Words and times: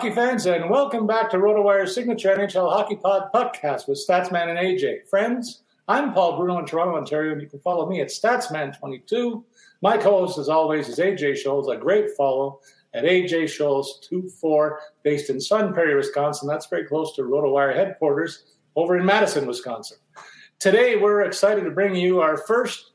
Hockey 0.00 0.14
fans, 0.14 0.46
and 0.46 0.70
welcome 0.70 1.06
back 1.06 1.28
to 1.28 1.36
RotoWire's 1.36 1.94
signature 1.94 2.34
NHL 2.34 2.72
Hockey 2.72 2.96
Pod 2.96 3.30
podcast 3.34 3.86
with 3.86 4.02
Statsman 4.02 4.48
and 4.48 4.58
AJ. 4.58 5.06
Friends, 5.10 5.60
I'm 5.88 6.14
Paul 6.14 6.38
Bruno 6.38 6.58
in 6.58 6.64
Toronto, 6.64 6.96
Ontario, 6.96 7.32
and 7.32 7.42
you 7.42 7.46
can 7.46 7.60
follow 7.60 7.86
me 7.86 8.00
at 8.00 8.08
Statsman22. 8.08 9.44
My 9.82 9.98
co-host, 9.98 10.38
as 10.38 10.48
always, 10.48 10.88
is 10.88 10.98
AJ 10.98 11.44
Scholz, 11.44 11.70
a 11.70 11.76
great 11.76 12.16
follow 12.16 12.60
at 12.94 13.04
AJ 13.04 13.44
Scholz24, 13.44 14.76
based 15.02 15.28
in 15.28 15.38
Sun 15.38 15.74
Prairie, 15.74 15.96
Wisconsin. 15.96 16.48
That's 16.48 16.64
very 16.64 16.86
close 16.86 17.14
to 17.16 17.22
RotoWire 17.24 17.76
headquarters 17.76 18.56
over 18.76 18.96
in 18.96 19.04
Madison, 19.04 19.46
Wisconsin. 19.46 19.98
Today, 20.58 20.96
we're 20.96 21.24
excited 21.24 21.64
to 21.64 21.70
bring 21.70 21.94
you 21.94 22.22
our 22.22 22.38
first 22.38 22.92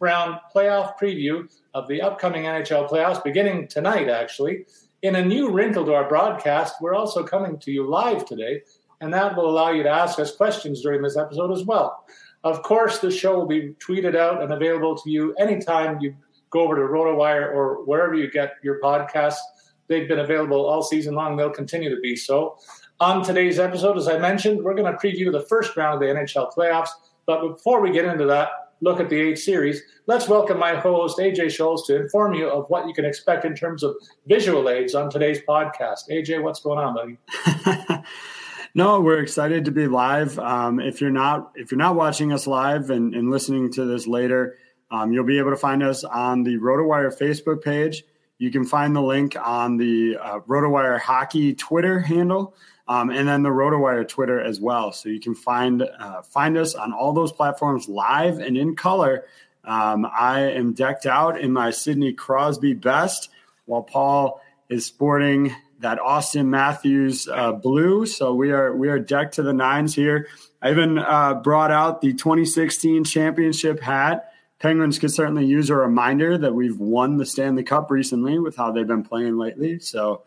round 0.00 0.40
playoff 0.54 0.94
preview 0.98 1.46
of 1.74 1.86
the 1.88 2.00
upcoming 2.00 2.44
NHL 2.44 2.88
playoffs, 2.88 3.22
beginning 3.22 3.68
tonight, 3.68 4.08
actually. 4.08 4.64
In 5.02 5.16
a 5.16 5.24
new 5.24 5.50
wrinkle 5.50 5.84
to 5.86 5.94
our 5.94 6.08
broadcast, 6.08 6.76
we're 6.80 6.94
also 6.94 7.24
coming 7.24 7.58
to 7.58 7.72
you 7.72 7.88
live 7.88 8.24
today, 8.24 8.62
and 9.00 9.12
that 9.12 9.36
will 9.36 9.50
allow 9.50 9.72
you 9.72 9.82
to 9.82 9.88
ask 9.88 10.20
us 10.20 10.36
questions 10.36 10.80
during 10.80 11.02
this 11.02 11.16
episode 11.16 11.50
as 11.50 11.64
well. 11.64 12.04
Of 12.44 12.62
course, 12.62 13.00
the 13.00 13.10
show 13.10 13.36
will 13.36 13.48
be 13.48 13.74
tweeted 13.84 14.14
out 14.14 14.40
and 14.40 14.52
available 14.52 14.96
to 14.96 15.10
you 15.10 15.34
anytime 15.40 15.98
you 16.00 16.14
go 16.50 16.60
over 16.60 16.76
to 16.76 16.82
RotoWire 16.82 17.52
or 17.52 17.84
wherever 17.84 18.14
you 18.14 18.30
get 18.30 18.54
your 18.62 18.80
podcasts. 18.80 19.40
They've 19.88 20.06
been 20.06 20.20
available 20.20 20.64
all 20.64 20.82
season 20.82 21.16
long. 21.16 21.36
They'll 21.36 21.50
continue 21.50 21.92
to 21.92 22.00
be 22.00 22.14
so. 22.14 22.58
On 23.00 23.24
today's 23.24 23.58
episode, 23.58 23.98
as 23.98 24.06
I 24.06 24.18
mentioned, 24.18 24.62
we're 24.62 24.74
going 24.74 24.92
to 24.92 24.96
preview 24.96 25.32
the 25.32 25.44
first 25.48 25.76
round 25.76 25.94
of 25.94 26.08
the 26.08 26.14
NHL 26.14 26.54
playoffs. 26.54 26.90
But 27.26 27.40
before 27.48 27.80
we 27.80 27.90
get 27.90 28.04
into 28.04 28.26
that, 28.26 28.50
look 28.82 28.98
at 29.00 29.08
the 29.08 29.18
eight 29.18 29.38
series, 29.38 29.80
let's 30.06 30.28
welcome 30.28 30.58
my 30.58 30.74
host, 30.74 31.18
AJ 31.18 31.46
Scholz, 31.46 31.86
to 31.86 31.96
inform 31.96 32.34
you 32.34 32.48
of 32.50 32.68
what 32.68 32.86
you 32.86 32.92
can 32.92 33.04
expect 33.04 33.44
in 33.44 33.54
terms 33.54 33.82
of 33.82 33.94
visual 34.26 34.68
aids 34.68 34.94
on 34.94 35.08
today's 35.08 35.40
podcast. 35.48 36.10
AJ, 36.10 36.42
what's 36.42 36.60
going 36.60 36.78
on, 36.78 36.94
buddy? 36.94 38.02
no, 38.74 39.00
we're 39.00 39.20
excited 39.20 39.64
to 39.64 39.70
be 39.70 39.86
live. 39.86 40.36
Um, 40.40 40.80
if 40.80 41.00
you're 41.00 41.10
not 41.10 41.52
if 41.54 41.70
you're 41.70 41.78
not 41.78 41.94
watching 41.94 42.32
us 42.32 42.46
live 42.46 42.90
and, 42.90 43.14
and 43.14 43.30
listening 43.30 43.72
to 43.74 43.84
this 43.84 44.08
later, 44.08 44.58
um, 44.90 45.12
you'll 45.12 45.24
be 45.24 45.38
able 45.38 45.50
to 45.50 45.56
find 45.56 45.82
us 45.82 46.02
on 46.02 46.42
the 46.42 46.58
RotoWire 46.58 47.16
Facebook 47.16 47.62
page. 47.62 48.04
You 48.38 48.50
can 48.50 48.64
find 48.64 48.96
the 48.96 49.00
link 49.00 49.36
on 49.40 49.76
the 49.76 50.18
uh, 50.20 50.40
RotoWire 50.40 50.98
Hockey 50.98 51.54
Twitter 51.54 52.00
handle 52.00 52.56
um, 52.88 53.10
and 53.10 53.28
then 53.28 53.42
the 53.42 53.50
RotoWire 53.50 54.06
Twitter 54.06 54.40
as 54.40 54.60
well. 54.60 54.92
So 54.92 55.08
you 55.08 55.20
can 55.20 55.34
find 55.34 55.82
uh, 55.82 56.22
find 56.22 56.56
us 56.56 56.74
on 56.74 56.92
all 56.92 57.12
those 57.12 57.32
platforms 57.32 57.88
live 57.88 58.38
and 58.38 58.56
in 58.56 58.76
color. 58.76 59.24
Um, 59.64 60.06
I 60.06 60.40
am 60.40 60.72
decked 60.72 61.06
out 61.06 61.40
in 61.40 61.52
my 61.52 61.70
Sidney 61.70 62.12
Crosby 62.12 62.74
best, 62.74 63.30
while 63.66 63.82
Paul 63.82 64.40
is 64.68 64.84
sporting 64.84 65.54
that 65.80 65.98
Auston 65.98 66.46
Matthews 66.46 67.28
uh, 67.28 67.52
blue. 67.52 68.06
So 68.06 68.34
we 68.34 68.50
are 68.50 68.74
we 68.74 68.88
are 68.88 68.98
decked 68.98 69.34
to 69.34 69.42
the 69.42 69.52
nines 69.52 69.94
here. 69.94 70.26
I 70.60 70.70
even 70.70 70.98
uh, 70.98 71.34
brought 71.34 71.70
out 71.70 72.00
the 72.00 72.12
2016 72.14 73.04
championship 73.04 73.80
hat. 73.80 74.32
Penguins 74.58 75.00
could 75.00 75.10
certainly 75.10 75.44
use 75.44 75.70
a 75.70 75.76
reminder 75.76 76.38
that 76.38 76.54
we've 76.54 76.78
won 76.78 77.16
the 77.16 77.26
Stanley 77.26 77.64
Cup 77.64 77.90
recently 77.90 78.38
with 78.38 78.54
how 78.56 78.70
they've 78.70 78.86
been 78.86 79.02
playing 79.02 79.36
lately. 79.36 79.80
So 79.80 80.22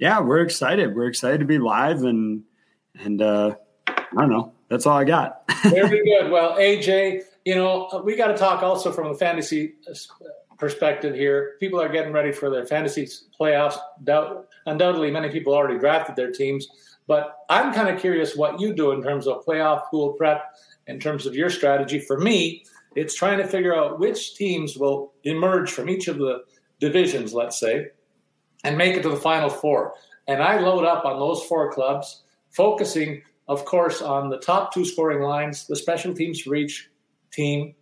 yeah, 0.00 0.18
we're 0.18 0.40
excited. 0.40 0.96
We're 0.96 1.06
excited 1.06 1.38
to 1.40 1.46
be 1.46 1.58
live 1.58 2.02
and 2.02 2.42
and 2.98 3.22
uh, 3.22 3.54
I 3.86 4.02
don't 4.16 4.30
know. 4.30 4.52
That's 4.68 4.86
all 4.86 4.96
I 4.96 5.04
got. 5.04 5.42
Very 5.62 6.02
good. 6.04 6.30
Well, 6.30 6.56
AJ, 6.56 7.22
you 7.44 7.54
know, 7.54 8.02
we 8.04 8.16
got 8.16 8.28
to 8.28 8.36
talk 8.36 8.62
also 8.62 8.90
from 8.92 9.08
a 9.08 9.14
fantasy 9.14 9.74
uh, 9.88 9.94
perspective 10.56 11.14
here. 11.14 11.56
People 11.60 11.80
are 11.80 11.88
getting 11.88 12.12
ready 12.12 12.32
for 12.32 12.50
their 12.50 12.66
fantasy 12.66 13.08
playoffs. 13.38 13.78
Undoubtedly, 14.66 15.10
many 15.10 15.28
people 15.28 15.54
already 15.54 15.78
drafted 15.78 16.16
their 16.16 16.32
teams, 16.32 16.66
but 17.06 17.36
I'm 17.50 17.72
kind 17.74 17.88
of 17.88 18.00
curious 18.00 18.34
what 18.34 18.58
you 18.58 18.74
do 18.74 18.92
in 18.92 19.02
terms 19.02 19.26
of 19.26 19.44
playoff 19.44 19.90
pool 19.90 20.14
prep, 20.14 20.54
in 20.86 20.98
terms 20.98 21.26
of 21.26 21.34
your 21.34 21.50
strategy. 21.50 22.00
For 22.00 22.18
me, 22.18 22.64
it's 22.96 23.14
trying 23.14 23.38
to 23.38 23.46
figure 23.46 23.76
out 23.76 23.98
which 23.98 24.34
teams 24.34 24.76
will 24.76 25.12
emerge 25.24 25.70
from 25.70 25.90
each 25.90 26.08
of 26.08 26.18
the 26.18 26.42
divisions, 26.80 27.34
let's 27.34 27.60
say, 27.60 27.88
and 28.64 28.76
make 28.76 28.96
it 28.96 29.02
to 29.02 29.08
the 29.08 29.16
final 29.16 29.48
four. 29.48 29.94
And 30.28 30.42
I 30.42 30.58
load 30.58 30.84
up 30.84 31.04
on 31.04 31.18
those 31.18 31.42
four 31.44 31.72
clubs, 31.72 32.22
focusing, 32.50 33.22
of 33.48 33.64
course, 33.64 34.02
on 34.02 34.28
the 34.28 34.38
top 34.38 34.72
two 34.72 34.84
scoring 34.84 35.22
lines, 35.22 35.66
the 35.66 35.76
special 35.76 36.14
teams 36.14 36.40
for 36.40 36.54
each 36.54 36.90
team 37.32 37.74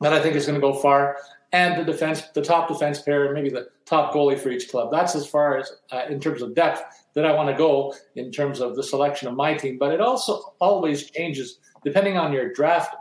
that 0.00 0.12
I 0.12 0.20
think 0.20 0.36
is 0.36 0.46
going 0.46 0.60
to 0.60 0.66
go 0.66 0.72
far, 0.72 1.16
and 1.52 1.80
the 1.80 1.84
defense, 1.84 2.22
the 2.34 2.42
top 2.42 2.68
defense 2.68 3.00
pair, 3.02 3.32
maybe 3.32 3.48
the 3.48 3.68
top 3.84 4.12
goalie 4.12 4.38
for 4.38 4.50
each 4.50 4.68
club. 4.68 4.90
That's 4.92 5.14
as 5.14 5.26
far 5.26 5.58
as, 5.58 5.72
uh, 5.90 6.02
in 6.08 6.20
terms 6.20 6.42
of 6.42 6.54
depth, 6.54 6.82
that 7.14 7.24
I 7.24 7.34
want 7.34 7.48
to 7.48 7.56
go 7.56 7.94
in 8.16 8.30
terms 8.30 8.60
of 8.60 8.76
the 8.76 8.82
selection 8.82 9.28
of 9.28 9.34
my 9.34 9.54
team. 9.54 9.78
But 9.78 9.92
it 9.92 10.00
also 10.00 10.54
always 10.60 11.10
changes 11.10 11.58
depending 11.82 12.16
on 12.16 12.32
your 12.32 12.52
draft 12.52 12.94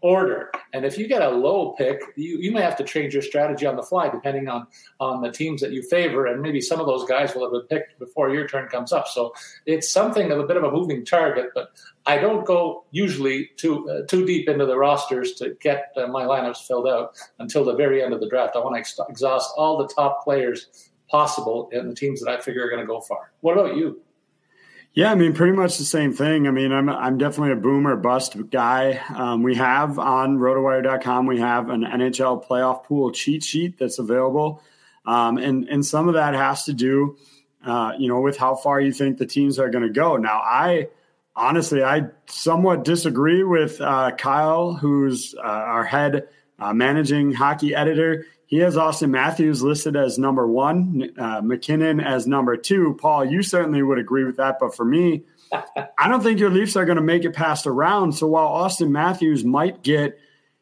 order. 0.00 0.50
And 0.72 0.84
if 0.84 0.98
you 0.98 1.08
get 1.08 1.22
a 1.22 1.28
low 1.28 1.72
pick, 1.72 2.00
you, 2.16 2.38
you 2.38 2.52
may 2.52 2.62
have 2.62 2.76
to 2.76 2.84
change 2.84 3.12
your 3.12 3.22
strategy 3.22 3.66
on 3.66 3.76
the 3.76 3.82
fly 3.82 4.08
depending 4.08 4.48
on 4.48 4.66
on 5.00 5.22
the 5.22 5.30
teams 5.30 5.60
that 5.60 5.72
you 5.72 5.82
favor. 5.82 6.26
And 6.26 6.40
maybe 6.40 6.60
some 6.60 6.80
of 6.80 6.86
those 6.86 7.04
guys 7.08 7.34
will 7.34 7.42
have 7.42 7.52
been 7.52 7.78
picked 7.78 7.98
before 7.98 8.30
your 8.30 8.46
turn 8.46 8.68
comes 8.68 8.92
up. 8.92 9.08
So 9.08 9.34
it's 9.66 9.90
something 9.90 10.30
of 10.30 10.38
a 10.38 10.46
bit 10.46 10.56
of 10.56 10.64
a 10.64 10.70
moving 10.70 11.04
target. 11.04 11.46
But 11.54 11.70
I 12.06 12.18
don't 12.18 12.46
go 12.46 12.84
usually 12.90 13.50
too 13.56 13.88
uh, 13.90 14.06
too 14.06 14.24
deep 14.24 14.48
into 14.48 14.66
the 14.66 14.76
rosters 14.76 15.32
to 15.34 15.56
get 15.60 15.92
uh, 15.96 16.06
my 16.06 16.24
lineups 16.24 16.66
filled 16.66 16.88
out 16.88 17.16
until 17.38 17.64
the 17.64 17.74
very 17.74 18.02
end 18.02 18.12
of 18.12 18.20
the 18.20 18.28
draft. 18.28 18.56
I 18.56 18.60
want 18.60 18.76
to 18.76 18.80
ex- 18.80 19.00
exhaust 19.08 19.52
all 19.56 19.78
the 19.78 19.88
top 19.88 20.24
players 20.24 20.90
possible 21.10 21.70
in 21.72 21.88
the 21.88 21.94
teams 21.94 22.20
that 22.22 22.30
I 22.30 22.40
figure 22.40 22.64
are 22.64 22.68
going 22.68 22.82
to 22.82 22.86
go 22.86 23.00
far. 23.00 23.32
What 23.40 23.56
about 23.56 23.76
you? 23.76 24.02
Yeah, 24.98 25.12
I 25.12 25.14
mean, 25.14 25.32
pretty 25.32 25.52
much 25.52 25.78
the 25.78 25.84
same 25.84 26.12
thing. 26.12 26.48
I 26.48 26.50
mean, 26.50 26.72
I'm 26.72 26.88
I'm 26.88 27.18
definitely 27.18 27.52
a 27.52 27.56
boomer 27.62 27.94
bust 27.94 28.36
guy. 28.50 29.00
Um, 29.14 29.44
we 29.44 29.54
have 29.54 29.96
on 29.96 30.38
rotowire.com, 30.38 31.24
we 31.26 31.38
have 31.38 31.70
an 31.70 31.82
NHL 31.82 32.44
playoff 32.44 32.82
pool 32.82 33.12
cheat 33.12 33.44
sheet 33.44 33.78
that's 33.78 34.00
available. 34.00 34.60
Um, 35.06 35.38
and, 35.38 35.68
and 35.68 35.86
some 35.86 36.08
of 36.08 36.14
that 36.14 36.34
has 36.34 36.64
to 36.64 36.72
do, 36.72 37.16
uh, 37.64 37.92
you 37.96 38.08
know, 38.08 38.20
with 38.20 38.36
how 38.36 38.56
far 38.56 38.80
you 38.80 38.92
think 38.92 39.18
the 39.18 39.26
teams 39.26 39.60
are 39.60 39.70
going 39.70 39.84
to 39.84 39.88
go. 39.88 40.16
Now, 40.16 40.40
I 40.40 40.88
honestly, 41.36 41.84
I 41.84 42.08
somewhat 42.26 42.82
disagree 42.82 43.44
with 43.44 43.80
uh, 43.80 44.10
Kyle, 44.18 44.72
who's 44.72 45.32
uh, 45.38 45.42
our 45.46 45.84
head 45.84 46.26
uh, 46.58 46.72
managing 46.72 47.32
hockey 47.32 47.72
editor. 47.72 48.26
He 48.48 48.60
has 48.60 48.76
Auston 48.76 49.10
Matthews 49.10 49.62
listed 49.62 49.94
as 49.94 50.18
number 50.18 50.46
one, 50.46 51.10
uh, 51.18 51.42
MacKinnon 51.44 52.00
as 52.00 52.26
number 52.26 52.56
two. 52.56 52.96
Paul, 52.98 53.26
you 53.26 53.42
certainly 53.42 53.82
would 53.82 53.98
agree 53.98 54.24
with 54.24 54.38
that, 54.38 54.56
but 54.58 54.74
for 54.74 54.86
me, 54.86 55.24
I 55.52 56.08
don't 56.08 56.22
think 56.22 56.40
your 56.40 56.48
Leafs 56.48 56.74
are 56.74 56.86
going 56.86 56.96
to 56.96 57.02
make 57.02 57.26
it 57.26 57.34
past 57.34 57.66
a 57.66 57.70
round. 57.70 58.14
So 58.14 58.26
while 58.26 58.48
Auston 58.48 58.88
Matthews 58.88 59.44
might 59.44 59.82
get, 59.82 60.18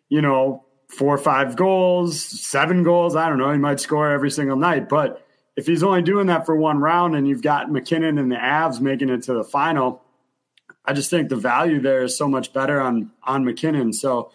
you 0.09 0.21
know, 0.21 0.65
four 0.89 1.15
or 1.15 1.19
five 1.19 1.55
goals, 1.55 2.21
seven 2.21 2.83
goals, 2.83 3.15
I 3.15 3.29
don't 3.29 3.39
know, 3.39 3.53
he 3.53 3.59
might 3.59 3.79
score 3.79 4.11
every 4.11 4.33
single 4.33 4.57
night. 4.57 4.89
But 4.89 5.25
if 5.55 5.69
he's 5.69 5.85
only 5.85 6.03
doing 6.03 6.27
that 6.27 6.45
for 6.45 6.57
one 6.57 6.79
round 6.79 7.15
and 7.15 7.29
you've 7.29 7.43
got 7.43 7.71
MacKinnon 7.71 8.19
and 8.19 8.33
the 8.33 8.37
Avs 8.37 8.81
making 8.81 9.11
it 9.11 9.23
to 9.25 9.35
the 9.35 9.45
final, 9.45 10.03
I 10.85 10.93
just 10.93 11.09
think 11.09 11.29
the 11.29 11.37
value 11.37 11.81
there 11.81 12.03
is 12.03 12.19
so 12.19 12.27
much 12.27 12.53
better 12.53 12.81
on 12.81 13.13
on 13.23 13.45
MacKinnon. 13.45 13.93
So 13.93 14.33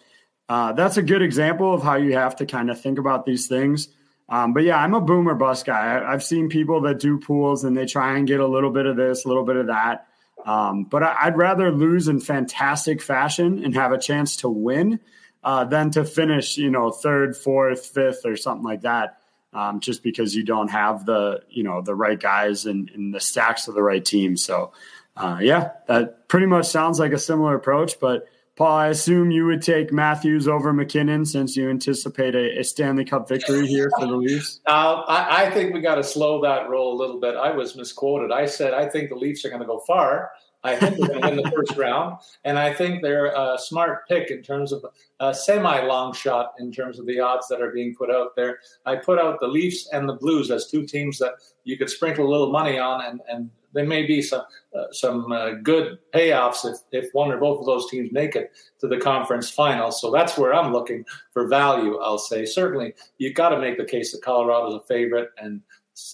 uh, 0.51 0.73
that's 0.73 0.97
a 0.97 1.01
good 1.01 1.21
example 1.21 1.73
of 1.73 1.81
how 1.81 1.95
you 1.95 2.11
have 2.11 2.35
to 2.35 2.45
kind 2.45 2.69
of 2.69 2.77
think 2.77 2.99
about 2.99 3.25
these 3.25 3.47
things. 3.47 3.87
Um, 4.27 4.51
but 4.51 4.63
yeah, 4.63 4.75
I'm 4.75 4.93
a 4.93 4.99
boomer 4.99 5.33
bust 5.33 5.65
guy. 5.65 6.05
I, 6.05 6.11
have 6.11 6.25
seen 6.25 6.49
people 6.49 6.81
that 6.81 6.99
do 6.99 7.19
pools 7.19 7.63
and 7.63 7.77
they 7.77 7.85
try 7.85 8.17
and 8.17 8.27
get 8.27 8.41
a 8.41 8.47
little 8.47 8.69
bit 8.69 8.85
of 8.85 8.97
this, 8.97 9.23
a 9.23 9.29
little 9.29 9.45
bit 9.45 9.55
of 9.55 9.67
that. 9.67 10.07
Um, 10.45 10.83
but 10.83 11.03
I, 11.03 11.29
would 11.29 11.37
rather 11.37 11.71
lose 11.71 12.09
in 12.09 12.19
fantastic 12.19 13.01
fashion 13.01 13.63
and 13.63 13.73
have 13.75 13.93
a 13.93 13.97
chance 13.97 14.35
to 14.37 14.49
win 14.49 14.99
uh, 15.41 15.63
than 15.63 15.89
to 15.91 16.03
finish, 16.03 16.57
you 16.57 16.69
know, 16.69 16.91
third, 16.91 17.37
fourth, 17.37 17.85
fifth, 17.85 18.25
or 18.25 18.35
something 18.35 18.65
like 18.65 18.81
that. 18.81 19.19
Um, 19.53 19.79
just 19.79 20.03
because 20.03 20.35
you 20.35 20.43
don't 20.43 20.69
have 20.69 21.05
the, 21.05 21.43
you 21.49 21.63
know, 21.63 21.81
the 21.81 21.95
right 21.95 22.19
guys 22.19 22.65
and, 22.65 23.13
the 23.15 23.21
stacks 23.21 23.69
of 23.69 23.73
the 23.73 23.83
right 23.83 24.03
team. 24.03 24.35
So, 24.35 24.73
uh, 25.15 25.39
yeah, 25.41 25.71
that 25.87 26.27
pretty 26.27 26.45
much 26.45 26.65
sounds 26.65 26.99
like 26.99 27.13
a 27.13 27.19
similar 27.19 27.55
approach, 27.55 28.01
but 28.01 28.27
Paul, 28.57 28.77
I 28.77 28.87
assume 28.87 29.31
you 29.31 29.45
would 29.45 29.61
take 29.61 29.93
Matthews 29.93 30.47
over 30.47 30.73
MacKinnon 30.73 31.25
since 31.25 31.55
you 31.55 31.69
anticipate 31.69 32.35
a, 32.35 32.59
a 32.59 32.63
Stanley 32.63 33.05
Cup 33.05 33.27
victory 33.27 33.65
here 33.65 33.89
for 33.97 34.05
the 34.05 34.15
Leafs. 34.15 34.59
Uh, 34.67 35.03
I, 35.07 35.45
I, 35.45 35.51
think 35.51 35.73
we 35.73 35.81
got 35.81 35.95
to 35.95 36.03
slow 36.03 36.41
that 36.41 36.69
roll 36.69 36.93
a 36.93 36.97
little 36.97 37.19
bit. 37.19 37.35
I 37.35 37.51
was 37.51 37.75
misquoted. 37.75 38.31
I 38.31 38.45
said 38.45 38.73
I 38.73 38.87
think 38.87 39.09
the 39.09 39.15
Leafs 39.15 39.43
are 39.43 39.49
going 39.49 39.61
to 39.61 39.67
go 39.67 39.79
far. 39.79 40.31
I 40.63 40.75
think 40.75 40.97
they're 40.97 41.07
going 41.07 41.21
to 41.21 41.27
win 41.27 41.35
the 41.37 41.51
first 41.51 41.75
round, 41.75 42.17
and 42.45 42.59
I 42.59 42.71
think 42.71 43.01
they're 43.01 43.27
a 43.27 43.57
smart 43.57 44.07
pick 44.07 44.29
in 44.29 44.43
terms 44.43 44.71
of 44.71 44.85
a 45.19 45.33
semi-long 45.33 46.13
shot 46.13 46.53
in 46.59 46.71
terms 46.71 46.99
of 46.99 47.07
the 47.07 47.19
odds 47.19 47.47
that 47.47 47.61
are 47.61 47.71
being 47.71 47.95
put 47.95 48.11
out 48.11 48.35
there. 48.35 48.59
I 48.85 48.97
put 48.97 49.17
out 49.17 49.39
the 49.39 49.47
Leafs 49.47 49.89
and 49.91 50.07
the 50.07 50.13
Blues 50.13 50.51
as 50.51 50.67
two 50.67 50.85
teams 50.85 51.17
that 51.17 51.33
you 51.63 51.77
could 51.77 51.89
sprinkle 51.89 52.27
a 52.27 52.29
little 52.29 52.51
money 52.51 52.77
on 52.77 53.03
and, 53.05 53.21
and 53.27 53.49
there 53.73 53.85
may 53.85 54.05
be 54.05 54.21
some 54.21 54.43
uh, 54.77 54.85
some 54.91 55.31
uh, 55.31 55.51
good 55.63 55.97
payoffs 56.13 56.65
if, 56.65 56.77
if 56.91 57.13
one 57.13 57.31
or 57.31 57.37
both 57.37 57.59
of 57.59 57.65
those 57.65 57.89
teams 57.89 58.11
make 58.11 58.35
it 58.35 58.51
to 58.79 58.87
the 58.87 58.97
conference 58.97 59.49
final. 59.49 59.91
So 59.91 60.11
that's 60.11 60.37
where 60.37 60.53
I'm 60.53 60.71
looking 60.71 61.05
for 61.33 61.47
value. 61.47 61.99
I'll 61.99 62.17
say 62.17 62.45
certainly 62.45 62.93
you've 63.17 63.35
got 63.35 63.49
to 63.49 63.59
make 63.59 63.77
the 63.77 63.85
case 63.85 64.11
that 64.11 64.23
Colorado's 64.23 64.75
a 64.75 64.85
favorite, 64.87 65.29
and 65.37 65.61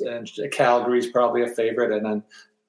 and 0.06 0.30
Calgary's 0.52 1.12
probably 1.12 1.44
a 1.44 1.48
favorite, 1.48 1.92
and 1.92 2.06
then 2.06 2.24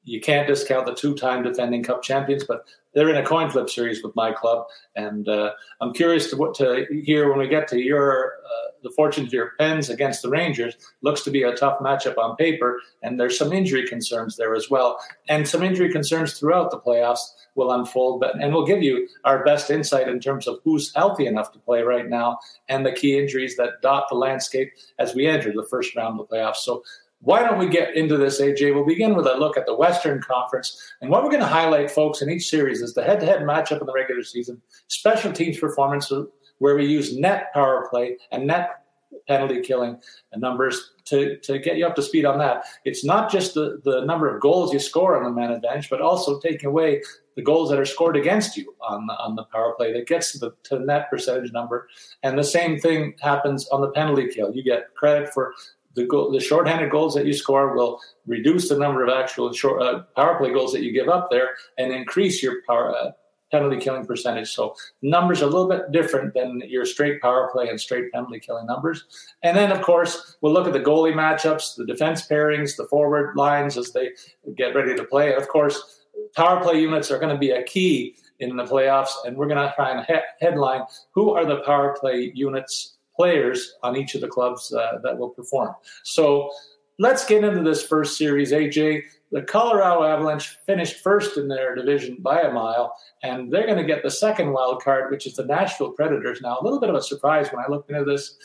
you 0.04 0.20
can't 0.20 0.46
discount 0.46 0.86
the 0.86 0.94
two-time 0.94 1.42
defending 1.42 1.82
Cup 1.82 2.02
champions, 2.02 2.44
but 2.44 2.64
they're 2.94 3.10
in 3.10 3.16
a 3.16 3.24
coin 3.24 3.50
flip 3.50 3.68
series 3.70 4.02
with 4.02 4.14
my 4.16 4.32
club, 4.32 4.66
and 4.96 5.28
uh, 5.28 5.52
I'm 5.80 5.92
curious 5.92 6.30
to 6.30 6.36
what 6.36 6.54
to 6.54 6.86
hear 7.04 7.28
when 7.28 7.38
we 7.38 7.48
get 7.48 7.68
to 7.68 7.78
your 7.78 8.34
uh, 8.44 8.70
the 8.82 8.90
fortunes 8.90 9.28
of 9.28 9.32
your 9.32 9.52
Pens 9.58 9.90
against 9.90 10.22
the 10.22 10.30
Rangers. 10.30 10.74
Looks 11.02 11.22
to 11.22 11.30
be 11.30 11.42
a 11.42 11.54
tough 11.54 11.80
matchup 11.80 12.16
on 12.18 12.36
paper, 12.36 12.80
and 13.02 13.18
there's 13.18 13.38
some 13.38 13.52
injury 13.52 13.86
concerns 13.86 14.36
there 14.36 14.54
as 14.54 14.70
well, 14.70 14.98
and 15.28 15.46
some 15.46 15.62
injury 15.62 15.90
concerns 15.90 16.38
throughout 16.38 16.70
the 16.70 16.80
playoffs 16.80 17.20
will 17.54 17.72
unfold. 17.72 18.20
But 18.20 18.40
and 18.40 18.52
we'll 18.52 18.66
give 18.66 18.82
you 18.82 19.08
our 19.24 19.44
best 19.44 19.70
insight 19.70 20.08
in 20.08 20.20
terms 20.20 20.46
of 20.46 20.60
who's 20.64 20.94
healthy 20.94 21.26
enough 21.26 21.52
to 21.52 21.58
play 21.58 21.82
right 21.82 22.08
now 22.08 22.38
and 22.68 22.86
the 22.86 22.92
key 22.92 23.18
injuries 23.18 23.56
that 23.56 23.82
dot 23.82 24.06
the 24.08 24.16
landscape 24.16 24.72
as 24.98 25.14
we 25.14 25.26
enter 25.26 25.52
the 25.52 25.66
first 25.68 25.94
round 25.96 26.18
of 26.18 26.28
the 26.28 26.36
playoffs. 26.36 26.56
So 26.56 26.82
why 27.20 27.42
don't 27.42 27.58
we 27.58 27.68
get 27.68 27.96
into 27.96 28.16
this, 28.16 28.40
AJ? 28.40 28.74
We'll 28.74 28.86
begin 28.86 29.14
with 29.14 29.26
a 29.26 29.36
look 29.36 29.56
at 29.56 29.66
the 29.66 29.74
Western 29.74 30.22
Conference. 30.22 30.80
And 31.00 31.10
what 31.10 31.24
we're 31.24 31.30
going 31.30 31.42
to 31.42 31.48
highlight, 31.48 31.90
folks, 31.90 32.22
in 32.22 32.30
each 32.30 32.48
series 32.48 32.80
is 32.80 32.94
the 32.94 33.02
head 33.02 33.20
to 33.20 33.26
head 33.26 33.40
matchup 33.40 33.80
in 33.80 33.86
the 33.86 33.92
regular 33.92 34.22
season, 34.22 34.62
special 34.86 35.32
teams 35.32 35.58
performance, 35.58 36.12
where 36.58 36.76
we 36.76 36.86
use 36.86 37.16
net 37.18 37.52
power 37.52 37.88
play 37.90 38.16
and 38.30 38.46
net 38.46 38.84
penalty 39.26 39.60
killing 39.60 39.98
numbers 40.36 40.92
to, 41.04 41.38
to 41.38 41.58
get 41.58 41.76
you 41.76 41.86
up 41.86 41.94
to 41.96 42.02
speed 42.02 42.24
on 42.24 42.38
that. 42.38 42.64
It's 42.84 43.04
not 43.04 43.30
just 43.30 43.54
the, 43.54 43.80
the 43.84 44.04
number 44.04 44.32
of 44.32 44.40
goals 44.40 44.72
you 44.72 44.78
score 44.78 45.16
on 45.16 45.24
the 45.24 45.30
man 45.30 45.50
advantage, 45.50 45.90
but 45.90 46.00
also 46.00 46.38
taking 46.40 46.68
away 46.68 47.02
the 47.36 47.42
goals 47.42 47.70
that 47.70 47.78
are 47.78 47.84
scored 47.84 48.16
against 48.16 48.56
you 48.56 48.74
on 48.80 49.06
the, 49.06 49.14
on 49.14 49.34
the 49.34 49.44
power 49.44 49.74
play 49.76 49.92
that 49.92 50.06
gets 50.06 50.32
to 50.32 50.38
the 50.38 50.52
to 50.64 50.78
net 50.80 51.08
percentage 51.08 51.52
number. 51.52 51.88
And 52.22 52.38
the 52.38 52.44
same 52.44 52.78
thing 52.78 53.14
happens 53.20 53.68
on 53.68 53.80
the 53.80 53.90
penalty 53.90 54.28
kill. 54.28 54.54
You 54.54 54.62
get 54.62 54.94
credit 54.94 55.32
for 55.32 55.54
the 55.98 56.06
goal, 56.06 56.32
the 56.32 56.40
shorthanded 56.40 56.90
goals 56.90 57.14
that 57.14 57.26
you 57.26 57.32
score 57.32 57.74
will 57.76 58.00
reduce 58.26 58.68
the 58.68 58.78
number 58.78 59.02
of 59.04 59.10
actual 59.10 59.52
short, 59.52 59.82
uh, 59.82 60.02
power 60.16 60.38
play 60.38 60.52
goals 60.52 60.72
that 60.72 60.82
you 60.82 60.92
give 60.92 61.08
up 61.08 61.28
there 61.30 61.50
and 61.76 61.92
increase 61.92 62.42
your 62.42 62.62
power, 62.66 62.94
uh, 62.96 63.10
penalty 63.50 63.78
killing 63.78 64.06
percentage. 64.06 64.50
So 64.50 64.74
numbers 65.02 65.42
are 65.42 65.46
a 65.46 65.48
little 65.48 65.68
bit 65.68 65.90
different 65.90 66.34
than 66.34 66.62
your 66.66 66.84
straight 66.84 67.20
power 67.20 67.50
play 67.52 67.68
and 67.68 67.80
straight 67.80 68.12
penalty 68.12 68.40
killing 68.40 68.66
numbers. 68.66 69.04
And 69.42 69.56
then, 69.56 69.72
of 69.72 69.82
course, 69.82 70.36
we'll 70.40 70.52
look 70.52 70.66
at 70.66 70.72
the 70.72 70.80
goalie 70.80 71.14
matchups, 71.14 71.76
the 71.76 71.86
defense 71.86 72.26
pairings, 72.26 72.76
the 72.76 72.86
forward 72.86 73.36
lines 73.36 73.76
as 73.76 73.92
they 73.92 74.10
get 74.56 74.74
ready 74.74 74.94
to 74.94 75.04
play. 75.04 75.32
And 75.32 75.42
of 75.42 75.48
course, 75.48 76.04
power 76.36 76.62
play 76.62 76.80
units 76.80 77.10
are 77.10 77.18
going 77.18 77.32
to 77.32 77.38
be 77.38 77.50
a 77.50 77.62
key 77.64 78.16
in 78.40 78.56
the 78.56 78.64
playoffs, 78.64 79.10
and 79.24 79.36
we're 79.36 79.48
going 79.48 79.66
to 79.66 79.72
try 79.74 79.90
and 79.90 80.06
he- 80.06 80.44
headline 80.44 80.82
who 81.10 81.32
are 81.32 81.44
the 81.44 81.60
power 81.62 81.96
play 81.98 82.30
units 82.34 82.97
players 83.18 83.74
on 83.82 83.96
each 83.96 84.14
of 84.14 84.20
the 84.20 84.28
clubs 84.28 84.72
uh, 84.72 84.98
that 85.02 85.18
will 85.18 85.30
perform. 85.30 85.74
So 86.04 86.50
let's 86.98 87.26
get 87.26 87.42
into 87.44 87.62
this 87.62 87.82
first 87.82 88.16
series, 88.16 88.52
AJ. 88.52 89.02
The 89.30 89.42
Colorado 89.42 90.04
Avalanche 90.04 90.56
finished 90.64 91.00
first 91.00 91.36
in 91.36 91.48
their 91.48 91.74
division 91.74 92.16
by 92.20 92.42
a 92.42 92.52
mile, 92.52 92.94
and 93.22 93.52
they're 93.52 93.66
going 93.66 93.78
to 93.78 93.84
get 93.84 94.02
the 94.02 94.10
second 94.10 94.52
wild 94.52 94.82
card, 94.82 95.10
which 95.10 95.26
is 95.26 95.34
the 95.34 95.44
Nashville 95.44 95.92
Predators. 95.92 96.40
Now, 96.40 96.58
a 96.58 96.64
little 96.64 96.80
bit 96.80 96.88
of 96.88 96.96
a 96.96 97.02
surprise 97.02 97.48
when 97.50 97.62
I 97.62 97.68
looked 97.68 97.90
into 97.90 98.04
this, 98.04 98.36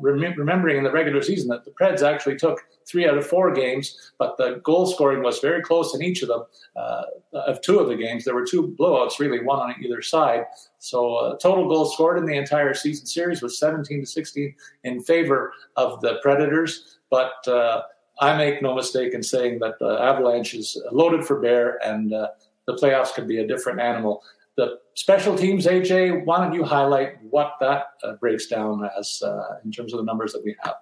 rem- 0.00 0.34
remembering 0.36 0.76
in 0.76 0.84
the 0.84 0.90
regular 0.90 1.22
season 1.22 1.48
that 1.48 1.64
the 1.64 1.70
Preds 1.72 2.02
actually 2.02 2.36
took 2.36 2.60
three 2.86 3.08
out 3.08 3.16
of 3.16 3.26
four 3.26 3.52
games, 3.52 4.12
but 4.18 4.36
the 4.36 4.60
goal 4.64 4.86
scoring 4.86 5.22
was 5.22 5.38
very 5.38 5.62
close 5.62 5.94
in 5.94 6.02
each 6.02 6.22
of 6.22 6.28
them. 6.28 6.44
Uh, 6.76 7.02
of 7.32 7.60
two 7.60 7.78
of 7.78 7.88
the 7.88 7.96
games, 7.96 8.24
there 8.24 8.34
were 8.34 8.46
two 8.46 8.74
blowouts, 8.78 9.18
really, 9.18 9.42
one 9.42 9.60
on 9.60 9.74
either 9.82 10.02
side. 10.02 10.44
So, 10.78 11.14
uh, 11.14 11.36
total 11.36 11.68
goals 11.68 11.94
scored 11.94 12.18
in 12.18 12.26
the 12.26 12.36
entire 12.36 12.74
season 12.74 13.06
series 13.06 13.42
was 13.42 13.58
17 13.58 14.00
to 14.00 14.06
16 14.06 14.54
in 14.84 15.02
favor 15.02 15.52
of 15.76 16.00
the 16.00 16.18
Predators, 16.22 16.98
but 17.10 17.46
uh, 17.46 17.82
I 18.20 18.36
make 18.36 18.62
no 18.62 18.74
mistake 18.74 19.14
in 19.14 19.22
saying 19.22 19.60
that 19.60 19.78
the 19.78 19.98
Avalanche 20.00 20.54
is 20.54 20.80
loaded 20.92 21.24
for 21.24 21.40
bear, 21.40 21.78
and 21.86 22.12
uh, 22.12 22.28
the 22.66 22.74
playoffs 22.74 23.14
could 23.14 23.26
be 23.26 23.38
a 23.38 23.46
different 23.46 23.80
animal. 23.80 24.22
The 24.60 24.78
special 24.92 25.38
teams, 25.38 25.64
AJ, 25.64 26.26
why 26.26 26.44
don't 26.44 26.52
you 26.52 26.64
highlight 26.64 27.14
what 27.22 27.54
that 27.60 27.84
uh, 28.04 28.12
breaks 28.20 28.46
down 28.46 28.86
as 28.98 29.22
uh, 29.24 29.56
in 29.64 29.72
terms 29.72 29.94
of 29.94 30.00
the 30.00 30.04
numbers 30.04 30.34
that 30.34 30.44
we 30.44 30.54
have? 30.62 30.74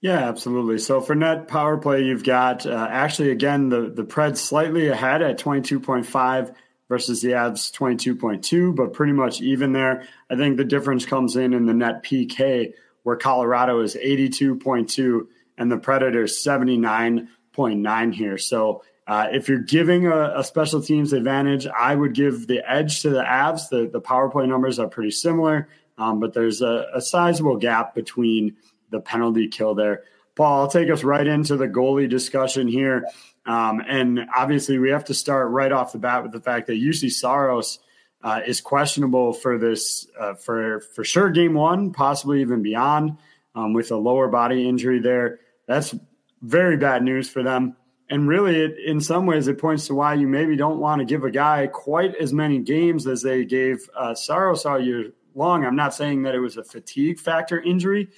Yeah, 0.00 0.26
absolutely. 0.26 0.78
So 0.78 1.02
for 1.02 1.14
net 1.14 1.46
power 1.46 1.76
play, 1.76 2.02
you've 2.02 2.24
got 2.24 2.64
uh, 2.64 2.88
actually 2.90 3.30
again 3.30 3.68
the 3.68 3.90
the 3.90 4.04
Preds 4.04 4.38
slightly 4.38 4.88
ahead 4.88 5.20
at 5.20 5.36
twenty 5.36 5.60
two 5.60 5.80
point 5.80 6.06
five 6.06 6.52
versus 6.88 7.20
the 7.20 7.32
Avs 7.32 7.70
twenty 7.70 7.96
two 7.96 8.16
point 8.16 8.42
two, 8.42 8.72
but 8.72 8.94
pretty 8.94 9.12
much 9.12 9.42
even 9.42 9.74
there. 9.74 10.08
I 10.30 10.36
think 10.36 10.56
the 10.56 10.64
difference 10.64 11.04
comes 11.04 11.36
in 11.36 11.52
in 11.52 11.66
the 11.66 11.74
net 11.74 12.02
PK 12.02 12.72
where 13.02 13.16
Colorado 13.16 13.80
is 13.80 13.96
eighty 13.96 14.30
two 14.30 14.56
point 14.56 14.88
two 14.88 15.28
and 15.58 15.70
the 15.70 15.76
Predators 15.76 16.42
79.9 16.42 18.14
here. 18.14 18.38
So 18.38 18.82
uh, 19.06 19.28
if 19.32 19.48
you're 19.48 19.58
giving 19.58 20.06
a, 20.06 20.38
a, 20.38 20.44
special 20.44 20.80
teams 20.80 21.12
advantage, 21.12 21.66
I 21.66 21.94
would 21.94 22.14
give 22.14 22.46
the 22.46 22.62
edge 22.70 23.02
to 23.02 23.10
the 23.10 23.22
Avs. 23.22 23.68
The, 23.68 23.88
the 23.92 24.00
power 24.00 24.30
play 24.30 24.46
numbers 24.46 24.78
are 24.78 24.88
pretty 24.88 25.10
similar, 25.10 25.68
um, 25.98 26.20
but 26.20 26.32
there's 26.32 26.62
a, 26.62 26.86
a, 26.94 27.00
sizable 27.00 27.56
gap 27.56 27.94
between 27.94 28.56
the 28.90 29.00
penalty 29.00 29.48
kill 29.48 29.74
there. 29.74 30.04
Paul, 30.36 30.60
I'll 30.60 30.68
take 30.68 30.90
us 30.90 31.02
right 31.02 31.26
into 31.26 31.56
the 31.56 31.66
goalie 31.66 32.08
discussion 32.08 32.68
here. 32.68 33.06
Um, 33.46 33.82
and 33.86 34.20
obviously, 34.34 34.78
we 34.78 34.90
have 34.90 35.06
to 35.06 35.14
start 35.14 35.50
right 35.50 35.72
off 35.72 35.92
the 35.92 35.98
bat 35.98 36.22
with 36.22 36.32
the 36.32 36.40
fact 36.40 36.68
that 36.68 36.74
Juuse 36.74 37.10
Saros 37.10 37.80
uh, 38.22 38.40
is 38.46 38.60
questionable 38.60 39.32
for 39.32 39.58
this, 39.58 40.06
uh, 40.18 40.34
for 40.34 40.80
for 40.94 41.04
sure, 41.04 41.30
game 41.30 41.54
one, 41.54 41.92
possibly 41.92 42.42
even 42.42 42.62
beyond, 42.62 43.16
um, 43.54 43.72
with 43.72 43.90
a 43.90 43.96
lower 43.96 44.28
body 44.28 44.68
injury 44.68 45.00
there 45.00 45.40
that's 45.70 45.94
very 46.42 46.76
bad 46.76 47.04
news 47.04 47.30
for 47.30 47.44
them. 47.44 47.76
And 48.10 48.26
really, 48.26 48.56
it, 48.56 48.76
in 48.84 49.00
some 49.00 49.24
ways, 49.24 49.46
it 49.46 49.58
points 49.58 49.86
to 49.86 49.94
why 49.94 50.14
you 50.14 50.26
maybe 50.26 50.56
don't 50.56 50.80
want 50.80 50.98
to 50.98 51.04
give 51.04 51.22
a 51.22 51.30
guy 51.30 51.68
quite 51.68 52.16
as 52.16 52.32
many 52.32 52.58
games 52.58 53.06
as 53.06 53.22
they 53.22 53.44
gave 53.44 53.88
uh, 53.96 54.14
Saros 54.14 54.66
all 54.66 54.80
year 54.80 55.12
long. 55.36 55.64
I'm 55.64 55.76
not 55.76 55.94
saying 55.94 56.22
that 56.22 56.34
it 56.34 56.40
was 56.40 56.56
a 56.56 56.64
fatigue 56.64 57.20
factor 57.20 57.60
injury, 57.60 58.08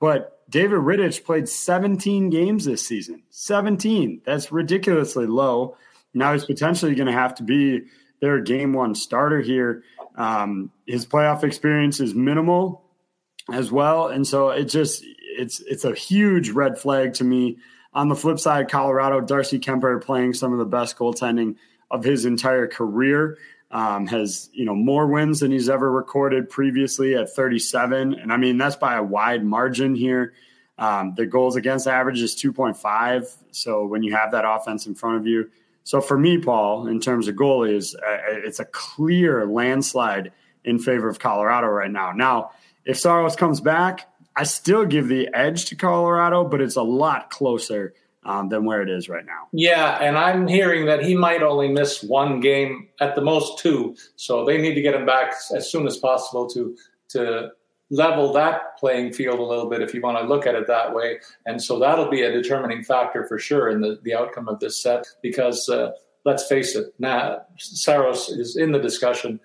but 0.00 0.42
David 0.50 0.80
Rittich 0.80 1.24
played 1.24 1.48
17 1.48 2.28
games 2.28 2.66
this 2.66 2.86
season. 2.86 3.22
17. 3.30 4.20
That's 4.26 4.52
ridiculously 4.52 5.26
low. 5.26 5.78
Now 6.12 6.34
he's 6.34 6.44
potentially 6.44 6.94
going 6.94 7.06
to 7.06 7.12
have 7.12 7.34
to 7.36 7.42
be 7.42 7.84
their 8.20 8.40
game 8.40 8.74
one 8.74 8.94
starter 8.94 9.40
here. 9.40 9.82
Um, 10.14 10.70
his 10.86 11.06
playoff 11.06 11.42
experience 11.42 12.00
is 12.00 12.14
minimal 12.14 12.82
as 13.50 13.72
well. 13.72 14.08
And 14.08 14.26
so 14.26 14.50
it 14.50 14.64
just, 14.64 15.04
it's 15.38 15.60
it's 15.60 15.84
a 15.84 15.94
huge 15.94 16.50
red 16.50 16.78
flag 16.78 17.14
to 17.14 17.24
me. 17.24 17.58
On 17.92 18.08
the 18.08 18.14
flip 18.14 18.38
side, 18.38 18.70
Colorado, 18.70 19.20
Darcy 19.20 19.58
Kuemper 19.58 20.02
playing 20.02 20.34
some 20.34 20.52
of 20.52 20.58
the 20.58 20.64
best 20.64 20.96
goaltending 20.96 21.56
of 21.90 22.04
his 22.04 22.24
entire 22.24 22.66
career. 22.66 23.38
Um, 23.70 24.06
has 24.06 24.48
you 24.54 24.64
know 24.64 24.74
more 24.74 25.06
wins 25.06 25.40
than 25.40 25.50
he's 25.50 25.68
ever 25.68 25.92
recorded 25.92 26.48
previously 26.48 27.14
at 27.14 27.30
37, 27.34 28.14
and 28.14 28.32
I 28.32 28.38
mean 28.38 28.56
that's 28.56 28.76
by 28.76 28.96
a 28.96 29.02
wide 29.02 29.44
margin 29.44 29.94
here. 29.94 30.32
Um, 30.78 31.14
the 31.14 31.26
goals 31.26 31.56
against 31.56 31.86
average 31.86 32.22
is 32.22 32.34
2.5. 32.34 33.36
So 33.50 33.84
when 33.84 34.02
you 34.02 34.14
have 34.14 34.30
that 34.30 34.44
offense 34.46 34.86
in 34.86 34.94
front 34.94 35.18
of 35.18 35.26
you, 35.26 35.50
so 35.88 36.02
for 36.02 36.18
me, 36.18 36.38
Paul, 36.38 36.86
in 36.86 37.00
terms 37.00 37.28
of 37.28 37.34
goalies, 37.34 37.94
uh, 37.94 38.18
it's 38.44 38.60
a 38.60 38.66
clear 38.66 39.46
landslide 39.46 40.32
in 40.62 40.78
favor 40.78 41.08
of 41.08 41.18
Colorado 41.18 41.66
right 41.68 41.90
now. 41.90 42.12
Now, 42.12 42.50
if 42.84 42.98
Saros 42.98 43.36
comes 43.36 43.60
back, 43.60 44.06
I 44.38 44.44
still 44.44 44.84
give 44.84 45.08
the 45.08 45.28
edge 45.34 45.64
to 45.66 45.74
Colorado, 45.74 46.44
but 46.44 46.60
it's 46.60 46.76
a 46.76 46.82
lot 46.82 47.28
closer 47.28 47.92
um, 48.24 48.50
than 48.50 48.64
where 48.64 48.80
it 48.82 48.88
is 48.88 49.08
right 49.08 49.26
now. 49.26 49.48
Yeah, 49.52 49.98
and 50.00 50.16
I'm 50.16 50.46
hearing 50.46 50.86
that 50.86 51.02
he 51.02 51.16
might 51.16 51.42
only 51.42 51.66
miss 51.66 52.04
one 52.04 52.38
game 52.38 52.88
at 53.00 53.16
the 53.16 53.20
most 53.20 53.58
two, 53.58 53.96
so 54.14 54.44
they 54.44 54.58
need 54.58 54.74
to 54.74 54.80
get 54.80 54.94
him 54.94 55.04
back 55.04 55.32
as 55.56 55.68
soon 55.68 55.88
as 55.88 55.96
possible 55.96 56.48
to 56.50 56.76
to 57.08 57.48
level 57.90 58.32
that 58.34 58.76
playing 58.78 59.12
field 59.12 59.40
a 59.40 59.42
little 59.42 59.68
bit 59.68 59.82
if 59.82 59.92
you 59.92 60.02
want 60.02 60.18
to 60.18 60.24
look 60.24 60.46
at 60.46 60.54
it 60.54 60.68
that 60.68 60.94
way. 60.94 61.18
And 61.46 61.60
so 61.60 61.80
that'll 61.80 62.10
be 62.10 62.22
a 62.22 62.30
determining 62.30 62.84
factor 62.84 63.26
for 63.26 63.38
sure 63.38 63.70
in 63.70 63.80
the, 63.80 63.98
the 64.02 64.14
outcome 64.14 64.46
of 64.46 64.60
this 64.60 64.80
set 64.80 65.06
because 65.22 65.70
uh, 65.70 65.92
let's 66.26 66.46
face 66.46 66.76
it, 66.76 66.92
now 66.98 67.40
Saros 67.56 68.28
is 68.28 68.56
in 68.56 68.72
the 68.72 68.78
discussion 68.78 69.40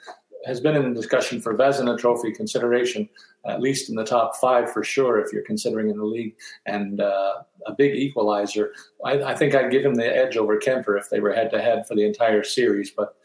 has 0.46 0.60
been 0.60 0.76
in 0.76 0.94
the 0.94 1.00
discussion 1.00 1.42
for 1.42 1.56
Vezina 1.56 1.98
Trophy 1.98 2.32
consideration, 2.32 3.10
at 3.46 3.62
least 3.62 3.90
in 3.90 3.96
the 3.96 4.06
top 4.06 4.36
five 4.38 4.72
for 4.72 4.84
sure, 4.84 5.20
if 5.20 5.34
you're 5.34 5.44
considering 5.44 5.90
in 5.90 5.98
the 5.98 6.06
league, 6.06 6.36
and 6.66 7.02
uh, 7.02 7.34
a 7.66 7.74
big 7.74 7.96
equalizer. 7.96 8.74
I, 9.06 9.22
I, 9.24 9.36
think 9.36 9.56
I'd 9.56 9.72
give 9.72 9.84
him 9.86 9.96
the 9.96 10.06
edge 10.06 10.38
over 10.38 10.58
Kuemper 10.58 10.98
if 10.98 11.10
they 11.10 11.20
were 11.20 11.34
head 11.34 11.52
to 11.52 11.62
head 11.62 11.88
for 11.88 11.96
the 11.96 12.06
entire 12.06 12.44
series. 12.44 12.92
But 12.92 13.16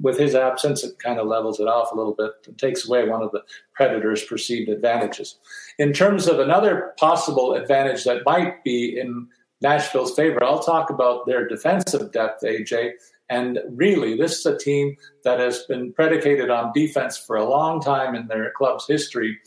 with 0.00 0.18
his 0.18 0.34
absence, 0.34 0.84
it 0.84 0.98
kind 0.98 1.18
of 1.18 1.26
levels 1.26 1.60
it 1.60 1.68
off 1.68 1.92
a 1.92 1.96
little 1.96 2.14
bit. 2.14 2.32
It 2.46 2.58
takes 2.58 2.88
away 2.88 3.08
one 3.08 3.22
of 3.22 3.32
the 3.32 3.42
Predators' 3.74 4.24
perceived 4.24 4.68
advantages. 4.68 5.38
In 5.78 5.92
terms 5.92 6.26
of 6.26 6.38
another 6.38 6.94
possible 6.98 7.54
advantage 7.54 8.04
that 8.04 8.24
might 8.24 8.62
be 8.64 8.98
in 8.98 9.28
Nashville's 9.62 10.14
favor, 10.14 10.42
I'll 10.44 10.62
talk 10.62 10.90
about 10.90 11.26
their 11.26 11.48
defensive 11.48 12.12
depth, 12.12 12.42
AJ. 12.42 12.92
And 13.28 13.58
really, 13.70 14.16
this 14.16 14.38
is 14.38 14.46
a 14.46 14.56
team 14.56 14.96
that 15.24 15.40
has 15.40 15.64
been 15.64 15.92
predicated 15.92 16.50
on 16.50 16.72
defense 16.72 17.16
for 17.16 17.36
a 17.36 17.48
long 17.48 17.80
time 17.80 18.14
in 18.14 18.28
their 18.28 18.52
club's 18.52 18.86
history. 18.86 19.38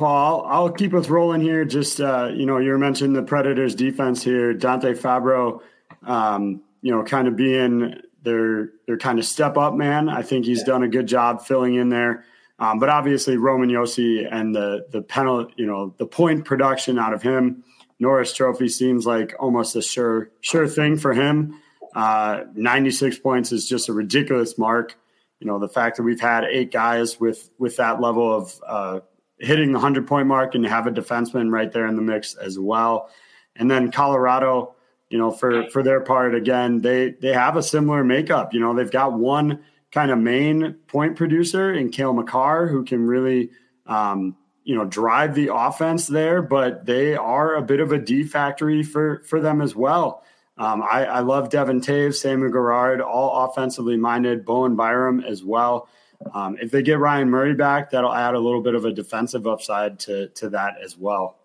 Paul. 0.00 0.46
I'll 0.46 0.72
keep 0.72 0.94
us 0.94 1.10
rolling 1.10 1.42
here. 1.42 1.66
Just 1.66 2.00
uh, 2.00 2.30
you 2.32 2.46
know, 2.46 2.56
you 2.56 2.76
mentioned 2.78 3.14
the 3.14 3.22
Predators' 3.22 3.74
defense 3.74 4.22
here. 4.22 4.54
Dante 4.54 4.94
Fabbro, 4.94 5.60
um, 6.04 6.62
you 6.80 6.90
know, 6.90 7.04
kind 7.04 7.28
of 7.28 7.36
being 7.36 8.00
their 8.22 8.70
their 8.86 8.96
kind 8.96 9.18
of 9.18 9.26
step 9.26 9.58
up 9.58 9.74
man. 9.74 10.08
I 10.08 10.22
think 10.22 10.46
he's 10.46 10.60
yeah. 10.60 10.64
done 10.64 10.82
a 10.84 10.88
good 10.88 11.06
job 11.06 11.42
filling 11.42 11.74
in 11.74 11.90
there. 11.90 12.24
Um, 12.58 12.78
but 12.78 12.88
obviously, 12.88 13.36
Roman 13.36 13.68
Josi 13.68 14.26
and 14.28 14.54
the 14.54 14.86
the 14.90 15.02
penalty, 15.02 15.52
you 15.58 15.66
know, 15.66 15.94
the 15.98 16.06
point 16.06 16.46
production 16.46 16.98
out 16.98 17.12
of 17.12 17.20
him, 17.20 17.62
Norris 17.98 18.32
Trophy 18.32 18.68
seems 18.68 19.06
like 19.06 19.34
almost 19.38 19.76
a 19.76 19.82
sure 19.82 20.30
sure 20.40 20.66
thing 20.66 20.96
for 20.96 21.12
him. 21.12 21.60
Uh, 21.94 22.44
96 22.54 23.18
points 23.18 23.52
is 23.52 23.68
just 23.68 23.90
a 23.90 23.92
ridiculous 23.92 24.56
mark. 24.56 24.96
You 25.40 25.46
know, 25.46 25.58
the 25.58 25.68
fact 25.68 25.98
that 25.98 26.04
we've 26.04 26.20
had 26.20 26.44
eight 26.44 26.72
guys 26.72 27.20
with 27.20 27.50
with 27.58 27.76
that 27.76 28.00
level 28.00 28.34
of 28.34 28.60
uh, 28.66 29.00
hitting 29.40 29.72
the 29.72 29.78
100 29.78 30.06
point 30.06 30.28
mark 30.28 30.54
and 30.54 30.64
have 30.66 30.86
a 30.86 30.90
defenseman 30.90 31.50
right 31.50 31.72
there 31.72 31.86
in 31.86 31.96
the 31.96 32.02
mix 32.02 32.34
as 32.34 32.58
well. 32.58 33.10
And 33.56 33.70
then 33.70 33.90
Colorado, 33.90 34.74
you 35.08 35.18
know, 35.18 35.30
for 35.30 35.68
for 35.70 35.82
their 35.82 36.00
part, 36.00 36.34
again, 36.34 36.80
they 36.82 37.10
they 37.20 37.32
have 37.32 37.56
a 37.56 37.62
similar 37.62 38.04
makeup. 38.04 38.54
You 38.54 38.60
know, 38.60 38.74
they've 38.74 38.90
got 38.90 39.12
one 39.12 39.64
kind 39.90 40.10
of 40.10 40.18
main 40.18 40.74
point 40.86 41.16
producer 41.16 41.72
in 41.72 41.90
Cale 41.90 42.12
Makar 42.12 42.68
who 42.68 42.84
can 42.84 43.06
really, 43.06 43.50
um, 43.86 44.36
you 44.62 44.76
know, 44.76 44.84
drive 44.84 45.34
the 45.34 45.52
offense 45.52 46.06
there. 46.06 46.42
But 46.42 46.86
they 46.86 47.16
are 47.16 47.56
a 47.56 47.62
bit 47.62 47.80
of 47.80 47.90
a 47.90 47.98
D 47.98 48.22
factory 48.22 48.82
for 48.82 49.22
for 49.26 49.40
them 49.40 49.60
as 49.60 49.74
well. 49.74 50.22
Um, 50.56 50.82
I, 50.82 51.06
I, 51.06 51.20
love 51.20 51.48
Devon 51.48 51.80
Toews, 51.80 52.16
Samuel 52.16 52.50
Girard, 52.50 53.00
all 53.00 53.46
offensively 53.46 53.96
minded. 53.96 54.44
Bowen 54.44 54.76
Byram 54.76 55.20
as 55.20 55.42
well. 55.42 55.88
Um, 56.34 56.56
if 56.60 56.70
they 56.70 56.82
get 56.82 56.98
Ryan 56.98 57.30
Murray 57.30 57.54
back, 57.54 57.90
that'll 57.90 58.14
add 58.14 58.34
a 58.34 58.38
little 58.38 58.60
bit 58.60 58.74
of 58.74 58.84
a 58.84 58.92
defensive 58.92 59.46
upside 59.46 59.98
to 60.00 60.28
to 60.28 60.50
that 60.50 60.74
as 60.84 60.96
well. 60.96 61.36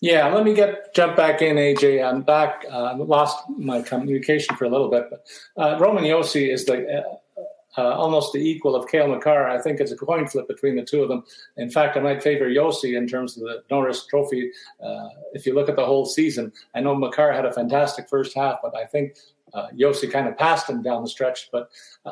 Yeah, 0.00 0.26
let 0.34 0.44
me 0.44 0.52
get 0.52 0.92
jump 0.94 1.16
back 1.16 1.42
in, 1.42 1.56
AJ. 1.56 2.04
I'm 2.04 2.22
back. 2.22 2.64
Uh, 2.68 2.96
lost 2.96 3.38
my 3.50 3.82
communication 3.82 4.56
for 4.56 4.64
a 4.64 4.68
little 4.68 4.90
bit, 4.90 5.04
but 5.10 5.26
uh, 5.56 5.78
Roman 5.78 6.02
Josi 6.02 6.52
is 6.52 6.64
the 6.64 7.02
uh, 7.02 7.02
uh, 7.78 7.94
almost 7.94 8.32
the 8.32 8.38
equal 8.38 8.74
of 8.74 8.88
Cale 8.88 9.08
Makar. 9.08 9.48
I 9.48 9.60
think 9.60 9.80
it's 9.80 9.92
a 9.92 9.96
coin 9.96 10.26
flip 10.26 10.48
between 10.48 10.76
the 10.76 10.84
two 10.84 11.02
of 11.02 11.08
them. 11.08 11.24
In 11.56 11.70
fact, 11.70 11.96
I 11.96 12.00
might 12.00 12.22
favor 12.22 12.46
Josi 12.46 12.96
in 12.96 13.06
terms 13.06 13.36
of 13.36 13.44
the 13.44 13.62
Norris 13.70 14.06
Trophy. 14.06 14.50
Uh, 14.84 15.08
if 15.32 15.46
you 15.46 15.54
look 15.54 15.68
at 15.68 15.76
the 15.76 15.86
whole 15.86 16.04
season, 16.04 16.52
I 16.74 16.80
know 16.80 16.94
Makar 16.94 17.32
had 17.32 17.46
a 17.46 17.52
fantastic 17.52 18.08
first 18.08 18.34
half, 18.34 18.58
but 18.62 18.74
I 18.76 18.84
think 18.84 19.16
uh, 19.54 19.68
Josi 19.78 20.10
kind 20.10 20.28
of 20.28 20.36
passed 20.36 20.68
him 20.68 20.82
down 20.82 21.02
the 21.02 21.08
stretch. 21.08 21.48
But 21.52 21.70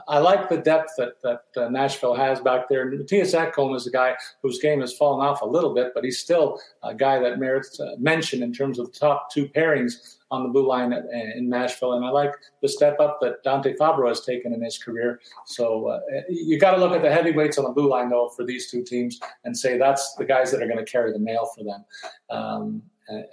I 0.09 0.18
like 0.18 0.49
the 0.49 0.59
depth 0.59 0.92
that 0.99 1.20
that 1.23 1.44
uh, 1.56 1.68
Nashville 1.68 2.14
has 2.14 2.40
back 2.40 2.68
there. 2.68 2.90
Mattias 2.90 3.35
Ekholm 3.35 3.75
is 3.75 3.87
a 3.87 3.90
guy 3.90 4.14
whose 4.42 4.59
game 4.61 4.80
has 4.80 4.97
fallen 4.97 5.26
off 5.26 5.42
a 5.42 5.47
little 5.47 5.75
bit, 5.75 5.92
but 5.94 6.04
he's 6.04 6.18
still 6.18 6.61
a 6.82 6.94
guy 6.94 7.18
that 7.18 7.38
merits 7.38 7.78
uh, 7.80 7.97
mention 7.99 8.42
in 8.42 8.52
terms 8.52 8.78
of 8.78 8.92
the 8.92 8.99
top 8.99 9.32
two 9.32 9.49
pairings 9.49 10.16
on 10.30 10.44
the 10.44 10.49
blue 10.49 10.66
line 10.66 10.92
in 10.92 11.49
Nashville. 11.49 11.94
And 11.94 12.04
I 12.04 12.11
like 12.11 12.32
the 12.62 12.68
step 12.68 13.00
up 13.00 13.18
that 13.20 13.42
Dante 13.42 13.75
Fabbro 13.75 14.09
has 14.09 14.20
taken 14.20 14.52
in 14.52 14.62
his 14.62 14.78
career. 14.78 15.20
So 15.44 15.88
uh, 15.88 16.00
you 16.28 16.59
got 16.59 16.73
to 16.73 16.76
look 16.76 16.92
at 16.92 17.02
the 17.02 17.11
heavyweights 17.11 17.59
on 17.59 17.64
the 17.64 17.70
blue 17.70 17.88
line, 17.88 18.11
though, 18.11 18.28
for 18.28 18.44
these 18.44 18.70
two 18.70 18.85
teams 18.85 19.18
and 19.44 19.56
say 19.56 19.76
that's 19.76 20.14
the 20.14 20.25
guys 20.25 20.52
that 20.52 20.62
are 20.62 20.66
going 20.66 20.85
to 20.85 20.90
carry 20.90 21.12
the 21.12 21.18
mail 21.18 21.50
for 21.56 21.64
them. 21.64 21.85
Um, 22.30 22.82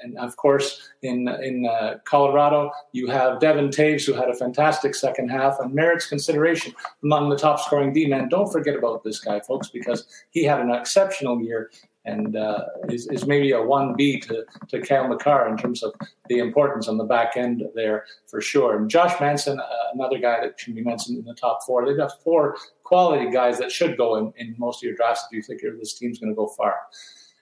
and 0.02 0.18
of 0.18 0.36
course, 0.38 0.90
in 1.02 1.28
in 1.28 1.66
uh, 1.66 1.96
Colorado, 2.06 2.72
you 2.92 3.08
have 3.08 3.40
Devon 3.40 3.70
Toews, 3.70 4.06
who 4.06 4.14
had 4.14 4.30
a 4.30 4.36
fantastic 4.36 4.96
second 4.96 5.30
half 5.30 5.60
and 5.60 5.74
merits 5.74 6.08
consideration 6.08 6.74
among 7.04 7.30
the 7.30 7.38
top 7.38 7.60
scoring 7.60 7.94
D 7.94 8.08
men. 8.08 8.30
Don't 8.30 8.52
forget 8.52 8.76
about 8.76 9.04
this 9.04 9.20
guy, 9.20 9.40
folks, 9.40 9.70
because 9.70 10.08
he 10.32 10.44
had 10.44 10.60
an 10.60 10.72
exceptional 10.72 11.42
year 11.42 11.72
and 12.08 12.38
uh, 12.38 12.64
is, 12.90 13.08
is 13.08 13.28
maybe 13.28 13.52
a 13.52 13.58
1B 13.58 14.26
to, 14.28 14.46
to 14.70 14.82
Cale 14.82 15.10
Makar 15.10 15.50
in 15.50 15.58
terms 15.58 15.84
of 15.84 15.94
the 16.30 16.40
importance 16.40 16.88
on 16.88 16.98
the 16.98 17.04
back 17.04 17.36
end 17.36 17.64
there 17.76 18.06
for 18.28 18.40
sure. 18.40 18.78
And 18.78 18.90
Josh 18.90 19.20
Manson, 19.20 19.60
uh, 19.60 19.66
another 19.94 20.18
guy 20.18 20.40
that 20.40 20.58
should 20.58 20.74
be 20.74 20.84
mentioned 20.84 21.20
in 21.20 21.26
the 21.26 21.34
top 21.34 21.60
four. 21.68 21.86
They've 21.86 21.98
got 21.98 22.24
four 22.24 22.56
quality 22.84 23.30
guys 23.30 23.60
that 23.60 23.74
should 23.74 23.98
go 23.98 24.16
in, 24.16 24.34
in 24.38 24.56
most 24.58 24.82
of 24.82 24.88
your 24.88 24.96
drafts 24.96 25.26
if 25.30 25.36
you 25.36 25.44
think 25.44 25.62
this 25.78 25.96
team's 25.96 26.18
going 26.18 26.32
to 26.32 26.36
go 26.36 26.48
far. 26.48 26.76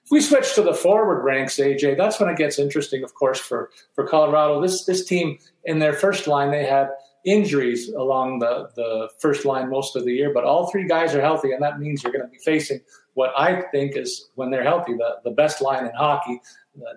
If 0.06 0.12
we 0.12 0.20
switch 0.20 0.54
to 0.54 0.62
the 0.62 0.72
forward 0.72 1.24
ranks, 1.24 1.56
AJ, 1.56 1.96
that's 1.96 2.20
when 2.20 2.28
it 2.28 2.36
gets 2.36 2.60
interesting, 2.60 3.02
of 3.02 3.14
course, 3.14 3.40
for, 3.40 3.70
for 3.96 4.06
Colorado. 4.06 4.62
This 4.62 4.84
this 4.84 5.04
team 5.04 5.36
in 5.64 5.80
their 5.80 5.94
first 5.94 6.28
line, 6.28 6.52
they 6.52 6.64
had 6.64 6.90
injuries 7.24 7.88
along 7.88 8.38
the, 8.38 8.70
the 8.76 9.08
first 9.18 9.44
line 9.44 9.68
most 9.68 9.96
of 9.96 10.04
the 10.04 10.12
year, 10.12 10.32
but 10.32 10.44
all 10.44 10.70
three 10.70 10.86
guys 10.86 11.12
are 11.12 11.20
healthy, 11.20 11.50
and 11.50 11.60
that 11.60 11.80
means 11.80 12.04
you're 12.04 12.12
going 12.12 12.24
to 12.24 12.30
be 12.30 12.38
facing 12.38 12.80
what 13.14 13.32
I 13.36 13.62
think 13.72 13.96
is, 13.96 14.30
when 14.36 14.50
they're 14.50 14.62
healthy, 14.62 14.92
the, 14.92 15.16
the 15.24 15.32
best 15.32 15.60
line 15.60 15.84
in 15.84 15.92
hockey. 15.92 16.40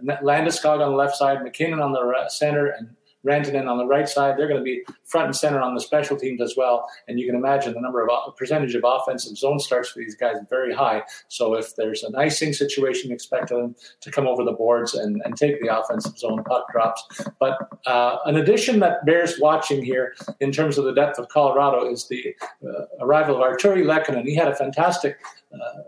Landeskog 0.04 0.86
on 0.86 0.92
the 0.92 0.98
left 0.98 1.16
side, 1.16 1.42
MacKinnon 1.42 1.80
on 1.80 1.94
the 1.94 2.25
center, 2.28 2.68
and 2.68 2.96
Rantanen 3.26 3.68
on 3.68 3.78
the 3.78 3.86
right 3.86 4.08
side. 4.08 4.38
They're 4.38 4.48
going 4.48 4.60
to 4.60 4.64
be 4.64 4.84
front 5.06 5.26
and 5.26 5.36
center 5.36 5.60
on 5.60 5.76
the 5.76 5.82
special 5.82 6.16
teams 6.16 6.42
as 6.42 6.56
well. 6.56 6.90
And 7.08 7.20
you 7.20 7.26
can 7.26 7.36
imagine 7.36 7.74
the 7.74 7.82
number 7.82 8.02
of 8.02 8.10
uh, 8.10 8.32
percentage 8.32 8.76
of 8.76 8.84
offensive 8.86 9.38
zone 9.38 9.60
starts 9.60 9.90
for 9.90 10.00
these 10.00 10.16
guys 10.16 10.38
very 10.50 10.74
high. 10.74 11.04
So 11.28 11.56
if 11.56 11.76
there's 11.76 12.04
an 12.04 12.16
icing 12.16 12.54
situation, 12.54 13.12
expect 13.12 13.50
them 13.50 13.76
to 14.02 14.12
come 14.12 14.28
over 14.28 14.44
the 14.44 14.54
boards 14.54 14.94
and, 14.94 15.22
and 15.26 15.36
take 15.36 15.62
the 15.62 15.78
offensive 15.78 16.18
zone 16.18 16.44
puck 16.44 16.72
drops. 16.72 17.04
But 17.40 17.58
uh, 17.86 18.18
an 18.26 18.38
addition 18.38 18.80
that 18.80 19.06
bears 19.06 19.40
watching 19.40 19.84
here 19.84 20.16
in 20.40 20.52
terms 20.52 20.78
of 20.78 20.86
the 20.86 20.94
depth 20.94 21.20
of 21.20 21.28
Colorado 21.30 21.90
is 21.92 22.08
the 22.08 22.36
uh, 22.66 22.86
arrival 23.02 23.36
of 23.36 23.42
Artturi 23.42 23.84
Lehkonen. 23.84 24.24
He 24.24 24.36
had 24.36 24.48
a 24.48 24.56
fantastic. 24.56 25.20
Uh, 25.54 25.82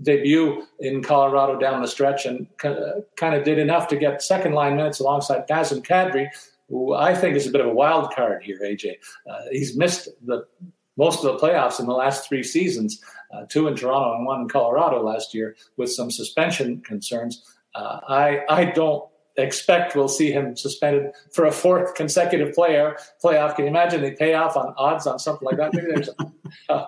debut 0.00 0.66
in 0.80 1.02
Colorado 1.02 1.58
down 1.58 1.80
the 1.80 1.86
stretch 1.86 2.26
and 2.26 2.46
kind 2.58 3.34
of 3.34 3.44
did 3.44 3.58
enough 3.58 3.88
to 3.88 3.96
get 3.96 4.22
second 4.22 4.52
line 4.52 4.76
minutes 4.76 5.00
alongside 5.00 5.46
Nazem 5.48 5.80
Kadri, 5.86 6.28
who 6.72 6.94
I 6.94 7.14
think 7.14 7.36
is 7.36 7.46
a 7.46 7.50
bit 7.50 7.60
of 7.60 7.66
a 7.66 7.74
wild 7.74 8.12
card 8.14 8.42
here, 8.42 8.58
AJ. 8.64 8.94
Uh, 9.30 9.42
he's 9.50 9.76
missed 9.76 10.08
the 10.24 10.46
most 10.96 11.22
of 11.22 11.24
the 11.24 11.46
playoffs 11.46 11.78
in 11.78 11.86
the 11.86 11.92
last 11.92 12.26
three 12.26 12.42
seasons, 12.42 13.00
uh, 13.32 13.44
two 13.48 13.68
in 13.68 13.76
Toronto 13.76 14.16
and 14.16 14.26
one 14.26 14.40
in 14.40 14.48
Colorado 14.48 15.02
last 15.02 15.34
year, 15.34 15.54
with 15.76 15.92
some 15.92 16.10
suspension 16.10 16.80
concerns. 16.80 17.44
Uh, 17.74 18.00
I 18.08 18.40
I 18.48 18.64
don't 18.64 19.04
expect 19.36 19.96
we'll 19.96 20.08
see 20.08 20.30
him 20.30 20.56
suspended 20.56 21.12
for 21.32 21.46
a 21.46 21.52
fourth 21.52 21.94
consecutive 21.94 22.54
player 22.54 22.96
playoff. 23.22 23.54
Can 23.56 23.66
you 23.66 23.70
imagine 23.70 24.00
they 24.00 24.12
pay 24.12 24.34
off 24.34 24.56
on 24.56 24.74
odds 24.78 25.06
on 25.06 25.18
something 25.18 25.46
like 25.46 25.58
that? 25.58 25.74
Maybe 25.74 25.88
there's 25.94 26.10
a, 26.68 26.86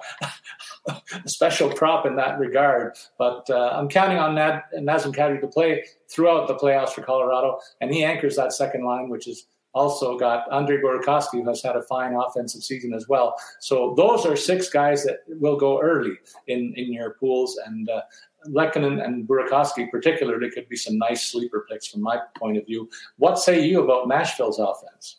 a, 1.25 1.29
special 1.29 1.71
prop 1.71 2.05
in 2.05 2.17
that 2.17 2.39
regard. 2.39 2.97
But 3.19 3.49
uh, 3.49 3.71
I'm 3.73 3.89
counting 3.89 4.19
on 4.19 4.35
Nad, 4.35 4.63
Nazem 4.79 5.15
Kadri 5.15 5.41
to 5.41 5.47
play 5.47 5.85
throughout 6.11 6.49
the 6.49 6.55
playoffs 6.55 6.91
for 6.91 7.03
Colorado, 7.03 7.61
and 7.81 7.93
he 7.93 8.05
anchors 8.05 8.37
that 8.37 8.53
second 8.53 8.85
line, 8.85 9.09
which 9.09 9.27
is 9.27 9.47
also 9.75 10.17
got 10.19 10.51
Andre 10.51 10.79
Burakovsky, 10.79 11.43
who 11.43 11.49
has 11.49 11.63
had 11.63 11.77
a 11.77 11.83
fine 11.83 12.15
offensive 12.15 12.63
season 12.63 12.95
as 12.95 13.09
well. 13.09 13.35
So 13.61 13.95
those 13.97 14.25
are 14.25 14.37
six 14.37 14.71
guys 14.71 15.05
that 15.05 15.19
will 15.29 15.57
go 15.57 15.81
early 15.81 16.17
in, 16.47 16.73
in 16.77 16.93
your 16.93 17.15
pools. 17.15 17.59
And 17.67 17.91
uh, 17.91 18.03
Lehkonen 18.49 19.05
and 19.05 19.27
Burakovsky 19.27 19.91
particularly 19.91 20.51
could 20.51 20.69
be 20.69 20.77
some 20.77 20.97
nice 20.99 21.27
sleeper 21.31 21.67
picks 21.71 21.89
from 21.89 22.03
my 22.03 22.19
point 22.39 22.57
of 22.57 22.67
view. 22.67 22.89
What 23.17 23.39
say 23.39 23.65
you 23.67 23.83
about 23.83 24.09
Nashville's 24.09 24.59
offense? 24.59 25.17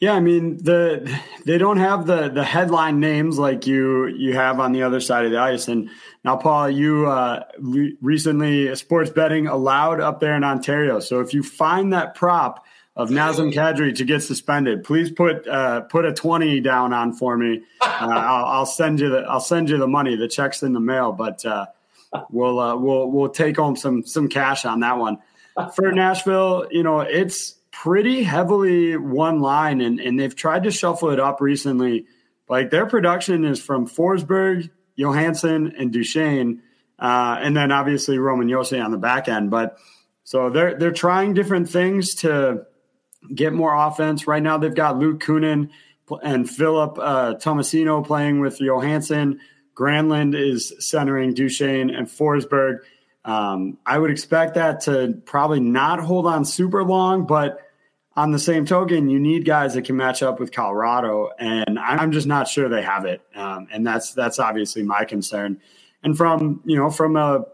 Yeah, 0.00 0.14
I 0.14 0.20
mean 0.20 0.58
the 0.62 1.18
they 1.46 1.56
don't 1.56 1.78
have 1.78 2.06
the 2.06 2.28
the 2.28 2.44
headline 2.44 2.98
names 3.00 3.38
like 3.38 3.66
you 3.66 4.08
you 4.08 4.34
have 4.34 4.58
on 4.58 4.72
the 4.72 4.82
other 4.82 5.00
side 5.00 5.24
of 5.24 5.30
the 5.30 5.38
ice. 5.38 5.68
And 5.68 5.88
now, 6.24 6.36
Paul, 6.36 6.68
you 6.68 7.06
uh, 7.06 7.44
re- 7.58 7.96
recently 8.02 8.74
sports 8.74 9.10
betting 9.10 9.46
allowed 9.46 10.00
up 10.00 10.20
there 10.20 10.34
in 10.34 10.44
Ontario. 10.44 10.98
So 10.98 11.20
if 11.20 11.32
you 11.32 11.42
find 11.42 11.92
that 11.92 12.14
prop 12.16 12.66
of 12.96 13.10
Nazem 13.10 13.52
Kadri 13.52 13.94
to 13.96 14.04
get 14.04 14.22
suspended. 14.22 14.84
Please 14.84 15.10
put 15.10 15.46
uh, 15.48 15.82
put 15.82 16.04
a 16.04 16.12
twenty 16.12 16.60
down 16.60 16.92
on 16.92 17.12
for 17.12 17.36
me. 17.36 17.62
Uh, 17.80 17.86
I'll, 18.00 18.44
I'll, 18.44 18.66
send 18.66 19.00
you 19.00 19.10
the 19.10 19.18
I'll 19.20 19.40
send 19.40 19.68
you 19.68 19.78
the 19.78 19.88
money. 19.88 20.16
The 20.16 20.28
check's 20.28 20.62
in 20.62 20.72
the 20.72 20.80
mail, 20.80 21.12
but 21.12 21.44
uh, 21.44 21.66
we'll 22.30 22.58
uh, 22.58 22.76
we'll 22.76 23.10
we'll 23.10 23.30
take 23.30 23.56
home 23.56 23.76
some 23.76 24.04
some 24.04 24.28
cash 24.28 24.64
on 24.64 24.80
that 24.80 24.98
one. 24.98 25.18
For 25.74 25.90
Nashville, 25.92 26.68
you 26.70 26.82
know 26.82 27.00
it's 27.00 27.56
pretty 27.72 28.22
heavily 28.22 28.96
one 28.96 29.40
line, 29.40 29.80
and 29.80 29.98
and 29.98 30.18
they've 30.18 30.34
tried 30.34 30.64
to 30.64 30.70
shuffle 30.70 31.10
it 31.10 31.18
up 31.18 31.40
recently. 31.40 32.06
Like 32.48 32.70
their 32.70 32.86
production 32.86 33.44
is 33.44 33.60
from 33.60 33.88
Forsberg, 33.88 34.70
Johansen, 34.98 35.74
and 35.78 35.92
Duchene, 35.92 36.62
uh, 36.98 37.38
and 37.40 37.56
then 37.56 37.72
obviously 37.72 38.18
Roman 38.18 38.48
Josi 38.48 38.82
on 38.84 38.92
the 38.92 38.98
back 38.98 39.28
end, 39.28 39.50
but. 39.50 39.78
So 40.26 40.48
they're 40.48 40.74
they're 40.78 40.90
trying 40.90 41.34
different 41.34 41.68
things 41.68 42.14
to 42.14 42.64
get 43.32 43.52
more 43.52 43.74
offense. 43.74 44.26
Right 44.26 44.42
now, 44.42 44.58
they've 44.58 44.74
got 44.74 44.98
Luke 44.98 45.22
Kunin 45.22 45.70
and 46.22 46.48
Philip 46.48 46.98
uh, 46.98 47.34
Tomasino 47.34 48.04
playing 48.04 48.40
with 48.40 48.58
Johansen. 48.58 49.38
Granlund 49.74 50.38
is 50.38 50.72
centering 50.78 51.34
Duchene 51.34 51.90
and 51.90 52.06
Forsberg. 52.06 52.78
Um, 53.24 53.78
I 53.86 53.98
would 53.98 54.10
expect 54.10 54.54
that 54.54 54.82
to 54.82 55.20
probably 55.24 55.60
not 55.60 56.00
hold 56.00 56.26
on 56.26 56.44
super 56.44 56.84
long, 56.84 57.26
but 57.26 57.58
on 58.16 58.30
the 58.30 58.38
same 58.38 58.64
token, 58.64 59.08
you 59.08 59.18
need 59.18 59.44
guys 59.44 59.74
that 59.74 59.82
can 59.82 59.96
match 59.96 60.22
up 60.22 60.38
with 60.38 60.52
Colorado, 60.52 61.30
and 61.38 61.78
I'm 61.78 62.12
just 62.12 62.26
not 62.26 62.46
sure 62.46 62.68
they 62.68 62.82
have 62.82 63.06
it. 63.06 63.22
Um, 63.34 63.66
and 63.72 63.84
that's 63.84 64.14
that's 64.14 64.38
obviously 64.38 64.84
my 64.84 65.04
concern. 65.04 65.60
And 66.04 66.16
from 66.16 66.62
you 66.64 66.76
know 66.76 66.90
from 66.90 67.16
a 67.16 67.46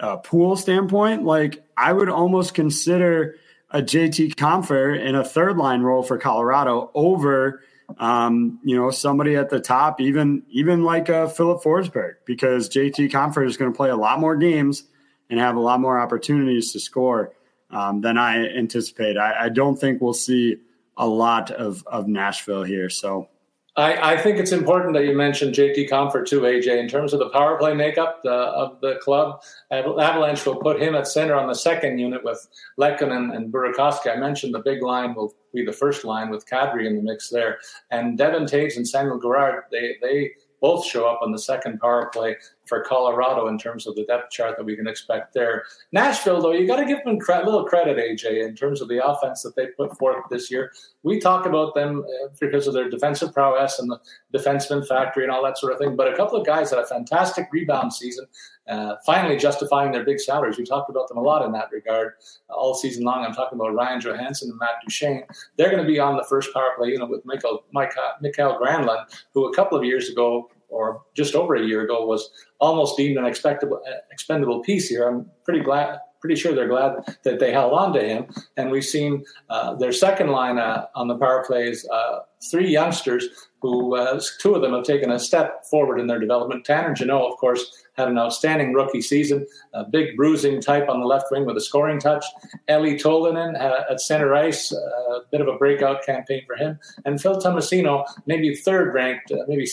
uh, 0.00 0.16
pool 0.16 0.56
standpoint, 0.56 1.24
like 1.24 1.64
I 1.76 1.92
would 1.92 2.10
almost 2.10 2.52
consider 2.52 3.36
a 3.74 3.82
JT 3.82 4.36
Compher 4.36 4.98
in 4.98 5.14
a 5.14 5.24
third 5.24 5.58
line 5.58 5.82
role 5.82 6.02
for 6.02 6.16
Colorado 6.16 6.90
over 6.94 7.60
um, 7.98 8.58
you 8.64 8.76
know, 8.76 8.90
somebody 8.90 9.36
at 9.36 9.50
the 9.50 9.60
top, 9.60 10.00
even 10.00 10.42
even 10.48 10.84
like 10.84 11.08
a 11.08 11.28
Filip 11.28 11.62
Forsberg, 11.62 12.14
because 12.24 12.68
JT 12.68 13.10
Compher 13.10 13.46
is 13.46 13.56
going 13.56 13.72
to 13.72 13.76
play 13.76 13.90
a 13.90 13.96
lot 13.96 14.20
more 14.20 14.36
games 14.36 14.84
and 15.28 15.38
have 15.38 15.56
a 15.56 15.60
lot 15.60 15.80
more 15.80 15.98
opportunities 15.98 16.72
to 16.72 16.80
score 16.80 17.34
um, 17.70 18.00
than 18.00 18.16
I 18.16 18.46
anticipate. 18.46 19.16
I, 19.16 19.44
I, 19.44 19.48
don't 19.48 19.76
think 19.76 20.00
we'll 20.00 20.14
see 20.14 20.56
a 20.96 21.06
lot 21.06 21.50
of 21.50 21.84
of 21.86 22.08
Nashville 22.08 22.62
here. 22.62 22.88
So 22.88 23.28
I, 23.76 24.14
I, 24.14 24.16
think 24.16 24.38
it's 24.38 24.52
important 24.52 24.94
that 24.94 25.04
you 25.04 25.16
mentioned 25.16 25.54
JT 25.54 25.88
Compher 25.90 26.24
too, 26.24 26.42
AJ, 26.42 26.78
in 26.78 26.86
terms 26.86 27.12
of 27.12 27.18
the 27.18 27.28
power 27.30 27.58
play 27.58 27.74
makeup 27.74 28.20
the, 28.22 28.30
of 28.30 28.80
the 28.80 28.96
club. 29.02 29.42
Avalanche 29.72 30.46
will 30.46 30.56
put 30.56 30.80
him 30.80 30.94
at 30.94 31.08
center 31.08 31.34
on 31.34 31.48
the 31.48 31.54
second 31.54 31.98
unit 31.98 32.22
with 32.22 32.46
Lehkonen 32.78 33.34
and 33.34 33.52
Burakovsky. 33.52 34.14
I 34.14 34.16
mentioned 34.16 34.54
the 34.54 34.60
big 34.60 34.80
line 34.80 35.14
will 35.14 35.34
be 35.52 35.64
the 35.64 35.72
first 35.72 36.04
line 36.04 36.30
with 36.30 36.46
Kadri 36.46 36.86
in 36.86 36.94
the 36.94 37.02
mix 37.02 37.28
there. 37.30 37.58
And 37.90 38.16
Devon 38.16 38.44
Toews 38.44 38.76
and 38.76 38.86
Samuel 38.86 39.18
Girard, 39.18 39.64
they, 39.72 39.96
they 40.00 40.32
both 40.60 40.86
show 40.86 41.06
up 41.08 41.20
on 41.20 41.32
the 41.32 41.38
second 41.38 41.80
power 41.80 42.10
play 42.12 42.36
for 42.66 42.82
Colorado 42.82 43.48
in 43.48 43.58
terms 43.58 43.86
of 43.86 43.94
the 43.94 44.04
depth 44.04 44.30
chart 44.30 44.56
that 44.56 44.64
we 44.64 44.76
can 44.76 44.86
expect 44.86 45.34
there. 45.34 45.64
Nashville, 45.92 46.40
though, 46.40 46.52
you 46.52 46.66
got 46.66 46.76
to 46.76 46.86
give 46.86 47.04
them 47.04 47.18
a 47.18 47.44
little 47.44 47.64
credit, 47.64 47.98
AJ, 47.98 48.46
in 48.46 48.54
terms 48.54 48.80
of 48.80 48.88
the 48.88 49.04
offense 49.04 49.42
that 49.42 49.54
they 49.56 49.66
put 49.66 49.96
forth 49.98 50.24
this 50.30 50.50
year. 50.50 50.72
We 51.02 51.20
talk 51.20 51.44
about 51.44 51.74
them 51.74 52.04
uh, 52.04 52.28
because 52.40 52.66
of 52.66 52.74
their 52.74 52.88
defensive 52.88 53.32
prowess 53.34 53.78
and 53.78 53.90
the 53.90 54.00
defenseman 54.36 54.86
factory 54.86 55.24
and 55.24 55.32
all 55.32 55.44
that 55.44 55.58
sort 55.58 55.72
of 55.72 55.78
thing. 55.78 55.96
But 55.96 56.12
a 56.12 56.16
couple 56.16 56.40
of 56.40 56.46
guys 56.46 56.70
had 56.70 56.78
a 56.78 56.86
fantastic 56.86 57.48
rebound 57.52 57.92
season, 57.92 58.26
uh, 58.68 58.96
finally 59.04 59.36
justifying 59.36 59.92
their 59.92 60.04
big 60.04 60.18
salaries. 60.18 60.56
We 60.56 60.64
talked 60.64 60.88
about 60.88 61.08
them 61.08 61.18
a 61.18 61.22
lot 61.22 61.44
in 61.44 61.52
that 61.52 61.70
regard 61.70 62.14
all 62.48 62.74
season 62.74 63.04
long. 63.04 63.24
I'm 63.24 63.34
talking 63.34 63.58
about 63.58 63.74
Ryan 63.74 64.00
Johansen 64.00 64.44
and 64.44 64.58
Matt 64.58 64.80
Duchene. 64.82 65.24
They're 65.56 65.70
going 65.70 65.82
to 65.82 65.86
be 65.86 66.00
on 66.00 66.16
the 66.16 66.24
first 66.24 66.54
power 66.54 66.70
play 66.78 66.88
unit 66.88 67.10
with 67.10 67.24
Michael, 67.26 67.64
Mikael 67.72 68.58
Granlund, 68.58 69.24
who 69.34 69.46
a 69.46 69.54
couple 69.54 69.76
of 69.76 69.84
years 69.84 70.08
ago 70.08 70.50
or 70.68 71.02
just 71.14 71.34
over 71.34 71.54
a 71.54 71.64
year 71.64 71.82
ago 71.82 72.06
was 72.06 72.30
almost 72.60 72.96
deemed 72.96 73.18
an 73.18 73.26
expendable 73.26 74.60
piece 74.60 74.88
here. 74.88 75.06
I'm 75.08 75.30
pretty 75.44 75.60
glad, 75.60 75.98
pretty 76.20 76.36
sure 76.36 76.54
they're 76.54 76.68
glad 76.68 76.92
that 77.24 77.38
they 77.38 77.52
held 77.52 77.72
on 77.72 77.92
to 77.92 78.00
him. 78.00 78.26
And 78.56 78.70
we've 78.70 78.84
seen 78.84 79.24
uh, 79.50 79.74
their 79.74 79.92
second 79.92 80.28
line 80.28 80.58
uh, 80.58 80.86
on 80.94 81.08
the 81.08 81.16
power 81.16 81.44
plays, 81.46 81.86
uh, 81.88 82.20
three 82.50 82.70
youngsters 82.70 83.28
who, 83.60 83.96
uh, 83.96 84.20
two 84.40 84.54
of 84.54 84.62
them 84.62 84.72
have 84.72 84.84
taken 84.84 85.10
a 85.10 85.18
step 85.18 85.64
forward 85.70 85.98
in 85.98 86.06
their 86.06 86.18
development. 86.18 86.64
Tanner 86.64 86.94
Jeannot, 86.94 87.32
of 87.32 87.38
course, 87.38 87.82
had 87.94 88.08
an 88.08 88.18
outstanding 88.18 88.72
rookie 88.72 89.00
season, 89.00 89.46
a 89.72 89.84
big 89.84 90.16
bruising 90.16 90.60
type 90.60 90.88
on 90.88 91.00
the 91.00 91.06
left 91.06 91.26
wing 91.30 91.46
with 91.46 91.56
a 91.56 91.60
scoring 91.60 91.98
touch. 91.98 92.24
Eeli 92.68 93.00
Tolvanen 93.00 93.58
uh, 93.58 93.84
at 93.90 94.00
center 94.00 94.34
ice, 94.34 94.72
uh, 94.72 94.76
a 94.76 95.20
bit 95.30 95.40
of 95.40 95.48
a 95.48 95.56
breakout 95.56 96.04
campaign 96.04 96.42
for 96.46 96.56
him. 96.56 96.78
And 97.04 97.20
Phil 97.20 97.40
Tomasino, 97.40 98.04
maybe 98.26 98.54
third 98.54 98.92
ranked, 98.92 99.32
maybe 99.46 99.66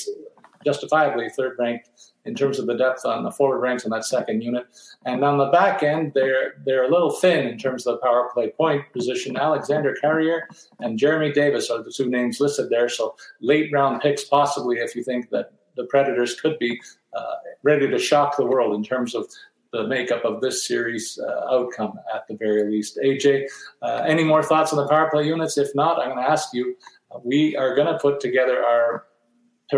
justifiably 0.63 1.30
third 1.30 1.56
ranked 1.60 1.89
in 2.25 2.36
terms 2.36 2.60
of 2.60 2.68
the 2.68 2.77
depth 2.77 3.06
on 3.06 3.24
the 3.24 3.32
forward 3.32 3.60
ranks 3.60 3.84
on 3.86 3.91
that 3.91 4.06
second 4.06 4.41
unit. 4.41 4.65
And 5.06 5.24
on 5.24 5.38
the 5.38 5.47
back 5.47 5.84
end, 5.84 6.13
they're 6.13 6.56
they're 6.65 6.86
a 6.86 6.91
little 6.91 7.12
thin 7.12 7.47
in 7.47 7.58
terms 7.58 7.88
of 7.88 7.95
the 7.95 8.06
power 8.06 8.30
play 8.34 8.52
point 8.52 8.84
position. 8.93 9.38
Alexander 9.38 9.95
Carrier 10.00 10.47
and 10.80 11.00
Jeremy 11.00 11.32
Davies 11.32 11.69
are 11.69 11.84
the 11.84 11.91
two 11.91 12.10
names 12.10 12.39
listed 12.39 12.69
there. 12.69 12.89
So 12.89 13.15
late 13.41 13.71
round 13.71 14.02
picks, 14.02 14.24
possibly, 14.24 14.78
if 14.78 14.95
you 14.95 15.04
think 15.04 15.30
that 15.30 15.54
the 15.76 15.86
Predators 15.86 16.39
could 16.39 16.60
be 16.60 16.80
uh, 17.15 17.36
ready 17.63 17.89
to 17.89 17.97
shock 17.97 18.38
the 18.38 18.45
world 18.45 18.76
in 18.76 18.84
terms 18.84 19.15
of 19.15 19.26
the 19.71 19.88
makeup 19.88 20.26
of 20.26 20.41
this 20.41 20.67
series 20.67 21.17
uh, 21.17 21.56
outcome 21.56 21.97
at 22.13 22.28
the 22.28 22.36
very 22.36 22.69
least. 22.69 23.00
AJ, 23.04 23.45
uh, 23.82 24.04
any 24.06 24.24
more 24.24 24.43
thoughts 24.43 24.74
on 24.74 24.78
the 24.78 24.88
power 24.88 25.10
play 25.10 25.26
units? 25.26 25.58
If 25.58 25.74
not, 25.76 26.00
I'm 26.00 26.10
going 26.10 26.24
to 26.24 26.30
ask 26.30 26.54
you. 26.54 26.76
Uh, 27.10 27.19
we 27.24 27.56
are 27.56 27.74
going 27.76 27.88
to 27.88 27.97
put 28.00 28.19
together 28.19 28.63
our 28.63 29.06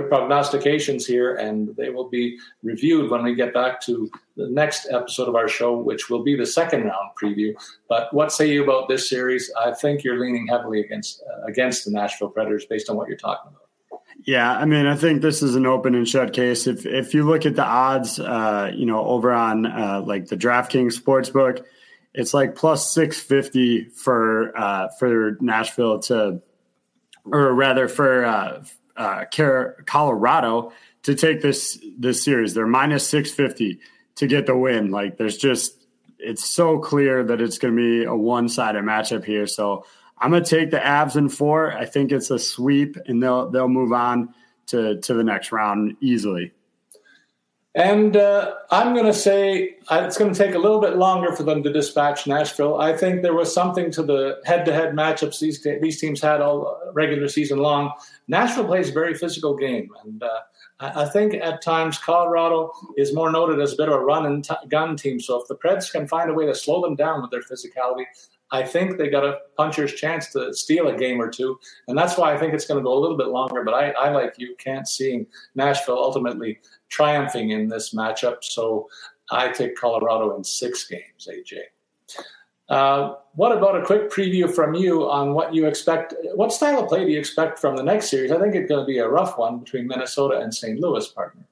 prognostications 0.01 1.05
here, 1.05 1.35
and 1.35 1.75
they 1.77 1.89
will 1.89 2.09
be 2.09 2.37
reviewed 2.63 3.11
when 3.11 3.23
we 3.23 3.35
get 3.35 3.53
back 3.53 3.79
to 3.81 4.09
the 4.35 4.49
next 4.49 4.87
episode 4.89 5.29
of 5.29 5.35
our 5.35 5.47
show, 5.47 5.77
which 5.77 6.09
will 6.09 6.23
be 6.23 6.35
the 6.35 6.45
second 6.45 6.83
round 6.85 7.11
preview. 7.21 7.53
But 7.87 8.13
what 8.13 8.31
say 8.31 8.51
you 8.51 8.63
about 8.63 8.89
this 8.89 9.07
series? 9.07 9.51
I 9.59 9.71
think 9.71 10.03
you're 10.03 10.19
leaning 10.19 10.47
heavily 10.47 10.81
against 10.81 11.21
uh, 11.21 11.45
against 11.45 11.85
the 11.85 11.91
Nashville 11.91 12.29
Predators 12.29 12.65
based 12.65 12.89
on 12.89 12.97
what 12.97 13.07
you're 13.07 13.17
talking 13.17 13.51
about. 13.51 14.01
Yeah, 14.25 14.51
I 14.51 14.65
mean, 14.65 14.85
I 14.85 14.95
think 14.95 15.21
this 15.21 15.43
is 15.43 15.55
an 15.55 15.65
open 15.65 15.95
and 15.95 16.07
shut 16.07 16.33
case. 16.33 16.65
If 16.65 16.85
if 16.85 17.13
you 17.13 17.23
look 17.23 17.45
at 17.45 17.55
the 17.55 17.65
odds, 17.65 18.19
uh, 18.19 18.71
you 18.73 18.85
know, 18.85 19.03
over 19.05 19.31
on 19.31 19.65
uh, 19.65 20.01
like 20.05 20.27
the 20.27 20.37
DraftKings 20.37 20.99
sportsbook, 20.99 21.63
it's 22.13 22.33
like 22.33 22.55
plus 22.55 22.91
six 22.93 23.19
fifty 23.19 23.89
for 23.89 24.57
uh, 24.57 24.87
for 24.97 25.37
Nashville 25.41 25.99
to, 26.03 26.41
or 27.25 27.53
rather 27.53 27.87
for 27.87 28.25
uh, 28.95 29.25
Colorado 29.85 30.71
to 31.03 31.15
take 31.15 31.41
this 31.41 31.79
this 31.97 32.23
series. 32.23 32.53
They're 32.53 32.67
minus 32.67 33.07
six 33.07 33.31
fifty 33.31 33.79
to 34.15 34.27
get 34.27 34.45
the 34.45 34.57
win. 34.57 34.91
Like 34.91 35.17
there's 35.17 35.37
just 35.37 35.85
it's 36.19 36.49
so 36.49 36.79
clear 36.79 37.23
that 37.23 37.41
it's 37.41 37.57
going 37.57 37.75
to 37.75 37.77
be 37.77 38.05
a 38.05 38.15
one 38.15 38.47
sided 38.47 38.83
matchup 38.83 39.25
here. 39.25 39.45
So 39.47 39.85
I'm 40.17 40.31
going 40.31 40.43
to 40.43 40.49
take 40.49 40.71
the 40.71 40.77
Avs 40.77 41.15
in 41.17 41.27
four. 41.29 41.73
I 41.73 41.85
think 41.85 42.11
it's 42.11 42.31
a 42.31 42.39
sweep, 42.39 42.97
and 43.07 43.21
they'll 43.21 43.49
they'll 43.49 43.67
move 43.67 43.91
on 43.91 44.33
to 44.67 44.99
to 45.01 45.13
the 45.13 45.23
next 45.23 45.51
round 45.51 45.97
easily. 45.99 46.53
And 47.75 48.15
uh, 48.15 48.53
I'm 48.69 48.93
going 48.93 49.07
to 49.07 49.13
say 49.13 49.77
uh, 49.87 50.03
it's 50.05 50.15
going 50.15 50.31
to 50.31 50.37
take 50.37 50.53
a 50.53 50.59
little 50.59 50.79
bit 50.79 50.95
longer 50.95 51.35
for 51.35 51.41
them 51.41 51.63
to 51.63 51.73
dispatch 51.73 52.27
Nashville. 52.27 52.79
I 52.79 52.95
think 52.95 53.23
there 53.23 53.33
was 53.33 53.51
something 53.51 53.89
to 53.91 54.03
the 54.03 54.39
head-to-head 54.45 54.93
matchups 54.93 55.39
these 55.39 55.65
these 55.81 55.99
teams 55.99 56.21
had 56.21 56.39
all 56.39 56.79
regular 56.93 57.27
season 57.27 57.57
long. 57.57 57.91
Nashville 58.27 58.65
plays 58.65 58.89
a 58.89 58.93
very 58.93 59.15
physical 59.15 59.55
game, 59.55 59.89
and 60.03 60.21
uh, 60.21 60.39
I 60.79 61.05
think 61.05 61.33
at 61.33 61.63
times 61.63 61.97
Colorado 61.97 62.71
is 62.95 63.11
more 63.13 63.31
noted 63.31 63.59
as 63.59 63.73
a 63.73 63.77
bit 63.77 63.89
of 63.89 63.95
a 63.95 63.99
run 63.99 64.27
and 64.27 64.43
t- 64.43 64.53
gun 64.69 64.95
team. 64.95 65.19
So 65.19 65.41
if 65.41 65.47
the 65.47 65.55
Preds 65.55 65.91
can 65.91 66.07
find 66.07 66.29
a 66.29 66.33
way 66.33 66.45
to 66.45 66.53
slow 66.53 66.81
them 66.81 66.95
down 66.95 67.23
with 67.23 67.31
their 67.31 67.41
physicality, 67.41 68.05
I 68.53 68.61
think 68.63 68.97
they 68.97 69.09
got 69.09 69.25
a 69.25 69.39
puncher's 69.57 69.93
chance 69.95 70.27
to 70.33 70.53
steal 70.53 70.87
a 70.87 70.95
game 70.95 71.19
or 71.19 71.27
two, 71.27 71.59
and 71.87 71.97
that's 71.97 72.17
why 72.17 72.31
I 72.31 72.37
think 72.37 72.53
it's 72.53 72.67
going 72.67 72.79
to 72.79 72.83
go 72.83 72.93
a 72.95 73.01
little 73.01 73.17
bit 73.17 73.29
longer. 73.29 73.63
But 73.63 73.73
I, 73.73 73.89
I 73.91 74.09
like 74.11 74.35
you, 74.37 74.55
can't 74.59 74.87
see 74.87 75.25
Nashville 75.55 75.97
ultimately 75.97 76.59
triumphing 76.89 77.49
in 77.49 77.67
this 77.67 77.95
matchup. 77.95 78.43
So 78.43 78.87
I 79.31 79.49
take 79.49 79.75
Colorado 79.75 80.37
in 80.37 80.43
six 80.43 80.87
games, 80.87 81.27
AJ. 81.27 81.61
Uh, 82.69 83.15
what 83.33 83.51
about 83.57 83.75
a 83.75 83.83
quick 83.83 84.11
preview 84.11 84.49
from 84.53 84.75
you 84.75 85.09
on 85.09 85.33
what 85.33 85.55
you 85.55 85.65
expect? 85.65 86.13
What 86.35 86.53
style 86.53 86.83
of 86.83 86.89
play 86.89 87.03
do 87.03 87.11
you 87.11 87.19
expect 87.19 87.57
from 87.57 87.75
the 87.75 87.83
next 87.83 88.11
series? 88.11 88.31
I 88.31 88.39
think 88.39 88.53
it's 88.53 88.69
going 88.69 88.81
to 88.81 88.85
be 88.85 88.99
a 88.99 89.09
rough 89.09 89.35
one 89.35 89.57
between 89.57 89.87
Minnesota 89.87 90.39
and 90.39 90.53
St. 90.53 90.79
Louis, 90.79 91.07
partner. 91.07 91.43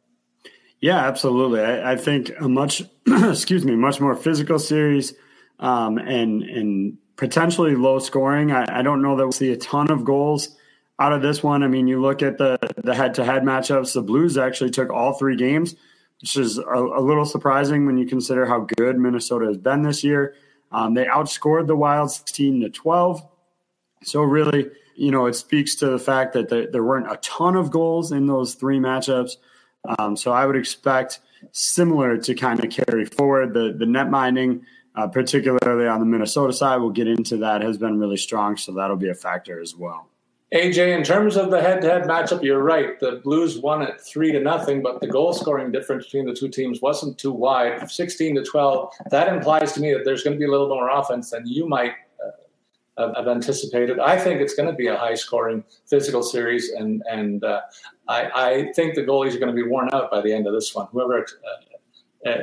Yeah, 0.80 0.98
absolutely. 0.98 1.62
I, 1.62 1.94
I 1.94 1.96
think 1.96 2.32
a 2.40 2.48
much, 2.48 2.84
excuse 3.08 3.66
me, 3.66 3.76
much 3.76 4.00
more 4.00 4.16
physical 4.16 4.60
series 4.60 5.16
um, 5.62 5.98
and 5.98 6.44
and 6.44 6.98
potentially 7.16 7.76
low 7.76 8.00
scoring. 8.00 8.52
I, 8.52 8.80
I, 8.80 8.82
don't 8.82 9.02
know 9.04 9.16
that 9.16 9.24
we'll 9.24 9.32
see 9.32 9.52
a 9.52 9.58
ton 9.58 9.92
of 9.92 10.04
goals 10.04 10.58
out 11.00 11.14
of 11.14 11.22
this 11.22 11.44
one. 11.44 11.62
I 11.62 11.68
mean, 11.68 11.88
you 11.88 12.02
look 12.02 12.22
at 12.22 12.38
the 12.38 12.58
the 12.78 12.96
head 12.96 13.14
to 13.16 13.24
head 13.24 13.44
matchups. 13.44 13.94
The 13.94 14.02
Blues 14.02 14.38
actually 14.38 14.72
took 14.72 14.90
all 14.90 15.14
three 15.14 15.36
games, 15.36 15.76
which 16.20 16.36
is 16.36 16.58
a, 16.58 16.64
a, 16.64 17.02
little 17.02 17.26
surprising 17.26 17.86
when 17.86 17.98
you 17.98 18.08
consider 18.08 18.46
how 18.46 18.68
good 18.76 18.98
Minnesota 18.98 19.46
has 19.46 19.58
been 19.58 19.84
this 19.84 20.04
year. 20.04 20.36
Um, 20.72 20.96
they 20.96 21.06
outscored 21.06 21.68
the 21.68 21.76
Wild 21.76 22.12
sixteen 22.12 22.60
to 22.62 22.70
twelve. 22.70 23.26
So 24.04 24.24
really, 24.24 24.72
you 24.96 25.12
know, 25.12 25.28
it 25.28 25.36
speaks 25.36 25.76
to 25.76 25.90
the 25.90 26.00
fact 26.00 26.34
that 26.34 26.50
there, 26.50 26.66
there 26.72 26.84
weren't 26.84 27.12
a 27.12 27.18
ton 27.18 27.56
of 27.56 27.70
goals 27.70 28.12
in 28.12 28.26
those 28.26 28.56
three 28.56 28.80
matchups. 28.80 29.34
Um, 30.00 30.18
so 30.18 30.32
I 30.32 30.48
would 30.48 30.56
expect 30.56 31.20
similar 31.52 32.18
to 32.18 32.34
kind 32.34 32.64
of 32.64 32.72
carry 32.72 33.06
forward 33.06 33.54
the 33.54 33.76
the 33.78 33.86
net 33.86 34.10
minding 34.10 34.66
uh, 34.96 35.08
particularly 35.08 35.88
on 35.88 36.00
the 36.00 36.06
Minnesota 36.06 36.54
side. 36.54 36.78
We'll 36.78 36.90
get 36.90 37.08
into 37.08 37.38
that, 37.38 37.62
has 37.62 37.78
been 37.78 38.00
really 38.00 38.18
strong. 38.18 38.58
So 38.58 38.74
that'll 38.74 38.98
be 38.98 39.10
a 39.10 39.16
factor 39.16 39.62
as 39.62 39.76
well. 39.76 40.08
AJ, 40.54 40.98
in 40.98 41.02
terms 41.02 41.38
of 41.38 41.50
the 41.50 41.62
head-to-head 41.62 42.04
matchup, 42.04 42.44
you're 42.44 42.62
right. 42.62 43.00
The 43.00 43.22
Blues 43.24 43.58
won 43.58 43.82
at 43.84 44.02
three 44.02 44.34
to 44.34 44.40
nothing, 44.42 44.82
but 44.82 45.00
the 45.00 45.08
goal-scoring 45.08 45.72
difference 45.72 46.06
between 46.06 46.26
the 46.26 46.34
two 46.34 46.50
teams 46.50 46.82
wasn't 46.82 47.18
too 47.18 47.32
wide, 47.32 47.90
sixteen 47.90 48.36
to 48.36 48.44
twelve. 48.44 48.94
That 49.12 49.34
implies 49.34 49.72
to 49.74 49.80
me 49.80 49.94
that 49.94 50.04
there's 50.04 50.24
going 50.24 50.36
to 50.36 50.40
be 50.40 50.46
a 50.46 50.52
little 50.52 50.68
more 50.68 50.90
offense 50.90 51.30
than 51.30 51.48
you 51.48 51.70
might 51.70 51.94
uh, 52.98 53.14
have 53.16 53.30
anticipated. 53.30 54.00
I 54.00 54.18
think 54.18 54.42
it's 54.42 54.54
going 54.54 54.68
to 54.68 54.76
be 54.76 54.88
a 54.88 54.98
high-scoring, 54.98 55.64
physical 55.88 56.22
series, 56.22 56.72
and 56.72 57.02
and 57.10 57.46
uh, 57.46 57.62
I, 58.10 58.30
I, 58.36 58.72
think 58.74 58.96
the 58.96 59.04
goalies 59.04 59.34
are 59.34 59.40
going 59.40 59.56
to 59.56 59.64
be 59.64 59.68
worn 59.68 59.90
out 59.94 60.12
by 60.12 60.20
the 60.22 60.34
end 60.34 60.48
of 60.48 60.54
this 60.54 60.76
one. 60.76 60.88
Whoever 60.92 61.26
uh, 62.26 62.30
uh, 62.30 62.38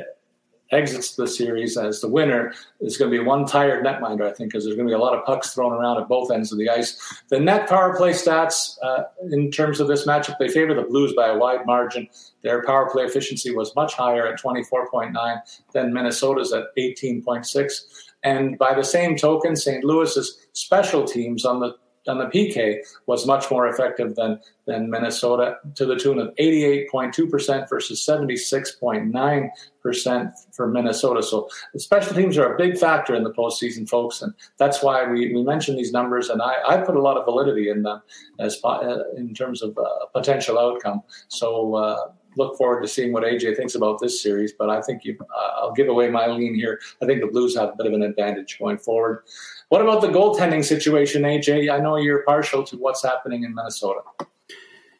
exits 0.71 1.15
the 1.15 1.27
series 1.27 1.77
as 1.77 2.01
the 2.01 2.07
winner 2.07 2.53
is 2.79 2.97
going 2.97 3.11
to 3.11 3.17
be 3.17 3.23
one 3.23 3.45
tired 3.45 3.83
netminder, 3.85 4.29
I 4.29 4.33
think, 4.33 4.51
because 4.51 4.63
there's 4.63 4.75
going 4.75 4.87
to 4.87 4.91
be 4.91 4.95
a 4.95 5.03
lot 5.03 5.17
of 5.17 5.25
pucks 5.25 5.53
thrown 5.53 5.73
around 5.73 6.01
at 6.01 6.07
both 6.07 6.31
ends 6.31 6.51
of 6.51 6.57
the 6.57 6.69
ice. 6.69 7.21
The 7.29 7.39
net 7.39 7.67
power 7.67 7.95
play 7.95 8.11
stats 8.11 8.77
uh, 8.83 9.03
in 9.31 9.51
terms 9.51 9.79
of 9.79 9.87
this 9.87 10.05
matchup, 10.05 10.37
they 10.37 10.49
favor 10.49 10.73
the 10.73 10.83
Blues 10.83 11.13
by 11.13 11.27
a 11.27 11.37
wide 11.37 11.65
margin. 11.65 12.07
Their 12.43 12.63
power 12.63 12.89
play 12.89 13.03
efficiency 13.03 13.53
was 13.53 13.75
much 13.75 13.93
higher 13.93 14.27
at 14.27 14.39
24.9 14.39 15.41
than 15.73 15.93
Minnesota's 15.93 16.53
at 16.53 16.65
18.6. 16.77 17.81
And 18.23 18.57
by 18.57 18.73
the 18.73 18.83
same 18.83 19.15
token, 19.15 19.55
St. 19.55 19.83
Louis's 19.83 20.47
special 20.53 21.05
teams 21.05 21.45
on 21.45 21.59
the 21.59 21.75
on 22.09 22.17
the 22.17 22.25
PK 22.25 22.79
was 23.05 23.25
much 23.25 23.49
more 23.51 23.67
effective 23.67 24.15
than 24.15 24.39
than 24.65 24.89
Minnesota 24.89 25.57
to 25.75 25.85
the 25.85 25.95
tune 25.95 26.19
of 26.19 26.35
88.2% 26.35 27.69
versus 27.69 28.05
76.9% 28.07 30.31
for 30.51 30.67
Minnesota. 30.67 31.23
So 31.23 31.49
the 31.73 31.79
special 31.79 32.15
teams 32.15 32.37
are 32.37 32.53
a 32.53 32.57
big 32.57 32.77
factor 32.77 33.15
in 33.15 33.23
the 33.23 33.33
postseason, 33.33 33.89
folks, 33.89 34.21
and 34.21 34.31
that's 34.57 34.83
why 34.83 35.07
we, 35.07 35.33
we 35.33 35.41
mention 35.43 35.75
these 35.75 35.91
numbers. 35.91 36.29
And 36.29 36.39
I, 36.39 36.57
I 36.67 36.77
put 36.77 36.95
a 36.95 37.01
lot 37.01 37.17
of 37.17 37.25
validity 37.25 37.69
in 37.69 37.81
them 37.81 38.03
as 38.37 38.59
uh, 38.63 39.05
in 39.17 39.33
terms 39.33 39.63
of 39.63 39.75
uh, 39.77 40.05
potential 40.13 40.59
outcome. 40.59 41.01
So. 41.27 41.75
Uh, 41.75 42.11
look 42.35 42.57
forward 42.57 42.81
to 42.81 42.87
seeing 42.87 43.11
what 43.11 43.23
AJ 43.23 43.57
thinks 43.57 43.75
about 43.75 43.99
this 43.99 44.21
series. 44.21 44.53
But 44.53 44.69
I 44.69 44.81
think 44.81 45.03
you, 45.03 45.17
uh, 45.19 45.51
I'll 45.57 45.73
give 45.73 45.87
away 45.87 46.09
my 46.09 46.27
lean 46.27 46.55
here. 46.55 46.79
I 47.01 47.05
think 47.05 47.21
the 47.21 47.27
Blues 47.27 47.55
have 47.57 47.69
a 47.69 47.75
bit 47.75 47.87
of 47.87 47.93
an 47.93 48.03
advantage 48.03 48.59
going 48.59 48.77
forward. 48.77 49.23
What 49.69 49.81
about 49.81 50.01
the 50.01 50.07
goaltending 50.07 50.65
situation, 50.65 51.21
AJ? 51.21 51.71
I 51.71 51.79
know 51.79 51.95
you're 51.95 52.23
partial 52.23 52.63
to 52.65 52.77
what's 52.77 53.03
happening 53.03 53.43
in 53.43 53.53
Minnesota. 53.53 54.01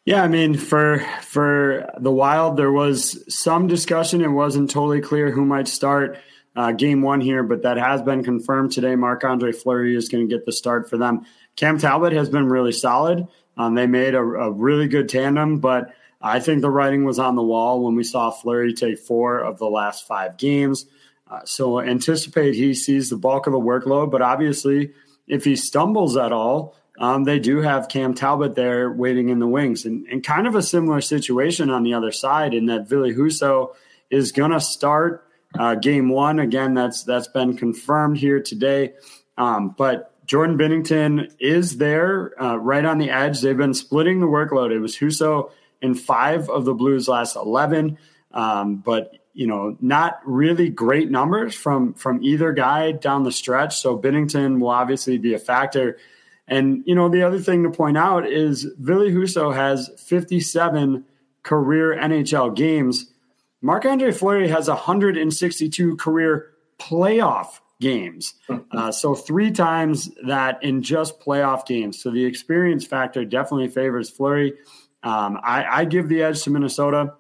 Yeah, 0.06 0.24
I 0.24 0.28
mean, 0.28 0.56
for 0.56 1.00
for 1.22 1.92
the 2.00 2.12
Wild, 2.12 2.56
there 2.56 2.72
was 2.72 3.24
some 3.34 3.68
discussion. 3.68 4.22
It 4.22 4.30
wasn't 4.30 4.70
totally 4.70 5.02
clear 5.02 5.32
who 5.32 5.44
might 5.44 5.68
start 5.68 6.18
uh, 6.56 6.72
game 6.72 7.02
one 7.02 7.20
here, 7.20 7.44
but 7.44 7.64
that 7.64 7.78
has 7.78 8.02
been 8.02 8.24
confirmed 8.24 8.72
today. 8.72 8.96
Marc 8.96 9.24
Andre 9.24 9.52
Fleury 9.52 9.96
is 9.96 10.08
going 10.08 10.28
to 10.28 10.36
get 10.36 10.46
the 10.46 10.52
start 10.52 10.90
for 10.90 10.98
them. 10.98 11.26
Cam 11.56 11.78
Talbot 11.78 12.14
has 12.14 12.30
been 12.30 12.48
really 12.48 12.72
solid. 12.72 13.28
Um, 13.58 13.76
they 13.76 13.88
made 13.88 14.14
a, 14.14 14.22
a 14.22 14.52
really 14.52 14.88
good 14.88 15.10
tandem, 15.10 15.60
but 15.60 15.94
I 16.22 16.40
think 16.40 16.62
the 16.62 16.70
writing 16.70 17.06
was 17.06 17.20
on 17.20 17.36
the 17.36 17.44
wall 17.44 17.84
when 17.84 17.96
we 17.96 18.04
saw 18.04 18.30
Fleury 18.30 18.74
take 18.74 19.00
four 19.00 19.40
of 19.40 19.58
the 19.58 19.70
last 19.70 20.06
five 20.08 20.38
games. 20.38 20.86
Uh, 21.30 21.42
so 21.46 21.80
anticipate 21.80 22.56
he 22.56 22.74
sees 22.74 23.10
the 23.10 23.18
bulk 23.18 23.48
of 23.48 23.54
the 23.54 23.60
workload, 23.60 24.12
but 24.12 24.22
obviously, 24.22 24.94
if 25.28 25.46
he 25.46 25.56
stumbles 25.56 26.18
at 26.18 26.32
all, 26.32 26.76
um, 27.00 27.24
they 27.24 27.40
do 27.40 27.62
have 27.62 27.88
Cam 27.88 28.14
Talbot 28.14 28.56
there 28.56 28.92
waiting 28.92 29.30
in 29.30 29.40
the 29.40 29.48
wings, 29.48 29.86
and, 29.86 30.08
and 30.08 30.24
kind 30.24 30.48
of 30.48 30.56
a 30.56 30.62
similar 30.62 31.02
situation 31.02 31.70
on 31.70 31.84
the 31.84 31.94
other 31.94 32.12
side 32.12 32.54
in 32.54 32.66
that 32.66 32.90
Ville 32.90 33.14
Husso 33.14 33.76
is 34.10 34.32
going 34.32 34.52
to 34.52 34.60
start 34.60 35.26
uh, 35.58 35.76
game 35.76 36.10
one 36.10 36.40
again. 36.40 36.74
That's 36.74 37.04
that's 37.04 37.28
been 37.28 37.56
confirmed 37.56 38.18
here 38.18 38.42
today, 38.42 38.94
um, 39.38 39.70
but 39.78 40.10
Jordan 40.30 40.60
Binnington 40.60 41.32
is 41.40 41.78
there 41.78 42.40
uh, 42.40 42.56
right 42.58 42.86
on 42.86 43.00
the 43.00 43.10
edge. 43.10 43.42
They've 43.42 43.58
been 43.58 43.74
splitting 43.74 44.20
the 44.20 44.28
workload. 44.28 44.72
It 44.72 44.80
was 44.80 44.96
Husso 44.96 45.50
in 45.82 45.96
five 45.96 46.50
of 46.50 46.66
the 46.66 46.76
Blues' 46.76 47.08
last 47.08 47.36
11. 47.36 47.98
Um, 48.32 48.76
but 48.76 49.12
you 49.40 49.48
know, 49.48 49.78
not 49.80 50.20
really 50.26 50.68
great 50.68 51.10
numbers 51.10 51.56
from 51.56 51.94
from 51.94 52.22
either 52.22 52.52
guy 52.52 52.92
down 52.92 53.24
the 53.24 53.32
stretch. 53.32 53.80
So 53.80 53.98
Binnington 53.98 54.60
will 54.60 54.68
obviously 54.68 55.18
be 55.18 55.34
a 55.34 55.40
factor. 55.40 55.98
And 56.46 56.84
you 56.86 56.94
know, 56.94 57.08
the 57.08 57.24
other 57.24 57.40
thing 57.40 57.64
to 57.64 57.70
point 57.70 57.98
out 57.98 58.28
is 58.28 58.68
Ville 58.78 59.10
Husso 59.10 59.56
has 59.56 59.90
57 59.98 61.06
career 61.42 61.96
NHL 61.96 62.54
games. 62.54 63.14
Marc 63.62 63.86
Andre 63.86 64.12
Fleury 64.12 64.50
has 64.50 64.68
162 64.68 65.96
career 65.96 66.52
playoff 66.78 67.62
games. 67.80 68.34
Uh, 68.72 68.92
so 68.92 69.16
three 69.16 69.52
times 69.52 70.12
that 70.28 70.62
in 70.64 70.82
just 70.82 71.22
playoff 71.22 71.66
games. 71.66 72.04
So 72.04 72.12
the 72.12 72.26
experience 72.26 72.86
factor 72.86 73.24
definitely 73.24 73.70
favors 73.70 74.10
Fleury. 74.10 74.56
Um, 75.02 75.40
I, 75.42 75.64
I 75.64 75.86
give 75.86 76.10
the 76.10 76.24
edge 76.24 76.44
to 76.44 76.50
Minnesota, 76.50 77.14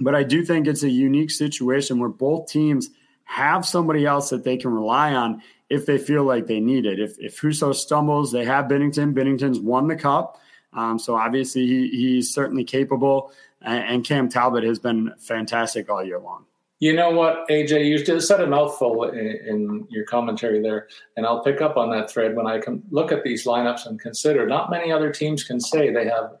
but 0.00 0.14
I 0.14 0.22
do 0.22 0.44
think 0.44 0.66
it's 0.66 0.82
a 0.82 0.90
unique 0.90 1.30
situation 1.30 1.98
where 1.98 2.08
both 2.08 2.48
teams 2.48 2.90
have 3.24 3.66
somebody 3.66 4.06
else 4.06 4.30
that 4.30 4.44
they 4.44 4.56
can 4.56 4.72
rely 4.72 5.12
on 5.14 5.42
if 5.68 5.86
they 5.86 5.98
feel 5.98 6.24
like 6.24 6.46
they 6.46 6.60
need 6.60 6.86
it. 6.86 6.98
If, 6.98 7.18
if 7.18 7.40
Husso 7.40 7.74
stumbles, 7.74 8.32
they 8.32 8.44
have 8.44 8.66
Binnington. 8.66 9.12
Binnington's 9.14 9.60
won 9.60 9.86
the 9.88 9.96
cup. 9.96 10.40
Um, 10.72 10.98
so 10.98 11.14
obviously 11.14 11.66
he, 11.66 11.88
he's 11.88 12.32
certainly 12.32 12.64
capable. 12.64 13.32
And, 13.60 13.84
and 13.84 14.04
Cam 14.04 14.28
Talbot 14.28 14.64
has 14.64 14.78
been 14.78 15.12
fantastic 15.18 15.90
all 15.90 16.04
year 16.04 16.18
long. 16.18 16.46
You 16.80 16.94
know 16.94 17.10
what, 17.10 17.48
AJ, 17.48 17.86
you 17.86 18.04
just 18.04 18.28
said 18.28 18.40
a 18.40 18.46
mouthful 18.46 19.10
in, 19.10 19.18
in, 19.18 19.88
your 19.90 20.04
commentary 20.04 20.62
there, 20.62 20.86
and 21.16 21.26
I'll 21.26 21.42
pick 21.42 21.60
up 21.60 21.76
on 21.76 21.90
that 21.90 22.08
thread 22.08 22.36
when 22.36 22.46
I 22.46 22.60
can 22.60 22.84
look 22.92 23.10
at 23.10 23.24
these 23.24 23.44
lineups 23.44 23.86
and 23.86 23.98
consider. 23.98 24.46
Not 24.46 24.70
many 24.70 24.92
other 24.92 25.10
teams 25.10 25.42
can 25.42 25.60
say 25.60 25.92
they 25.92 26.04
have 26.04 26.36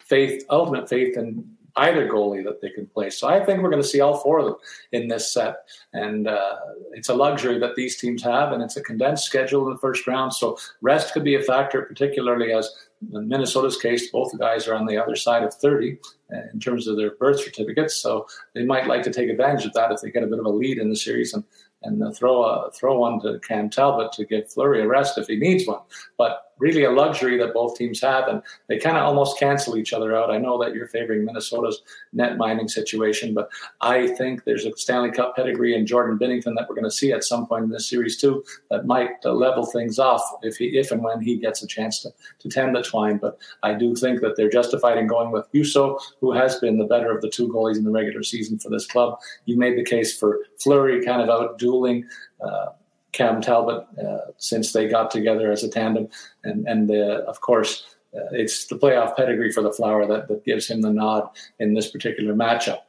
faith, 0.00 0.44
ultimate 0.50 0.88
faith 0.88 1.16
in 1.16 1.48
either 1.76 2.08
goalie 2.08 2.44
that 2.44 2.60
they 2.60 2.70
can 2.70 2.86
play. 2.86 3.10
So 3.10 3.28
I 3.28 3.44
think 3.44 3.62
we're 3.62 3.70
going 3.70 3.82
to 3.82 3.88
see 3.88 4.00
all 4.00 4.18
four 4.18 4.38
of 4.38 4.46
them 4.46 4.56
in 4.92 5.08
this 5.08 5.32
set. 5.32 5.68
And 5.92 6.28
uh, 6.28 6.56
it's 6.92 7.08
a 7.08 7.14
luxury 7.14 7.58
that 7.58 7.76
these 7.76 7.98
teams 7.98 8.22
have, 8.22 8.52
and 8.52 8.62
it's 8.62 8.76
a 8.76 8.82
condensed 8.82 9.24
schedule 9.24 9.66
in 9.66 9.72
the 9.72 9.78
first 9.78 10.06
round. 10.06 10.32
So 10.32 10.58
rest 10.80 11.12
could 11.12 11.24
be 11.24 11.34
a 11.34 11.42
factor, 11.42 11.82
particularly 11.82 12.52
as 12.52 12.70
in 13.12 13.28
Minnesota's 13.28 13.78
case, 13.78 14.10
both 14.10 14.38
guys 14.38 14.68
are 14.68 14.74
on 14.74 14.86
the 14.86 14.98
other 14.98 15.16
side 15.16 15.42
of 15.42 15.54
30 15.54 15.98
uh, 16.32 16.36
in 16.52 16.60
terms 16.60 16.86
of 16.86 16.96
their 16.96 17.12
birth 17.12 17.40
certificates. 17.40 17.96
So 17.96 18.26
they 18.54 18.64
might 18.64 18.86
like 18.86 19.02
to 19.04 19.12
take 19.12 19.30
advantage 19.30 19.64
of 19.64 19.72
that 19.72 19.90
if 19.90 20.00
they 20.00 20.10
get 20.10 20.22
a 20.22 20.26
bit 20.26 20.38
of 20.38 20.44
a 20.44 20.50
lead 20.50 20.78
in 20.78 20.90
the 20.90 20.96
series 20.96 21.32
and, 21.32 21.44
and 21.82 22.14
throw 22.14 22.42
a, 22.42 22.70
throw 22.72 22.98
one 22.98 23.20
to 23.20 23.38
Cam 23.40 23.70
Talbot 23.70 24.12
to 24.12 24.26
give 24.26 24.50
Fleury 24.52 24.82
a 24.82 24.86
rest 24.86 25.16
if 25.16 25.28
he 25.28 25.36
needs 25.36 25.66
one. 25.66 25.80
But 26.18 26.49
really 26.60 26.84
a 26.84 26.90
luxury 26.90 27.36
that 27.38 27.54
both 27.54 27.76
teams 27.76 28.00
have, 28.00 28.28
and 28.28 28.42
they 28.68 28.78
kind 28.78 28.96
of 28.96 29.04
almost 29.04 29.38
cancel 29.38 29.76
each 29.76 29.92
other 29.92 30.16
out. 30.16 30.30
I 30.30 30.38
know 30.38 30.62
that 30.62 30.74
you're 30.74 30.86
favoring 30.88 31.24
Minnesota's 31.24 31.82
net 32.12 32.36
minding 32.36 32.68
situation, 32.68 33.34
but 33.34 33.48
I 33.80 34.08
think 34.08 34.44
there's 34.44 34.66
a 34.66 34.76
Stanley 34.76 35.10
Cup 35.10 35.34
pedigree 35.34 35.74
in 35.74 35.86
Jordan 35.86 36.18
Binnington 36.18 36.54
that 36.54 36.66
we're 36.68 36.76
going 36.76 36.84
to 36.84 36.90
see 36.90 37.12
at 37.12 37.24
some 37.24 37.46
point 37.46 37.64
in 37.64 37.70
this 37.70 37.88
series 37.88 38.16
too 38.18 38.44
that 38.70 38.86
might 38.86 39.10
uh, 39.24 39.32
level 39.32 39.66
things 39.66 39.98
off 39.98 40.22
if 40.42 40.56
he, 40.56 40.66
if 40.78 40.92
and 40.92 41.02
when 41.02 41.20
he 41.20 41.36
gets 41.36 41.62
a 41.62 41.66
chance 41.66 42.00
to, 42.02 42.10
to 42.38 42.48
tend 42.48 42.76
the 42.76 42.82
twine. 42.82 43.16
But 43.16 43.38
I 43.62 43.74
do 43.74 43.96
think 43.96 44.20
that 44.20 44.36
they're 44.36 44.50
justified 44.50 44.98
in 44.98 45.06
going 45.06 45.30
with 45.30 45.50
Husso, 45.52 45.98
who 46.20 46.32
has 46.32 46.58
been 46.58 46.78
the 46.78 46.84
better 46.84 47.10
of 47.14 47.22
the 47.22 47.30
two 47.30 47.48
goalies 47.48 47.76
in 47.76 47.84
the 47.84 47.90
regular 47.90 48.22
season 48.22 48.58
for 48.58 48.68
this 48.68 48.86
club. 48.86 49.18
You 49.46 49.56
made 49.56 49.78
the 49.78 49.84
case 49.84 50.18
for 50.18 50.40
Fleury 50.58 51.04
kind 51.04 51.22
of 51.22 51.30
out 51.30 51.58
dueling. 51.58 52.04
Uh, 52.44 52.66
Cam 53.12 53.40
Talbot 53.40 53.86
uh, 53.98 54.18
since 54.36 54.72
they 54.72 54.88
got 54.88 55.10
together 55.10 55.50
as 55.50 55.62
a 55.64 55.68
tandem, 55.68 56.08
and 56.44 56.66
and 56.66 56.90
uh, 56.90 57.22
of 57.26 57.40
course 57.40 57.84
uh, 58.14 58.30
it's 58.32 58.66
the 58.66 58.76
playoff 58.76 59.16
pedigree 59.16 59.52
for 59.52 59.62
the 59.62 59.72
Flower 59.72 60.06
that, 60.06 60.28
that 60.28 60.44
gives 60.44 60.68
him 60.68 60.82
the 60.82 60.92
nod 60.92 61.28
in 61.58 61.74
this 61.74 61.90
particular 61.90 62.34
matchup. 62.34 62.80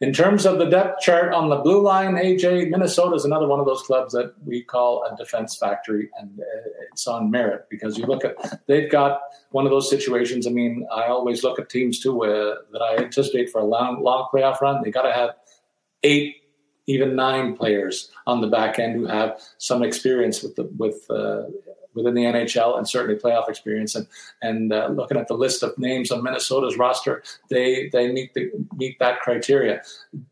In 0.00 0.14
terms 0.14 0.46
of 0.46 0.58
the 0.58 0.64
depth 0.64 1.02
chart 1.02 1.34
on 1.34 1.50
the 1.50 1.56
blue 1.56 1.82
line, 1.82 2.14
AJ, 2.14 2.70
Minnesota 2.70 3.16
is 3.16 3.26
another 3.26 3.46
one 3.46 3.60
of 3.60 3.66
those 3.66 3.82
clubs 3.82 4.14
that 4.14 4.32
we 4.46 4.62
call 4.62 5.04
a 5.04 5.14
defense 5.14 5.56
factory, 5.56 6.08
and 6.18 6.40
uh, 6.40 6.70
it's 6.90 7.06
on 7.06 7.30
merit 7.30 7.66
because 7.68 7.98
you 7.98 8.06
look 8.06 8.24
at 8.24 8.66
they've 8.66 8.90
got 8.90 9.20
one 9.50 9.66
of 9.66 9.70
those 9.70 9.90
situations. 9.90 10.46
I 10.46 10.50
mean, 10.50 10.86
I 10.90 11.08
always 11.08 11.44
look 11.44 11.58
at 11.60 11.68
teams 11.68 12.00
too 12.00 12.24
uh, 12.24 12.56
that 12.72 12.80
I 12.80 12.96
anticipate 12.96 13.50
for 13.50 13.60
a 13.60 13.64
long, 13.64 14.02
long 14.02 14.28
playoff 14.32 14.62
run. 14.62 14.82
They 14.82 14.90
got 14.90 15.02
to 15.02 15.12
have 15.12 15.30
eight 16.02 16.39
even 16.90 17.14
nine 17.14 17.56
players 17.56 18.10
on 18.26 18.40
the 18.40 18.48
back 18.48 18.78
end 18.78 18.94
who 18.94 19.06
have 19.06 19.40
some 19.58 19.82
experience 19.82 20.42
with 20.42 20.56
the 20.56 20.64
with 20.76 21.08
uh, 21.10 21.44
within 21.94 22.14
the 22.14 22.22
NHL 22.22 22.76
and 22.78 22.88
certainly 22.88 23.20
playoff 23.20 23.48
experience. 23.48 23.94
And 23.94 24.06
and 24.42 24.72
uh, 24.72 24.88
looking 24.88 25.16
at 25.16 25.28
the 25.28 25.34
list 25.34 25.62
of 25.62 25.76
names 25.78 26.10
on 26.10 26.22
Minnesota's 26.22 26.76
roster, 26.76 27.22
they 27.48 27.88
they 27.92 28.12
meet 28.12 28.34
the 28.34 28.50
meet 28.76 28.98
that 28.98 29.20
criteria. 29.20 29.82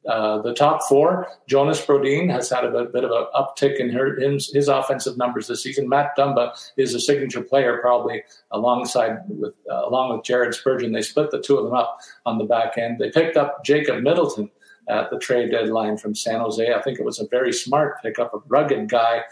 Uh, 0.09 0.41
the 0.43 0.55
top 0.55 0.83
four, 0.89 1.29
Jonas 1.47 1.85
Brodin 1.85 2.31
has 2.31 2.51
had 2.51 2.65
a 2.65 2.71
bit, 2.71 2.93
bit 2.93 3.05
of 3.05 3.11
an 3.11 3.27
uptick 3.35 3.79
in 3.79 3.91
her, 3.91 4.19
his, 4.19 4.53
his 4.53 4.69
offensive 4.69 5.17
numbers 5.17 5.47
this 5.47 5.63
season. 5.63 5.89
Matt 5.89 6.17
Dumba 6.17 6.53
is 6.77 6.95
a 6.95 7.01
signature 7.01 7.43
player, 7.43 7.79
probably 7.79 8.23
alongside 8.51 9.19
with 9.29 9.55
uh, 9.71 9.87
along 9.87 10.17
with 10.17 10.25
Jared 10.25 10.55
Spurgeon. 10.55 10.93
They 10.93 11.03
split 11.03 11.31
the 11.31 11.41
two 11.41 11.57
of 11.57 11.65
them 11.65 11.75
up 11.75 11.99
on 12.27 12.39
the 12.39 12.45
back 12.45 12.79
end. 12.79 12.99
They 12.99 13.11
picked 13.11 13.37
up 13.37 13.65
Jacob 13.65 14.03
Middleton 14.03 14.51
at 14.89 15.11
the 15.11 15.19
trade 15.19 15.51
deadline 15.51 15.97
from 15.97 16.15
San 16.15 16.41
Jose. 16.41 16.73
I 16.73 16.83
think 16.83 16.99
it 16.99 17.05
was 17.05 17.21
a 17.21 17.27
very 17.29 17.53
smart 17.53 18.03
pickup, 18.03 18.33
a 18.35 18.39
rugged 18.49 18.89
guy, 18.89 19.23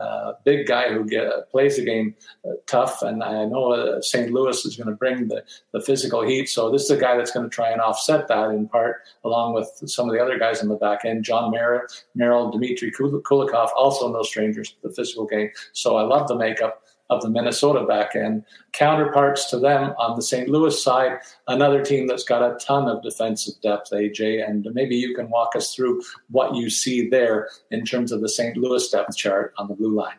uh, 0.00 0.32
big 0.44 0.66
guy 0.66 0.92
who 0.92 1.04
get, 1.04 1.50
plays 1.50 1.76
the 1.76 1.84
game 1.84 2.14
uh, 2.44 2.52
tough. 2.66 3.02
And 3.02 3.22
I 3.22 3.46
know 3.46 3.72
uh, 3.72 4.02
St. 4.02 4.30
Louis 4.30 4.64
is 4.64 4.76
going 4.76 4.88
to 4.88 4.94
bring 4.94 5.28
the, 5.28 5.42
the 5.72 5.80
physical 5.80 6.22
heat. 6.22 6.48
So 6.48 6.70
this 6.70 6.82
is 6.82 6.90
a 6.90 6.98
guy 6.98 7.16
that's 7.16 7.30
going 7.30 7.48
to 7.48 7.54
try 7.54 7.70
and 7.70 7.80
offset 7.80 8.28
that 8.28 8.50
in 8.50 8.68
part, 8.68 9.02
along 9.24 9.54
with 9.54 9.70
some 9.86 10.08
of 10.08 10.14
the 10.14 10.22
other 10.22 10.38
guys 10.38 10.62
in 10.62 10.68
the 10.68 10.76
back 10.76 11.04
end. 11.04 11.24
Jon 11.24 11.50
Merrill, 11.50 11.86
Merrill 12.14 12.50
Dmitry 12.50 12.90
Kulikov, 12.90 13.70
also 13.76 14.12
no 14.12 14.22
strangers 14.22 14.70
to 14.70 14.88
the 14.88 14.94
physical 14.94 15.26
game. 15.26 15.50
So 15.72 15.96
I 15.96 16.02
love 16.02 16.28
the 16.28 16.36
makeup. 16.36 16.82
Of 17.10 17.22
the 17.22 17.30
Minnesota 17.30 17.84
back 17.86 18.16
end. 18.16 18.44
Counterparts 18.72 19.48
to 19.50 19.58
them 19.58 19.94
on 19.98 20.16
the 20.16 20.22
St. 20.22 20.48
Louis 20.48 20.82
side, 20.82 21.18
another 21.48 21.84
team 21.84 22.06
that's 22.06 22.24
got 22.24 22.42
a 22.42 22.56
ton 22.58 22.88
of 22.88 23.02
defensive 23.02 23.54
depth, 23.62 23.90
AJ, 23.92 24.46
and 24.46 24.66
maybe 24.72 24.96
you 24.96 25.14
can 25.14 25.30
walk 25.30 25.54
us 25.56 25.74
through 25.74 26.02
what 26.30 26.54
you 26.54 26.68
see 26.68 27.08
there 27.08 27.48
in 27.70 27.84
terms 27.84 28.12
of 28.12 28.20
the 28.20 28.28
St. 28.28 28.56
Louis 28.56 28.88
depth 28.88 29.16
chart 29.16 29.54
on 29.58 29.68
the 29.68 29.74
blue 29.74 29.94
line. 29.94 30.16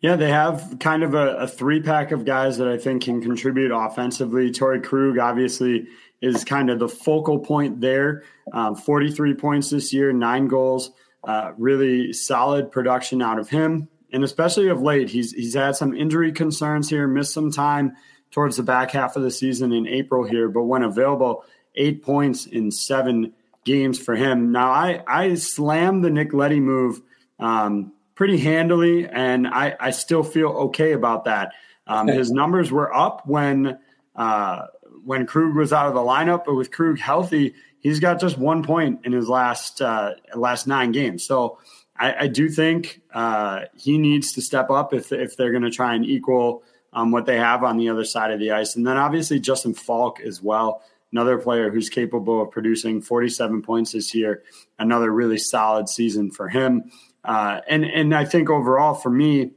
Yeah, 0.00 0.16
they 0.16 0.28
have 0.28 0.76
kind 0.80 1.02
of 1.02 1.14
a, 1.14 1.36
a 1.36 1.48
three 1.48 1.80
pack 1.80 2.12
of 2.12 2.26
guys 2.26 2.58
that 2.58 2.68
I 2.68 2.76
think 2.76 3.04
can 3.04 3.22
contribute 3.22 3.72
offensively. 3.74 4.50
Torey 4.50 4.84
Krug, 4.84 5.18
obviously, 5.18 5.86
is 6.20 6.44
kind 6.44 6.68
of 6.68 6.78
the 6.78 6.88
focal 6.88 7.38
point 7.38 7.80
there. 7.80 8.22
Um, 8.52 8.74
43 8.74 9.34
points 9.34 9.70
this 9.70 9.94
year, 9.94 10.12
nine 10.12 10.46
goals. 10.46 10.90
Uh, 11.26 11.52
really 11.56 12.12
solid 12.12 12.70
production 12.70 13.22
out 13.22 13.38
of 13.38 13.48
him 13.48 13.88
and 14.14 14.22
especially 14.22 14.68
of 14.68 14.80
late, 14.80 15.10
he's 15.10 15.32
he's 15.32 15.54
had 15.54 15.74
some 15.74 15.94
injury 15.94 16.30
concerns 16.30 16.88
here, 16.88 17.08
missed 17.08 17.34
some 17.34 17.50
time 17.50 17.96
towards 18.30 18.56
the 18.56 18.62
back 18.62 18.92
half 18.92 19.16
of 19.16 19.22
the 19.22 19.30
season 19.30 19.72
in 19.72 19.88
April 19.88 20.24
here, 20.24 20.48
but 20.48 20.62
when 20.62 20.82
available, 20.82 21.44
eight 21.74 22.02
points 22.02 22.46
in 22.46 22.70
seven 22.70 23.32
games 23.64 23.98
for 23.98 24.14
him. 24.14 24.52
Now, 24.52 24.70
I 24.70 25.02
I 25.08 25.34
slammed 25.34 26.04
the 26.04 26.10
Nick 26.10 26.32
Leddy 26.32 26.60
move 26.60 27.02
um, 27.40 27.92
pretty 28.14 28.38
handily, 28.38 29.08
and 29.08 29.48
I 29.48 29.74
I 29.80 29.90
still 29.90 30.22
feel 30.22 30.48
okay 30.48 30.92
about 30.92 31.24
that. 31.24 31.52
Um, 31.86 32.06
his 32.06 32.30
numbers 32.30 32.70
were 32.70 32.94
up 32.94 33.26
when 33.26 33.78
uh, 34.14 34.66
when 35.04 35.26
Krug 35.26 35.56
was 35.56 35.72
out 35.72 35.88
of 35.88 35.94
the 35.94 36.00
lineup, 36.00 36.44
but 36.44 36.54
with 36.54 36.70
Krug 36.70 37.00
healthy, 37.00 37.54
he's 37.80 37.98
got 37.98 38.20
just 38.20 38.38
one 38.38 38.62
point 38.62 39.00
in 39.04 39.12
his 39.12 39.28
last 39.28 39.82
uh, 39.82 40.12
last 40.36 40.68
nine 40.68 40.92
games. 40.92 41.26
So 41.26 41.58
I, 41.96 42.24
I 42.24 42.26
do 42.26 42.48
think 42.48 43.00
uh, 43.12 43.62
he 43.76 43.98
needs 43.98 44.32
to 44.32 44.42
step 44.42 44.70
up 44.70 44.92
if 44.92 45.12
if 45.12 45.36
they're 45.36 45.52
going 45.52 45.62
to 45.62 45.70
try 45.70 45.94
and 45.94 46.04
equal 46.04 46.62
um, 46.92 47.10
what 47.10 47.26
they 47.26 47.36
have 47.36 47.64
on 47.64 47.76
the 47.76 47.88
other 47.88 48.04
side 48.04 48.30
of 48.30 48.38
the 48.38 48.52
ice. 48.52 48.76
And 48.76 48.86
then 48.86 48.96
obviously 48.96 49.40
Justin 49.40 49.74
Faulk 49.74 50.20
as 50.20 50.42
well, 50.42 50.82
another 51.12 51.38
player 51.38 51.70
who's 51.70 51.88
capable 51.88 52.42
of 52.42 52.50
producing 52.50 53.02
47 53.02 53.62
points 53.62 53.92
this 53.92 54.14
year. 54.14 54.42
Another 54.78 55.10
really 55.10 55.38
solid 55.38 55.88
season 55.88 56.30
for 56.30 56.48
him. 56.48 56.90
Uh, 57.24 57.60
and 57.68 57.84
and 57.84 58.14
I 58.14 58.24
think 58.24 58.50
overall 58.50 58.94
for 58.94 59.10
me, 59.10 59.52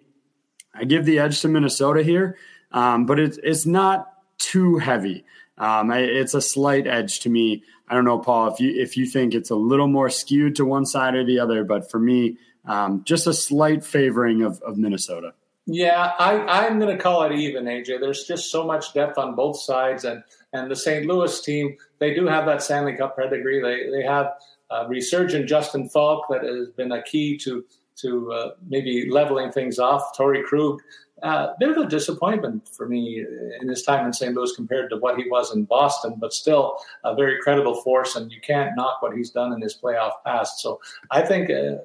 I 0.73 0.85
give 0.85 1.05
the 1.05 1.19
edge 1.19 1.41
to 1.41 1.47
Minnesota 1.47 2.03
here, 2.03 2.37
um, 2.71 3.05
but 3.05 3.19
it's 3.19 3.39
it's 3.43 3.65
not 3.65 4.13
too 4.37 4.77
heavy. 4.77 5.25
Um, 5.57 5.91
it's 5.91 6.33
a 6.33 6.41
slight 6.41 6.87
edge 6.87 7.19
to 7.21 7.29
me. 7.29 7.63
I 7.89 7.95
don't 7.95 8.05
know, 8.05 8.19
Paul, 8.19 8.53
if 8.53 8.59
you 8.59 8.71
if 8.79 8.97
you 8.97 9.05
think 9.05 9.33
it's 9.33 9.49
a 9.49 9.55
little 9.55 9.87
more 9.87 10.09
skewed 10.09 10.55
to 10.57 10.65
one 10.65 10.85
side 10.85 11.15
or 11.15 11.23
the 11.23 11.39
other, 11.39 11.63
but 11.63 11.89
for 11.89 11.99
me, 11.99 12.37
um, 12.65 13.03
just 13.05 13.27
a 13.27 13.33
slight 13.33 13.83
favoring 13.83 14.41
of, 14.43 14.61
of 14.61 14.77
Minnesota. 14.77 15.33
Yeah, 15.65 16.13
I, 16.17 16.65
I'm 16.65 16.79
going 16.79 16.95
to 16.95 17.01
call 17.01 17.23
it 17.23 17.33
even, 17.33 17.65
AJ. 17.65 17.99
There's 17.99 18.23
just 18.23 18.51
so 18.51 18.65
much 18.65 18.93
depth 18.93 19.17
on 19.17 19.35
both 19.35 19.59
sides, 19.59 20.05
and 20.05 20.23
and 20.53 20.71
the 20.71 20.75
St. 20.75 21.05
Louis 21.05 21.41
team 21.41 21.75
they 21.99 22.13
do 22.13 22.25
have 22.27 22.45
that 22.45 22.61
Stanley 22.61 22.95
Cup 22.95 23.17
pedigree. 23.17 23.61
They 23.61 23.89
they 23.89 24.05
have 24.05 24.33
uh, 24.69 24.85
resurgent 24.87 25.47
Justin 25.47 25.89
Faulk 25.89 26.25
that 26.29 26.43
has 26.43 26.69
been 26.69 26.91
a 26.91 27.03
key 27.03 27.37
to 27.39 27.65
to 27.97 28.31
uh, 28.31 28.51
maybe 28.67 29.09
leveling 29.09 29.51
things 29.51 29.79
off. 29.79 30.15
Torey 30.17 30.43
Krug 30.43 30.81
uh, 31.23 31.53
bit 31.59 31.69
of 31.69 31.77
a 31.77 31.87
disappointment 31.87 32.67
for 32.69 32.87
me 32.87 33.25
in 33.59 33.67
his 33.67 33.81
time 33.81 34.05
in 34.05 34.13
St. 34.13 34.35
Louis 34.35 34.55
compared 34.55 34.89
to 34.91 34.97
what 34.97 35.17
he 35.17 35.27
was 35.29 35.53
in 35.55 35.63
Boston, 35.63 36.15
but 36.19 36.31
still 36.31 36.77
a 37.03 37.15
very 37.15 37.39
credible 37.41 37.75
force, 37.81 38.15
and 38.15 38.31
you 38.31 38.39
can't 38.39 38.75
knock 38.75 39.01
what 39.01 39.15
he's 39.15 39.31
done 39.31 39.51
in 39.53 39.61
his 39.61 39.75
playoff 39.75 40.11
past. 40.25 40.59
So 40.59 40.79
I 41.09 41.21
think 41.21 41.49
uh, 41.49 41.77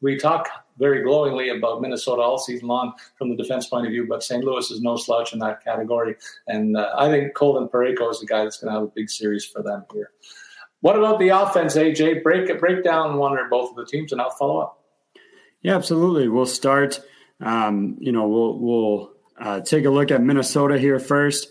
we 0.00 0.16
talk 0.16 0.48
very 0.78 1.02
glowingly 1.02 1.50
about 1.50 1.82
Minnesota 1.82 2.22
all 2.22 2.38
season 2.38 2.68
long 2.68 2.92
from 3.16 3.28
the 3.30 3.36
defense 3.36 3.66
point 3.66 3.84
of 3.84 3.92
view, 3.92 4.06
but 4.08 4.22
St. 4.22 4.42
Louis 4.42 4.70
is 4.70 4.80
no 4.80 4.96
slouch 4.96 5.32
in 5.32 5.38
that 5.40 5.62
category. 5.62 6.16
And 6.46 6.76
uh, 6.76 6.94
I 6.96 7.10
think 7.10 7.34
Colton 7.34 7.68
Parayko 7.68 8.10
is 8.10 8.20
the 8.20 8.26
guy 8.26 8.44
that's 8.44 8.58
going 8.58 8.72
to 8.72 8.80
have 8.80 8.88
a 8.88 8.92
big 8.94 9.10
series 9.10 9.44
for 9.44 9.62
them 9.62 9.84
here. 9.92 10.12
What 10.80 10.96
about 10.96 11.18
the 11.18 11.30
offense, 11.30 11.74
AJ? 11.76 12.22
Break 12.22 12.58
break 12.60 12.84
down 12.84 13.18
one 13.18 13.36
or 13.36 13.48
both 13.48 13.70
of 13.70 13.76
the 13.76 13.84
teams, 13.84 14.12
and 14.12 14.20
I'll 14.20 14.30
follow 14.30 14.60
up. 14.60 14.84
Yeah, 15.60 15.74
absolutely. 15.74 16.28
We'll 16.28 16.46
start– 16.46 17.00
um, 17.40 17.96
you 18.00 18.12
know, 18.12 18.28
we'll 18.28 18.58
we'll 18.58 19.12
uh, 19.40 19.60
take 19.60 19.84
a 19.84 19.90
look 19.90 20.10
at 20.10 20.22
Minnesota 20.22 20.78
here 20.78 20.98
first. 20.98 21.48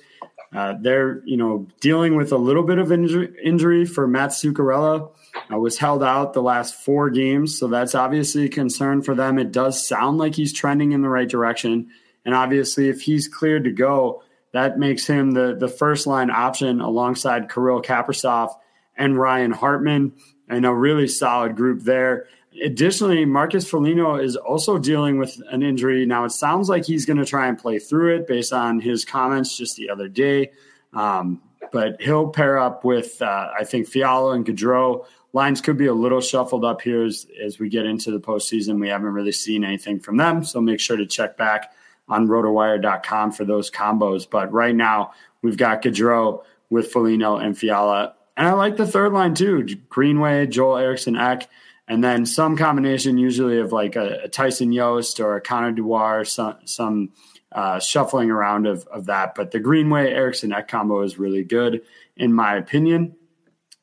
Uh, 0.56 0.76
they're 0.80 1.22
you 1.26 1.38
know 1.38 1.68
dealing 1.82 2.16
with 2.16 2.32
a 2.32 2.38
little 2.38 2.64
bit 2.64 2.78
of 2.78 2.92
injury, 2.92 3.34
injury 3.44 3.86
for 3.86 4.08
Matt 4.08 4.32
Zuccarello. 4.32 5.12
Uh, 5.52 5.58
was 5.58 5.78
held 5.78 6.04
out 6.04 6.34
the 6.34 6.42
last 6.42 6.76
four 6.76 7.10
games, 7.10 7.58
so 7.58 7.68
that's 7.68 7.96
obviously 7.96 8.46
a 8.46 8.50
concern 8.50 9.02
for 9.02 9.14
them. 9.14 9.38
It 9.38 9.52
does 9.52 9.88
sound 9.88 10.18
like 10.18 10.36
he's 10.36 10.54
trending 10.54 10.94
in 10.94 11.02
the 11.02 11.10
right 11.10 11.30
direction, 11.30 11.90
and 12.26 12.34
obviously, 12.34 12.90
if 12.90 13.02
he's 13.02 13.28
cleared 13.28 13.66
to 13.66 13.72
go, 13.72 14.24
that 14.54 14.80
makes 14.80 15.06
him 15.06 15.32
the 15.32 15.56
the 15.58 15.68
first 15.68 16.08
line 16.08 16.32
option 16.32 16.82
alongside 16.82 17.52
Kirill 17.52 17.82
Kaprizov 17.82 18.54
and 18.96 19.18
Ryan 19.18 19.52
Hartman, 19.52 20.14
and 20.50 20.66
a 20.66 20.74
really 20.74 21.08
solid 21.08 21.56
group 21.56 21.84
there. 21.84 22.28
Additionally, 22.64 23.26
Marcus 23.26 23.70
Foligno 23.70 24.16
is 24.16 24.36
also 24.36 24.78
dealing 24.78 25.18
with 25.18 25.40
an 25.50 25.64
injury. 25.64 26.06
Now, 26.06 26.26
it 26.26 26.32
sounds 26.32 26.70
like 26.70 26.86
he's 26.86 27.06
going 27.06 27.18
to 27.18 27.26
try 27.26 27.48
and 27.48 27.58
play 27.58 27.80
through 27.80 28.16
it 28.16 28.28
based 28.28 28.54
on 28.54 28.80
his 28.80 29.06
comments 29.06 29.58
just 29.58 29.76
the 29.76 29.90
other 29.90 30.08
day. 30.08 30.52
Um, 30.94 31.42
but 31.72 32.02
he'll 32.02 32.30
pair 32.30 32.58
up 32.58 32.84
with, 32.84 33.22
uh, 33.22 33.50
I 33.58 33.64
think, 33.64 33.88
Fiala 33.88 34.34
and 34.34 34.46
Gaudreau. 34.46 35.06
Lines 35.34 35.62
could 35.62 35.78
be 35.78 35.88
a 35.88 35.94
little 35.94 36.22
shuffled 36.22 36.66
up 36.66 36.82
here 36.82 37.04
as, 37.04 37.28
as 37.44 37.60
we 37.60 37.70
get 37.70 37.86
into 37.86 38.12
the 38.12 38.20
postseason. 38.20 38.80
We 38.80 38.90
haven't 38.90 39.14
really 39.14 39.32
seen 39.32 39.64
anything 39.64 40.00
from 40.00 40.18
them, 40.18 40.44
so 40.44 40.62
make 40.62 40.80
sure 40.80 40.98
to 40.98 41.06
check 41.06 41.38
back 41.38 41.74
on 42.08 42.28
rotowire.com 42.28 43.34
for 43.34 43.46
those 43.46 43.70
combos. 43.70 44.28
But 44.30 44.52
right 44.52 44.76
now, 44.76 45.12
we've 45.42 45.58
got 45.58 45.82
Gaudreau 45.82 46.44
with 46.70 46.92
Foligno 46.92 47.38
and 47.38 47.58
Fiala. 47.58 48.16
And 48.38 48.48
I 48.48 48.54
like 48.54 48.78
the 48.78 48.88
third 48.88 49.14
line 49.14 49.34
too 49.34 49.64
Greenway, 49.90 50.48
Joel 50.48 50.78
Eriksson 50.78 51.16
Ek 51.16 51.48
and 51.88 52.04
then 52.04 52.26
some 52.26 52.58
combination 52.58 53.18
usually 53.18 53.60
of 53.60 53.72
like 53.72 53.96
a, 53.96 54.22
a 54.24 54.28
Tyson 54.28 54.74
Jost 54.74 55.20
or 55.20 55.36
a 55.36 55.42
Connor 55.42 55.72
Dewar, 55.72 56.26
some, 56.26 56.58
some 56.66 57.12
uh, 57.52 57.80
shuffling 57.80 58.30
around 58.30 58.68
of, 58.68 58.86
of 58.88 59.06
that. 59.06 59.36
But 59.36 59.52
the 59.52 59.60
Greenway 59.60 60.12
Eriksson 60.12 60.52
Ek 60.52 60.68
combo 60.68 61.02
is 61.02 61.18
really 61.18 61.44
good, 61.44 61.82
in 62.18 62.34
my 62.34 62.56
opinion. 62.56 63.16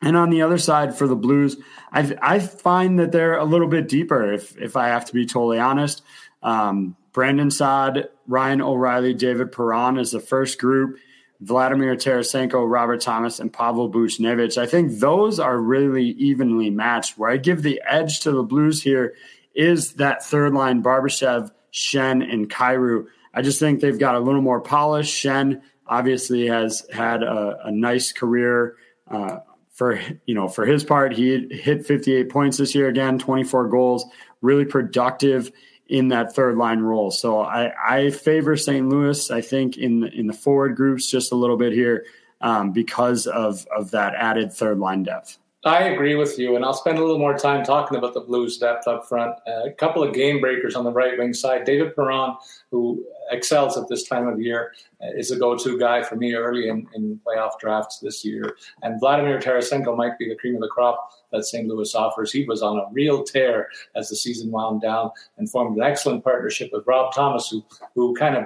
And 0.03 0.19
on 0.19 0.29
the 0.29 0.43
other 0.43 0.59
side 0.59 0.95
for 0.95 1.09
the 1.09 1.17
Blues, 1.17 1.57
I, 1.91 2.15
I 2.21 2.39
find 2.39 2.99
that 2.99 3.11
they're 3.11 3.39
a 3.39 3.45
little 3.45 3.69
bit 3.69 3.89
deeper, 3.89 4.35
if, 4.35 4.57
if 4.59 4.77
I 4.77 4.89
have 4.89 5.07
to 5.07 5.15
be 5.15 5.25
totally 5.25 5.59
honest. 5.59 6.03
Um, 6.43 6.97
Brandon 7.13 7.51
Saad, 7.51 8.09
Ryan 8.27 8.61
O'Reilly, 8.61 9.15
David 9.15 9.51
Perron 9.51 9.99
is 9.99 10.11
the 10.11 10.21
first 10.21 10.61
group. 10.61 10.99
Vladimir 11.41 11.97
Tarasenko, 11.97 12.69
Robert 12.69 13.01
Thomas, 13.01 13.41
and 13.41 13.53
Pavel 13.53 13.91
Buchnevich. 13.91 14.57
I 14.57 14.67
think 14.67 14.99
those 14.99 15.39
are 15.39 15.59
really 15.59 16.11
evenly 16.11 16.71
matched. 16.71 17.19
Where 17.19 17.31
I 17.31 17.37
give 17.37 17.63
the 17.63 17.83
edge 17.87 18.21
to 18.21 18.33
the 18.33 18.43
Blues 18.43 18.83
here 18.83 19.15
is 19.55 19.95
that 19.95 20.25
third 20.25 20.55
line 20.55 20.83
Barbashev, 20.83 21.51
Schenn, 21.73 22.23
and 22.33 22.49
Kyrou. 22.49 23.07
I 23.35 23.43
just 23.43 23.59
think 23.59 23.81
they've 23.81 23.99
got 23.99 24.15
a 24.15 24.21
little 24.21 24.43
more 24.43 24.61
polish. 24.61 25.13
Schenn 25.13 25.61
obviously 25.87 26.47
has 26.47 26.87
had 26.93 27.23
a, 27.23 27.59
a 27.65 27.71
nice 27.71 28.13
career. 28.13 28.77
Uh, 29.09 29.39
for 29.73 30.01
you 30.27 30.35
know, 30.35 30.49
for 30.49 30.65
his 30.65 30.85
part, 30.85 31.13
he 31.13 31.49
hit 31.51 31.85
58 31.85 32.29
points 32.29 32.59
this 32.59 32.75
year 32.77 32.89
again, 32.89 33.19
24 33.19 33.69
goals, 33.69 34.05
really 34.41 34.65
productive 34.65 35.51
in 35.89 36.09
that 36.09 36.35
third 36.35 36.57
line 36.57 36.81
role. 36.81 37.11
So 37.11 37.41
I, 37.41 37.73
I 37.87 38.11
favor 38.11 38.57
St. 38.57 38.89
Louis. 38.89 39.31
I 39.31 39.41
think 39.41 39.77
in 39.77 40.05
in 40.05 40.27
the 40.27 40.33
forward 40.33 40.77
groups 40.77 41.11
just 41.11 41.33
a 41.33 41.37
little 41.37 41.57
bit 41.57 41.73
here 41.73 42.05
um, 42.41 42.73
because 42.73 43.27
of 43.27 43.67
of 43.67 43.91
that 43.93 44.15
added 44.15 44.53
third 44.53 44.79
line 44.79 45.03
depth. 45.03 45.39
I 45.67 45.85
agree 45.85 46.15
with 46.15 46.39
you, 46.39 46.57
and 46.57 46.65
I'll 46.65 46.75
spend 46.75 46.99
a 46.99 47.01
little 47.01 47.19
more 47.19 47.39
time 47.39 47.65
talking 47.65 47.97
about 47.97 48.13
the 48.13 48.21
Blues 48.21 48.59
depth 48.59 48.87
up 48.87 49.09
front. 49.09 49.35
Uh, 49.49 49.65
a 49.65 49.73
couple 49.73 50.03
of 50.03 50.13
game 50.13 50.39
breakers 50.39 50.75
on 50.75 50.85
the 50.85 50.93
right 50.93 51.17
wing 51.17 51.33
side. 51.33 51.65
David 51.65 51.97
Perron, 51.97 52.37
who 52.71 53.03
excels 53.31 53.79
at 53.79 53.89
this 53.89 54.07
time 54.07 54.29
of 54.29 54.39
year, 54.39 54.75
uh, 55.03 55.09
is 55.17 55.31
a 55.31 55.39
go-to 55.39 55.79
guy 55.79 56.03
for 56.03 56.17
me 56.17 56.35
early 56.35 56.69
in, 56.69 56.87
in 56.95 57.19
playoff 57.27 57.59
drafts 57.59 57.99
this 58.01 58.27
year. 58.27 58.57
And 58.83 59.01
Vladimir 59.01 59.39
Tarasenko 59.39 59.97
might 59.97 60.19
be 60.19 60.29
the 60.29 60.37
cream 60.37 60.55
of 60.55 60.61
the 60.61 60.69
crop 60.69 61.11
that 61.35 61.45
St. 61.45 61.69
Louis 61.69 61.95
offers. 61.95 62.33
He 62.33 62.45
was 62.45 62.63
on 62.63 62.79
a 62.79 62.87
real 62.93 63.23
tear 63.25 63.69
as 63.95 64.09
the 64.09 64.17
season 64.17 64.51
wound 64.51 64.81
down 64.81 65.11
and 65.37 65.51
formed 65.51 65.77
an 65.77 65.83
excellent 65.83 66.25
partnership 66.25 66.71
with 66.73 66.87
Rob 66.87 67.15
Thomas, 67.15 67.49
who 67.49 67.65
who 67.95 68.15
kind 68.15 68.37
of 68.37 68.45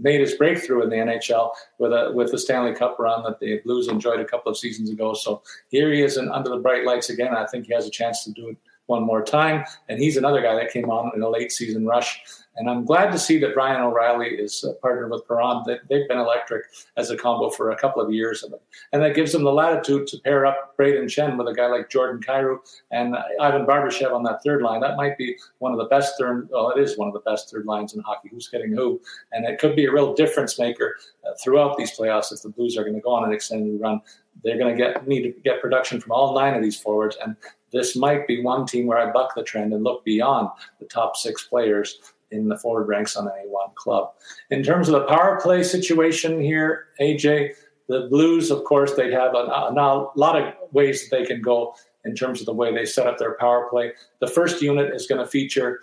made 0.00 0.20
his 0.20 0.34
breakthrough 0.34 0.82
in 0.82 0.90
the 0.90 0.96
NHL 0.96 1.50
with 1.78 1.92
a 1.92 2.12
with 2.14 2.30
the 2.30 2.38
Stanley 2.38 2.74
Cup 2.74 2.98
run 2.98 3.22
that 3.24 3.38
the 3.38 3.60
Blues 3.64 3.88
enjoyed 3.88 4.20
a 4.20 4.24
couple 4.24 4.50
of 4.50 4.58
seasons 4.58 4.90
ago. 4.90 5.14
So 5.14 5.42
here 5.68 5.92
he 5.92 6.02
is 6.02 6.16
in, 6.16 6.30
under 6.30 6.50
the 6.50 6.58
bright 6.58 6.84
lights 6.84 7.10
again. 7.10 7.34
I 7.34 7.46
think 7.46 7.66
he 7.66 7.74
has 7.74 7.86
a 7.86 7.90
chance 7.90 8.24
to 8.24 8.32
do 8.32 8.48
it 8.48 8.56
one 8.86 9.04
more 9.04 9.22
time. 9.22 9.64
And 9.88 9.98
he's 10.00 10.16
another 10.16 10.42
guy 10.42 10.54
that 10.56 10.72
came 10.72 10.90
on 10.90 11.12
in 11.14 11.22
a 11.22 11.28
late 11.28 11.52
season 11.52 11.86
rush 11.86 12.20
And 12.60 12.68
I'm 12.68 12.84
glad 12.84 13.10
to 13.12 13.18
see 13.18 13.38
that 13.38 13.56
Ryan 13.56 13.80
O'Reilly 13.80 14.28
is 14.28 14.62
uh, 14.68 14.74
partnered 14.82 15.10
with. 15.10 15.22
They, 15.66 15.78
they've 15.88 16.06
been 16.06 16.18
electric 16.18 16.66
as 16.98 17.08
a 17.10 17.16
combo 17.16 17.48
for 17.48 17.70
a 17.70 17.76
couple 17.76 18.02
of 18.02 18.12
years. 18.12 18.44
And 18.92 19.02
that 19.02 19.14
gives 19.14 19.32
them 19.32 19.44
the 19.44 19.52
latitude 19.52 20.06
to 20.08 20.18
pair 20.18 20.44
up 20.44 20.76
Brayden 20.76 21.04
Schenn 21.04 21.38
with 21.38 21.48
a 21.48 21.54
guy 21.54 21.68
like 21.68 21.88
Jordan 21.88 22.22
Kyrou 22.22 22.58
and 22.90 23.16
Ivan 23.40 23.64
Barbashev 23.64 24.12
on 24.12 24.24
that 24.24 24.42
third 24.44 24.60
line. 24.60 24.82
That 24.82 24.98
might 24.98 25.16
be 25.16 25.38
one 25.60 25.72
of 25.72 25.78
the 25.78 25.86
best 25.86 26.18
third, 26.18 26.50
well, 26.52 26.70
it 26.70 26.78
is 26.78 26.98
one 26.98 27.08
of 27.08 27.14
the 27.14 27.20
best 27.20 27.50
third 27.50 27.64
lines 27.64 27.94
in 27.94 28.02
hockey. 28.02 28.28
Who's 28.30 28.48
getting 28.48 28.72
who? 28.72 29.00
And 29.32 29.46
it 29.46 29.58
could 29.58 29.74
be 29.74 29.86
a 29.86 29.92
real 29.92 30.12
difference 30.12 30.58
maker 30.58 30.96
uh, 31.26 31.30
throughout 31.42 31.78
these 31.78 31.96
playoffs 31.96 32.30
if 32.30 32.42
the 32.42 32.50
Blues 32.50 32.76
are 32.76 32.82
going 32.82 32.94
to 32.94 33.00
go 33.00 33.12
on 33.12 33.24
an 33.24 33.32
extended 33.32 33.80
run. 33.80 34.02
They're 34.44 34.58
going 34.58 34.76
to 34.76 34.78
get 34.78 35.08
need 35.08 35.22
to 35.22 35.30
get 35.40 35.62
production 35.62 35.98
from 35.98 36.12
all 36.12 36.34
nine 36.34 36.54
of 36.54 36.62
these 36.62 36.78
forwards, 36.78 37.16
and 37.22 37.36
this 37.72 37.96
might 37.96 38.26
be 38.26 38.42
one 38.42 38.64
team 38.64 38.86
where 38.86 38.96
I 38.96 39.10
buck 39.12 39.34
the 39.34 39.42
trend 39.42 39.72
and 39.72 39.84
look 39.84 40.04
beyond 40.04 40.48
the 40.78 40.86
top 40.86 41.16
six 41.16 41.44
players 41.44 41.98
in 42.30 42.48
the 42.48 42.58
forward 42.58 42.88
ranks 42.88 43.16
on 43.16 43.28
any 43.38 43.48
one 43.48 43.70
club. 43.74 44.12
In 44.50 44.62
terms 44.62 44.88
of 44.88 44.94
the 44.94 45.06
power 45.06 45.40
play 45.40 45.62
situation 45.62 46.40
here, 46.40 46.88
AJ, 47.00 47.54
the 47.88 48.06
Blues, 48.08 48.50
of 48.50 48.64
course, 48.64 48.94
they 48.94 49.10
have 49.10 49.34
a, 49.34 49.38
a, 49.38 49.72
a, 49.72 50.10
lot 50.14 50.40
of 50.40 50.54
ways 50.72 51.08
that 51.08 51.16
they 51.16 51.24
can 51.24 51.42
go 51.42 51.74
in 52.04 52.14
terms 52.14 52.40
of 52.40 52.46
the 52.46 52.54
way 52.54 52.72
they 52.72 52.84
set 52.84 53.06
up 53.06 53.18
their 53.18 53.34
power 53.34 53.68
play. 53.68 53.92
The 54.20 54.28
first 54.28 54.62
unit 54.62 54.94
is 54.94 55.06
going 55.06 55.20
to 55.20 55.26
feature 55.26 55.80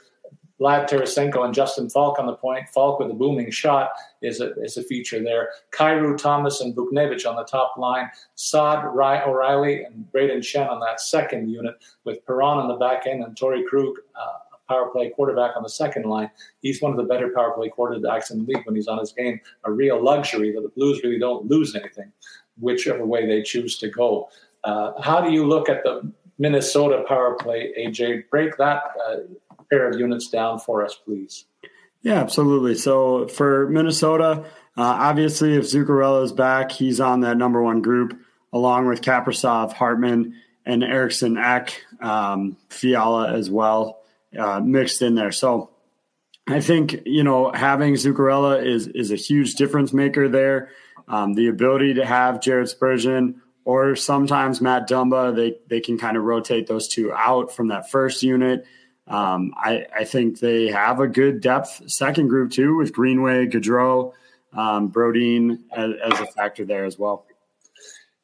Vlad 0.59 0.89
Tarasenko 0.89 1.45
and 1.45 1.53
Justin 1.53 1.89
Faulk 1.89 2.17
on 2.17 2.25
the 2.25 2.33
point. 2.33 2.67
Falk 2.69 2.99
with 2.99 3.11
a 3.11 3.13
booming 3.13 3.51
shot 3.51 3.91
is 4.21 4.41
a, 4.41 4.53
is 4.61 4.77
a 4.77 4.83
feature 4.83 5.21
there. 5.21 5.49
Kyrou, 5.71 6.17
Thomas, 6.17 6.61
and 6.61 6.75
Buchnevich 6.75 7.29
on 7.29 7.35
the 7.35 7.43
top 7.43 7.77
line. 7.77 8.09
Saad, 8.35 8.85
O'Reilly, 8.85 9.83
and 9.83 10.07
Brayden 10.11 10.39
Schenn 10.39 10.69
on 10.69 10.79
that 10.79 10.99
second 10.99 11.49
unit, 11.49 11.75
with 12.05 12.25
Perron 12.25 12.57
on 12.57 12.67
the 12.67 12.75
back 12.75 13.05
end 13.05 13.23
and 13.23 13.35
Torey 13.35 13.65
Krug, 13.65 13.95
uh, 14.15 14.46
power 14.67 14.89
play 14.89 15.09
quarterback 15.09 15.55
on 15.55 15.63
the 15.63 15.69
second 15.69 16.03
line. 16.03 16.29
He's 16.61 16.81
one 16.81 16.91
of 16.91 16.97
the 16.97 17.03
better 17.03 17.31
power 17.33 17.51
play 17.51 17.69
quarterbacks 17.69 18.31
in 18.31 18.39
the 18.39 18.53
league 18.53 18.65
when 18.65 18.75
he's 18.75 18.87
on 18.87 18.99
his 18.99 19.11
game. 19.11 19.39
A 19.63 19.71
real 19.71 20.01
luxury 20.03 20.51
that 20.53 20.61
the 20.61 20.69
Blues 20.69 21.01
really 21.03 21.19
don't 21.19 21.47
lose 21.47 21.75
anything, 21.75 22.11
whichever 22.59 23.05
way 23.05 23.25
they 23.25 23.41
choose 23.41 23.77
to 23.79 23.89
go. 23.89 24.29
Uh, 24.63 24.99
how 25.01 25.21
do 25.21 25.31
you 25.31 25.45
look 25.45 25.69
at 25.69 25.83
the 25.83 26.11
Minnesota 26.37 27.03
power 27.07 27.35
play, 27.35 27.73
AJ? 27.79 28.29
Break 28.29 28.57
that 28.57 28.83
uh, 29.07 29.17
pair 29.69 29.89
of 29.89 29.99
units 29.99 30.29
down 30.29 30.59
for 30.59 30.83
us, 30.83 30.95
please. 30.95 31.45
Yeah, 32.01 32.15
absolutely. 32.15 32.75
So 32.75 33.27
for 33.27 33.67
Minnesota, 33.69 34.45
uh, 34.77 34.81
obviously, 34.81 35.55
if 35.55 35.63
Zuccarello 35.65 36.23
is 36.23 36.31
back, 36.31 36.71
he's 36.71 36.99
on 36.99 37.21
that 37.21 37.37
number 37.37 37.61
one 37.61 37.81
group, 37.81 38.17
along 38.53 38.87
with 38.87 39.01
Kaprizov, 39.01 39.73
Hartman, 39.73 40.35
and 40.65 40.83
Eriksson 40.83 41.37
Ek, 41.37 41.81
um, 42.01 42.57
Fiala 42.69 43.33
as 43.33 43.49
well, 43.49 44.01
uh, 44.37 44.59
mixed 44.59 45.01
in 45.01 45.15
there. 45.15 45.31
So 45.31 45.71
I 46.47 46.61
think 46.61 47.01
you 47.05 47.23
know 47.23 47.51
having 47.51 47.93
Zuccarello 47.95 48.63
is 48.63 48.87
is 48.87 49.11
a 49.11 49.15
huge 49.15 49.55
difference 49.55 49.93
maker 49.93 50.27
there. 50.29 50.69
Um, 51.07 51.33
the 51.33 51.47
ability 51.47 51.95
to 51.95 52.05
have 52.05 52.41
Jared 52.41 52.69
Spurgeon 52.69 53.41
or 53.63 53.95
sometimes 53.95 54.61
Matt 54.61 54.89
Dumba, 54.89 55.35
they 55.35 55.55
they 55.67 55.81
can 55.81 55.97
kind 55.97 56.17
of 56.17 56.23
rotate 56.23 56.67
those 56.67 56.87
two 56.87 57.13
out 57.13 57.51
from 57.51 57.67
that 57.67 57.89
first 57.89 58.23
unit 58.23 58.65
um, 59.07 59.53
I, 59.55 59.85
I, 59.95 60.03
think 60.03 60.39
they 60.39 60.67
have 60.67 60.99
a 60.99 61.07
good 61.07 61.39
depth 61.39 61.89
second 61.89 62.27
group 62.27 62.51
too 62.51 62.75
with 62.75 62.91
Greenway, 62.91 63.47
Gaudreau, 63.47 64.11
um, 64.51 64.91
Brodin 64.91 65.59
as, 65.71 65.91
as, 66.03 66.19
a 66.19 66.25
factor 66.25 66.65
there 66.65 66.83
as 66.83 66.99
well. 66.99 67.25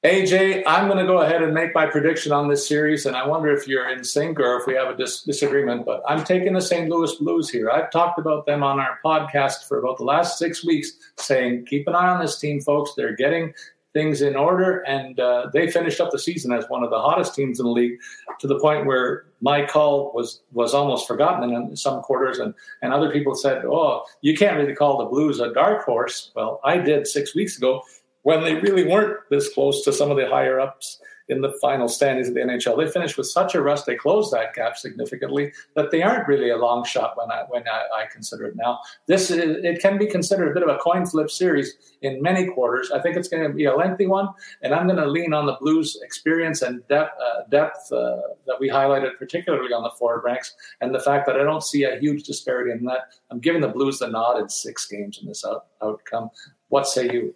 AJ, 0.04 0.64
I'm 0.68 0.88
going 0.88 0.98
to 0.98 1.06
go 1.06 1.22
ahead 1.22 1.42
and 1.44 1.54
make 1.54 1.74
my 1.74 1.86
prediction 1.86 2.34
on 2.34 2.50
this 2.50 2.68
series, 2.68 3.06
and 3.06 3.16
I 3.16 3.26
wonder 3.26 3.50
if 3.54 3.70
you're 3.70 3.88
in 3.88 4.04
sync 4.04 4.38
or 4.38 4.58
if 4.58 4.68
we 4.68 4.74
have 4.74 4.90
a 4.90 4.98
dis- 4.98 5.22
disagreement. 5.22 5.86
But 5.86 6.04
I'm 6.06 6.26
taking 6.26 6.52
the 6.52 6.60
St. 6.60 6.90
Louis 6.90 7.16
Blues 7.16 7.50
here. 7.50 7.70
I've 7.72 7.90
talked 7.90 8.20
about 8.20 8.46
them 8.46 8.64
on 8.64 8.82
our 8.82 9.00
podcast 9.06 9.66
for 9.66 9.80
about 9.80 9.98
the 9.98 10.04
last 10.04 10.38
six 10.38 10.66
weeks, 10.66 10.92
saying 11.18 11.68
keep 11.68 11.88
an 11.88 11.96
eye 11.96 12.10
on 12.10 12.20
this 12.20 12.38
team, 12.38 12.60
folks. 12.60 12.92
They're 12.98 13.16
getting 13.16 13.54
things 13.94 14.22
in 14.22 14.36
order, 14.36 14.80
and 14.82 15.22
uh, 15.22 15.50
they 15.54 15.72
finished 15.72 16.02
up 16.02 16.12
the 16.12 16.20
season 16.20 16.52
as 16.52 16.66
one 16.68 16.84
of 16.84 16.90
the 16.90 17.00
hottest 17.00 17.34
teams 17.34 17.62
in 17.62 17.66
the 17.66 17.72
league, 17.72 17.98
to 18.42 18.48
the 18.48 18.60
point 18.60 18.86
where 18.86 19.24
my 19.40 19.66
call 19.66 20.12
was 20.14 20.42
was 20.52 20.74
almost 20.74 21.08
forgotten 21.08 21.50
in 21.50 21.78
some 21.78 22.02
quarters, 22.02 22.40
and 22.40 22.54
and 22.82 22.92
other 22.92 23.10
people 23.10 23.36
said, 23.36 23.64
"Oh, 23.64 24.04
you 24.20 24.36
can't 24.36 24.58
really 24.58 24.76
call 24.76 24.98
the 24.98 25.06
Blues 25.06 25.40
a 25.40 25.54
dark 25.54 25.86
horse." 25.86 26.32
Well, 26.36 26.60
I 26.66 26.78
did 26.78 27.08
six 27.08 27.34
weeks 27.34 27.58
ago 27.58 27.84
when 28.24 28.44
they 28.44 28.56
really 28.56 28.86
weren't 28.86 29.20
this 29.30 29.54
close 29.54 29.84
to 29.84 29.94
some 29.94 30.12
of 30.12 30.18
the 30.18 30.28
higher 30.28 30.60
ups 30.60 31.00
in 31.30 31.42
the 31.42 31.54
final 31.62 31.88
standings 31.88 32.28
of 32.28 32.34
the 32.34 32.42
NHL. 32.42 32.78
They 32.78 32.90
finished 32.90 33.18
with 33.18 33.28
such 33.28 33.56
a 33.56 33.62
rust; 33.62 33.86
they 33.86 33.96
closed 33.96 34.34
that 34.34 34.54
gap 34.54 34.78
significantly 34.78 35.54
that 35.76 35.92
they 35.92 36.02
aren't 36.02 36.28
really 36.28 36.50
a 36.50 36.58
long 36.58 36.84
shot 36.84 37.16
when 37.16 37.32
I 37.32 37.44
when 37.48 37.64
I, 37.68 38.04
I 38.04 38.06
consider 38.12 38.46
it 38.46 38.56
now. 38.56 38.80
This 39.08 39.32
is, 39.32 39.64
it 39.64 39.82
can 39.82 39.98
be 39.98 40.08
considered 40.08 40.52
a 40.52 40.54
bit 40.54 40.64
of 40.64 40.70
a 40.70 40.78
coin 40.78 41.06
flip 41.06 41.32
series 41.32 41.76
in 42.02 42.22
many 42.22 42.48
quarters. 42.48 42.92
I 42.92 43.00
think 43.00 43.16
it's 43.16 43.30
going 43.30 43.44
to 43.44 43.54
be 43.54 43.66
a 43.66 43.76
lengthy 43.76 44.08
one, 44.08 44.28
and 44.62 44.74
I'm 44.74 44.88
going 44.88 45.00
to 45.00 45.08
lean 45.08 45.34
on 45.34 45.46
the 45.46 45.58
Blues' 45.62 45.98
experience 46.04 46.62
and 46.62 46.86
depth, 46.88 47.14
uh, 47.22 47.44
depth 47.50 47.92
uh, 47.92 48.18
that 48.46 48.60
we 48.60 48.70
highlighted, 48.70 49.18
particularly 49.18 49.74
on 49.74 49.84
the 49.84 49.92
forward 49.92 50.24
ranks, 50.24 50.54
and 50.82 50.94
the 50.94 51.00
fact 51.00 51.26
that 51.28 51.38
I 51.40 51.44
don't 51.44 51.64
see 51.64 51.84
a 51.84 51.98
huge 52.00 52.24
disparity 52.24 52.72
in 52.72 52.84
that. 52.86 53.14
I'm 53.32 53.40
giving 53.40 53.62
the 53.62 53.70
Blues 53.70 54.00
the 54.00 54.08
nod 54.08 54.40
in 54.40 54.50
six 54.50 54.86
games 54.88 55.20
in 55.22 55.28
this 55.28 55.46
out, 55.46 55.68
outcome. 55.82 56.30
What 56.68 56.88
say 56.88 57.06
you? 57.12 57.36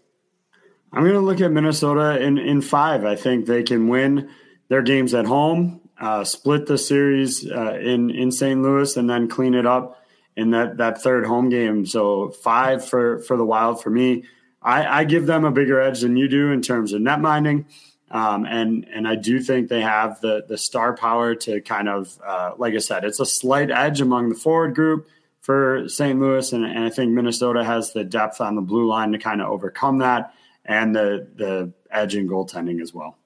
I'm 0.98 1.04
going 1.04 1.14
to 1.14 1.22
look 1.22 1.42
at 1.42 1.52
Minnesota 1.52 2.20
in, 2.20 2.40
in 2.40 2.60
five. 2.60 3.06
I 3.06 3.16
think 3.16 3.46
they 3.46 3.62
can 3.62 3.88
win 3.88 4.32
their 4.68 4.82
games 4.82 5.14
at 5.14 5.28
home, 5.28 5.80
uh, 6.02 6.24
split 6.24 6.66
the 6.66 6.80
series 6.80 7.48
uh, 7.48 7.78
in 7.80 8.10
in 8.10 8.32
St. 8.32 8.60
Louis, 8.64 8.98
and 8.98 9.08
then 9.08 9.28
clean 9.28 9.54
it 9.54 9.68
up 9.68 10.04
in 10.36 10.50
that 10.52 10.78
that 10.78 11.04
third 11.04 11.28
home 11.28 11.50
game. 11.50 11.86
So 11.86 12.30
five 12.30 12.84
for 12.84 13.20
for 13.20 13.38
the 13.38 13.46
Wild 13.46 13.80
for 13.80 13.92
me. 13.92 14.24
I, 14.60 15.02
I 15.02 15.04
give 15.04 15.28
them 15.28 15.46
a 15.46 15.52
bigger 15.52 15.80
edge 15.80 16.02
than 16.02 16.18
you 16.18 16.28
do 16.28 16.52
in 16.52 16.64
terms 16.64 16.94
of 16.94 17.02
net 17.02 17.22
minding, 17.22 17.68
um, 18.10 18.48
and 18.48 18.88
and 18.92 19.08
I 19.08 19.14
do 19.14 19.40
think 19.40 19.70
they 19.70 19.82
have 19.82 20.20
the 20.22 20.46
the 20.50 20.58
star 20.58 20.98
power 20.98 21.36
to 21.36 21.62
kind 21.62 21.90
of 21.90 22.18
uh, 22.26 22.54
like 22.58 22.74
I 22.74 22.80
said, 22.80 23.04
it's 23.04 23.20
a 23.20 23.26
slight 23.26 23.70
edge 23.70 24.02
among 24.02 24.30
the 24.30 24.36
forward 24.36 24.74
group 24.74 25.08
for 25.42 25.88
St. 25.88 26.20
Louis, 26.20 26.52
and, 26.54 26.66
and 26.66 26.86
I 26.86 26.90
think 26.90 27.12
Minnesota 27.12 27.64
has 27.64 27.94
the 27.94 28.04
depth 28.04 28.42
on 28.42 28.56
the 28.56 28.62
blue 28.62 28.88
line 28.88 29.12
to 29.12 29.20
kind 29.20 29.44
of 29.44 29.50
overcome 29.50 30.00
that 30.00 30.34
and 30.68 30.96
the 30.96 31.28
the 31.36 31.72
edge 31.92 32.16
in 32.16 32.28
goaltending 32.28 32.82
as 32.82 32.94
well. 32.94 33.18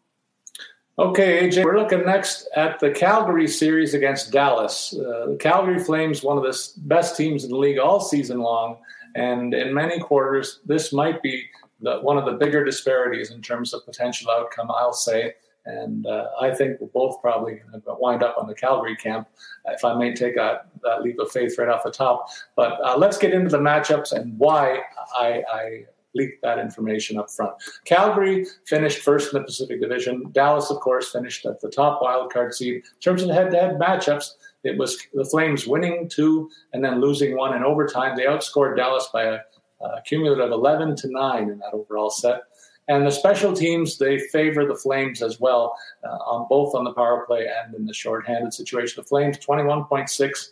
Okay, 1.00 1.48
AJ, 1.48 1.64
we're 1.64 1.80
looking 1.80 2.06
next 2.06 2.48
at 2.56 2.80
the 2.80 2.92
Calgary 2.92 3.48
series 3.48 3.94
against 3.94 4.32
Dallas. 4.32 4.94
Uh, 4.94 5.28
the 5.30 5.38
Calgary 5.40 5.80
Flames, 5.80 6.22
one 6.22 6.38
of 6.38 6.44
the 6.44 6.70
best 6.84 7.18
teams 7.18 7.44
in 7.44 7.50
the 7.50 7.58
league 7.58 7.80
all 7.80 8.00
season 8.00 8.40
long, 8.40 8.78
and 9.16 9.54
in 9.54 9.74
many 9.74 10.00
quarters, 10.00 10.60
this 10.66 10.94
might 10.94 11.24
be 11.24 11.46
the, 11.80 12.00
one 12.00 12.18
of 12.18 12.26
the 12.26 12.34
bigger 12.34 12.64
disparities 12.64 13.32
in 13.32 13.42
terms 13.42 13.74
of 13.74 13.86
potential 13.86 14.30
outcome. 14.30 14.70
I'll 14.70 14.94
say, 14.94 15.34
and 15.66 16.06
uh, 16.06 16.28
I 16.40 16.54
think 16.54 16.80
we're 16.80 16.88
both 16.88 17.22
probably 17.22 17.62
going 17.72 17.82
to 17.82 17.96
wind 17.98 18.22
up 18.22 18.36
on 18.38 18.48
the 18.48 18.54
Calgary 18.54 18.96
camp, 18.96 19.28
if 19.68 19.84
I 19.86 19.96
may 19.96 20.14
take 20.14 20.36
a, 20.36 20.66
that 20.84 21.04
leap 21.04 21.20
of 21.20 21.32
faith 21.32 21.58
right 21.58 21.70
off 21.70 21.84
the 21.84 21.92
top. 21.92 22.30
But 22.56 22.80
uh, 22.84 22.98
let's 22.98 23.18
get 23.18 23.34
into 23.34 23.50
the 23.50 23.60
matchups 23.60 24.12
and 24.12 24.38
why 24.38 24.82
I, 25.18 25.44
I 25.52 25.86
leak 26.14 26.42
that 26.42 26.60
information 26.60 27.18
up 27.18 27.30
front. 27.30 27.54
Calgary 27.86 28.46
finished 28.66 29.00
first 29.00 29.34
in 29.34 29.40
the 29.40 29.46
Pacific 29.46 29.82
Division. 29.82 30.26
Dallas, 30.32 30.70
of 30.70 30.80
course, 30.80 31.12
finished 31.12 31.46
at 31.46 31.60
the 31.62 31.70
top 31.70 32.02
wild 32.02 32.32
card 32.32 32.54
seed. 32.54 32.76
In 32.76 32.82
terms 33.02 33.24
of 33.24 33.30
head-to-head 33.30 33.80
matchups, 33.80 34.32
it 34.64 34.78
was 34.78 34.98
the 35.14 35.26
Flames 35.26 35.68
winning 35.68 36.08
two 36.10 36.50
and 36.74 36.84
then 36.84 37.02
losing 37.02 37.36
one 37.36 37.56
in 37.56 37.64
overtime. 37.64 38.16
They 38.16 38.26
outscored 38.26 38.78
Dallas 38.78 39.10
by 39.12 39.24
a, 39.24 39.40
a 39.82 40.02
cumulative 40.06 40.52
11 40.52 40.96
to 40.98 41.12
9 41.12 41.50
in 41.50 41.60
that 41.60 41.74
overall 41.74 42.10
set. 42.10 42.44
And 42.88 43.06
the 43.06 43.12
special 43.12 43.54
teams, 43.54 43.98
they 43.98 44.20
favor 44.20 44.66
the 44.66 44.76
Flames 44.76 45.22
as 45.22 45.40
well, 45.40 45.76
uh, 46.04 46.18
on 46.18 46.48
both 46.50 46.76
on 46.76 46.84
the 46.84 46.94
power 46.94 47.26
play 47.26 47.48
and 47.48 47.74
in 47.74 47.86
the 47.86 47.94
shorthanded 47.94 48.54
situation. 48.54 49.02
The 49.02 49.08
Flames, 49.08 49.38
21.6 49.38 50.50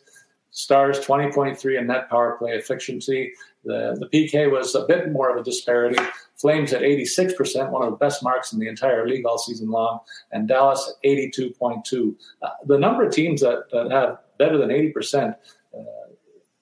stars, 0.51 0.99
20.3 0.99 1.79
in 1.79 1.87
net 1.87 2.09
power 2.09 2.37
play 2.37 2.51
efficiency. 2.51 3.33
The, 3.63 3.97
the 3.99 4.07
PK 4.07 4.51
was 4.51 4.73
a 4.75 4.85
bit 4.85 5.11
more 5.11 5.29
of 5.29 5.37
a 5.37 5.43
disparity. 5.43 6.01
Flames 6.37 6.71
at 6.71 6.81
86%, 6.81 7.71
one 7.71 7.83
of 7.83 7.91
the 7.91 7.97
best 7.97 8.23
marks 8.23 8.53
in 8.53 8.59
the 8.59 8.67
entire 8.67 9.07
league 9.07 9.25
all 9.25 9.37
season 9.37 9.69
long, 9.69 9.99
and 10.31 10.47
Dallas 10.47 10.93
at 11.03 11.09
82.2. 11.09 12.15
Uh, 12.41 12.49
the 12.65 12.77
number 12.77 13.03
of 13.03 13.13
teams 13.13 13.41
that, 13.41 13.69
that 13.71 13.91
have 13.91 14.19
better 14.37 14.57
than 14.57 14.69
80% 14.69 15.35
uh, 15.77 15.79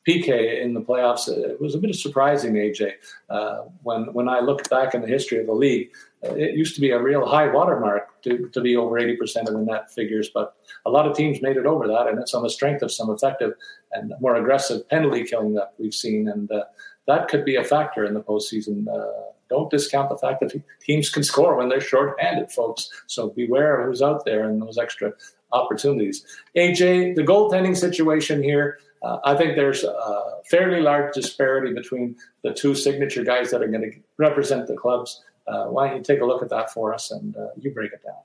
PK 0.07 0.61
in 0.61 0.73
the 0.73 0.81
playoffs 0.81 1.27
uh, 1.27 1.49
it 1.49 1.61
was 1.61 1.75
a 1.75 1.77
bit 1.77 1.93
surprising, 1.93 2.53
AJ. 2.53 2.93
Uh, 3.29 3.63
when 3.83 4.13
when 4.13 4.29
I 4.29 4.39
look 4.39 4.69
back 4.69 4.95
in 4.95 5.01
the 5.01 5.07
history 5.07 5.39
of 5.39 5.47
the 5.47 5.53
league, 5.53 5.89
it 6.21 6.55
used 6.55 6.75
to 6.75 6.81
be 6.81 6.91
a 6.91 7.01
real 7.01 7.25
high 7.25 7.47
watermark 7.47 8.21
to, 8.23 8.49
to 8.49 8.61
be 8.61 8.75
over 8.75 8.99
80% 8.99 9.47
of 9.47 9.53
the 9.53 9.59
net 9.59 9.91
figures, 9.91 10.29
but 10.33 10.55
a 10.85 10.89
lot 10.89 11.07
of 11.07 11.15
teams 11.15 11.41
made 11.41 11.57
it 11.57 11.65
over 11.65 11.87
that, 11.87 12.07
and 12.07 12.19
it's 12.19 12.33
on 12.33 12.43
the 12.43 12.49
strength 12.49 12.81
of 12.81 12.91
some 12.91 13.09
effective 13.09 13.53
and 13.91 14.13
more 14.19 14.35
aggressive 14.35 14.87
penalty 14.89 15.23
killing 15.23 15.53
that 15.53 15.73
we've 15.77 15.93
seen, 15.93 16.27
and 16.27 16.51
uh, 16.51 16.63
that 17.07 17.27
could 17.27 17.45
be 17.45 17.55
a 17.55 17.63
factor 17.63 18.03
in 18.03 18.13
the 18.13 18.21
postseason. 18.21 18.87
Uh, 18.87 19.31
don't 19.49 19.69
discount 19.69 20.09
the 20.09 20.17
fact 20.17 20.41
that 20.41 20.61
teams 20.81 21.09
can 21.09 21.23
score 21.23 21.55
when 21.55 21.69
they're 21.69 21.79
short-handed, 21.79 22.51
folks. 22.51 22.89
So 23.07 23.29
beware 23.29 23.79
of 23.79 23.87
who's 23.87 24.01
out 24.01 24.25
there 24.25 24.43
and 24.43 24.61
those 24.61 24.77
extra 24.77 25.13
opportunities. 25.51 26.25
AJ, 26.55 27.15
the 27.15 27.23
goaltending 27.23 27.75
situation 27.75 28.43
here. 28.43 28.79
Uh, 29.03 29.19
I 29.23 29.35
think 29.35 29.55
there's 29.55 29.83
a 29.83 30.41
fairly 30.49 30.81
large 30.81 31.13
disparity 31.13 31.73
between 31.73 32.15
the 32.43 32.51
two 32.51 32.73
signature 32.73 33.23
guys 33.23 33.51
that 33.51 33.61
are 33.61 33.67
going 33.67 33.89
to 33.89 33.97
represent 34.17 34.67
the 34.67 34.75
clubs. 34.75 35.23
Uh, 35.47 35.65
why 35.65 35.87
don't 35.87 35.97
you 35.97 36.03
take 36.03 36.21
a 36.21 36.25
look 36.25 36.43
at 36.43 36.49
that 36.49 36.71
for 36.71 36.93
us 36.93 37.11
and 37.11 37.35
uh, 37.37 37.47
you 37.57 37.71
break 37.71 37.91
it 37.93 38.03
down? 38.03 38.15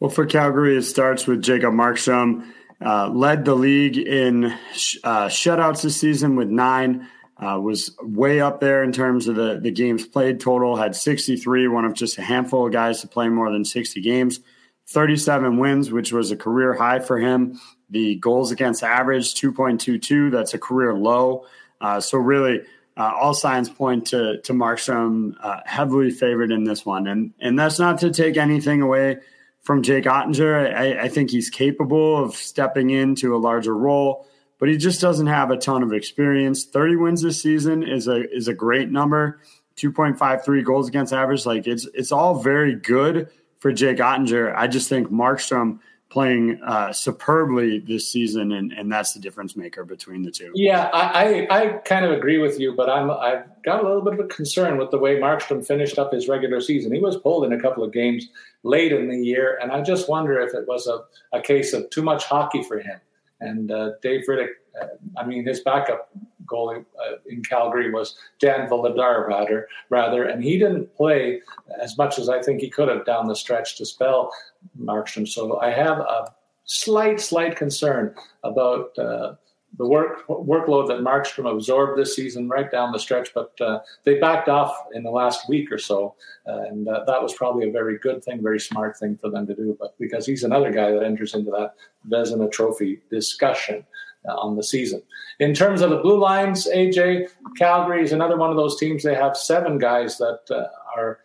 Well, 0.00 0.10
for 0.10 0.26
Calgary, 0.26 0.76
it 0.76 0.82
starts 0.82 1.26
with 1.26 1.42
Jacob 1.42 1.74
Markstrom. 1.74 2.46
Uh, 2.80 3.08
led 3.08 3.44
the 3.44 3.54
league 3.54 3.98
in 3.98 4.56
sh- 4.72 4.98
uh, 5.02 5.26
shutouts 5.26 5.82
this 5.82 6.00
season 6.00 6.36
with 6.36 6.48
nine. 6.48 7.08
Uh, 7.36 7.58
was 7.60 7.96
way 8.02 8.40
up 8.40 8.60
there 8.60 8.82
in 8.82 8.90
terms 8.90 9.28
of 9.28 9.36
the, 9.36 9.60
the 9.60 9.70
games 9.70 10.04
played 10.04 10.40
total, 10.40 10.76
had 10.76 10.96
63, 10.96 11.68
one 11.68 11.84
of 11.84 11.94
just 11.94 12.18
a 12.18 12.22
handful 12.22 12.66
of 12.66 12.72
guys 12.72 13.00
to 13.00 13.06
play 13.06 13.28
more 13.28 13.50
than 13.52 13.64
60 13.64 14.00
games. 14.00 14.40
37 14.88 15.58
wins, 15.58 15.92
which 15.92 16.12
was 16.12 16.30
a 16.30 16.36
career 16.36 16.74
high 16.74 16.98
for 16.98 17.18
him. 17.18 17.60
The 17.90 18.16
goals 18.16 18.50
against 18.50 18.82
average, 18.82 19.34
2.22, 19.34 20.32
that's 20.32 20.54
a 20.54 20.58
career 20.58 20.94
low. 20.94 21.44
Uh, 21.80 22.00
so, 22.00 22.18
really, 22.18 22.62
uh, 22.98 23.12
all 23.18 23.32
signs 23.32 23.70
point 23.70 24.08
to, 24.08 24.40
to 24.42 24.52
Markstrom 24.52 25.34
uh, 25.40 25.60
heavily 25.64 26.10
favored 26.10 26.50
in 26.50 26.64
this 26.64 26.84
one. 26.84 27.06
And, 27.06 27.32
and 27.40 27.58
that's 27.58 27.78
not 27.78 27.98
to 28.00 28.10
take 28.10 28.36
anything 28.36 28.82
away 28.82 29.18
from 29.62 29.82
Jake 29.82 30.04
Oettinger. 30.04 30.74
I, 30.74 31.04
I 31.04 31.08
think 31.08 31.30
he's 31.30 31.48
capable 31.48 32.22
of 32.22 32.34
stepping 32.34 32.90
into 32.90 33.34
a 33.34 33.38
larger 33.38 33.76
role 33.76 34.26
but 34.58 34.68
he 34.68 34.76
just 34.76 35.00
doesn't 35.00 35.26
have 35.26 35.50
a 35.50 35.56
ton 35.56 35.82
of 35.82 35.92
experience. 35.92 36.64
30 36.64 36.96
wins 36.96 37.22
this 37.22 37.40
season 37.40 37.82
is 37.82 38.08
a 38.08 38.28
is 38.34 38.48
a 38.48 38.54
great 38.54 38.90
number. 38.90 39.40
2.53 39.76 40.64
goals 40.64 40.88
against 40.88 41.12
average. 41.12 41.46
Like 41.46 41.66
it's 41.66 41.86
it's 41.94 42.12
all 42.12 42.40
very 42.40 42.74
good 42.74 43.30
for 43.60 43.72
Jake 43.72 43.98
Oettinger. 43.98 44.54
I 44.54 44.66
just 44.66 44.88
think 44.88 45.08
Markstrom 45.08 45.78
playing 46.10 46.58
uh, 46.62 46.90
superbly 46.92 47.80
this 47.80 48.10
season, 48.10 48.52
and, 48.52 48.72
and 48.72 48.90
that's 48.90 49.12
the 49.12 49.20
difference 49.20 49.56
maker 49.56 49.84
between 49.84 50.22
the 50.22 50.30
two. 50.30 50.50
Yeah, 50.54 50.88
I, 50.92 51.46
I, 51.50 51.60
I 51.60 51.66
kind 51.78 52.04
of 52.04 52.12
agree 52.12 52.38
with 52.38 52.58
you, 52.58 52.74
but 52.74 52.88
I'm 52.88 53.10
I've 53.10 53.44
got 53.62 53.84
a 53.84 53.86
little 53.86 54.02
bit 54.02 54.14
of 54.14 54.20
a 54.20 54.28
concern 54.28 54.78
with 54.78 54.90
the 54.90 54.98
way 54.98 55.16
Markstrom 55.16 55.66
finished 55.66 55.98
up 55.98 56.12
his 56.12 56.28
regular 56.28 56.60
season. 56.60 56.92
He 56.92 57.00
was 57.00 57.18
pulled 57.18 57.44
in 57.44 57.52
a 57.52 57.60
couple 57.60 57.84
of 57.84 57.92
games 57.92 58.28
late 58.62 58.92
in 58.92 59.08
the 59.08 59.18
year, 59.18 59.58
and 59.60 59.70
I 59.70 59.82
just 59.82 60.08
wonder 60.08 60.40
if 60.40 60.54
it 60.54 60.66
was 60.66 60.86
a, 60.86 61.00
a 61.36 61.42
case 61.42 61.72
of 61.74 61.90
too 61.90 62.02
much 62.02 62.24
hockey 62.24 62.62
for 62.62 62.78
him. 62.78 63.00
And 63.40 63.70
uh, 63.70 63.92
Dave 64.02 64.24
Riddick, 64.26 64.48
uh, 64.80 64.86
I 65.16 65.26
mean, 65.26 65.44
his 65.44 65.60
backup 65.60 66.10
goalie 66.46 66.84
uh, 67.06 67.16
in 67.28 67.42
Calgary 67.42 67.90
was 67.90 68.16
Dan 68.40 68.68
Vladar, 68.68 69.28
rather, 69.28 69.68
rather, 69.90 70.24
and 70.24 70.42
he 70.42 70.58
didn't 70.58 70.94
play 70.96 71.40
as 71.80 71.96
much 71.98 72.18
as 72.18 72.28
I 72.28 72.42
think 72.42 72.60
he 72.60 72.70
could 72.70 72.88
have 72.88 73.04
down 73.04 73.28
the 73.28 73.36
stretch 73.36 73.76
to 73.76 73.86
spell 73.86 74.32
Markstrom. 74.80 75.26
So 75.26 75.58
I 75.60 75.70
have 75.70 75.98
a 75.98 76.32
slight, 76.64 77.20
slight 77.20 77.56
concern 77.56 78.14
about 78.44 78.98
uh, 78.98 79.34
the 79.76 79.86
work 79.86 80.26
workload 80.28 80.88
that 80.88 81.00
Markstrom 81.00 81.50
absorbed 81.50 81.98
this 81.98 82.16
season 82.16 82.48
right 82.48 82.70
down 82.70 82.90
the 82.90 82.98
stretch, 82.98 83.34
but 83.34 83.52
uh, 83.60 83.80
they 84.04 84.18
backed 84.18 84.48
off 84.48 84.74
in 84.94 85.02
the 85.02 85.10
last 85.10 85.48
week 85.48 85.70
or 85.70 85.78
so, 85.78 86.14
uh, 86.46 86.62
and 86.62 86.88
uh, 86.88 87.04
that 87.06 87.22
was 87.22 87.34
probably 87.34 87.68
a 87.68 87.72
very 87.72 87.98
good 87.98 88.24
thing, 88.24 88.42
very 88.42 88.60
smart 88.60 88.96
thing 88.96 89.16
for 89.16 89.30
them 89.30 89.46
to 89.46 89.54
do. 89.54 89.76
But 89.78 89.98
because 89.98 90.24
he's 90.26 90.42
another 90.42 90.72
guy 90.72 90.90
that 90.90 91.02
enters 91.02 91.34
into 91.34 91.50
that 91.50 91.74
Vezina 92.08 92.50
Trophy 92.50 93.00
discussion 93.10 93.84
uh, 94.26 94.34
on 94.34 94.56
the 94.56 94.62
season. 94.62 95.02
In 95.38 95.54
terms 95.54 95.82
of 95.82 95.90
the 95.90 95.98
blue 95.98 96.18
lines, 96.18 96.66
AJ 96.66 97.28
Calgary 97.56 98.02
is 98.02 98.12
another 98.12 98.36
one 98.36 98.50
of 98.50 98.56
those 98.56 98.78
teams. 98.78 99.02
They 99.02 99.14
have 99.14 99.36
seven 99.36 99.78
guys 99.78 100.18
that 100.18 100.40
uh, 100.50 100.66
are 100.96 101.20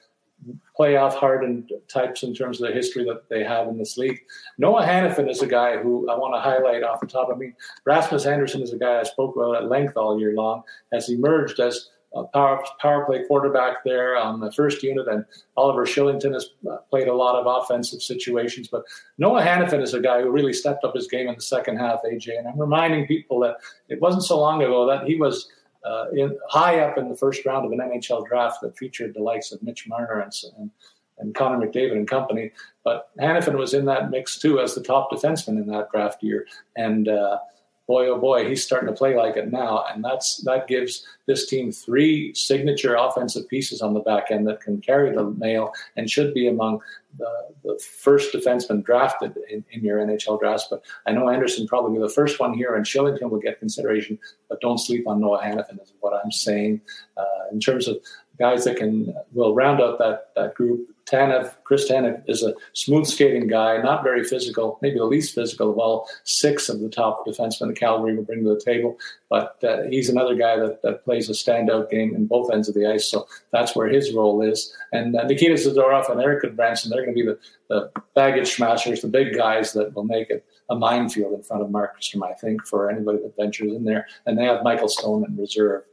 playoff 0.77 1.13
hardened 1.13 1.71
types 1.87 2.23
in 2.23 2.33
terms 2.33 2.59
of 2.59 2.67
the 2.67 2.73
history 2.73 3.03
that 3.03 3.29
they 3.29 3.43
have 3.43 3.67
in 3.67 3.77
this 3.77 3.97
league. 3.97 4.19
Noah 4.57 4.85
Hanifin 4.85 5.29
is 5.29 5.41
a 5.41 5.47
guy 5.47 5.77
who 5.77 6.09
I 6.09 6.17
want 6.17 6.33
to 6.33 6.39
highlight 6.39 6.83
off 6.83 6.99
the 6.99 7.07
top. 7.07 7.29
I 7.31 7.37
mean, 7.37 7.55
Rasmus 7.85 8.25
Andersson 8.25 8.61
is 8.61 8.73
a 8.73 8.77
guy 8.77 8.99
I 8.99 9.03
spoke 9.03 9.35
about 9.35 9.55
at 9.55 9.69
length 9.69 9.97
all 9.97 10.19
year 10.19 10.33
long, 10.33 10.63
has 10.91 11.09
emerged 11.09 11.59
as 11.59 11.89
a 12.15 12.23
power, 12.25 12.63
power 12.79 13.05
play 13.05 13.23
quarterback 13.27 13.83
there 13.83 14.17
on 14.17 14.39
the 14.39 14.51
first 14.51 14.83
unit, 14.83 15.07
and 15.07 15.25
Oliver 15.57 15.85
Kylington 15.85 16.33
has 16.33 16.49
played 16.89 17.07
a 17.07 17.13
lot 17.13 17.35
of 17.35 17.45
offensive 17.47 18.01
situations. 18.01 18.67
But 18.67 18.83
Noah 19.17 19.41
Hanifin 19.41 19.81
is 19.81 19.93
a 19.93 19.99
guy 19.99 20.21
who 20.21 20.29
really 20.29 20.53
stepped 20.53 20.83
up 20.83 20.95
his 20.95 21.07
game 21.07 21.27
in 21.27 21.35
the 21.35 21.41
second 21.41 21.77
half, 21.77 22.01
AJ. 22.03 22.37
And 22.37 22.47
I'm 22.47 22.59
reminding 22.59 23.07
people 23.07 23.39
that 23.41 23.57
it 23.89 23.99
wasn't 24.01 24.23
so 24.23 24.39
long 24.39 24.61
ago 24.61 24.87
that 24.87 25.05
he 25.07 25.15
was– 25.15 25.47
uh, 25.85 26.05
in, 26.13 26.37
high 26.49 26.79
up 26.79 26.97
in 26.97 27.09
the 27.09 27.15
first 27.15 27.45
round 27.45 27.65
of 27.65 27.71
an 27.71 27.79
NHL 27.79 28.27
draft 28.27 28.61
that 28.61 28.77
featured 28.77 29.13
the 29.13 29.21
likes 29.21 29.51
of 29.51 29.61
Mitch 29.63 29.87
Marner 29.87 30.21
and, 30.21 30.33
and, 30.57 30.71
and 31.19 31.35
Connor 31.35 31.65
McDavid 31.65 31.93
and 31.93 32.07
company. 32.07 32.51
But 32.83 33.09
Hanifin 33.19 33.57
was 33.57 33.73
in 33.73 33.85
that 33.85 34.09
mix 34.09 34.37
too 34.39 34.59
as 34.59 34.75
the 34.75 34.83
top 34.83 35.11
defenseman 35.11 35.61
in 35.61 35.67
that 35.67 35.91
draft 35.91 36.23
year. 36.23 36.45
And 36.75 37.07
uh, 37.07 37.39
boy, 37.87 38.07
oh 38.07 38.19
boy, 38.19 38.47
he's 38.47 38.63
starting 38.63 38.87
to 38.87 38.95
play 38.95 39.15
like 39.15 39.35
it 39.37 39.51
now. 39.51 39.85
And 39.93 40.03
that's 40.03 40.37
that 40.43 40.67
gives 40.67 41.05
this 41.27 41.47
team 41.47 41.71
three 41.71 42.33
signature 42.33 42.95
offensive 42.95 43.47
pieces 43.47 43.81
on 43.81 43.93
the 43.93 43.99
back 43.99 44.31
end 44.31 44.47
that 44.47 44.61
can 44.61 44.81
carry 44.81 45.13
the 45.13 45.31
mail 45.31 45.73
and 45.95 46.09
should 46.09 46.33
be 46.33 46.47
among 46.47 46.79
the, 47.17 47.29
the 47.63 47.79
first 47.79 48.33
defenseman 48.33 48.83
drafted 48.83 49.37
in, 49.49 49.63
in, 49.71 49.83
your 49.83 49.99
NHL 49.99 50.39
drafts. 50.39 50.67
But 50.69 50.83
I 51.05 51.11
know 51.11 51.29
Andersson 51.29 51.67
probably 51.67 51.97
be 51.97 52.01
the 52.01 52.09
first 52.09 52.39
one 52.39 52.53
here, 52.53 52.75
and 52.75 52.85
Kylington 52.85 53.29
will 53.29 53.39
get 53.39 53.59
consideration. 53.59 54.17
But 54.49 54.61
don't 54.61 54.79
sleep 54.79 55.07
on 55.07 55.21
Noah 55.21 55.41
Hanifin, 55.43 55.81
is 55.81 55.93
what 55.99 56.13
I'm 56.13 56.31
saying. 56.31 56.81
Uh, 57.17 57.23
in 57.51 57.59
terms 57.59 57.87
of 57.87 57.97
guys 58.39 58.65
that 58.65 58.77
can 58.77 59.13
will 59.33 59.53
round 59.55 59.81
up 59.81 59.97
that, 59.99 60.29
that 60.35 60.55
group. 60.55 60.89
Tanev, 61.05 61.53
Chris 61.65 61.91
Tanev 61.91 62.23
is 62.27 62.43
a 62.43 62.53
smooth 62.71 63.05
skating 63.05 63.47
guy, 63.47 63.77
not 63.81 64.03
very 64.03 64.23
physical, 64.23 64.79
maybe 64.81 64.97
the 64.97 65.05
least 65.05 65.35
physical 65.35 65.69
of 65.69 65.77
all 65.77 66.07
six 66.23 66.69
of 66.69 66.79
the 66.79 66.89
top 66.89 67.25
defensemen 67.27 67.67
that 67.67 67.75
Calgary 67.75 68.15
will 68.15 68.23
bring 68.23 68.43
to 68.43 68.53
the 68.53 68.61
table. 68.61 68.97
But 69.29 69.61
uh, 69.63 69.83
he's 69.89 70.09
another 70.09 70.35
guy 70.35 70.55
that, 70.57 70.81
that 70.81 71.03
plays 71.03 71.29
a 71.29 71.33
standout 71.33 71.91
game 71.91 72.15
in 72.15 72.25
both 72.25 72.51
ends 72.51 72.69
of 72.69 72.75
the 72.75 72.87
ice. 72.87 73.09
So 73.09 73.27
that's 73.51 73.75
where 73.75 73.89
his 73.89 74.13
role 74.13 74.41
is. 74.41 74.73
And 74.93 75.15
uh, 75.15 75.25
Nikita 75.25 75.55
Zadorov 75.55 76.09
and 76.09 76.21
Erik 76.21 76.43
Gudbranson, 76.43 76.89
they're 76.89 77.05
going 77.05 77.15
to 77.15 77.21
be 77.21 77.27
the, 77.27 77.37
the 77.67 77.91
baggage 78.15 78.53
smashers, 78.53 79.01
the 79.01 79.09
big 79.09 79.35
guys 79.35 79.73
that 79.73 79.93
will 79.93 80.05
make 80.05 80.29
it 80.29 80.45
a 80.69 80.75
minefield 80.75 81.33
in 81.33 81.43
front 81.43 81.63
of 81.63 81.69
Markstrom, 81.69 82.25
I 82.25 82.33
think, 82.33 82.65
for 82.65 82.89
anybody 82.89 83.17
that 83.19 83.35
ventures 83.35 83.73
in 83.73 83.83
there. 83.83 84.07
And 84.25 84.37
they 84.37 84.45
have 84.45 84.63
Michael 84.63 84.87
Stone 84.87 85.25
in 85.27 85.35
reserve 85.35 85.83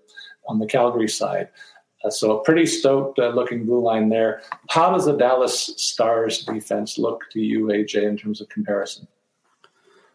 on 0.48 0.60
the 0.60 0.66
Calgary 0.66 1.08
side. 1.08 1.48
Uh, 2.04 2.10
so 2.10 2.38
a 2.38 2.44
pretty 2.44 2.66
stoked 2.66 3.18
uh, 3.18 3.28
looking 3.28 3.64
blue 3.66 3.80
line 3.80 4.08
there. 4.08 4.42
How 4.70 4.90
does 4.90 5.04
the 5.04 5.16
Dallas 5.16 5.74
Stars 5.76 6.44
defense 6.44 6.98
look 6.98 7.24
to 7.32 7.40
you, 7.40 7.66
AJ, 7.66 8.04
in 8.04 8.16
terms 8.16 8.40
of 8.40 8.48
comparison? 8.48 9.06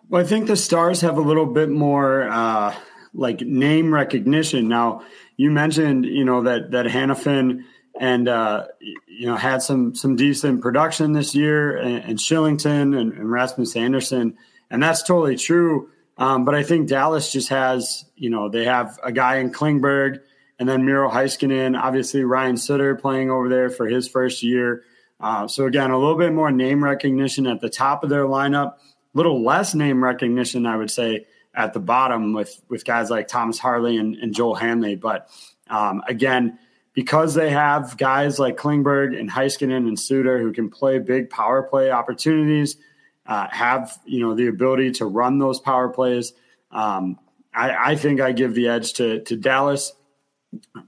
Well, 0.09 0.21
I 0.21 0.25
think 0.25 0.47
the 0.47 0.55
Stars 0.55 1.01
have 1.01 1.17
a 1.17 1.21
little 1.21 1.45
bit 1.45 1.69
more 1.69 2.29
uh, 2.29 2.75
like 3.13 3.41
name 3.41 3.93
recognition. 3.93 4.67
Now, 4.67 5.03
you 5.37 5.51
mentioned, 5.51 6.05
you 6.05 6.25
know, 6.25 6.43
that 6.43 6.71
that 6.71 6.85
Hanifin 6.85 7.63
and 7.99 8.27
uh, 8.27 8.67
you 9.07 9.27
know 9.27 9.35
had 9.35 9.61
some 9.61 9.95
some 9.95 10.15
decent 10.15 10.61
production 10.61 11.13
this 11.13 11.33
year, 11.33 11.77
and, 11.77 12.03
and 12.03 12.19
Kylington 12.19 12.99
and, 12.99 13.13
and, 13.13 13.31
Rasmus 13.31 13.75
Andersson, 13.75 14.37
and 14.69 14.83
that's 14.83 15.03
totally 15.03 15.37
true. 15.37 15.89
Um, 16.17 16.45
but 16.45 16.55
I 16.55 16.63
think 16.63 16.87
Dallas 16.87 17.31
just 17.31 17.49
has, 17.49 18.05
you 18.15 18.29
know, 18.29 18.47
they 18.47 18.63
have 18.65 18.97
a 19.03 19.11
guy 19.11 19.37
in 19.37 19.51
Klingberg 19.51 20.21
and 20.59 20.69
then 20.69 20.85
Miro 20.85 21.09
Heiskanen, 21.09 21.79
obviously 21.79 22.23
Ryan 22.23 22.57
Suter 22.57 22.95
playing 22.95 23.29
over 23.29 23.49
there 23.49 23.69
for 23.69 23.87
his 23.87 24.07
first 24.07 24.41
year. 24.43 24.83
Uh, 25.19 25.47
so 25.47 25.65
again, 25.65 25.91
a 25.91 25.97
little 25.97 26.17
bit 26.17 26.33
more 26.33 26.51
name 26.51 26.83
recognition 26.83 27.47
at 27.47 27.61
the 27.61 27.69
top 27.69 28.03
of 28.03 28.09
their 28.09 28.25
lineup, 28.25 28.73
a 28.75 28.79
little 29.13 29.43
less 29.43 29.73
name 29.73 30.03
recognition, 30.03 30.65
I 30.65 30.77
would 30.77 30.91
say, 30.91 31.27
at 31.53 31.73
the 31.73 31.79
bottom 31.79 32.33
with 32.33 32.61
with 32.69 32.83
guys 32.83 33.09
like 33.09 33.27
Thomas 33.27 33.57
Harley 33.57 33.97
and, 33.97 34.15
and 34.15 34.33
Joel 34.33 34.55
Hanley. 34.55 34.95
But 34.95 35.29
um, 35.69 36.03
again, 36.07 36.59
because 36.93 37.33
they 37.33 37.49
have 37.49 37.97
guys 37.97 38.39
like 38.39 38.57
Klingberg 38.57 39.17
and 39.17 39.29
Heiskanen 39.29 39.87
and 39.87 39.99
Suter 39.99 40.39
who 40.39 40.51
can 40.51 40.69
play 40.69 40.99
big 40.99 41.29
power 41.29 41.63
play 41.63 41.91
opportunities, 41.91 42.77
uh, 43.25 43.47
have 43.51 43.97
you 44.05 44.19
know 44.19 44.35
the 44.35 44.47
ability 44.47 44.91
to 44.93 45.05
run 45.05 45.39
those 45.39 45.59
power 45.59 45.89
plays. 45.89 46.33
Um, 46.71 47.19
I, 47.53 47.91
I 47.91 47.95
think 47.95 48.19
I 48.19 48.33
give 48.33 48.53
the 48.53 48.67
edge 48.67 48.93
to 48.93 49.21
to 49.23 49.37
Dallas 49.37 49.93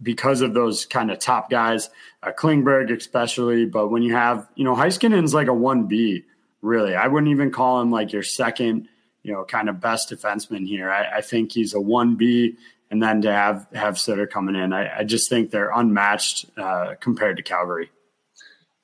because 0.02 0.42
of 0.42 0.54
those 0.54 0.86
kind 0.86 1.12
of 1.12 1.20
top 1.20 1.50
guys, 1.50 1.90
uh, 2.24 2.32
Klingberg 2.32 2.96
especially. 2.96 3.66
But 3.66 3.90
when 3.90 4.04
you 4.04 4.14
have, 4.14 4.48
you 4.56 4.64
know, 4.64 4.76
Heiskanen's 4.76 5.34
like 5.34 5.48
a 5.48 5.52
1B, 5.52 6.24
really. 6.62 6.96
I 6.96 7.08
wouldn't 7.08 7.32
even 7.32 7.52
call 7.52 7.82
him 7.82 7.92
like 7.92 8.12
your 8.12 8.24
second, 8.24 8.88
you 9.24 9.34
know, 9.34 9.44
kind 9.44 9.70
of 9.70 9.80
best 9.80 10.10
defenseman 10.10 10.68
here. 10.68 10.92
I, 10.92 11.18
I 11.18 11.22
think 11.22 11.52
he's 11.52 11.74
a 11.74 11.80
1B. 11.80 12.56
And 12.90 13.04
then 13.04 13.22
to 13.24 13.32
have 13.32 13.68
have 13.74 14.00
Suter 14.00 14.28
coming 14.28 14.56
in, 14.56 14.72
I, 14.72 15.00
I 15.00 15.04
just 15.04 15.30
think 15.30 15.52
they're 15.52 15.72
unmatched 15.72 16.46
uh, 16.58 16.96
compared 17.02 17.36
to 17.38 17.44
Calgary. 17.44 17.90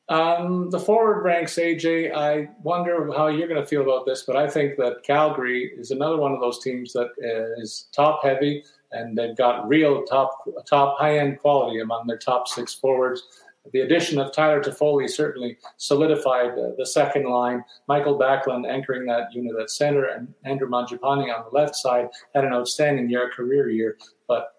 Um, 0.10 0.70
the 0.70 0.80
forward 0.80 1.24
ranks, 1.24 1.56
AJ, 1.56 2.14
I 2.14 2.50
wonder 2.62 3.10
how 3.14 3.28
you're 3.28 3.48
going 3.48 3.62
to 3.62 3.66
feel 3.66 3.84
about 3.84 4.06
this, 4.06 4.24
but 4.24 4.36
I 4.36 4.50
think 4.50 4.76
that 4.76 5.04
Calgary 5.04 5.72
is 5.78 5.92
another 5.92 6.18
one 6.18 6.34
of 6.34 6.42
those 6.42 6.62
teams 6.62 6.92
that 6.94 7.10
is 7.58 7.88
top 7.96 8.22
heavy 8.22 8.66
and 8.94 9.18
they've 9.18 9.36
got 9.36 9.68
real 9.68 10.04
top 10.04 10.44
top 10.68 10.98
high 10.98 11.20
end 11.20 11.40
quality 11.40 11.80
among 11.80 12.08
their 12.08 12.18
top 12.18 12.48
six 12.48 12.74
forwards. 12.74 13.24
the 13.72 13.82
addition 13.82 14.20
of 14.20 14.34
Tyler 14.34 14.62
Toffoli 14.62 15.10
certainly 15.10 15.58
solidified 15.78 16.52
uh, 16.52 16.72
the 16.78 16.86
second 16.86 17.26
line. 17.26 17.64
Michael 17.88 18.20
Backlund 18.20 18.70
anchoring 18.70 19.06
that 19.06 19.34
unit 19.34 19.60
at 19.60 19.70
center, 19.70 20.06
and 20.06 20.34
Andrew 20.44 20.70
Mangiapane 20.70 21.34
on 21.34 21.46
the 21.46 21.58
left 21.58 21.76
side 21.76 22.10
had 22.36 22.44
an 22.44 22.54
outstanding 22.54 23.10
year, 23.10 23.30
career 23.30 23.70
year. 23.70 23.98
But 24.28 24.50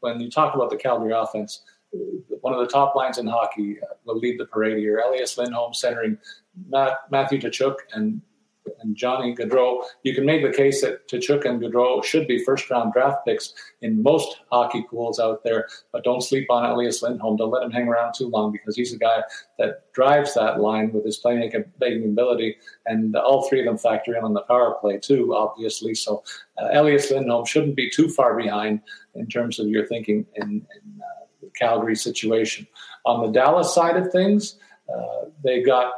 when 0.00 0.20
you 0.20 0.30
talk 0.30 0.54
about 0.54 0.70
the 0.70 0.76
Calgary 0.76 1.12
offense, 1.12 1.62
one 2.40 2.52
of 2.52 2.60
the 2.60 2.66
top 2.66 2.94
lines 2.94 3.18
in 3.18 3.26
hockey 3.26 3.78
uh, 3.82 3.94
will 4.04 4.18
lead 4.18 4.38
the 4.38 4.44
parade 4.44 4.78
here. 4.78 4.98
Elias 4.98 5.38
Lindholm 5.38 5.72
centering 5.72 6.18
Matt, 6.68 6.98
Matthew 7.10 7.40
Tkachuk 7.40 7.76
and 7.92 8.20
and 8.80 8.96
Johnny 8.96 9.34
Gaudreau, 9.34 9.82
you 10.02 10.14
can 10.14 10.24
make 10.24 10.42
the 10.42 10.52
case 10.52 10.80
that 10.82 11.08
Tkachuk 11.08 11.44
and 11.44 11.60
Gaudreau 11.60 12.02
should 12.04 12.26
be 12.26 12.42
first 12.44 12.68
round 12.70 12.92
draft 12.92 13.24
picks 13.26 13.54
in 13.82 14.02
most 14.02 14.40
hockey 14.50 14.84
pools 14.88 15.18
out 15.18 15.44
there, 15.44 15.68
but 15.92 16.04
don't 16.04 16.22
sleep 16.22 16.50
on 16.50 16.64
Elias 16.64 17.02
Lindholm. 17.02 17.36
Don't 17.36 17.50
let 17.50 17.62
him 17.62 17.70
hang 17.70 17.88
around 17.88 18.14
too 18.14 18.28
long 18.28 18.52
because 18.52 18.76
he's 18.76 18.92
a 18.92 18.98
guy 18.98 19.22
that 19.58 19.92
drives 19.92 20.34
that 20.34 20.60
line 20.60 20.92
with 20.92 21.04
his 21.04 21.20
playmaking 21.20 21.64
ability, 21.80 22.56
and 22.86 23.16
all 23.16 23.48
three 23.48 23.60
of 23.60 23.66
them 23.66 23.78
factor 23.78 24.16
in 24.16 24.24
on 24.24 24.34
the 24.34 24.42
power 24.42 24.76
play 24.80 24.98
too, 24.98 25.34
obviously. 25.34 25.94
So 25.94 26.22
uh, 26.60 26.68
Elias 26.72 27.10
Lindholm 27.10 27.46
shouldn't 27.46 27.76
be 27.76 27.90
too 27.90 28.08
far 28.08 28.36
behind 28.36 28.80
in 29.14 29.26
terms 29.26 29.58
of 29.58 29.68
your 29.68 29.86
thinking 29.86 30.26
in, 30.36 30.44
in 30.44 31.00
uh, 31.00 31.26
the 31.40 31.50
Calgary 31.50 31.96
situation. 31.96 32.66
On 33.04 33.24
the 33.24 33.32
Dallas 33.32 33.74
side 33.74 33.96
of 33.96 34.10
things, 34.12 34.58
uh, 34.94 35.26
they 35.42 35.62
got 35.62 35.92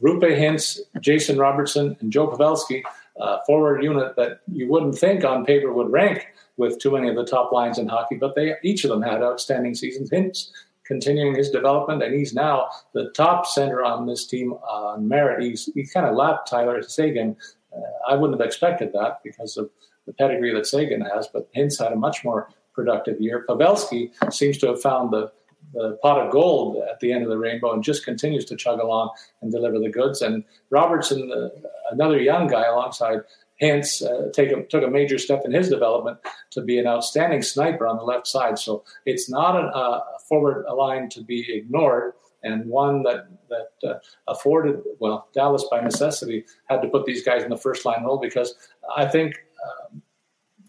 Roope 0.00 0.22
Hintz, 0.22 0.80
Jason 1.00 1.38
Robertson, 1.38 1.96
and 2.00 2.12
Joe 2.12 2.28
Pavelski, 2.28 2.82
uh, 3.20 3.38
forward 3.46 3.82
unit 3.82 4.14
that 4.16 4.40
you 4.50 4.68
wouldn't 4.68 4.98
think 4.98 5.24
on 5.24 5.44
paper 5.44 5.72
would 5.72 5.90
rank 5.90 6.28
with 6.56 6.78
too 6.78 6.90
many 6.90 7.08
of 7.08 7.16
the 7.16 7.24
top 7.24 7.52
lines 7.52 7.78
in 7.78 7.88
hockey, 7.88 8.16
but 8.16 8.34
they 8.34 8.54
each 8.62 8.84
of 8.84 8.90
them 8.90 9.02
had 9.02 9.22
outstanding 9.22 9.74
seasons. 9.74 10.10
Hintz 10.10 10.50
continuing 10.84 11.34
his 11.34 11.50
development, 11.50 12.02
and 12.02 12.14
he's 12.14 12.34
now 12.34 12.68
the 12.92 13.10
top 13.10 13.46
center 13.46 13.82
on 13.82 14.06
this 14.06 14.26
team 14.26 14.52
on 14.52 15.06
merit. 15.06 15.42
He's 15.42 15.68
he 15.74 15.84
kind 15.86 16.06
of 16.06 16.14
lapped 16.14 16.48
Tyler 16.48 16.82
Seguin. 16.82 17.36
Uh, 17.74 17.80
I 18.12 18.14
wouldn't 18.14 18.38
have 18.38 18.46
expected 18.46 18.92
that 18.92 19.20
because 19.24 19.56
of 19.56 19.70
the 20.06 20.12
pedigree 20.12 20.54
that 20.54 20.66
Seguin 20.66 21.00
has, 21.00 21.26
but 21.26 21.52
Hintz 21.52 21.82
had 21.82 21.92
a 21.92 21.96
much 21.96 22.24
more 22.24 22.48
productive 22.74 23.20
year. 23.20 23.44
Pavelski 23.48 24.12
seems 24.32 24.58
to 24.58 24.68
have 24.68 24.80
found 24.80 25.12
the 25.12 25.32
the 25.72 25.98
pot 26.02 26.18
of 26.18 26.32
gold 26.32 26.82
at 26.90 27.00
the 27.00 27.12
end 27.12 27.22
of 27.22 27.28
the 27.28 27.38
rainbow 27.38 27.72
and 27.72 27.82
just 27.82 28.04
continues 28.04 28.44
to 28.46 28.56
chug 28.56 28.80
along 28.80 29.10
and 29.42 29.52
deliver 29.52 29.78
the 29.78 29.90
goods. 29.90 30.22
And 30.22 30.44
Robertson, 30.70 31.30
uh, 31.32 31.48
another 31.90 32.20
young 32.20 32.46
guy 32.46 32.64
alongside 32.64 33.20
Hintz, 33.60 34.02
uh, 34.02 34.28
a, 34.28 34.62
took 34.64 34.82
a 34.82 34.90
major 34.90 35.18
step 35.18 35.42
in 35.44 35.52
his 35.52 35.68
development 35.68 36.18
to 36.50 36.60
be 36.62 36.78
an 36.78 36.86
outstanding 36.86 37.42
sniper 37.42 37.86
on 37.86 37.96
the 37.96 38.04
left 38.04 38.26
side. 38.26 38.58
So 38.58 38.84
it's 39.06 39.30
not 39.30 39.56
a 39.56 39.68
uh, 39.68 40.00
forward 40.28 40.66
line 40.74 41.08
to 41.10 41.22
be 41.22 41.46
ignored 41.52 42.14
and 42.46 42.66
one 42.66 43.02
that 43.02 43.26
that 43.48 43.88
uh, 43.88 43.98
afforded 44.28 44.82
well 44.98 45.28
Dallas 45.34 45.64
by 45.70 45.80
necessity 45.80 46.44
had 46.66 46.82
to 46.82 46.88
put 46.88 47.04
these 47.04 47.24
guys 47.24 47.42
in 47.42 47.50
the 47.50 47.56
first 47.56 47.84
line 47.84 48.04
role 48.04 48.18
because 48.18 48.54
I 48.96 49.06
think 49.06 49.34
um, 49.64 50.02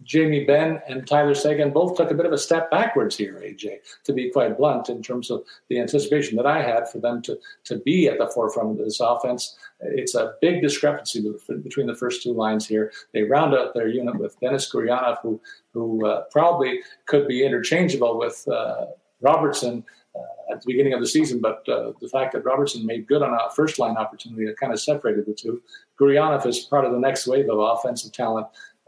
Jamie 0.08 0.46
Benn 0.46 0.82
and 0.88 1.06
Tyler 1.06 1.36
Seguin 1.36 1.72
both 1.72 1.98
took 1.98 2.10
a 2.10 2.14
bit 2.14 2.26
of 2.26 2.32
a 2.32 2.38
step 2.38 2.72
backwards 2.72 3.18
here, 3.18 3.44
AJ, 3.44 3.80
to 4.06 4.14
be 4.14 4.32
quite 4.32 4.58
blunt, 4.58 4.88
in 4.88 5.04
terms 5.04 5.30
of 5.30 5.44
the 5.70 5.80
anticipation 5.80 6.38
that 6.38 6.46
I 6.46 6.62
had 6.62 6.90
for 6.90 7.00
them 7.00 7.22
to, 7.24 7.38
to 7.66 7.78
be 7.80 8.08
at 8.08 8.18
the 8.18 8.28
forefront 8.28 8.72
of 8.72 8.78
this 8.78 9.02
offense. 9.02 9.58
It's 9.82 10.16
a 10.16 10.34
big 10.42 10.62
discrepancy 10.62 11.24
between 11.62 11.88
the 11.88 11.96
first 11.96 12.24
two 12.24 12.34
lines 12.34 12.66
here. 12.66 12.92
They 13.14 13.24
round 13.24 13.54
out 13.54 13.74
their 13.74 13.90
unit 13.90 14.18
with 14.18 14.40
Denis 14.40 14.72
Gurianov, 14.72 15.20
who, 15.22 15.42
who 15.74 16.08
uh, 16.08 16.24
probably 16.32 16.80
could 17.06 17.28
be 17.28 17.46
interchangeable 17.46 18.18
with 18.18 18.48
uh, 18.48 18.86
Robertson 19.20 19.84
uh, 20.16 20.54
at 20.54 20.62
the 20.62 20.68
beginning 20.72 20.94
of 20.94 21.02
the 21.02 21.08
season, 21.08 21.42
but 21.42 21.68
uh, 21.68 21.92
the 22.00 22.08
fact 22.08 22.32
that 22.32 22.46
Robertson 22.46 22.86
made 22.86 23.08
good 23.08 23.22
on 23.22 23.34
a 23.34 23.52
first 23.54 23.78
line 23.78 23.98
opportunity 23.98 24.50
kind 24.58 24.72
of 24.72 24.80
separated 24.80 25.26
the 25.26 25.34
two. 25.34 25.62
Gurianov 26.00 26.46
is 26.46 26.60
part 26.60 26.86
of 26.86 26.94
the 26.94 27.00
next 27.00 27.28
wave 27.28 27.50
of 27.50 27.60
offensive 27.60 28.14
talent 28.14 28.48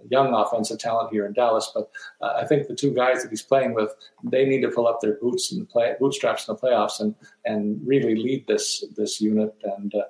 young 0.09 0.33
offensive 0.33 0.79
talent 0.79 1.11
here 1.11 1.25
in 1.25 1.33
Dallas. 1.33 1.71
But 1.73 1.89
uh, 2.21 2.33
I 2.37 2.45
think 2.45 2.67
the 2.67 2.75
two 2.75 2.93
guys 2.93 3.23
that 3.23 3.29
he's 3.29 3.41
playing 3.41 3.73
with, 3.73 3.93
they 4.23 4.45
need 4.45 4.61
to 4.61 4.69
pull 4.69 4.87
up 4.87 5.01
their 5.01 5.17
boots 5.21 5.51
and 5.51 5.67
play 5.67 5.95
bootstraps 5.99 6.47
in 6.47 6.55
the 6.55 6.61
playoffs 6.61 6.99
and 6.99 7.15
and 7.45 7.79
really 7.85 8.15
lead 8.15 8.47
this 8.47 8.83
this 8.95 9.19
unit 9.19 9.55
and 9.63 9.93
uh, 9.95 10.03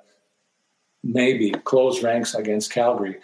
maybe 1.02 1.50
close 1.64 2.02
ranks 2.02 2.34
against 2.34 2.72
Calgary. 2.72 3.16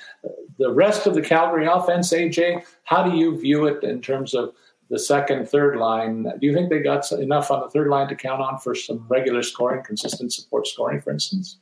The 0.58 0.72
rest 0.72 1.06
of 1.06 1.14
the 1.14 1.22
Calgary 1.22 1.66
offense, 1.66 2.12
AJ, 2.12 2.64
how 2.84 3.02
do 3.02 3.16
you 3.16 3.38
view 3.38 3.66
it 3.66 3.84
in 3.84 4.00
terms 4.00 4.34
of 4.34 4.54
the 4.88 4.98
second, 4.98 5.48
third 5.48 5.76
line? 5.76 6.22
Do 6.22 6.46
you 6.46 6.54
think 6.54 6.70
they 6.70 6.78
got 6.78 7.10
enough 7.12 7.50
on 7.50 7.60
the 7.60 7.68
third 7.68 7.88
line 7.88 8.08
to 8.08 8.14
count 8.14 8.40
on 8.40 8.58
for 8.58 8.74
some 8.74 9.04
regular 9.08 9.42
scoring, 9.42 9.82
consistent 9.84 10.32
support 10.32 10.66
scoring, 10.66 11.00
for 11.00 11.10
instance? 11.10 11.58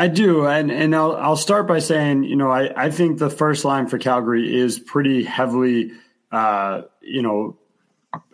I 0.00 0.08
do, 0.08 0.46
and 0.46 0.72
and 0.72 0.96
I'll 0.96 1.14
I'll 1.14 1.36
start 1.36 1.68
by 1.68 1.78
saying, 1.78 2.24
you 2.24 2.34
know, 2.34 2.50
I 2.50 2.86
I 2.86 2.90
think 2.90 3.18
the 3.18 3.28
first 3.28 3.66
line 3.66 3.86
for 3.86 3.98
Calgary 3.98 4.56
is 4.56 4.78
pretty 4.78 5.22
heavily, 5.22 5.92
uh, 6.32 6.84
you 7.02 7.20
know, 7.20 7.58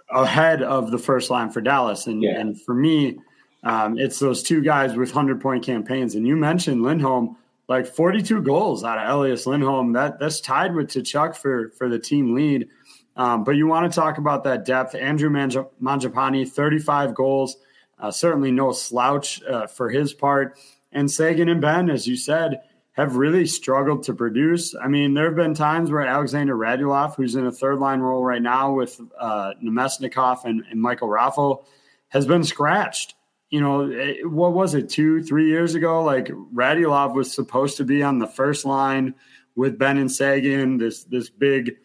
ahead 0.08 0.62
of 0.62 0.92
the 0.92 0.98
first 0.98 1.28
line 1.28 1.50
for 1.50 1.60
Dallas, 1.60 2.06
and 2.06 2.22
yeah. 2.22 2.38
and 2.38 2.62
for 2.62 2.72
me, 2.72 3.18
um, 3.64 3.98
it's 3.98 4.20
those 4.20 4.44
two 4.44 4.62
guys 4.62 4.94
with 4.94 5.10
hundred 5.10 5.40
point 5.40 5.64
campaigns. 5.64 6.14
And 6.14 6.24
you 6.24 6.36
mentioned 6.36 6.84
Lindholm, 6.84 7.36
like 7.66 7.88
forty 7.88 8.22
two 8.22 8.42
goals 8.42 8.84
out 8.84 8.98
of 8.98 9.10
Elias 9.10 9.44
Lindholm. 9.44 9.94
That 9.94 10.20
that's 10.20 10.40
tied 10.40 10.72
with 10.72 10.86
Tkachuk 10.86 11.34
for 11.34 11.70
for 11.70 11.88
the 11.88 11.98
team 11.98 12.32
lead. 12.32 12.68
Um, 13.16 13.42
but 13.42 13.56
you 13.56 13.66
want 13.66 13.90
to 13.92 14.00
talk 14.00 14.18
about 14.18 14.44
that 14.44 14.64
depth? 14.64 14.94
Andrew 14.94 15.30
Mangiapane, 15.30 16.48
thirty 16.48 16.78
five 16.78 17.12
goals, 17.12 17.56
uh, 17.98 18.12
certainly 18.12 18.52
no 18.52 18.70
slouch 18.70 19.42
uh, 19.42 19.66
for 19.66 19.90
his 19.90 20.12
part. 20.12 20.56
And 20.96 21.10
Seguin 21.10 21.50
and 21.50 21.60
Benn, 21.60 21.90
as 21.90 22.06
you 22.06 22.16
said, 22.16 22.62
have 22.92 23.16
really 23.16 23.46
struggled 23.46 24.04
to 24.04 24.14
produce. 24.14 24.74
I 24.74 24.88
mean, 24.88 25.12
there 25.12 25.26
have 25.26 25.36
been 25.36 25.52
times 25.52 25.90
where 25.90 26.00
Alexander 26.00 26.56
Radulov, 26.56 27.16
who's 27.16 27.34
in 27.34 27.46
a 27.46 27.52
third 27.52 27.78
line 27.78 28.00
role 28.00 28.24
right 28.24 28.40
now 28.40 28.72
with 28.72 28.98
uh, 29.20 29.52
Namestnikov 29.62 30.46
and, 30.46 30.64
and 30.70 30.80
Michael 30.80 31.08
Raffl, 31.08 31.66
has 32.08 32.26
been 32.26 32.42
scratched. 32.42 33.14
You 33.50 33.60
know, 33.60 33.90
it, 33.90 34.28
what 34.28 34.54
was 34.54 34.72
it, 34.72 34.88
two, 34.88 35.22
three 35.22 35.48
years 35.50 35.74
ago? 35.74 36.02
Like 36.02 36.28
Radulov 36.28 37.14
was 37.14 37.30
supposed 37.30 37.76
to 37.76 37.84
be 37.84 38.02
on 38.02 38.18
the 38.18 38.26
first 38.26 38.64
line 38.64 39.14
with 39.54 39.78
Benn 39.78 39.98
and 39.98 40.10
Seguin, 40.10 40.78
this 40.78 41.04
this 41.04 41.28
big, 41.28 41.76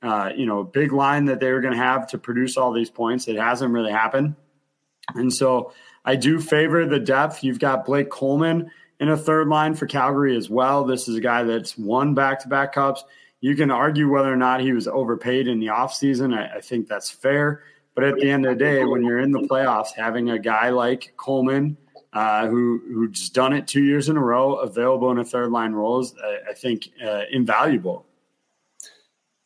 uh, 0.00 0.30
you 0.36 0.46
know, 0.46 0.62
big 0.62 0.92
line 0.92 1.24
that 1.24 1.40
they 1.40 1.50
were 1.50 1.60
going 1.60 1.74
to 1.74 1.78
have 1.78 2.06
to 2.10 2.18
produce 2.18 2.56
all 2.56 2.72
these 2.72 2.90
points. 2.90 3.26
It 3.26 3.36
hasn't 3.36 3.72
really 3.72 3.92
happened, 3.92 4.36
and 5.16 5.32
so 5.32 5.72
I 6.04 6.16
do 6.16 6.40
favor 6.40 6.86
the 6.86 7.00
depth. 7.00 7.44
You've 7.44 7.58
got 7.58 7.84
Blake 7.84 8.10
Coleman 8.10 8.70
in 9.00 9.08
a 9.08 9.16
third 9.16 9.48
line 9.48 9.74
for 9.74 9.86
Calgary 9.86 10.36
as 10.36 10.48
well. 10.48 10.84
This 10.84 11.08
is 11.08 11.16
a 11.16 11.20
guy 11.20 11.42
that's 11.42 11.76
won 11.76 12.14
back 12.14 12.40
to 12.40 12.48
back 12.48 12.74
cups. 12.74 13.04
You 13.40 13.54
can 13.56 13.70
argue 13.70 14.10
whether 14.10 14.32
or 14.32 14.36
not 14.36 14.60
he 14.60 14.72
was 14.72 14.86
overpaid 14.86 15.48
in 15.48 15.60
the 15.60 15.68
offseason. 15.68 16.36
I, 16.36 16.58
I 16.58 16.60
think 16.60 16.88
that's 16.88 17.10
fair. 17.10 17.62
But 17.94 18.04
at 18.04 18.16
the 18.16 18.30
end 18.30 18.46
of 18.46 18.56
the 18.56 18.64
day, 18.64 18.84
when 18.84 19.02
you're 19.04 19.18
in 19.18 19.32
the 19.32 19.40
playoffs, 19.40 19.88
having 19.94 20.30
a 20.30 20.38
guy 20.38 20.70
like 20.70 21.12
Coleman, 21.16 21.76
uh, 22.12 22.46
who 22.46 22.80
who's 22.86 23.30
done 23.30 23.52
it 23.52 23.66
two 23.66 23.82
years 23.82 24.08
in 24.08 24.16
a 24.16 24.20
row, 24.20 24.56
available 24.56 25.10
in 25.10 25.18
a 25.18 25.24
third 25.24 25.50
line 25.50 25.72
role, 25.72 26.00
is 26.00 26.14
I, 26.22 26.50
I 26.50 26.54
think 26.54 26.88
uh, 27.04 27.22
invaluable. 27.30 28.06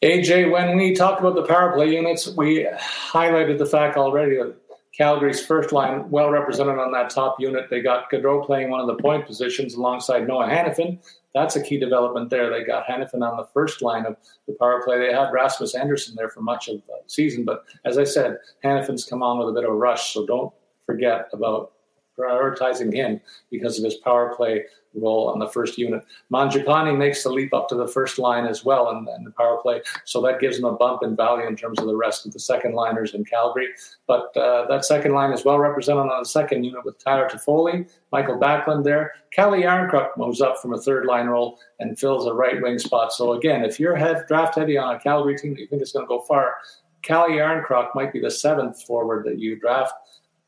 AJ, 0.03 0.51
when 0.53 0.77
we 0.77 0.95
talk 0.95 1.19
about 1.21 1.35
the 1.35 1.45
power 1.45 1.73
play 1.73 1.95
units, 1.95 2.29
we 2.29 2.69
highlighted 2.79 3.59
the 3.59 3.67
fact 3.67 3.97
already 3.97 4.37
that 4.37 4.55
Calgary's 4.97 5.45
first 5.45 5.73
line 5.73 6.09
well 6.09 6.31
represented 6.31 6.79
on 6.79 6.93
that 6.93 7.11
top 7.11 7.41
unit. 7.41 7.69
They 7.69 7.81
got 7.81 8.11
Gaudreau 8.11 8.45
playing 8.45 8.71
one 8.71 8.81
of 8.81 8.87
the 8.87 9.03
point 9.03 9.27
positions 9.27 9.75
alongside 9.75 10.29
Noah 10.29 10.47
Hanifin. 10.47 10.99
That's 11.35 11.57
a 11.57 11.63
key 11.63 11.79
development 11.79 12.31
there. 12.31 12.49
They 12.49 12.63
got 12.63 12.87
Hanifin 12.87 13.29
on 13.29 13.37
the 13.37 13.49
first 13.53 13.83
line 13.83 14.07
of 14.07 14.17
the 14.47 14.55
power 14.55 14.83
play. 14.85 14.99
They 14.99 15.13
had 15.13 15.33
Rasmus 15.33 15.75
Andersson 15.75 16.15
there 16.15 16.29
for 16.29 16.43
much 16.43 16.69
of 16.69 16.77
the 16.87 16.95
season, 17.09 17.45
but 17.45 17.65
as 17.85 17.99
I 17.99 18.05
said, 18.05 18.39
Hanifin's 18.65 19.05
come 19.05 19.23
on 19.23 19.39
with 19.39 19.49
a 19.49 19.53
bit 19.53 19.65
of 19.65 19.71
a 19.71 19.77
rush, 19.77 20.15
so 20.15 20.27
don't 20.27 20.53
forget 20.87 21.27
about 21.33 21.73
prioritizing 22.19 22.93
him 22.93 23.21
because 23.51 23.79
of 23.79 23.85
his 23.85 23.95
power 23.97 24.35
play 24.35 24.65
role 24.95 25.29
on 25.29 25.39
the 25.39 25.49
first 25.49 25.77
unit. 25.79 26.05
Mangiapane 26.33 26.97
makes 26.97 27.23
the 27.23 27.31
leap 27.31 27.53
up 27.53 27.69
to 27.69 27.75
the 27.75 27.89
first 27.89 28.19
line 28.19 28.47
as 28.47 28.65
well 28.65 28.91
in, 28.91 29.07
in, 29.17 29.25
the 29.25 29.31
power 29.33 29.59
play, 29.61 29.83
so 30.05 30.21
that 30.23 30.41
gives 30.41 30.59
him 30.59 30.65
a 30.65 30.73
bump 30.73 31.03
in 31.03 31.17
value 31.17 31.47
in 31.47 31.57
terms 31.57 31.79
of 31.79 31.87
the 31.87 31.97
rest 31.97 32.27
of 32.27 32.33
the 32.33 32.39
second 32.39 32.75
liners 32.75 33.15
in 33.15 33.25
Calgary. 33.25 33.69
But 34.07 34.37
uh, 34.37 34.67
that 34.69 34.85
second 34.85 35.13
line 35.13 35.33
is 35.33 35.45
well 35.45 35.59
represented 35.59 36.11
on 36.11 36.23
the 36.23 36.29
second 36.29 36.65
unit 36.65 36.85
with 36.85 37.03
Tyler 37.03 37.29
Toffoli, 37.29 37.91
Michael 38.13 38.39
Backlund 38.39 38.85
there. 38.85 39.13
Calle 39.33 39.63
Jarnkrok 39.63 40.17
moves 40.17 40.41
up 40.41 40.59
from 40.59 40.75
a 40.75 40.81
third 40.81 41.07
line 41.07 41.27
role 41.27 41.59
and 41.81 41.99
fills 41.99 42.27
a 42.27 42.33
right 42.35 42.63
wing 42.63 42.79
spot. 42.79 43.13
So 43.13 43.33
again, 43.33 43.65
if 43.65 43.81
you're 43.81 43.97
head, 43.97 44.25
draft 44.29 44.55
heavy 44.55 44.79
on 44.79 44.95
a 44.95 45.01
Calgary 45.01 45.37
team 45.37 45.55
that 45.55 45.61
you 45.61 45.67
think 45.67 45.83
is 45.83 45.93
going 45.93 46.05
to 46.05 46.09
go 46.09 46.21
far, 46.21 46.57
Calle 47.03 47.31
Jarnkrok 47.31 47.95
might 47.95 48.13
be 48.13 48.21
the 48.21 48.31
seventh 48.31 48.83
forward 48.85 49.27
that 49.27 49.39
you 49.39 49.59
draft, 49.59 49.93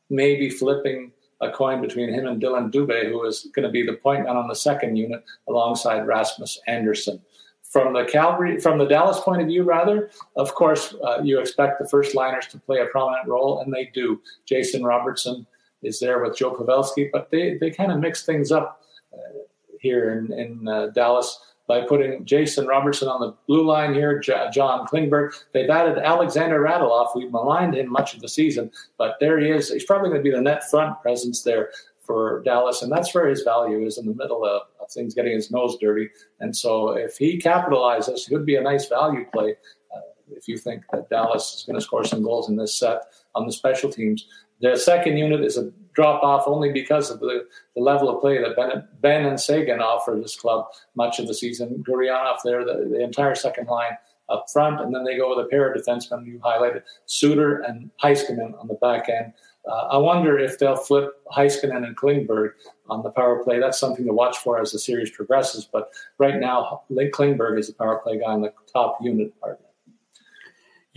maybe 0.09 0.49
flipping 0.49 1.11
a 1.41 1.51
coin 1.51 1.81
between 1.81 2.13
him 2.13 2.27
and 2.27 2.41
Dillon 2.41 2.71
Dubé, 2.71 3.09
who 3.09 3.23
is 3.25 3.47
going 3.53 3.63
to 3.65 3.71
be 3.71 3.85
the 3.85 3.93
point 3.93 4.23
man 4.23 4.35
on 4.35 4.47
the 4.47 4.55
second 4.55 4.95
unit 4.95 5.23
alongside 5.47 6.07
Rasmus 6.07 6.59
Andersson. 6.67 7.21
From 7.63 7.93
the 7.93 8.05
Calgary, 8.05 8.59
from 8.59 8.77
the 8.77 8.85
Dallas 8.85 9.19
point 9.19 9.41
of 9.41 9.47
view, 9.47 9.63
rather, 9.63 10.09
of 10.35 10.55
course, 10.55 10.95
uh, 11.03 11.21
you 11.21 11.39
expect 11.39 11.79
the 11.79 11.87
first 11.87 12.15
liners 12.15 12.47
to 12.47 12.59
play 12.59 12.79
a 12.79 12.85
prominent 12.85 13.27
role, 13.27 13.59
and 13.59 13.73
they 13.73 13.91
do. 13.93 14.21
Jason 14.45 14.83
Robertson, 14.83 15.45
is 15.83 15.99
there 15.99 16.23
with 16.23 16.37
Joe 16.37 16.55
Pavelski, 16.55 17.09
but 17.11 17.29
they, 17.29 17.57
they 17.57 17.69
kind 17.69 17.91
of 17.91 17.99
mix 17.99 18.25
things 18.25 18.51
up 18.51 18.81
uh, 19.13 19.39
here 19.79 20.17
in, 20.17 20.33
in 20.33 20.67
uh, 20.67 20.87
Dallas 20.87 21.39
by 21.67 21.81
putting 21.81 22.23
Jason 22.25 22.65
Robertson 22.65 23.09
on 23.09 23.19
the 23.19 23.35
blue 23.45 23.65
line 23.65 23.93
here, 23.93 24.19
J- 24.19 24.47
John 24.53 24.87
Klingberg. 24.87 25.33
They've 25.53 25.69
added 25.69 25.97
Alexander 25.97 26.61
Radulov. 26.61 27.09
We've 27.13 27.31
maligned 27.31 27.75
him 27.75 27.91
much 27.91 28.13
of 28.13 28.21
the 28.21 28.29
season, 28.29 28.71
but 28.97 29.15
there 29.19 29.37
he 29.37 29.49
is. 29.49 29.69
He's 29.69 29.83
probably 29.83 30.09
going 30.09 30.23
to 30.23 30.29
be 30.29 30.35
the 30.35 30.41
net 30.41 30.69
front 30.69 31.01
presence 31.01 31.43
there 31.43 31.71
for 32.07 32.41
Dallas, 32.45 32.81
and 32.81 32.91
that's 32.91 33.13
where 33.13 33.27
his 33.27 33.43
value 33.43 33.85
is 33.85 33.97
in 33.97 34.05
the 34.05 34.15
middle 34.15 34.45
of, 34.45 34.61
of 34.79 34.89
things, 34.89 35.13
getting 35.13 35.33
his 35.33 35.51
nose 35.51 35.77
dirty. 35.79 36.09
And 36.39 36.55
so, 36.55 36.91
if 36.91 37.17
he 37.17 37.37
capitalizes, 37.37 38.31
it 38.31 38.33
would 38.33 38.45
be 38.45 38.55
a 38.55 38.61
nice 38.61 38.87
value 38.87 39.25
play. 39.31 39.57
Uh, 39.93 39.99
if 40.31 40.47
you 40.47 40.57
think 40.57 40.83
that 40.93 41.09
Dallas 41.09 41.53
is 41.53 41.63
going 41.67 41.75
to 41.75 41.81
score 41.81 42.05
some 42.05 42.23
goals 42.23 42.49
in 42.49 42.55
this 42.55 42.73
set 42.73 43.01
on 43.35 43.45
the 43.45 43.51
special 43.51 43.91
teams, 43.91 44.27
the 44.61 44.75
second 44.75 45.17
unit 45.17 45.41
is 45.41 45.57
a 45.57 45.71
drop 45.93 46.21
off 46.23 46.43
only 46.47 46.71
because 46.71 47.09
of 47.09 47.19
the, 47.19 47.45
the 47.75 47.81
level 47.81 48.09
of 48.09 48.21
play 48.21 48.39
that 48.39 48.55
Benn, 48.55 48.87
ben 49.01 49.25
and 49.25 49.39
Seguin 49.39 49.79
offer 49.79 50.15
this 50.15 50.35
club 50.35 50.67
much 50.95 51.19
of 51.19 51.27
the 51.27 51.33
season. 51.33 51.83
Gurianov 51.87 52.37
there, 52.43 52.63
the, 52.63 52.87
the 52.89 53.03
entire 53.03 53.35
second 53.35 53.67
line 53.67 53.97
up 54.29 54.45
front, 54.51 54.81
and 54.81 54.93
then 54.93 55.03
they 55.03 55.17
go 55.17 55.35
with 55.35 55.45
a 55.45 55.49
pair 55.49 55.71
of 55.71 55.81
defensemen 55.81 56.25
you 56.25 56.39
highlighted, 56.39 56.83
Suter 57.05 57.61
and 57.61 57.89
Heiskanen 58.03 58.59
on 58.59 58.67
the 58.67 58.75
back 58.75 59.09
end. 59.09 59.33
Uh, 59.67 59.87
I 59.91 59.97
wonder 59.97 60.37
if 60.37 60.59
they'll 60.59 60.75
flip 60.75 61.11
Heiskanen 61.35 61.85
and 61.85 61.97
Klingberg 61.97 62.51
on 62.89 63.03
the 63.03 63.09
power 63.09 63.43
play. 63.43 63.59
That's 63.59 63.79
something 63.79 64.05
to 64.05 64.13
watch 64.13 64.37
for 64.37 64.61
as 64.61 64.71
the 64.71 64.79
series 64.79 65.11
progresses. 65.11 65.67
But 65.71 65.89
right 66.19 66.39
now, 66.39 66.83
Link 66.89 67.13
Klingberg 67.13 67.59
is 67.59 67.67
the 67.67 67.73
power 67.73 67.97
play 67.97 68.19
guy 68.19 68.31
on 68.31 68.41
the 68.41 68.53
top 68.71 68.97
unit 69.01 69.37
partner. 69.41 69.66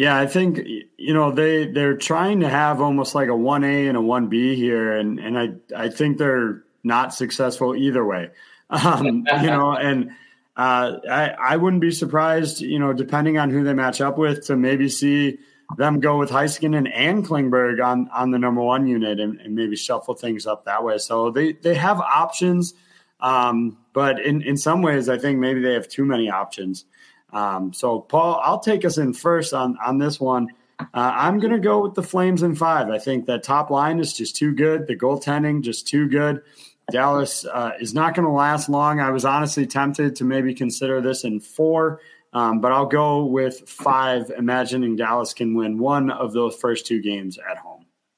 Yeah, 0.00 0.18
I 0.18 0.26
think 0.26 0.58
you 0.96 1.12
know 1.12 1.30
they 1.30 1.66
they're 1.66 1.98
trying 1.98 2.40
to 2.40 2.48
have 2.48 2.80
almost 2.80 3.14
like 3.14 3.28
a 3.28 3.36
one 3.36 3.64
A 3.64 3.86
and 3.86 3.98
a 3.98 4.00
one 4.00 4.28
B 4.28 4.54
here, 4.54 4.96
and 4.96 5.18
and 5.18 5.38
I 5.38 5.48
I 5.76 5.90
think 5.90 6.16
they're 6.16 6.64
not 6.82 7.12
successful 7.12 7.76
either 7.76 8.02
way. 8.02 8.30
Um, 8.70 9.26
you 9.42 9.50
know, 9.50 9.72
and 9.76 10.12
uh, 10.56 11.00
I 11.10 11.34
I 11.38 11.56
wouldn't 11.56 11.82
be 11.82 11.90
surprised, 11.90 12.62
you 12.62 12.78
know, 12.78 12.94
depending 12.94 13.36
on 13.36 13.50
who 13.50 13.62
they 13.62 13.74
match 13.74 14.00
up 14.00 14.16
with, 14.16 14.46
to 14.46 14.56
maybe 14.56 14.88
see 14.88 15.38
them 15.76 16.00
go 16.00 16.16
with 16.16 16.30
Heiskanen 16.30 16.90
and 16.94 17.26
Klingberg 17.26 17.84
on 17.84 18.08
on 18.10 18.30
the 18.30 18.38
number 18.38 18.62
one 18.62 18.86
unit 18.86 19.20
and, 19.20 19.38
and, 19.40 19.54
maybe 19.54 19.76
shuffle 19.76 20.14
things 20.14 20.46
up 20.46 20.64
that 20.64 20.82
way. 20.82 20.96
So 20.96 21.30
they 21.30 21.52
they 21.52 21.74
have 21.74 22.00
options, 22.00 22.72
um, 23.18 23.76
but 23.92 24.18
in 24.24 24.40
in 24.40 24.56
some 24.56 24.80
ways, 24.80 25.10
I 25.10 25.18
think 25.18 25.40
maybe 25.40 25.60
they 25.60 25.74
have 25.74 25.88
too 25.88 26.06
many 26.06 26.30
options. 26.30 26.86
Um, 27.32 27.72
so 27.72 28.00
Paul, 28.00 28.40
I'll 28.42 28.60
take 28.60 28.84
us 28.84 28.98
in 28.98 29.12
first 29.14 29.52
on 29.54 29.78
on 29.84 29.98
this 29.98 30.20
one. 30.20 30.48
Uh, 30.80 30.84
I'm 30.94 31.38
going 31.38 31.52
to 31.52 31.58
go 31.58 31.82
with 31.82 31.94
the 31.94 32.02
Flames 32.02 32.42
in 32.42 32.54
five. 32.54 32.88
I 32.88 32.98
think 32.98 33.26
that 33.26 33.42
top 33.42 33.70
line 33.70 34.00
is 34.00 34.14
just 34.14 34.36
too 34.36 34.54
good. 34.54 34.86
The 34.86 34.96
goaltending 34.96 35.62
just 35.62 35.86
too 35.86 36.08
good. 36.08 36.42
Dallas 36.90 37.44
uh, 37.44 37.72
is 37.78 37.94
not 37.94 38.14
going 38.14 38.26
to 38.26 38.32
last 38.32 38.68
long. 38.68 38.98
I 38.98 39.10
was 39.10 39.24
honestly 39.24 39.66
tempted 39.66 40.16
to 40.16 40.24
maybe 40.24 40.54
consider 40.54 41.00
this 41.00 41.24
in 41.24 41.40
four. 41.40 42.00
Um, 42.32 42.60
but 42.60 42.72
I'll 42.72 42.86
go 42.86 43.24
with 43.24 43.68
five, 43.68 44.30
imagining 44.36 44.96
Dallas 44.96 45.34
can 45.34 45.54
win 45.54 45.78
one 45.78 46.10
of 46.10 46.32
those 46.32 46.56
first 46.56 46.86
two 46.86 47.00
games 47.00 47.38
at 47.38 47.58
home. 47.58 47.69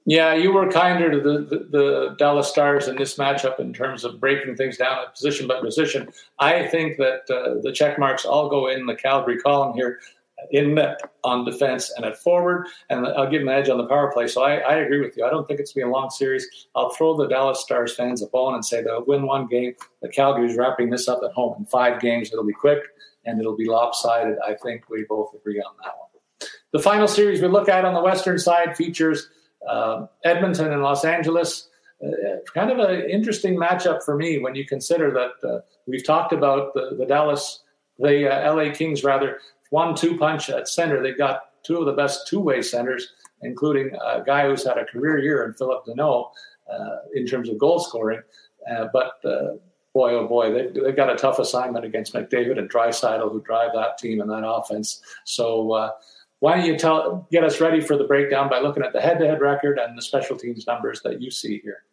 Yeah, 0.04 0.34
you 0.34 0.52
were 0.52 0.70
kinder 0.70 1.10
to 1.12 1.20
the, 1.20 1.38
the, 1.38 1.68
the, 1.70 2.16
Dallas 2.18 2.48
Stars 2.48 2.88
in 2.88 2.96
this 2.96 3.18
matchup 3.18 3.60
in 3.60 3.72
terms 3.72 4.04
of 4.04 4.18
breaking 4.18 4.56
things 4.56 4.76
down 4.76 4.98
at 4.98 5.14
position 5.14 5.46
by 5.46 5.60
position. 5.60 6.08
I 6.40 6.66
think 6.66 6.96
that 6.98 7.30
uh, 7.30 7.60
the 7.62 7.72
check 7.72 8.00
marks 8.00 8.24
all 8.24 8.48
go 8.48 8.66
in 8.66 8.86
the 8.86 8.96
Calgary 8.96 9.38
column 9.38 9.74
here 9.74 10.00
in 10.50 10.74
net 10.74 11.00
on 11.22 11.44
defense 11.44 11.92
and 11.96 12.04
at 12.04 12.18
forward, 12.18 12.66
and 12.90 13.06
I'll 13.06 13.30
give 13.30 13.42
them 13.42 13.48
an 13.48 13.54
edge 13.54 13.68
on 13.68 13.78
the 13.78 13.86
power 13.86 14.10
play. 14.12 14.26
So 14.26 14.42
I, 14.42 14.56
I 14.56 14.74
agree 14.76 15.00
with 15.00 15.16
you. 15.16 15.24
I 15.24 15.30
don't 15.30 15.46
think 15.46 15.60
it's 15.60 15.72
going 15.72 15.84
to 15.84 15.86
be 15.86 15.90
a 15.90 15.94
long 15.94 16.10
series. 16.10 16.66
I'll 16.74 16.90
throw 16.90 17.16
the 17.16 17.28
Dallas 17.28 17.60
Stars 17.60 17.94
fans 17.94 18.22
a 18.22 18.26
bone 18.26 18.54
and 18.54 18.64
say 18.64 18.82
they'll 18.82 19.04
win 19.04 19.24
one 19.24 19.46
game. 19.46 19.74
The 20.00 20.08
Calgary's 20.08 20.56
wrapping 20.56 20.90
this 20.90 21.06
up 21.06 21.20
at 21.24 21.32
home 21.32 21.54
in 21.58 21.66
five 21.66 22.00
games. 22.00 22.32
It'll 22.32 22.44
be 22.44 22.52
quick 22.52 22.82
and 23.24 23.38
it'll 23.38 23.56
be 23.56 23.68
lopsided. 23.68 24.36
I 24.44 24.54
think 24.54 24.90
we 24.90 25.04
both 25.08 25.32
agree 25.34 25.60
on 25.60 25.74
that 25.84 25.94
one. 25.96 26.48
The 26.72 26.80
final 26.80 27.06
series 27.06 27.40
we 27.40 27.48
look 27.48 27.68
at 27.68 27.84
on 27.84 27.94
the 27.94 28.02
western 28.02 28.38
side 28.38 28.76
features 28.76 29.28
uh, 29.68 30.06
Edmonton 30.24 30.72
and 30.72 30.82
Los 30.82 31.04
Angeles. 31.04 31.68
Uh, 32.02 32.38
kind 32.52 32.70
of 32.70 32.78
an 32.78 33.08
interesting 33.08 33.56
matchup 33.56 34.02
for 34.02 34.16
me 34.16 34.38
when 34.38 34.54
you 34.54 34.66
consider 34.66 35.12
that 35.12 35.48
uh, 35.48 35.60
we've 35.86 36.04
talked 36.04 36.32
about 36.32 36.74
the, 36.74 36.96
the 36.98 37.06
Dallas, 37.06 37.62
the 37.98 38.28
uh, 38.28 38.54
LA 38.54 38.72
Kings 38.72 39.04
rather, 39.04 39.38
one-two 39.70 40.18
punch 40.18 40.50
at 40.50 40.68
center. 40.68 41.02
They've 41.02 41.16
got 41.16 41.62
two 41.62 41.78
of 41.78 41.86
the 41.86 41.92
best 41.92 42.26
two-way 42.26 42.60
centers, 42.60 43.12
including 43.42 43.94
a 44.04 44.22
guy 44.24 44.48
who's 44.48 44.66
had 44.66 44.78
a 44.78 44.84
career 44.84 45.18
year 45.18 45.44
in 45.44 45.54
Phillip 45.54 45.84
Danault 45.86 46.30
uh, 46.72 46.96
in 47.14 47.24
terms 47.24 47.48
of 47.48 47.56
goal 47.58 47.78
scoring. 47.78 48.20
Uh, 48.68 48.88
but 48.92 49.22
boy, 49.94 50.12
oh 50.14 50.26
boy, 50.26 50.52
they've, 50.52 50.74
they've 50.74 50.96
got 50.96 51.10
a 51.10 51.16
tough 51.16 51.38
assignment 51.38 51.84
against 51.84 52.14
McDavid 52.14 52.58
and 52.58 52.68
Draisaitl, 52.68 53.30
who 53.30 53.40
drive 53.42 53.70
that 53.74 53.98
team 53.98 54.20
and 54.20 54.30
that 54.30 54.44
offense. 54.44 55.02
So 55.24 55.92
why 56.42 56.56
don't 56.56 56.66
you 56.66 56.76
tell 56.76 57.28
get 57.30 57.44
us 57.44 57.60
ready 57.60 57.80
for 57.80 57.96
the 57.96 58.02
breakdown 58.02 58.50
by 58.50 58.58
looking 58.58 58.82
at 58.82 58.92
the 58.92 59.00
head-to-head 59.00 59.40
record 59.40 59.78
and 59.78 59.96
the 59.96 60.02
special 60.02 60.36
teams 60.36 60.66
numbers 60.66 61.00
that 61.02 61.22
you 61.22 61.30
see 61.30 61.60
here? 61.62 61.84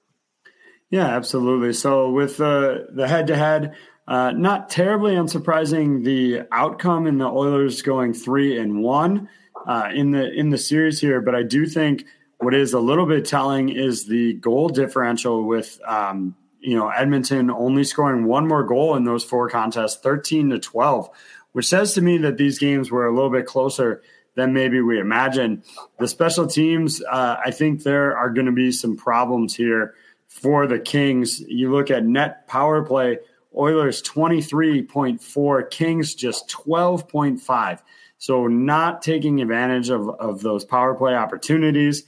Yeah, 0.89 1.05
absolutely. 1.05 1.73
So 1.73 2.09
with 2.09 2.37
the 2.37 2.87
the 2.91 3.07
head-to-head, 3.07 3.75
uh, 4.07 4.31
not 4.31 4.69
terribly 4.69 5.13
unsurprising, 5.13 6.03
the 6.03 6.47
outcome 6.51 7.05
in 7.05 7.19
the 7.19 7.27
Oilers 7.27 7.83
going 7.83 8.11
three 8.11 8.57
and 8.59 8.81
one 8.81 9.29
uh, 9.67 9.89
in 9.93 10.09
the 10.09 10.31
in 10.33 10.49
the 10.49 10.57
series 10.57 10.99
here, 10.99 11.21
but 11.21 11.35
I 11.35 11.43
do 11.43 11.65
think. 11.65 12.05
What 12.41 12.55
is 12.55 12.71
a 12.71 12.79
little 12.79 13.05
bit 13.05 13.25
telling 13.25 13.67
is 13.67 14.05
the 14.05 14.35
goal 14.35 14.69
differential 14.69 15.45
with 15.45 15.77
um, 15.85 16.37
you 16.61 16.77
know, 16.77 16.87
Edmonton 16.87 17.51
only 17.51 17.83
scoring 17.83 18.25
one 18.25 18.47
more 18.47 18.63
goal 18.63 18.95
in 18.95 19.03
those 19.03 19.25
four 19.25 19.49
contests, 19.49 19.97
13 19.97 20.51
to 20.51 20.59
12, 20.59 21.09
which 21.51 21.67
says 21.67 21.93
to 21.95 22.01
me 22.01 22.17
that 22.19 22.37
these 22.37 22.57
games 22.57 22.89
were 22.89 23.05
a 23.05 23.13
little 23.13 23.29
bit 23.29 23.45
closer 23.45 24.01
than 24.39 24.53
maybe 24.53 24.81
we 24.81 24.99
imagine. 24.99 25.63
The 25.99 26.07
special 26.07 26.47
teams, 26.47 27.01
uh, 27.03 27.37
I 27.43 27.51
think 27.51 27.83
there 27.83 28.17
are 28.17 28.29
going 28.29 28.45
to 28.45 28.51
be 28.51 28.71
some 28.71 28.95
problems 28.95 29.55
here 29.55 29.93
for 30.27 30.67
the 30.67 30.79
Kings. 30.79 31.41
You 31.41 31.71
look 31.71 31.91
at 31.91 32.05
net 32.05 32.47
power 32.47 32.83
play, 32.83 33.19
Oilers 33.55 34.01
23.4, 34.01 35.69
Kings 35.69 36.15
just 36.15 36.49
12.5. 36.49 37.79
So 38.17 38.47
not 38.47 39.01
taking 39.01 39.41
advantage 39.41 39.89
of, 39.89 40.09
of 40.09 40.41
those 40.41 40.65
power 40.65 40.93
play 40.95 41.15
opportunities. 41.15 42.03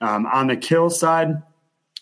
Um, 0.00 0.26
on 0.26 0.48
the 0.48 0.56
kill 0.56 0.90
side, 0.90 1.42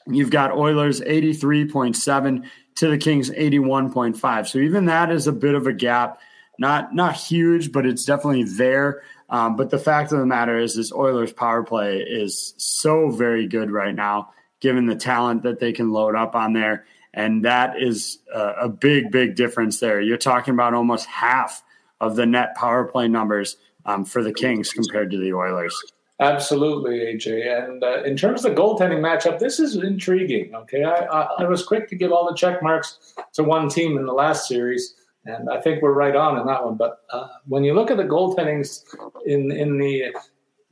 You've 0.07 0.31
got 0.31 0.53
Oilers 0.53 1.01
83.7 1.01 2.45
to 2.77 2.89
the 2.89 2.99
Kings 2.99 3.31
81.5. 3.31 4.49
So 4.49 4.59
even 4.59 4.87
that 4.87 5.11
is 5.11 5.27
a 5.27 5.33
bit 5.33 5.55
of 5.55 5.67
a 5.67 5.73
gap. 5.73 6.21
Not 6.59 6.95
not 6.95 7.17
huge, 7.17 7.73
but 7.73 7.87
it's 7.87 8.05
definitely 8.05 8.45
there. 8.45 9.03
Um, 9.31 9.57
but 9.57 9.71
the 9.71 9.79
fact 9.79 10.13
of 10.13 10.19
the 10.19 10.27
matter 10.27 10.59
is, 10.59 10.75
this 10.75 10.93
Oilers 10.93 11.33
power 11.33 11.63
play 11.63 11.99
is 11.99 12.55
so 12.57 13.11
very 13.11 13.47
good 13.47 13.71
right 13.71 13.95
now, 13.95 14.31
given 14.61 14.87
the 14.87 14.97
talent 14.97 15.45
that 15.45 15.61
they 15.61 15.73
can 15.73 15.93
load 15.93 16.17
up 16.17 16.35
on 16.35 16.53
there, 16.53 16.85
and 17.15 17.45
that 17.45 17.81
is 17.81 18.19
a, 18.35 18.53
a 18.63 18.69
big, 18.69 19.11
big 19.11 19.37
difference 19.37 19.79
there. 19.79 20.01
You're 20.01 20.17
talking 20.17 20.55
about 20.55 20.75
almost 20.75 21.07
half 21.07 21.63
of 22.01 22.17
the 22.17 22.27
net 22.27 22.57
power 22.57 22.85
play 22.85 23.07
numbers 23.09 23.57
um, 23.87 24.05
for 24.05 24.23
the 24.23 24.33
Kings 24.33 24.73
compared 24.73 25.11
to 25.13 25.19
the 25.19 25.33
Oilers. 25.33 25.75
Absolutely, 26.21 26.99
AJ. 26.99 27.65
And 27.65 27.83
uh, 27.83 28.03
in 28.03 28.15
terms 28.15 28.45
of 28.45 28.55
the 28.55 28.61
goaltending 28.61 29.01
matchup, 29.01 29.39
this 29.39 29.59
is 29.59 29.77
intriguing. 29.77 30.55
Okay, 30.55 30.85
I, 30.85 31.07
I, 31.07 31.23
I, 31.39 31.45
was 31.45 31.65
quick 31.65 31.89
to 31.89 31.97
give 31.97 32.13
all 32.13 32.29
the 32.29 32.37
check 32.37 32.63
marks 32.63 33.15
to 33.33 33.43
one 33.43 33.71
team 33.71 33.97
in 33.97 34.05
the 34.05 34.13
last 34.13 34.47
series, 34.47 34.97
and 35.25 35.51
I 35.51 35.61
think 35.61 35.83
we're 35.83 35.93
right 35.93 36.17
on 36.17 36.39
in 36.39 36.47
that 36.47 36.65
one. 36.65 36.77
But 36.77 37.01
uh, 37.11 37.29
when 37.47 37.65
you 37.65 37.75
look 37.75 37.91
at 37.91 37.97
the 37.97 38.05
goaltendings 38.05 38.85
in 39.27 39.53
in 39.53 39.79
the 39.79 40.15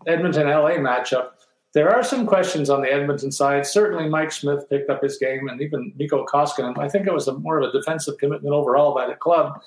Edmonton 0.06 0.48
LA 0.48 0.72
matchup, 0.72 1.30
there 1.74 1.90
are 1.94 2.02
some 2.02 2.26
questions 2.26 2.70
on 2.70 2.80
the 2.80 2.92
Edmonton 2.92 3.30
side. 3.30 3.66
Certainly, 3.66 4.08
Mike 4.08 4.32
Smith 4.32 4.68
picked 4.70 4.90
up 4.90 5.02
his 5.02 5.18
game, 5.18 5.48
and 5.48 5.60
even 5.60 5.92
Mikko 5.96 6.24
Koskinen. 6.26 6.78
I 6.78 6.88
think 6.88 7.06
it 7.06 7.12
was 7.12 7.28
a, 7.28 7.34
more 7.34 7.60
of 7.60 7.68
a 7.68 7.72
defensive 7.72 8.16
commitment 8.18 8.54
overall 8.54 8.94
by 8.94 9.06
the 9.06 9.14
club 9.14 9.60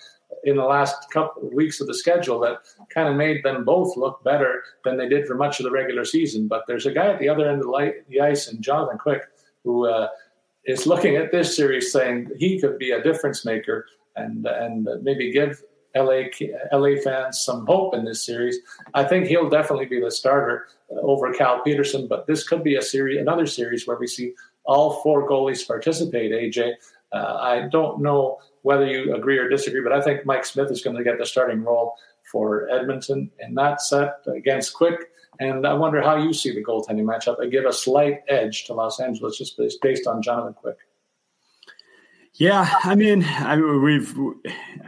in 0.44 0.56
the 0.56 0.64
last 0.64 1.12
couple 1.12 1.48
of 1.48 1.54
weeks 1.54 1.80
of 1.82 1.88
the 1.88 1.94
schedule 1.94 2.40
that 2.40 2.58
kind 2.90 3.08
of 3.08 3.16
made 3.16 3.44
them 3.44 3.64
both 3.64 3.96
look 3.98 4.24
better 4.24 4.64
than 4.84 4.98
they 4.98 5.08
did 5.08 5.28
for 5.28 5.36
much 5.36 5.60
of 5.60 5.66
the 5.66 5.72
regular 5.72 6.06
season. 6.06 6.48
But 6.48 6.64
there's 6.68 6.86
a 6.86 6.92
guy 6.92 7.08
at 7.08 7.20
the 7.20 7.30
other 7.30 7.48
end 7.48 7.60
of 7.60 7.66
the, 7.66 7.72
light, 7.72 8.08
the 8.10 8.22
ice, 8.22 8.48
and 8.48 8.62
Jonathan 8.62 8.98
Quick, 8.98 9.24
who 9.64 9.88
uh, 9.88 10.08
is 10.66 10.88
looking 10.88 11.18
at 11.18 11.32
this 11.32 11.56
series 11.56 11.92
saying 11.92 12.32
he 12.38 12.60
could 12.60 12.80
be 12.80 12.92
a 12.92 13.04
difference 13.04 13.46
maker 13.46 13.86
and 14.16 14.46
and 14.46 14.88
maybe 15.04 15.32
give 15.32 15.62
LA 15.96 16.24
LA 16.72 17.02
fans 17.04 17.42
some 17.42 17.66
hope 17.66 17.94
in 17.94 18.06
this 18.06 18.26
series. 18.26 18.58
I 18.94 19.04
think 19.04 19.28
he'll 19.28 19.50
definitely 19.50 19.86
be 19.86 20.00
the 20.00 20.12
starter 20.12 20.68
over 21.02 21.34
Cal 21.34 21.62
Petersen, 21.62 22.08
but 22.08 22.28
this 22.28 22.48
could 22.48 22.64
be 22.64 22.76
a 22.76 22.82
series, 22.82 23.20
another 23.20 23.46
series 23.46 23.88
where 23.88 23.98
we 23.98 24.08
see 24.08 24.34
all 24.66 25.02
four 25.02 25.28
goalies 25.28 25.66
participate. 25.66 26.32
AJ, 26.32 26.74
uh, 27.12 27.38
I 27.42 27.68
don't 27.70 28.02
know 28.02 28.40
whether 28.62 28.86
you 28.86 29.16
agree 29.16 29.38
or 29.38 29.50
disagree, 29.50 29.82
but 29.82 29.94
I 29.94 30.02
think 30.02 30.26
Mike 30.26 30.46
Smith 30.46 30.72
is 30.72 30.82
going 30.82 30.96
to 30.96 31.04
get 31.04 31.18
the 31.18 31.26
starting 31.26 31.64
role 31.64 31.96
for 32.32 32.70
Edmonton 32.70 33.30
in 33.40 33.56
that 33.56 33.82
set 33.82 34.20
against 34.28 34.74
Quick 34.74 35.12
And 35.40 35.66
I 35.66 35.74
wonder 35.74 36.02
how 36.02 36.16
you 36.16 36.34
see 36.34 36.54
the 36.54 36.64
goaltending 36.64 37.04
matchup. 37.04 37.42
I 37.42 37.48
give 37.48 37.66
a 37.66 37.74
slight 37.74 38.20
edge 38.28 38.66
to 38.66 38.74
Los 38.74 39.00
Angeles 39.00 39.38
just 39.38 39.60
based 39.82 40.08
on 40.08 40.22
Jonathan 40.22 40.54
Quick. 40.54 40.78
Yeah, 42.36 42.68
I 42.84 42.96
mean, 42.96 43.24
I, 43.24 43.58
we've, 43.58 44.16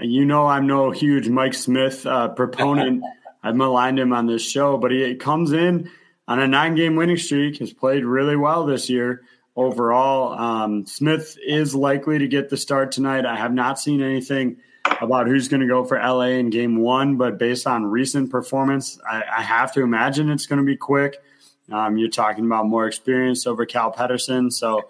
you 0.01 0.25
know, 0.25 0.47
I'm 0.47 0.65
no 0.65 0.91
huge 0.91 1.27
Mike 1.29 1.53
Smith 1.53 2.05
uh, 2.05 2.29
proponent. 2.29 3.03
I've 3.43 3.55
maligned 3.55 3.99
him 3.99 4.13
on 4.13 4.25
this 4.25 4.49
show, 4.49 4.77
but 4.77 4.91
he 4.91 5.15
comes 5.15 5.51
in 5.51 5.89
on 6.27 6.39
a 6.39 6.47
nine 6.47 6.75
game 6.75 6.95
winning 6.95 7.17
streak, 7.17 7.57
has 7.59 7.73
played 7.73 8.05
really 8.05 8.37
well 8.37 8.65
this 8.65 8.89
year 8.89 9.23
overall. 9.55 10.33
Um, 10.39 10.85
Smith 10.85 11.37
is 11.45 11.75
likely 11.75 12.19
to 12.19 12.27
get 12.27 12.49
the 12.49 12.57
start 12.57 12.93
tonight. 12.93 13.25
I 13.25 13.35
have 13.35 13.53
not 13.53 13.79
seen 13.79 14.01
anything 14.01 14.57
about 15.01 15.27
who's 15.27 15.49
going 15.49 15.61
to 15.61 15.67
go 15.67 15.83
for 15.83 15.97
LA 15.97 16.37
in 16.37 16.49
game 16.49 16.77
one, 16.77 17.17
but 17.17 17.37
based 17.37 17.67
on 17.67 17.85
recent 17.85 18.29
performance, 18.29 18.99
I, 19.09 19.23
I 19.37 19.41
have 19.41 19.73
to 19.73 19.81
imagine 19.81 20.29
it's 20.29 20.45
going 20.45 20.59
to 20.59 20.65
be 20.65 20.77
quick. 20.77 21.17
Um, 21.71 21.97
you're 21.97 22.09
talking 22.09 22.45
about 22.45 22.65
more 22.65 22.87
experience 22.87 23.45
over 23.47 23.65
Cal 23.65 23.91
Petersen. 23.91 24.51
So 24.51 24.89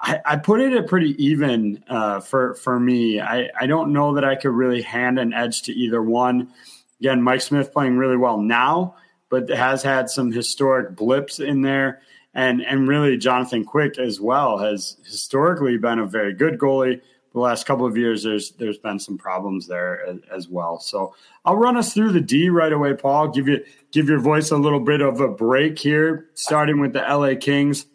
I, 0.00 0.20
I 0.24 0.36
put 0.36 0.60
it 0.60 0.72
at 0.72 0.86
pretty 0.86 1.14
even 1.24 1.82
uh, 1.88 2.20
for, 2.20 2.54
for 2.54 2.78
me. 2.78 3.20
I, 3.20 3.48
I 3.58 3.66
don't 3.66 3.92
know 3.92 4.14
that 4.14 4.24
I 4.24 4.34
could 4.34 4.50
really 4.50 4.82
hand 4.82 5.18
an 5.18 5.32
edge 5.32 5.62
to 5.62 5.72
either 5.72 6.02
one. 6.02 6.52
Again, 7.00 7.22
Mike 7.22 7.40
Smith 7.40 7.72
playing 7.72 7.96
really 7.96 8.16
well 8.16 8.38
now, 8.38 8.96
but 9.28 9.48
has 9.48 9.82
had 9.82 10.10
some 10.10 10.32
historic 10.32 10.94
blips 10.96 11.40
in 11.40 11.62
there. 11.62 12.02
And, 12.34 12.60
and 12.62 12.88
really, 12.88 13.16
Jonathan 13.16 13.64
Quick 13.64 13.98
as 13.98 14.20
well 14.20 14.58
has 14.58 14.96
historically 15.04 15.78
been 15.78 16.00
a 16.00 16.06
very 16.06 16.34
good 16.34 16.58
goalie 16.58 17.00
the 17.34 17.40
last 17.40 17.66
couple 17.66 17.84
of 17.84 17.96
years, 17.96 18.22
there's 18.22 18.52
there's 18.52 18.78
been 18.78 19.00
some 19.00 19.18
problems 19.18 19.66
there 19.66 20.06
as, 20.06 20.18
as, 20.30 20.48
well. 20.48 20.78
So 20.78 21.16
I'll 21.44 21.56
run 21.56 21.76
us 21.76 21.92
through 21.92 22.12
the 22.12 22.20
D 22.20 22.48
right 22.48 22.72
away, 22.72 22.94
Paul. 22.94 23.28
Give 23.28 23.48
you 23.48 23.64
give 23.90 24.08
your 24.08 24.20
voice 24.20 24.52
a 24.52 24.56
little 24.56 24.78
bit 24.78 25.00
of 25.00 25.20
a 25.20 25.28
break 25.28 25.76
here, 25.76 26.28
starting 26.34 26.78
with 26.80 26.92
the 26.92 27.00
LA 27.00 27.34
Kings. 27.38 27.86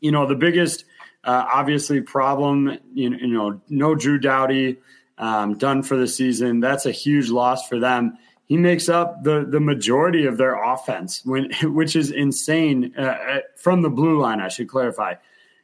You 0.00 0.12
know 0.12 0.26
the 0.26 0.34
biggest, 0.34 0.84
uh, 1.24 1.44
obviously, 1.52 2.00
problem. 2.00 2.78
You, 2.92 3.10
you, 3.16 3.26
know, 3.28 3.60
no 3.68 3.94
Drew 3.94 4.18
Doughty 4.18 4.78
um, 5.18 5.58
done 5.58 5.82
for 5.82 5.96
the 5.96 6.08
season. 6.08 6.60
That's 6.60 6.86
a 6.86 6.92
huge 6.92 7.30
loss 7.30 7.68
for 7.68 7.78
them. 7.78 8.16
He 8.46 8.56
makes 8.56 8.88
up 8.88 9.22
the 9.22 9.46
the 9.48 9.60
majority 9.60 10.26
of 10.26 10.36
their 10.36 10.60
offense, 10.60 11.22
when, 11.24 11.50
which 11.62 11.94
is 11.94 12.10
insane 12.10 12.94
uh, 12.98 13.02
uh, 13.02 13.40
from 13.56 13.82
the 13.82 13.90
blue 13.90 14.20
line. 14.20 14.40
I 14.40 14.48
should 14.48 14.68
clarify. 14.68 15.14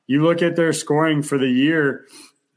You 0.07 0.23
look 0.23 0.41
at 0.43 0.55
their 0.55 0.73
scoring 0.73 1.23
for 1.23 1.37
the 1.37 1.49
year 1.49 2.07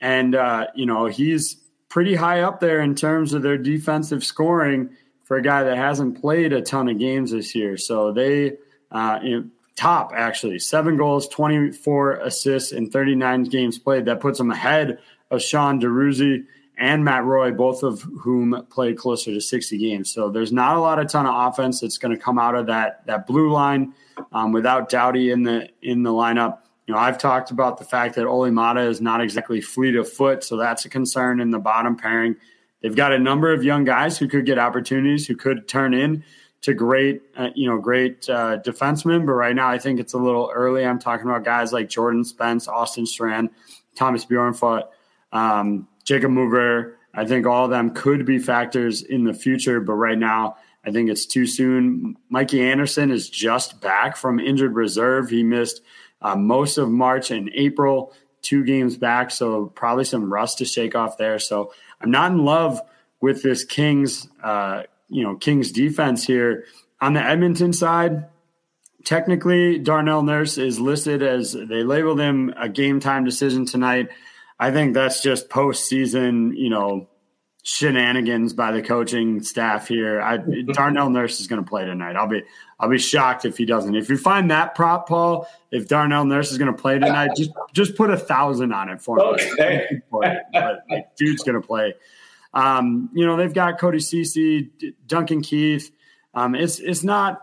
and, 0.02 0.36
uh, 0.36 0.68
you 0.76 0.86
know, 0.86 1.08
he's 1.08 1.58
pretty 1.90 2.16
high 2.16 2.42
up 2.42 2.60
there 2.60 2.80
in 2.82 2.96
terms 2.96 3.34
of 3.34 3.42
their 3.42 3.58
defensive 3.58 4.24
scoring 4.24 4.90
for 5.24 5.38
a 5.38 5.42
guy 5.42 5.64
that 5.64 5.78
hasn't 5.78 6.22
played 6.22 6.54
a 6.54 6.62
ton 6.62 6.90
of 6.90 7.00
games 7.00 7.32
this 7.32 7.56
year. 7.56 7.78
So 7.78 8.12
they, 8.12 8.58
uh, 8.92 9.20
you 9.24 9.40
know, 9.40 9.50
top 9.80 10.12
actually, 10.14 10.60
seven 10.60 10.98
goals, 10.98 11.28
24 11.30 12.16
assists 12.18 12.74
in 12.74 12.92
39 12.92 13.44
games 13.44 13.80
played. 13.80 14.06
That 14.06 14.20
puts 14.20 14.40
him 14.40 14.52
ahead 14.52 15.00
of 15.32 15.42
Sean 15.42 15.80
Durzi 15.80 16.44
and 16.78 17.06
Matt 17.06 17.24
Roy, 17.24 17.52
both 17.52 17.82
of 17.84 18.02
whom 18.20 18.66
played 18.70 18.98
closer 18.98 19.34
to 19.34 19.40
60 19.40 19.78
games. 19.78 20.12
So 20.12 20.30
there's 20.30 20.52
not 20.52 20.76
a 20.76 20.80
lot 20.80 21.00
of 21.00 21.08
ton 21.08 21.26
of 21.26 21.54
offense 21.54 21.80
that's 21.80 21.98
going 21.98 22.14
to 22.14 22.22
come 22.22 22.38
out 22.38 22.56
of 22.56 22.66
that 22.68 23.06
that 23.06 23.26
blue 23.26 23.52
line 23.52 23.94
um, 24.34 24.52
without 24.52 24.90
Doughty 24.90 25.32
in 25.32 25.44
the 25.44 25.70
in 25.82 26.04
the 26.04 26.12
lineup. 26.12 26.60
You 26.86 26.96
know, 26.96 27.00
I've 27.00 27.18
talked 27.18 27.52
about 27.52 27.78
the 27.78 27.86
fact 27.86 28.16
that 28.16 28.26
Olli 28.26 28.52
Maatta 28.52 28.82
is 28.82 29.00
not 29.00 29.22
exactly 29.22 29.62
fleet 29.62 29.96
of 29.96 30.12
foot, 30.12 30.44
so 30.44 30.58
that's 30.58 30.84
a 30.86 30.90
concern 30.90 31.40
in 31.40 31.52
the 31.52 31.60
bottom 31.60 31.96
pairing. 31.96 32.36
They've 32.82 32.96
got 32.96 33.14
a 33.14 33.20
number 33.20 33.54
of 33.54 33.64
young 33.64 33.84
guys 33.84 34.18
who 34.18 34.28
could 34.28 34.46
get 34.46 34.58
opportunities, 34.58 35.28
who 35.28 35.36
could 35.36 35.68
turn 35.68 35.94
in 35.94 36.24
to 36.62 36.74
great, 36.74 37.22
uh, 37.38 37.50
you 37.56 37.70
know, 37.70 37.78
great 37.78 38.30
uh, 38.30 38.60
defensemen. 38.60 39.26
But 39.26 39.34
right 39.34 39.56
now, 39.56 39.70
I 39.70 39.78
think 39.78 40.00
it's 40.00 40.14
a 40.14 40.18
little 40.18 40.52
early. 40.54 40.86
I'm 40.86 41.00
talking 41.00 41.26
about 41.26 41.46
guys 41.46 41.72
like 41.72 41.90
Jordan 41.90 42.24
Spence, 42.24 42.68
Austin 42.68 43.06
Strand, 43.06 43.50
Thomas 43.96 44.26
Bjornfot, 44.26 44.88
um, 45.32 45.88
Jacob 46.04 46.32
Mover. 46.32 46.98
I 47.14 47.26
think 47.26 47.46
all 47.46 47.66
of 47.66 47.72
them 47.72 47.92
could 47.92 48.26
be 48.26 48.40
factors 48.40 49.02
in 49.02 49.24
the 49.24 49.34
future, 49.34 49.80
but 49.80 49.94
right 49.94 50.18
now, 50.18 50.58
I 50.86 50.92
think 50.92 51.10
it's 51.10 51.26
too 51.26 51.46
soon. 51.46 52.16
Mikey 52.30 52.62
Anderson 52.62 53.12
is 53.12 53.30
just 53.30 53.82
back 53.82 54.16
from 54.16 54.40
injured 54.40 54.76
reserve. 54.76 55.30
He 55.30 55.44
missed 55.44 55.82
uh, 56.22 56.36
most 56.36 56.78
of 56.78 56.90
March 56.90 57.32
and 57.32 57.50
April, 57.54 58.14
two 58.42 58.64
games 58.64 58.98
back. 58.98 59.32
So 59.32 59.68
probably 59.68 60.06
some 60.06 60.32
rust 60.32 60.60
to 60.60 60.66
shake 60.66 60.96
off 60.96 61.18
there. 61.18 61.40
So 61.40 61.74
I'm 62.02 62.12
not 62.12 62.32
in 62.32 62.46
love 62.46 62.82
with 63.22 63.44
this 63.44 63.64
Kings, 63.64 64.28
uh, 64.42 64.84
you 65.10 65.24
know, 65.24 65.36
Kings 65.36 65.72
defense 65.72 66.26
here. 66.26 66.66
On 67.02 67.14
the 67.14 67.24
Edmonton 67.24 67.74
side, 67.74 68.26
technically 69.06 69.80
Darnell 69.80 70.24
Nurse 70.24 70.58
is 70.58 70.80
listed 70.80 71.24
as 71.24 71.54
they 71.54 71.84
labeled 71.84 72.20
him 72.20 72.54
a 72.58 72.70
game 72.70 73.00
time 73.00 73.24
decision 73.24 73.66
tonight. 73.66 74.10
I 74.60 74.72
think 74.72 74.94
that's 74.94 75.22
just 75.22 75.50
postseason, 75.50 76.52
you 76.56 76.70
know, 76.70 77.08
shenanigans 77.64 78.54
by 78.54 78.72
the 78.72 78.82
coaching 78.82 79.42
staff 79.42 79.88
here. 79.88 80.22
I, 80.22 80.38
Darnell 80.74 81.10
Nurse 81.10 81.40
is 81.40 81.48
going 81.48 81.64
to 81.64 81.70
play 81.70 81.86
tonight. 81.86 82.16
I'll 82.16 82.28
be 82.28 82.44
I'll 82.80 82.90
be 82.90 82.98
shocked 82.98 83.46
if 83.46 83.58
he 83.58 83.66
doesn't. 83.66 83.96
If 83.96 84.10
you 84.10 84.18
find 84.18 84.52
that 84.52 84.76
prop, 84.76 85.08
Paul, 85.08 85.48
if 85.72 85.88
Darnell 85.88 86.26
Nurse 86.26 86.52
is 86.52 86.58
going 86.58 86.74
to 86.74 86.82
play 86.82 87.00
tonight, 87.00 87.32
just 87.36 87.52
just 87.74 87.96
put 87.96 88.10
a 88.10 88.18
thousand 88.18 88.74
on 88.74 88.90
it 88.90 89.02
for 89.02 89.18
me. 89.18 89.24
Okay. 89.24 90.02
but 90.12 90.46
like, 90.90 91.16
dude's 91.16 91.44
going 91.44 91.60
to 91.60 91.66
play. 91.66 91.94
Um, 92.54 93.10
you 93.14 93.26
know 93.26 93.38
they've 93.38 93.54
got 93.54 93.80
Cody 93.80 94.00
Ceci, 94.00 94.70
Duncan 95.06 95.42
Keith. 95.42 95.92
Um, 96.34 96.56
it's 96.56 96.80
it's 96.80 97.04
not 97.04 97.42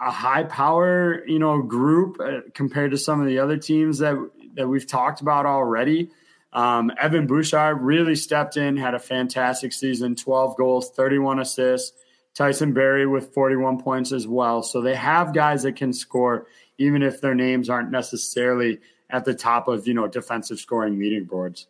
a 0.00 0.10
high 0.10 0.44
power 0.44 1.24
you 1.26 1.38
know 1.38 1.62
group 1.62 2.18
uh, 2.20 2.40
compared 2.52 2.90
to 2.92 2.98
some 2.98 3.20
of 3.20 3.26
the 3.26 3.38
other 3.38 3.56
teams 3.56 3.98
that 3.98 4.16
that 4.54 4.68
we've 4.68 4.86
talked 4.86 5.20
about 5.20 5.46
already. 5.46 6.10
Um, 6.52 6.92
Evan 7.00 7.26
Bouchard 7.26 7.80
really 7.80 8.14
stepped 8.14 8.56
in, 8.56 8.76
had 8.76 8.94
a 8.94 9.00
fantastic 9.00 9.72
season 9.72 10.14
12 10.14 10.56
goals, 10.56 10.90
31 10.90 11.40
assists. 11.40 11.92
Tyson 12.34 12.72
Barrie 12.72 13.06
with 13.06 13.32
41 13.32 13.80
points 13.80 14.12
as 14.12 14.26
well. 14.26 14.62
So 14.62 14.80
they 14.80 14.94
have 14.94 15.32
guys 15.32 15.62
that 15.62 15.76
can 15.76 15.92
score, 15.92 16.46
even 16.78 17.02
if 17.02 17.20
their 17.20 17.34
names 17.34 17.70
aren't 17.70 17.90
necessarily 17.90 18.80
at 19.08 19.24
the 19.24 19.34
top 19.34 19.68
of, 19.68 19.86
you 19.86 19.94
know, 19.94 20.08
defensive 20.08 20.58
scoring 20.58 20.98
meeting 20.98 21.24
boards. 21.24 21.68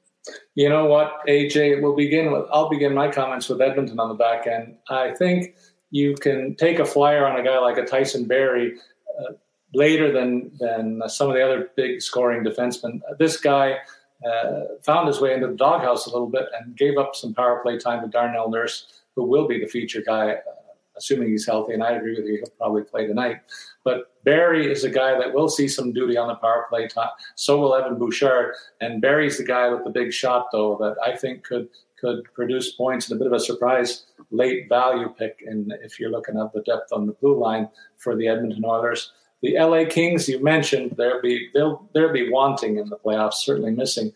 You 0.55 0.68
know 0.68 0.87
what, 0.87 1.20
AJ, 1.29 1.83
we'll 1.83 1.97
begin 1.97 2.33
with, 2.33 2.45
I'll 2.53 2.70
begin 2.70 2.95
my 2.95 3.11
comments 3.11 3.49
with 3.49 3.61
Edmonton 3.61 4.01
on 4.01 4.09
the 4.09 4.14
back 4.14 4.47
end. 4.47 4.77
I 4.89 5.12
think 5.12 5.55
you 5.91 6.14
can 6.14 6.55
take 6.57 6.79
a 6.79 6.85
flyer 6.85 7.27
on 7.27 7.39
a 7.39 7.43
guy 7.43 7.59
like 7.59 7.77
a 7.77 7.85
Tyson 7.85 8.27
Barrie 8.27 8.79
uh, 9.20 9.33
later 9.75 10.11
than, 10.11 10.51
than 10.59 11.03
some 11.09 11.29
of 11.29 11.35
the 11.35 11.45
other 11.45 11.70
big 11.77 12.01
scoring 12.01 12.43
defensemen. 12.43 13.01
This 13.18 13.39
guy, 13.39 13.79
uh, 14.25 14.64
found 14.83 15.07
his 15.07 15.20
way 15.20 15.35
into 15.35 15.49
the 15.49 15.55
doghouse 15.55 16.07
a 16.07 16.11
little 16.11 16.29
bit 16.29 16.47
and 16.59 16.77
gave 16.77 16.97
up 16.97 17.14
some 17.14 17.35
power 17.35 17.61
play 17.62 17.79
time 17.79 18.03
to 18.03 18.09
Darnell 18.09 18.51
Nurse, 18.51 19.03
who 19.14 19.25
will 19.25 19.47
be 19.47 19.61
the 19.61 19.66
feature 19.66 20.03
guy, 20.05 20.33
uh, 20.33 20.64
assuming 20.97 21.29
he's 21.29 21.47
healthy. 21.47 21.75
And 21.75 21.83
I 21.83 21.93
agree 21.93 22.17
with 22.17 22.27
you, 22.27 22.37
he'll 22.37 22.57
probably 22.59 22.83
play 22.83 23.07
tonight. 23.07 23.41
But 23.83 24.13
Barrie 24.25 24.71
is 24.71 24.85
a 24.85 24.91
guy 24.91 25.19
that 25.19 25.33
will 25.33 25.49
see 25.49 25.69
some 25.69 25.93
duty 25.93 26.17
on 26.17 26.29
the 26.29 26.35
power 26.37 26.67
play. 26.69 26.89
So 27.35 27.59
will 27.59 27.75
Evan 27.75 27.99
Bouchard. 27.99 28.55
And 28.81 29.01
Barrie's 29.01 29.39
the 29.39 29.45
guy 29.45 29.69
with 29.69 29.85
the 29.85 29.91
big 29.91 30.13
shot, 30.13 30.49
though, 30.53 30.77
that 30.81 30.97
I 31.05 31.17
think 31.17 31.45
could 31.45 31.69
could 32.01 32.25
produce 32.35 32.73
points 32.73 33.09
and 33.09 33.17
a 33.17 33.19
bit 33.19 33.33
of 33.33 33.33
a 33.33 33.41
surprise 33.41 34.05
late 34.31 34.69
value 34.69 35.09
pick. 35.19 35.43
And 35.47 35.73
if 35.83 35.99
you're 35.99 36.11
looking 36.11 36.39
at 36.39 36.53
the 36.53 36.61
depth 36.63 36.93
on 36.93 37.07
the 37.07 37.13
blue 37.13 37.39
line 37.39 37.69
for 37.97 38.17
the 38.17 38.29
Edmonton 38.29 38.65
Oilers. 38.65 39.13
The 39.43 39.59
LA 39.59 39.85
Kings, 39.85 40.29
you 40.29 40.43
mentioned, 40.43 40.95
they'll 40.97 41.21
be 41.21 41.51
they'll 41.55 41.89
they'll 41.95 42.13
be 42.13 42.31
wanting 42.31 42.79
in 42.79 42.89
the 42.89 42.97
playoffs, 42.97 43.35
certainly 43.35 43.73
missing 43.73 44.11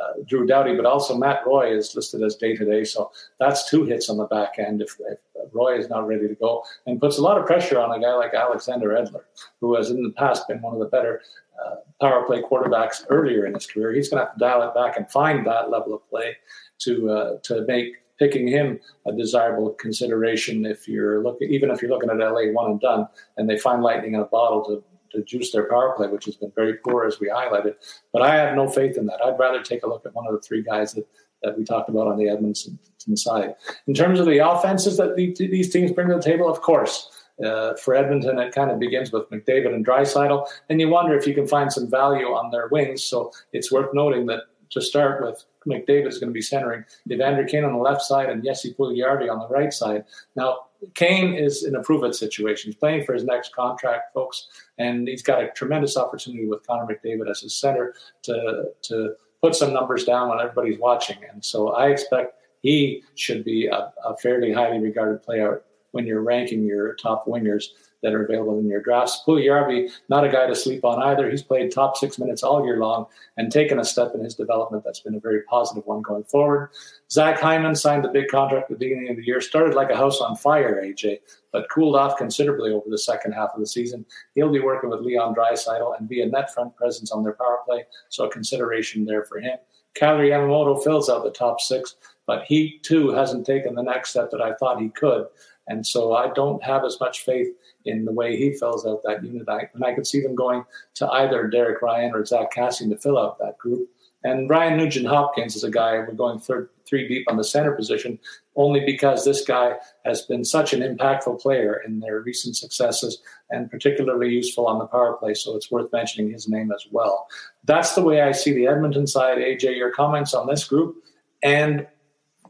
uh, 0.00 0.22
Drew 0.26 0.46
Doughty, 0.46 0.74
but 0.76 0.86
also 0.86 1.16
Matt 1.16 1.46
Roy 1.46 1.76
is 1.76 1.94
listed 1.94 2.22
as 2.22 2.36
day 2.36 2.56
to 2.56 2.64
day. 2.64 2.84
So 2.84 3.12
that's 3.38 3.68
two 3.68 3.84
hits 3.84 4.08
on 4.08 4.16
the 4.16 4.26
back 4.26 4.58
end 4.58 4.82
if, 4.82 4.96
if, 5.10 5.18
Roy 5.52 5.78
is 5.78 5.88
not 5.88 6.06
ready 6.08 6.26
to 6.26 6.34
go, 6.34 6.64
and 6.86 6.98
puts 6.98 7.18
a 7.18 7.22
lot 7.22 7.38
of 7.38 7.46
pressure 7.46 7.78
on 7.78 7.96
a 7.96 8.00
guy 8.00 8.14
like 8.14 8.34
Alexander 8.34 8.88
Edler, 8.88 9.22
who 9.60 9.76
has 9.76 9.90
in 9.90 10.02
the 10.02 10.10
past 10.10 10.48
been 10.48 10.60
one 10.62 10.72
of 10.72 10.80
the 10.80 10.86
better 10.86 11.20
uh, 11.64 11.76
power 12.00 12.24
play 12.24 12.42
quarterbacks 12.42 13.04
earlier 13.08 13.46
in 13.46 13.54
his 13.54 13.66
career. 13.66 13.92
He's 13.92 14.08
going 14.08 14.20
to 14.20 14.26
have 14.26 14.34
to 14.34 14.40
dial 14.40 14.62
it 14.62 14.74
back 14.74 14.96
and 14.96 15.08
find 15.10 15.46
that 15.46 15.70
level 15.70 15.94
of 15.94 16.08
play 16.08 16.36
to 16.80 17.10
uh, 17.10 17.36
to 17.44 17.64
make 17.66 17.94
picking 18.18 18.46
him 18.46 18.80
a 19.06 19.12
desirable 19.12 19.70
consideration 19.70 20.64
if 20.64 20.88
you're 20.88 21.22
looking, 21.22 21.52
even 21.52 21.70
if 21.70 21.82
you're 21.82 21.90
looking 21.90 22.10
at 22.10 22.18
LA 22.18 22.50
one 22.52 22.72
and 22.72 22.80
done, 22.80 23.06
and 23.36 23.48
they 23.48 23.58
find 23.58 23.82
lightning 23.82 24.14
in 24.14 24.20
a 24.20 24.24
bottle 24.24 24.64
to 24.64 24.82
to 25.14 25.22
juice 25.22 25.50
their 25.52 25.68
power 25.68 25.94
play, 25.96 26.08
which 26.08 26.26
has 26.26 26.36
been 26.36 26.52
very 26.54 26.74
poor 26.74 27.06
as 27.06 27.18
we 27.20 27.28
highlighted. 27.28 27.74
But 28.12 28.22
I 28.22 28.36
have 28.36 28.54
no 28.54 28.68
faith 28.68 28.96
in 28.96 29.06
that. 29.06 29.24
I'd 29.24 29.38
rather 29.38 29.62
take 29.62 29.82
a 29.82 29.88
look 29.88 30.04
at 30.06 30.14
one 30.14 30.26
of 30.26 30.32
the 30.34 30.40
three 30.40 30.62
guys 30.62 30.92
that, 30.94 31.06
that 31.42 31.58
we 31.58 31.64
talked 31.64 31.88
about 31.88 32.06
on 32.06 32.18
the 32.18 32.28
Edmonton 32.28 32.78
side. 33.14 33.54
In 33.86 33.94
terms 33.94 34.20
of 34.20 34.26
the 34.26 34.38
offenses 34.38 34.96
that 34.98 35.16
the, 35.16 35.34
these 35.38 35.72
teams 35.72 35.92
bring 35.92 36.08
to 36.08 36.16
the 36.16 36.22
table, 36.22 36.48
of 36.48 36.60
course. 36.60 37.10
Uh, 37.44 37.74
for 37.74 37.96
Edmonton, 37.96 38.38
it 38.38 38.54
kind 38.54 38.70
of 38.70 38.78
begins 38.78 39.10
with 39.10 39.28
McDavid 39.30 39.74
and 39.74 39.84
Draisaitl, 39.84 40.46
and 40.70 40.80
you 40.80 40.88
wonder 40.88 41.18
if 41.18 41.26
you 41.26 41.34
can 41.34 41.48
find 41.48 41.72
some 41.72 41.90
value 41.90 42.26
on 42.26 42.52
their 42.52 42.68
wings. 42.68 43.02
So 43.02 43.32
it's 43.52 43.72
worth 43.72 43.92
noting 43.92 44.26
that 44.26 44.42
to 44.70 44.80
start 44.80 45.20
with, 45.20 45.44
McDavid 45.66 46.06
is 46.06 46.18
going 46.18 46.28
to 46.28 46.34
be 46.34 46.42
centering 46.42 46.84
Evander 47.10 47.44
Kane 47.44 47.64
on 47.64 47.72
the 47.72 47.78
left 47.78 48.02
side 48.02 48.28
and 48.28 48.44
Jesse 48.44 48.74
Puljujarvi 48.74 49.30
on 49.30 49.38
the 49.40 49.48
right 49.48 49.72
side. 49.72 50.04
Now, 50.36 50.66
Kane 50.94 51.34
is 51.34 51.64
in 51.64 51.76
a 51.76 51.82
prove 51.82 52.04
it 52.04 52.14
situation. 52.14 52.70
He's 52.70 52.78
playing 52.78 53.04
for 53.04 53.14
his 53.14 53.24
next 53.24 53.54
contract, 53.54 54.12
folks, 54.12 54.48
and 54.78 55.08
he's 55.08 55.22
got 55.22 55.42
a 55.42 55.50
tremendous 55.50 55.96
opportunity 55.96 56.46
with 56.46 56.66
Connor 56.66 56.86
McDavid 56.86 57.30
as 57.30 57.40
his 57.40 57.54
center 57.54 57.94
to 58.22 58.64
to 58.82 59.14
put 59.40 59.54
some 59.54 59.72
numbers 59.72 60.04
down 60.04 60.28
when 60.28 60.40
everybody's 60.40 60.78
watching. 60.78 61.18
And 61.30 61.44
so 61.44 61.74
I 61.74 61.88
expect 61.88 62.36
he 62.62 63.02
should 63.14 63.44
be 63.44 63.66
a, 63.66 63.92
a 64.04 64.16
fairly 64.16 64.52
highly 64.52 64.78
regarded 64.78 65.22
player 65.22 65.62
when 65.90 66.06
you're 66.06 66.22
ranking 66.22 66.64
your 66.64 66.94
top 66.94 67.26
wingers 67.26 67.68
that 68.04 68.14
are 68.14 68.22
available 68.22 68.58
in 68.58 68.68
your 68.68 68.82
drafts. 68.82 69.22
Puljujarvi, 69.26 69.90
not 70.10 70.24
a 70.24 70.28
guy 70.28 70.46
to 70.46 70.54
sleep 70.54 70.84
on 70.84 71.02
either. 71.02 71.28
He's 71.30 71.42
played 71.42 71.72
top 71.72 71.96
six 71.96 72.18
minutes 72.18 72.42
all 72.42 72.64
year 72.64 72.76
long 72.76 73.06
and 73.38 73.50
taken 73.50 73.80
a 73.80 73.84
step 73.84 74.12
in 74.14 74.22
his 74.22 74.34
development 74.34 74.84
that's 74.84 75.00
been 75.00 75.14
a 75.14 75.20
very 75.20 75.42
positive 75.44 75.84
one 75.86 76.02
going 76.02 76.24
forward. 76.24 76.68
Zach 77.10 77.40
Hyman 77.40 77.74
signed 77.74 78.04
the 78.04 78.08
big 78.08 78.28
contract 78.28 78.70
at 78.70 78.78
the 78.78 78.84
beginning 78.84 79.08
of 79.08 79.16
the 79.16 79.24
year, 79.24 79.40
started 79.40 79.74
like 79.74 79.88
a 79.90 79.96
house 79.96 80.20
on 80.20 80.36
fire, 80.36 80.82
AJ, 80.84 81.20
but 81.50 81.68
cooled 81.70 81.96
off 81.96 82.18
considerably 82.18 82.72
over 82.72 82.90
the 82.90 82.98
second 82.98 83.32
half 83.32 83.50
of 83.54 83.60
the 83.60 83.66
season. 83.66 84.04
He'll 84.34 84.52
be 84.52 84.60
working 84.60 84.90
with 84.90 85.00
Leon 85.00 85.34
Draisaitl 85.34 85.98
and 85.98 86.06
be 86.06 86.20
a 86.20 86.26
net 86.26 86.52
front 86.52 86.76
presence 86.76 87.10
on 87.10 87.24
their 87.24 87.32
power 87.32 87.60
play, 87.66 87.86
so 88.10 88.26
a 88.26 88.30
consideration 88.30 89.06
there 89.06 89.24
for 89.24 89.40
him. 89.40 89.56
Kailer 89.94 90.24
Yamamoto 90.24 90.82
fills 90.84 91.08
out 91.08 91.24
the 91.24 91.30
top 91.30 91.60
six, 91.60 91.96
but 92.26 92.44
he 92.44 92.80
too 92.82 93.10
hasn't 93.10 93.46
taken 93.46 93.74
the 93.74 93.82
next 93.82 94.10
step 94.10 94.30
that 94.30 94.42
I 94.42 94.54
thought 94.54 94.80
he 94.80 94.90
could. 94.90 95.26
And 95.68 95.86
so 95.86 96.14
I 96.14 96.30
don't 96.34 96.62
have 96.62 96.84
as 96.84 97.00
much 97.00 97.24
faith 97.24 97.48
in 97.84 98.04
the 98.04 98.12
way 98.12 98.36
he 98.36 98.52
fills 98.52 98.86
out 98.86 99.02
that 99.04 99.24
unit. 99.24 99.48
I, 99.48 99.68
and 99.74 99.84
I 99.84 99.94
could 99.94 100.06
see 100.06 100.20
them 100.20 100.34
going 100.34 100.64
to 100.94 101.08
either 101.08 101.48
Derek 101.48 101.82
Ryan 101.82 102.14
or 102.14 102.24
Zach 102.24 102.54
Kassian 102.54 102.90
to 102.90 102.96
fill 102.96 103.18
out 103.18 103.38
that 103.38 103.58
group. 103.58 103.88
And 104.24 104.48
Ryan 104.48 104.78
Nugent 104.78 105.06
Hopkins 105.06 105.54
is 105.54 105.64
a 105.64 105.70
guy 105.70 105.98
we're 105.98 106.12
going 106.12 106.38
third, 106.38 106.70
three 106.86 107.06
deep 107.06 107.30
on 107.30 107.36
the 107.36 107.44
center 107.44 107.72
position, 107.72 108.18
only 108.56 108.80
because 108.86 109.22
this 109.22 109.44
guy 109.44 109.74
has 110.06 110.22
been 110.22 110.44
such 110.44 110.72
an 110.72 110.80
impactful 110.80 111.40
player 111.40 111.82
in 111.86 112.00
their 112.00 112.20
recent 112.20 112.56
successes 112.56 113.20
and 113.50 113.70
particularly 113.70 114.30
useful 114.30 114.66
on 114.66 114.78
the 114.78 114.86
power 114.86 115.12
play. 115.14 115.34
So 115.34 115.54
it's 115.56 115.70
worth 115.70 115.92
mentioning 115.92 116.32
his 116.32 116.48
name 116.48 116.72
as 116.72 116.86
well. 116.90 117.26
That's 117.64 117.94
the 117.94 118.02
way 118.02 118.22
I 118.22 118.32
see 118.32 118.54
the 118.54 118.66
Edmonton 118.66 119.06
side. 119.06 119.38
AJ, 119.38 119.76
your 119.76 119.90
comments 119.90 120.32
on 120.32 120.46
this 120.46 120.64
group 120.64 120.96
and 121.42 121.86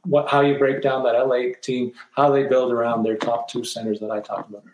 what 0.04 0.28
how 0.28 0.42
you 0.42 0.56
break 0.58 0.80
down 0.80 1.02
that 1.04 1.18
LA 1.18 1.54
team, 1.60 1.92
how 2.12 2.30
they 2.30 2.44
build 2.44 2.72
around 2.72 3.02
their 3.02 3.16
top 3.16 3.48
two 3.48 3.64
centers 3.64 3.98
that 4.00 4.10
I 4.10 4.20
talked 4.20 4.50
about. 4.50 4.64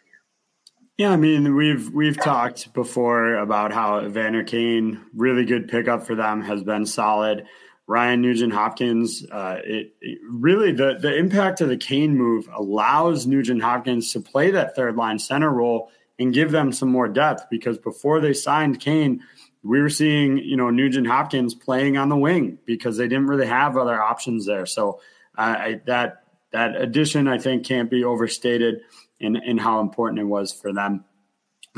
Yeah, 1.01 1.13
I 1.13 1.17
mean 1.17 1.55
we've 1.55 1.89
we've 1.95 2.21
talked 2.21 2.75
before 2.75 3.37
about 3.37 3.73
how 3.73 4.05
Evander 4.05 4.45
Kane, 4.45 5.01
really 5.15 5.47
good 5.47 5.67
pickup 5.67 6.07
for 6.07 6.15
them, 6.15 6.43
has 6.43 6.63
been 6.63 6.85
solid. 6.85 7.47
Ryan 7.87 8.21
Nugent 8.21 8.53
Hopkins, 8.53 9.25
uh, 9.33 9.61
it, 9.65 9.95
it, 10.03 10.19
really 10.29 10.73
the 10.73 10.99
the 11.01 11.17
impact 11.17 11.63
of 11.63 11.71
the 11.71 11.79
Kane 11.79 12.19
move 12.19 12.51
allows 12.53 13.27
Nugent 13.27 13.63
Hopkins 13.63 14.13
to 14.13 14.21
play 14.21 14.51
that 14.51 14.77
third 14.77 14.95
line 14.95 15.19
center 15.19 15.49
role 15.49 15.89
and 16.19 16.35
give 16.35 16.51
them 16.51 16.71
some 16.71 16.91
more 16.91 17.09
depth 17.09 17.47
because 17.51 17.79
before 17.79 18.21
they 18.21 18.35
signed 18.35 18.79
Kane, 18.79 19.23
we 19.63 19.81
were 19.81 19.89
seeing 19.89 20.37
you 20.37 20.59
know 20.59 20.69
Nugent 20.69 21.07
Hopkins 21.07 21.55
playing 21.55 21.97
on 21.97 22.11
the 22.11 22.17
wing 22.19 22.59
because 22.67 22.99
they 22.99 23.09
didn't 23.09 23.29
really 23.29 23.47
have 23.47 23.79
other 23.79 24.03
options 24.03 24.45
there. 24.45 24.67
So 24.67 25.01
I, 25.35 25.81
that 25.87 26.25
that 26.53 26.77
addition 26.77 27.27
I 27.27 27.39
think 27.39 27.65
can't 27.65 27.89
be 27.89 28.05
overstated 28.05 28.83
in 29.21 29.37
in 29.37 29.59
how 29.59 29.81
important 29.81 30.21
it 30.21 30.25
was 30.25 30.53
for 30.53 30.73
them. 30.73 31.05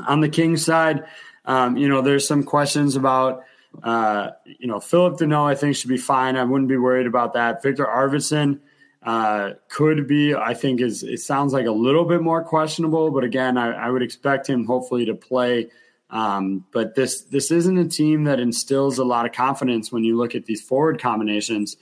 On 0.07 0.20
the 0.20 0.28
Kings 0.28 0.64
side, 0.64 1.05
um, 1.45 1.76
you 1.76 1.88
know, 1.88 2.01
there's 2.01 2.26
some 2.26 2.43
questions 2.43 2.97
about. 2.97 3.45
Uh, 3.82 4.32
you 4.45 4.66
know, 4.66 4.78
Phillip 4.78 5.16
Danault, 5.16 5.51
I 5.51 5.55
think, 5.55 5.74
should 5.74 5.88
be 5.88 5.97
fine. 5.97 6.36
I 6.36 6.45
wouldn't 6.45 6.68
be 6.68 6.76
worried 6.76 7.07
about 7.07 7.32
that. 7.32 7.62
Victor 7.62 7.86
Arvidsson 7.86 8.61
uh, 9.03 9.53
could 9.68 10.07
be, 10.07 10.34
I 10.34 10.55
think, 10.55 10.80
is 10.80 11.03
it 11.03 11.20
sounds 11.20 11.53
like 11.53 11.66
a 11.66 11.72
little 11.72 12.05
bit 12.05 12.22
more 12.22 12.45
questionable, 12.45 13.11
but 13.11 13.24
again, 13.24 13.57
I, 13.57 13.72
I 13.72 13.90
would 13.90 14.03
expect 14.03 14.47
him 14.47 14.64
hopefully 14.64 15.07
to 15.07 15.14
play. 15.14 15.68
Um, 16.11 16.66
but 16.72 16.95
this 16.95 17.22
this 17.22 17.51
isn't 17.51 17.78
a 17.78 17.88
team 17.88 18.24
that 18.24 18.38
instills 18.38 18.99
a 18.99 19.05
lot 19.05 19.26
of 19.26 19.32
confidence 19.32 19.90
when 19.90 20.05
you 20.05 20.16
look 20.16 20.34
at 20.34 20.45
these 20.45 20.61
forward 20.61 21.01
combinations. 21.01 21.76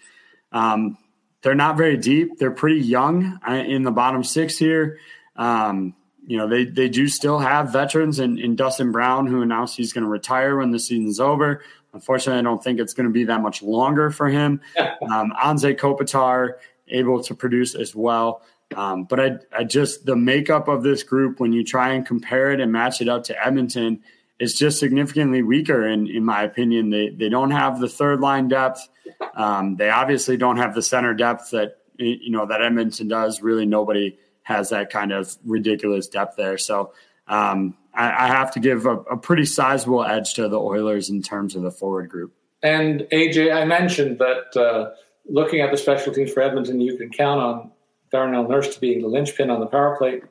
Um, 0.52 0.96
they're 1.42 1.54
not 1.54 1.76
very 1.76 1.96
deep. 1.96 2.38
They're 2.38 2.50
pretty 2.50 2.80
young 2.80 3.38
uh, 3.46 3.52
in 3.54 3.82
the 3.82 3.90
bottom 3.90 4.22
six 4.22 4.56
here. 4.56 4.98
Um, 5.40 5.94
you 6.26 6.36
know, 6.36 6.46
they 6.46 6.66
they 6.66 6.88
do 6.88 7.08
still 7.08 7.40
have 7.40 7.72
veterans 7.72 8.20
in, 8.20 8.38
in 8.38 8.54
Dustin 8.54 8.92
Brown, 8.92 9.26
who 9.26 9.42
announced 9.42 9.76
he's 9.76 9.92
going 9.92 10.04
to 10.04 10.10
retire 10.10 10.58
when 10.58 10.70
the 10.70 10.78
season's 10.78 11.18
over. 11.18 11.64
Unfortunately, 11.92 12.38
I 12.38 12.42
don't 12.42 12.62
think 12.62 12.78
it's 12.78 12.92
going 12.92 13.08
to 13.08 13.12
be 13.12 13.24
that 13.24 13.40
much 13.40 13.62
longer 13.62 14.10
for 14.10 14.28
him. 14.28 14.60
Um, 15.10 15.32
Anze 15.42 15.76
Kopitar 15.76 16.56
able 16.86 17.22
to 17.24 17.34
produce 17.34 17.74
as 17.74 17.96
well. 17.96 18.42
Um, 18.76 19.04
but 19.04 19.18
I, 19.18 19.30
I 19.56 19.64
just 19.64 20.06
the 20.06 20.14
makeup 20.14 20.68
of 20.68 20.82
this 20.82 21.02
group 21.02 21.40
when 21.40 21.52
you 21.52 21.64
try 21.64 21.94
and 21.94 22.06
compare 22.06 22.52
it 22.52 22.60
and 22.60 22.70
match 22.70 23.00
it 23.00 23.08
up 23.08 23.24
to 23.24 23.44
Edmonton 23.46 24.00
is 24.38 24.56
just 24.56 24.78
significantly 24.78 25.42
weaker 25.42 25.86
in 25.86 26.06
in 26.06 26.24
my 26.24 26.42
opinion. 26.42 26.90
They 26.90 27.08
they 27.08 27.28
don't 27.28 27.50
have 27.50 27.80
the 27.80 27.88
third 27.88 28.20
line 28.20 28.48
depth. 28.48 28.88
Um, 29.34 29.76
they 29.76 29.88
obviously 29.88 30.36
don't 30.36 30.58
have 30.58 30.74
the 30.74 30.82
center 30.82 31.14
depth 31.14 31.50
that 31.50 31.78
you 31.96 32.30
know 32.30 32.46
that 32.46 32.62
Edmonton 32.62 33.08
does. 33.08 33.42
Really, 33.42 33.66
nobody 33.66 34.18
has 34.42 34.70
that 34.70 34.90
kind 34.90 35.12
of 35.12 35.36
ridiculous 35.44 36.08
depth 36.08 36.36
there. 36.36 36.58
So 36.58 36.92
um, 37.28 37.76
I, 37.94 38.24
I, 38.24 38.26
have 38.28 38.52
to 38.54 38.60
give 38.60 38.86
a, 38.86 38.96
a, 38.96 39.16
pretty 39.16 39.44
sizable 39.44 40.04
edge 40.04 40.34
to 40.34 40.48
the 40.48 40.58
Oilers 40.58 41.10
in 41.10 41.22
terms 41.22 41.54
of 41.54 41.62
the 41.62 41.70
forward 41.70 42.08
group. 42.08 42.34
And 42.62 43.02
AJ, 43.12 43.54
I 43.54 43.64
mentioned 43.64 44.18
that 44.18 44.60
uh, 44.60 44.90
looking 45.28 45.60
at 45.60 45.70
the 45.70 45.76
special 45.76 46.12
teams 46.12 46.32
for 46.32 46.42
Edmonton, 46.42 46.80
you 46.80 46.96
can 46.96 47.10
count 47.10 47.40
on 47.40 47.70
Darnell 48.10 48.48
Nurse 48.48 48.74
to 48.74 48.80
being 48.80 49.02
the 49.02 49.08
linchpin 49.08 49.48
on 49.48 49.60
the 49.60 49.66
power 49.66 49.96
play 49.96 50.22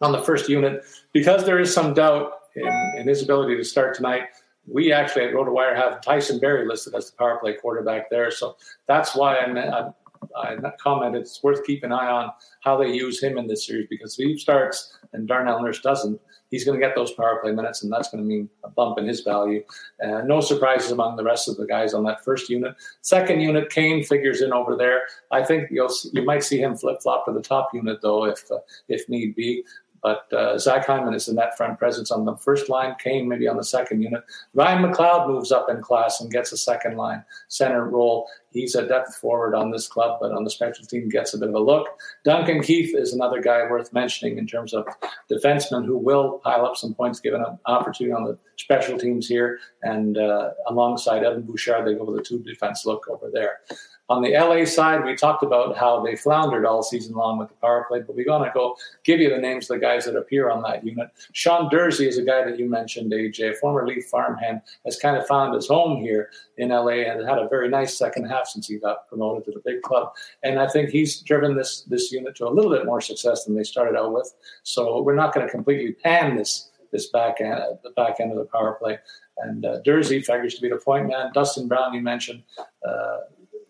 on 0.00 0.12
the 0.12 0.22
first 0.22 0.48
unit 0.48 0.84
because 1.12 1.44
there 1.44 1.58
is 1.58 1.74
some 1.74 1.94
doubt 1.94 2.32
in, 2.54 2.68
in 2.98 3.08
his 3.08 3.22
ability 3.22 3.56
to 3.56 3.64
start 3.64 3.96
tonight 3.96 4.28
we 4.66 4.92
actually 4.92 5.24
at 5.24 5.34
RotoWire 5.34 5.76
have 5.76 6.00
Tyson 6.00 6.38
Barrie 6.38 6.66
listed 6.66 6.94
as 6.94 7.10
the 7.10 7.16
power 7.16 7.38
play 7.38 7.54
quarterback 7.54 8.10
there. 8.10 8.30
So 8.30 8.56
that's 8.86 9.14
why 9.14 9.38
I'm, 9.38 9.56
I'm, 9.56 9.94
I 10.36 10.56
commented 10.80 11.22
it's 11.22 11.42
worth 11.42 11.64
keeping 11.64 11.90
an 11.90 11.98
eye 11.98 12.10
on 12.10 12.32
how 12.60 12.76
they 12.76 12.92
use 12.92 13.22
him 13.22 13.38
in 13.38 13.46
this 13.46 13.66
series 13.66 13.86
because 13.88 14.18
if 14.18 14.26
he 14.26 14.38
starts 14.38 14.96
and 15.12 15.26
Darnell 15.26 15.62
Nurse 15.62 15.80
doesn't, 15.80 16.20
he's 16.50 16.64
going 16.64 16.78
to 16.78 16.84
get 16.84 16.94
those 16.94 17.12
power 17.12 17.40
play 17.42 17.52
minutes, 17.52 17.82
and 17.82 17.92
that's 17.92 18.10
going 18.10 18.22
to 18.22 18.28
mean 18.28 18.48
a 18.64 18.68
bump 18.68 18.98
in 18.98 19.06
his 19.06 19.22
value. 19.22 19.62
Uh, 20.02 20.22
no 20.22 20.40
surprises 20.40 20.90
among 20.90 21.16
the 21.16 21.24
rest 21.24 21.48
of 21.48 21.56
the 21.56 21.66
guys 21.66 21.94
on 21.94 22.04
that 22.04 22.24
first 22.24 22.48
unit. 22.48 22.74
Second 23.02 23.40
unit, 23.40 23.70
Kane 23.70 24.04
figures 24.04 24.42
in 24.42 24.52
over 24.52 24.76
there. 24.76 25.02
I 25.30 25.44
think 25.44 25.70
you'll 25.70 25.92
you 26.12 26.22
might 26.22 26.44
see 26.44 26.60
him 26.60 26.76
flip 26.76 27.02
flop 27.02 27.24
to 27.26 27.32
the 27.32 27.42
top 27.42 27.70
unit 27.72 28.00
though, 28.02 28.24
if 28.24 28.50
uh, 28.50 28.58
if 28.88 29.08
need 29.08 29.34
be. 29.34 29.64
But 30.02 30.32
uh, 30.32 30.56
Zach 30.58 30.86
Hyman 30.86 31.12
is 31.12 31.28
in 31.28 31.36
that 31.36 31.56
front 31.56 31.78
presence 31.78 32.10
on 32.10 32.24
the 32.24 32.36
first 32.36 32.68
line. 32.68 32.94
Kane 32.98 33.28
maybe 33.28 33.46
on 33.46 33.56
the 33.56 33.64
second 33.64 34.02
unit. 34.02 34.24
Ryan 34.54 34.82
McLeod 34.82 35.28
moves 35.28 35.52
up 35.52 35.68
in 35.68 35.82
class 35.82 36.20
and 36.20 36.32
gets 36.32 36.52
a 36.52 36.56
second 36.56 36.96
line 36.96 37.22
center 37.48 37.84
role. 37.84 38.26
He's 38.52 38.74
a 38.74 38.86
depth 38.86 39.16
forward 39.16 39.54
on 39.54 39.70
this 39.70 39.86
club, 39.86 40.18
but 40.20 40.32
on 40.32 40.44
the 40.44 40.50
special 40.50 40.84
team 40.84 41.08
gets 41.08 41.34
a 41.34 41.38
bit 41.38 41.48
of 41.48 41.54
a 41.54 41.60
look. 41.60 41.88
Duncan 42.24 42.62
Keith 42.62 42.94
is 42.94 43.12
another 43.12 43.40
guy 43.40 43.62
worth 43.70 43.92
mentioning 43.92 44.38
in 44.38 44.46
terms 44.46 44.74
of 44.74 44.86
defensemen 45.30 45.86
who 45.86 45.96
will 45.96 46.40
pile 46.42 46.66
up 46.66 46.76
some 46.76 46.94
points 46.94 47.20
given 47.20 47.42
an 47.42 47.58
opportunity 47.66 48.12
on 48.12 48.24
the 48.24 48.36
special 48.56 48.98
teams 48.98 49.28
here. 49.28 49.58
And 49.82 50.18
uh, 50.18 50.50
alongside 50.66 51.22
Evan 51.22 51.42
Bouchard, 51.42 51.86
they 51.86 51.94
go 51.94 52.04
with 52.04 52.20
a 52.20 52.22
two 52.22 52.40
defense 52.40 52.84
look 52.84 53.08
over 53.08 53.30
there. 53.32 53.60
On 54.10 54.22
the 54.22 54.32
LA 54.32 54.64
side, 54.64 55.04
we 55.04 55.14
talked 55.14 55.44
about 55.44 55.76
how 55.76 56.02
they 56.02 56.16
floundered 56.16 56.66
all 56.66 56.82
season 56.82 57.14
long 57.14 57.38
with 57.38 57.46
the 57.46 57.54
power 57.54 57.84
play, 57.86 58.00
but 58.00 58.16
we're 58.16 58.24
going 58.24 58.44
to 58.44 58.50
go 58.52 58.76
give 59.04 59.20
you 59.20 59.30
the 59.30 59.38
names 59.38 59.70
of 59.70 59.76
the 59.76 59.80
guys 59.80 60.04
that 60.04 60.16
appear 60.16 60.50
on 60.50 60.62
that 60.62 60.84
unit. 60.84 61.10
Sean 61.32 61.70
Durzi 61.70 62.08
is 62.08 62.18
a 62.18 62.24
guy 62.24 62.44
that 62.44 62.58
you 62.58 62.68
mentioned, 62.68 63.12
AJ, 63.12 63.58
former 63.58 63.86
Leaf 63.86 64.06
farmhand, 64.06 64.62
has 64.84 64.98
kind 64.98 65.16
of 65.16 65.28
found 65.28 65.54
his 65.54 65.68
home 65.68 66.02
here 66.02 66.30
in 66.58 66.70
LA 66.70 67.04
and 67.06 67.24
had 67.24 67.38
a 67.38 67.48
very 67.48 67.68
nice 67.68 67.96
second 67.96 68.24
half 68.40 68.48
since 68.48 68.66
he 68.66 68.78
got 68.78 69.08
promoted 69.08 69.44
to 69.44 69.52
the 69.52 69.62
big 69.64 69.82
club. 69.82 70.12
And 70.42 70.58
I 70.58 70.68
think 70.68 70.90
he's 70.90 71.20
driven 71.20 71.56
this 71.56 71.82
this 71.82 72.10
unit 72.12 72.34
to 72.36 72.46
a 72.46 72.50
little 72.50 72.70
bit 72.70 72.86
more 72.86 73.00
success 73.00 73.44
than 73.44 73.54
they 73.54 73.64
started 73.64 73.98
out 73.98 74.12
with. 74.12 74.32
So 74.62 75.02
we're 75.02 75.14
not 75.14 75.34
going 75.34 75.46
to 75.46 75.52
completely 75.52 75.92
pan 75.92 76.36
this 76.36 76.70
this 76.92 77.08
back 77.10 77.40
end, 77.40 77.60
the 77.84 77.90
back 77.90 78.20
end 78.20 78.32
of 78.32 78.38
the 78.38 78.46
power 78.46 78.76
play. 78.80 78.98
And 79.38 79.64
uh, 79.64 79.80
Durzi 79.86 80.24
figures 80.24 80.54
to 80.56 80.60
be 80.60 80.68
the 80.68 80.76
point 80.76 81.08
man. 81.08 81.30
Dustin 81.32 81.68
Brown, 81.68 81.94
you 81.94 82.02
mentioned. 82.02 82.42
Uh, 82.86 83.18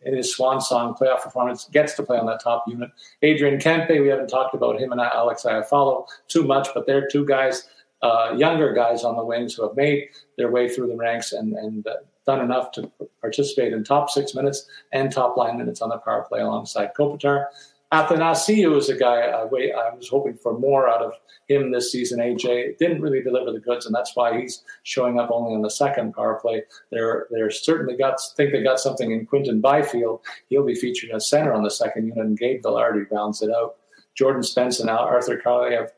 in 0.02 0.16
his 0.16 0.34
swan 0.34 0.62
song 0.62 0.94
playoff 0.94 1.22
performance, 1.22 1.68
gets 1.72 1.94
to 1.94 2.02
play 2.02 2.18
on 2.18 2.26
that 2.26 2.40
top 2.42 2.64
unit. 2.66 2.90
Adrian 3.22 3.58
Kempe, 3.60 4.00
we 4.00 4.08
haven't 4.08 4.28
talked 4.28 4.54
about 4.54 4.80
him 4.80 4.92
and 4.92 5.00
Alex 5.00 5.42
Iafallo 5.42 6.06
too 6.28 6.44
much, 6.44 6.68
but 6.74 6.86
they're 6.86 7.06
two 7.06 7.26
guys, 7.26 7.68
uh, 8.02 8.34
younger 8.36 8.72
guys 8.72 9.04
on 9.04 9.16
the 9.16 9.24
wings 9.24 9.54
who 9.54 9.62
have 9.66 9.76
made 9.76 10.08
their 10.38 10.50
way 10.50 10.68
through 10.68 10.86
the 10.86 10.96
ranks 10.96 11.32
and, 11.32 11.54
and 11.54 11.86
uh, 11.86 11.96
done 12.30 12.44
enough 12.44 12.70
to 12.72 12.90
participate 13.20 13.72
in 13.72 13.82
top 13.82 14.08
six 14.08 14.34
minutes 14.34 14.68
and 14.92 15.10
top 15.10 15.36
line 15.36 15.58
minutes 15.58 15.82
on 15.82 15.88
the 15.88 15.98
power 15.98 16.24
play 16.28 16.40
alongside 16.40 16.90
Kopitar. 16.96 17.46
Athanasiou 17.92 18.76
is 18.76 18.88
a 18.88 18.96
guy 18.96 19.22
I, 19.22 19.44
wait, 19.46 19.72
I 19.74 19.92
was 19.92 20.08
hoping 20.08 20.36
for 20.36 20.56
more 20.56 20.88
out 20.88 21.02
of 21.02 21.12
him 21.48 21.72
this 21.72 21.90
season. 21.90 22.20
AJ 22.20 22.78
didn't 22.78 23.02
really 23.02 23.20
deliver 23.20 23.50
the 23.50 23.58
goods, 23.58 23.84
and 23.84 23.92
that's 23.92 24.14
why 24.14 24.40
he's 24.40 24.62
showing 24.84 25.18
up 25.18 25.30
only 25.32 25.56
on 25.56 25.62
the 25.62 25.70
second 25.70 26.14
power 26.14 26.38
play. 26.40 26.62
They're 26.92 27.26
they're 27.32 27.50
certainly 27.50 27.96
got 27.96 28.14
think 28.36 28.52
they 28.52 28.62
got 28.62 28.78
something 28.78 29.10
in 29.10 29.26
Quinton 29.26 29.60
Byfield. 29.60 30.20
He'll 30.48 30.64
be 30.64 30.76
featured 30.76 31.10
as 31.10 31.28
center 31.28 31.52
on 31.52 31.64
the 31.64 31.70
second 31.70 32.06
unit, 32.06 32.24
and 32.24 32.38
Gabe 32.38 32.62
Vilardi 32.62 33.10
rounds 33.10 33.42
it 33.42 33.50
out. 33.50 33.74
Jordan 34.14 34.44
Spence 34.44 34.78
and 34.78 34.88
Arthur 34.88 35.42
Kaliyev, 35.44 35.88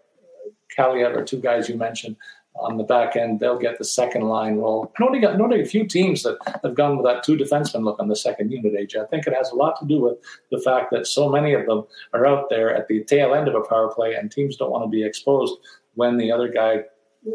Kaliyev 0.74 1.14
are 1.14 1.24
two 1.24 1.41
guys 1.41 1.68
you 1.68 1.76
mentioned 1.76 2.16
on 2.57 2.76
the 2.76 2.84
back 2.84 3.16
end. 3.16 3.40
They'll 3.40 3.59
get 3.59 3.78
the 3.78 3.84
second 3.84 4.22
line 4.22 4.57
role. 4.57 4.92
And 4.96 5.07
only 5.07 5.20
got 5.20 5.40
only 5.40 5.62
a 5.62 5.66
few 5.66 5.86
teams 5.86 6.22
that 6.22 6.38
have 6.62 6.74
gone 6.74 6.96
with 6.96 7.07
that 7.07 7.24
two 7.24 7.36
defenseman 7.36 7.84
look 7.84 7.98
on 7.98 8.09
the 8.09 8.16
second 8.16 8.53
unit. 8.53 8.74
AJ, 8.74 9.03
I 9.03 9.07
think 9.07 9.26
it 9.26 9.34
has 9.34 9.50
a 9.50 9.55
lot 9.55 9.78
to 9.80 9.86
do 9.86 10.00
with 10.00 10.18
the 10.50 10.61
fact 10.61 10.90
that 10.92 11.07
so 11.07 11.28
many 11.28 11.55
of 11.55 11.66
them 11.66 11.84
are 12.12 12.26
out 12.26 12.50
there 12.50 12.74
at 12.74 12.88
the 12.88 13.05
tail 13.05 13.34
end 13.34 13.48
of 13.48 13.55
a 13.55 13.62
power 13.62 13.92
play, 13.92 14.14
and 14.14 14.30
teams 14.30 14.57
don't 14.57 14.70
want 14.70 14.84
to 14.84 14.88
be 14.88 15.05
exposed 15.05 15.55
when 15.94 16.16
the 16.16 16.30
other 16.32 16.48
guy 16.48 16.84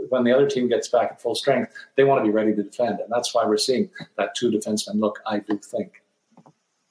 when 0.10 0.24
the 0.24 0.34
other 0.34 0.50
team 0.50 0.68
gets 0.68 0.90
back 0.90 1.12
at 1.12 1.22
full 1.22 1.34
strength, 1.34 1.74
they 1.96 2.04
want 2.04 2.20
to 2.20 2.30
be 2.30 2.34
ready 2.34 2.54
to 2.54 2.64
defend. 2.64 3.00
And 3.00 3.10
that's 3.10 3.34
why 3.34 3.46
we're 3.46 3.58
seeing 3.58 3.90
that 4.18 4.36
two 4.36 4.52
defenseman 4.52 5.00
look, 5.00 5.20
I 5.26 5.40
do 5.40 5.58
think. 5.60 6.04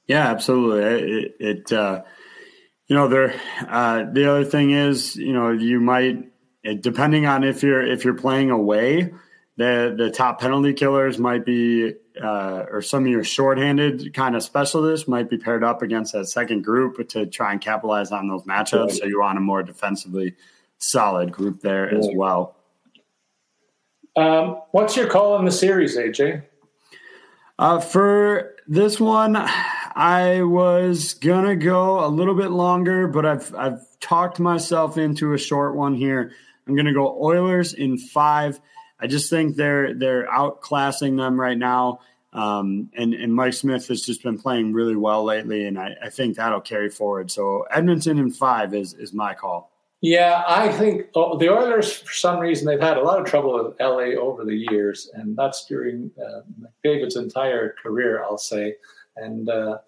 Yeah, 0.07 0.29
absolutely. 0.29 1.24
It, 1.24 1.37
it 1.39 1.72
uh, 1.72 2.05
you 2.87 2.97
know, 2.97 3.09
there, 3.09 3.35
uh, 3.68 4.05
the 4.11 4.31
other 4.31 4.45
thing 4.45 4.70
is, 4.70 5.16
you 5.16 5.33
know, 5.33 5.51
you 5.51 5.81
might, 5.81 6.31
depending 6.75 7.27
on 7.27 7.45
if 7.45 7.62
you're, 7.62 7.85
if 7.85 8.05
you're 8.05 8.14
playing 8.14 8.51
away, 8.51 9.12
the, 9.57 9.95
the 9.97 10.11
top 10.11 10.41
penalty 10.41 10.75
killers 10.75 11.19
might 11.19 11.45
be, 11.45 11.95
uh, 12.23 12.64
or 12.71 12.83
some 12.83 13.05
of 13.05 13.11
your 13.11 13.25
shorthanded 13.25 14.12
kind 14.12 14.37
of 14.37 14.43
specialists 14.43 15.09
might 15.09 15.31
be 15.31 15.39
paired 15.39 15.64
up 15.64 15.83
against 15.83 16.12
that 16.12 16.27
second 16.27 16.62
group 16.62 17.09
to 17.09 17.27
try 17.27 17.53
and 17.53 17.61
capitalize 17.61 18.12
on 18.12 18.29
those 18.29 18.43
matchups. 18.45 18.99
So 18.99 19.07
you 19.07 19.21
want 19.21 19.39
a 19.39 19.41
more 19.41 19.62
defensively 19.62 20.35
solid 20.79 21.33
group 21.33 21.61
there 21.61 21.93
as 21.93 22.09
well. 22.14 22.57
Um, 24.17 24.62
what's 24.71 24.97
your 24.97 25.09
call 25.09 25.35
on 25.35 25.45
the 25.45 25.53
series, 25.53 25.97
AJ? 25.97 26.43
Uh, 27.59 27.81
for 27.81 28.55
this 28.67 28.99
one, 28.99 29.37
I 29.37 30.43
was 30.43 31.14
gonna 31.14 31.57
go 31.57 32.05
a 32.05 32.09
little 32.09 32.35
bit 32.35 32.51
longer, 32.51 33.09
but 33.09 33.25
I've 33.25 33.55
I've 33.55 33.81
talked 34.01 34.41
myself 34.41 34.99
into 34.99 35.33
a 35.33 35.39
short 35.39 35.75
one 35.75 35.95
here. 35.95 36.33
I'm 36.67 36.77
gonna 36.77 36.93
go 36.93 37.23
Oilers 37.23 37.75
in 37.75 37.99
five. 37.99 38.61
I 38.99 39.07
just 39.07 39.31
think 39.31 39.57
they're 39.57 39.95
they're 39.95 40.27
outclassing 40.27 41.17
them 41.17 41.39
right 41.39 41.59
now. 41.59 42.01
Um, 42.33 42.91
and, 42.95 43.14
and 43.14 43.35
Mike 43.35 43.55
Smith 43.55 43.89
has 43.89 44.03
just 44.03 44.23
been 44.23 44.39
playing 44.39 44.75
really 44.75 44.97
well 44.97 45.25
lately, 45.25 45.64
and 45.64 45.79
I, 45.79 45.97
I 46.05 46.11
think 46.11 46.37
that'll 46.37 46.61
carry 46.61 46.91
forward. 46.91 47.31
So 47.31 47.62
Edmonton 47.71 48.19
in 48.19 48.31
five 48.31 48.75
is 48.75 48.93
is 48.95 49.14
my 49.14 49.33
call. 49.35 49.73
Yeah, 50.03 50.45
I 50.47 50.71
think 50.71 51.07
oh, 51.14 51.39
the 51.39 51.49
Oilers, 51.49 51.93
for 51.93 52.12
some 52.12 52.39
reason, 52.39 52.67
they've 52.67 52.81
had 52.81 52.99
a 52.99 53.03
lot 53.03 53.19
of 53.19 53.27
trouble 53.27 53.64
with 53.64 53.81
LA 53.81 54.21
over 54.21 54.45
the 54.45 54.67
years, 54.71 55.11
and 55.14 55.35
that's 55.37 55.64
during 55.64 56.11
uh, 56.21 56.43
McDavid's 56.61 57.17
entire 57.17 57.75
career, 57.83 58.23
I'll 58.23 58.37
say. 58.37 58.75
And 59.17 59.49
uh, 59.49 59.79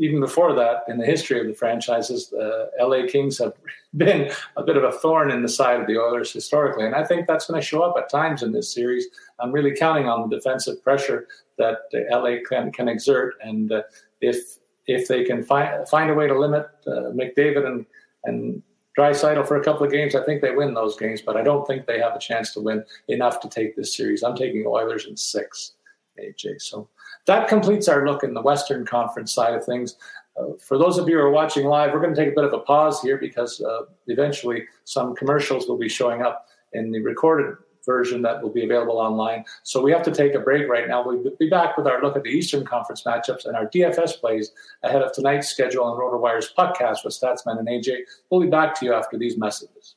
even 0.00 0.18
before 0.18 0.54
that, 0.54 0.82
in 0.88 0.98
the 0.98 1.04
history 1.04 1.38
of 1.40 1.46
the 1.46 1.54
franchises, 1.54 2.30
the 2.30 2.70
LA 2.80 3.06
Kings 3.06 3.38
have 3.38 3.52
been 3.96 4.32
a 4.56 4.62
bit 4.64 4.76
of 4.76 4.82
a 4.82 4.92
thorn 4.92 5.30
in 5.30 5.42
the 5.42 5.48
side 5.48 5.80
of 5.80 5.86
the 5.86 5.98
Oilers 5.98 6.32
historically. 6.32 6.86
And 6.86 6.94
I 6.94 7.04
think 7.04 7.26
that's 7.26 7.46
going 7.46 7.60
to 7.60 7.66
show 7.66 7.82
up 7.82 7.96
at 7.98 8.08
times 8.08 8.42
in 8.42 8.50
this 8.50 8.72
series. 8.72 9.06
I'm 9.38 9.52
really 9.52 9.76
counting 9.76 10.08
on 10.08 10.28
the 10.28 10.36
defensive 10.36 10.82
pressure 10.82 11.28
that 11.58 11.90
the 11.92 12.06
LA 12.10 12.38
can, 12.48 12.72
can 12.72 12.88
exert. 12.88 13.34
And 13.42 13.70
uh, 13.70 13.82
if 14.20 14.58
if 14.86 15.06
they 15.06 15.22
can 15.24 15.44
find 15.44 15.86
find 15.88 16.10
a 16.10 16.14
way 16.14 16.26
to 16.26 16.38
limit 16.38 16.66
uh, 16.86 17.12
McDavid 17.12 17.66
and 17.66 17.86
and 18.24 18.62
Draisaitl 18.98 19.46
for 19.46 19.56
a 19.56 19.64
couple 19.64 19.86
of 19.86 19.92
games. 19.92 20.14
I 20.14 20.24
think 20.24 20.42
they 20.42 20.54
win 20.54 20.74
those 20.74 20.96
games, 20.96 21.22
but 21.22 21.36
I 21.36 21.42
don't 21.42 21.64
think 21.66 21.86
they 21.86 22.00
have 22.00 22.14
a 22.14 22.18
chance 22.18 22.52
to 22.54 22.60
win 22.60 22.84
enough 23.08 23.40
to 23.40 23.48
take 23.48 23.76
this 23.76 23.96
series. 23.96 24.22
I'm 24.22 24.34
taking 24.34 24.64
Oilers 24.66 25.06
in 25.06 25.16
six, 25.16 25.74
AJ. 26.18 26.60
So 26.60 26.88
that 27.26 27.48
completes 27.48 27.88
our 27.88 28.06
look 28.06 28.22
in 28.24 28.34
the 28.34 28.42
Western 28.42 28.84
Conference 28.86 29.32
side 29.32 29.54
of 29.54 29.64
things. 29.64 29.96
Uh, 30.38 30.52
for 30.58 30.78
those 30.78 30.98
of 30.98 31.08
you 31.08 31.16
who 31.16 31.20
are 31.20 31.30
watching 31.30 31.66
live, 31.66 31.92
we're 31.92 32.00
going 32.00 32.14
to 32.14 32.20
take 32.20 32.32
a 32.32 32.34
bit 32.34 32.44
of 32.44 32.52
a 32.52 32.60
pause 32.60 33.00
here 33.02 33.18
because 33.18 33.60
uh, 33.60 33.82
eventually 34.06 34.64
some 34.84 35.14
commercials 35.14 35.68
will 35.68 35.78
be 35.78 35.88
showing 35.88 36.22
up 36.22 36.46
in 36.72 36.90
the 36.90 37.00
recorded 37.00 37.56
version 37.84 38.22
that 38.22 38.42
will 38.42 38.50
be 38.50 38.64
available 38.64 38.98
online. 38.98 39.44
So 39.62 39.82
we 39.82 39.90
have 39.92 40.02
to 40.04 40.10
take 40.12 40.34
a 40.34 40.38
break 40.38 40.68
right 40.68 40.86
now. 40.86 41.04
We'll 41.04 41.24
be 41.38 41.48
back 41.48 41.76
with 41.76 41.86
our 41.86 42.02
look 42.02 42.16
at 42.16 42.22
the 42.22 42.30
Eastern 42.30 42.64
Conference 42.64 43.04
matchups 43.04 43.46
and 43.46 43.56
our 43.56 43.66
DFS 43.66 44.20
plays 44.20 44.52
ahead 44.82 45.02
of 45.02 45.12
tonight's 45.12 45.48
schedule 45.48 45.84
on 45.84 45.98
RotoWire's 45.98 46.52
podcast 46.56 47.04
with 47.04 47.14
Statsman 47.14 47.58
and 47.58 47.68
AJ. 47.68 48.00
We'll 48.30 48.40
be 48.40 48.48
back 48.48 48.78
to 48.80 48.86
you 48.86 48.92
after 48.92 49.18
these 49.18 49.38
messages. 49.38 49.96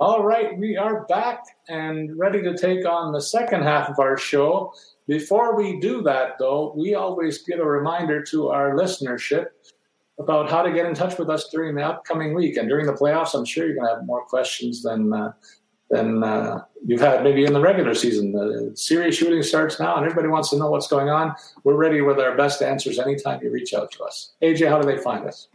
All 0.00 0.22
right, 0.22 0.56
we 0.56 0.76
are 0.76 1.04
back 1.06 1.42
and 1.68 2.16
ready 2.16 2.40
to 2.42 2.56
take 2.56 2.86
on 2.86 3.12
the 3.12 3.20
second 3.20 3.64
half 3.64 3.88
of 3.88 3.98
our 3.98 4.16
show. 4.16 4.72
Before 5.08 5.56
we 5.56 5.80
do 5.80 6.02
that, 6.02 6.38
though, 6.38 6.72
we 6.76 6.94
always 6.94 7.42
give 7.42 7.58
a 7.58 7.64
reminder 7.64 8.22
to 8.26 8.50
our 8.50 8.76
listenership 8.76 9.46
about 10.20 10.48
how 10.48 10.62
to 10.62 10.70
get 10.70 10.86
in 10.86 10.94
touch 10.94 11.18
with 11.18 11.28
us 11.28 11.48
during 11.48 11.74
the 11.74 11.82
upcoming 11.82 12.32
week 12.32 12.56
and 12.56 12.68
during 12.68 12.86
the 12.86 12.92
playoffs. 12.92 13.34
I'm 13.34 13.44
sure 13.44 13.66
you're 13.66 13.74
going 13.74 13.88
to 13.88 13.96
have 13.96 14.06
more 14.06 14.24
questions 14.24 14.84
than 14.84 15.12
uh, 15.12 15.32
than 15.90 16.22
uh, 16.22 16.60
you've 16.86 17.00
had 17.00 17.24
maybe 17.24 17.44
in 17.44 17.52
the 17.52 17.60
regular 17.60 17.94
season. 17.94 18.30
The 18.30 18.70
series 18.76 19.16
shooting 19.16 19.42
starts 19.42 19.80
now, 19.80 19.96
and 19.96 20.04
everybody 20.04 20.28
wants 20.28 20.50
to 20.50 20.58
know 20.58 20.70
what's 20.70 20.86
going 20.86 21.08
on. 21.08 21.34
We're 21.64 21.74
ready 21.74 22.02
with 22.02 22.20
our 22.20 22.36
best 22.36 22.62
answers 22.62 23.00
anytime 23.00 23.42
you 23.42 23.50
reach 23.50 23.74
out 23.74 23.90
to 23.92 24.04
us. 24.04 24.34
AJ, 24.42 24.68
how 24.68 24.80
do 24.80 24.86
they 24.86 25.02
find 25.02 25.26
us? 25.26 25.48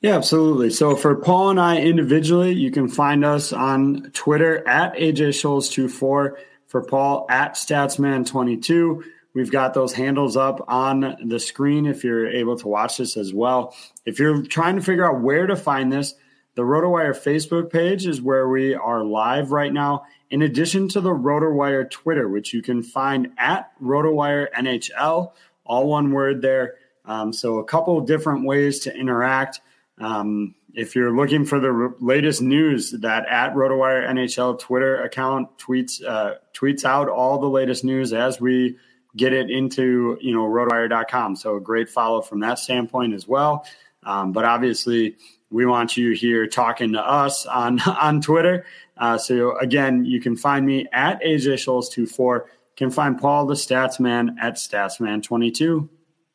Yeah, 0.00 0.16
absolutely. 0.16 0.70
So 0.70 0.94
for 0.94 1.16
Paul 1.16 1.50
and 1.50 1.60
I 1.60 1.78
individually, 1.78 2.52
you 2.52 2.70
can 2.70 2.88
find 2.88 3.24
us 3.24 3.52
on 3.52 4.10
Twitter 4.12 4.66
at 4.66 4.94
AJ 4.94 5.30
Scholes24. 5.30 6.36
For 6.68 6.82
Paul 6.82 7.26
at 7.30 7.54
Statsman22. 7.54 9.02
We've 9.32 9.50
got 9.50 9.72
those 9.72 9.94
handles 9.94 10.36
up 10.36 10.64
on 10.68 11.16
the 11.24 11.40
screen 11.40 11.86
if 11.86 12.04
you're 12.04 12.28
able 12.28 12.56
to 12.58 12.68
watch 12.68 12.98
this 12.98 13.16
as 13.16 13.32
well. 13.32 13.74
If 14.04 14.18
you're 14.18 14.42
trying 14.42 14.76
to 14.76 14.82
figure 14.82 15.08
out 15.08 15.22
where 15.22 15.46
to 15.46 15.56
find 15.56 15.90
this, 15.90 16.14
the 16.56 16.62
RotoWire 16.62 17.16
Facebook 17.16 17.70
page 17.70 18.06
is 18.06 18.20
where 18.20 18.48
we 18.48 18.74
are 18.74 19.02
live 19.02 19.50
right 19.50 19.72
now, 19.72 20.04
in 20.30 20.42
addition 20.42 20.88
to 20.88 21.00
the 21.00 21.10
RotoWire 21.10 21.90
Twitter, 21.90 22.28
which 22.28 22.52
you 22.52 22.60
can 22.60 22.82
find 22.82 23.32
at 23.38 23.70
RotoWire 23.80 24.48
NHL, 24.52 25.32
all 25.64 25.86
one 25.86 26.12
word 26.12 26.42
there. 26.42 26.74
Um, 27.06 27.32
so, 27.32 27.58
a 27.58 27.64
couple 27.64 27.96
of 27.96 28.06
different 28.06 28.44
ways 28.44 28.80
to 28.80 28.94
interact. 28.94 29.60
Um, 30.00 30.54
if 30.74 30.94
you're 30.94 31.14
looking 31.14 31.44
for 31.44 31.58
the 31.58 31.68
r- 31.68 31.94
latest 32.00 32.42
news, 32.42 32.92
that 32.92 33.26
at 33.26 33.54
RotoWire 33.54 34.08
NHL 34.08 34.58
Twitter 34.60 35.02
account 35.02 35.58
tweets 35.58 36.04
uh, 36.04 36.34
tweets 36.54 36.84
out 36.84 37.08
all 37.08 37.38
the 37.38 37.48
latest 37.48 37.84
news 37.84 38.12
as 38.12 38.40
we 38.40 38.76
get 39.16 39.32
it 39.32 39.50
into 39.50 40.18
you 40.20 40.32
know 40.32 40.44
rotowire.com. 40.44 41.36
So 41.36 41.56
a 41.56 41.60
great 41.60 41.88
follow 41.88 42.22
from 42.22 42.40
that 42.40 42.58
standpoint 42.58 43.14
as 43.14 43.26
well. 43.26 43.66
Um, 44.04 44.32
but 44.32 44.44
obviously, 44.44 45.16
we 45.50 45.66
want 45.66 45.96
you 45.96 46.12
here 46.12 46.46
talking 46.46 46.92
to 46.92 47.00
us 47.00 47.46
on 47.46 47.80
on 47.86 48.20
Twitter. 48.20 48.64
Uh, 48.96 49.18
so 49.18 49.56
again, 49.58 50.04
you 50.04 50.20
can 50.20 50.36
find 50.36 50.64
me 50.64 50.86
at 50.92 51.22
AJ 51.22 51.54
Scholes24. 51.54 52.44
Can 52.76 52.90
find 52.90 53.18
Paul 53.18 53.46
the 53.46 53.54
Statsman 53.54 54.36
at 54.40 54.54
Statsman22. 54.54 55.88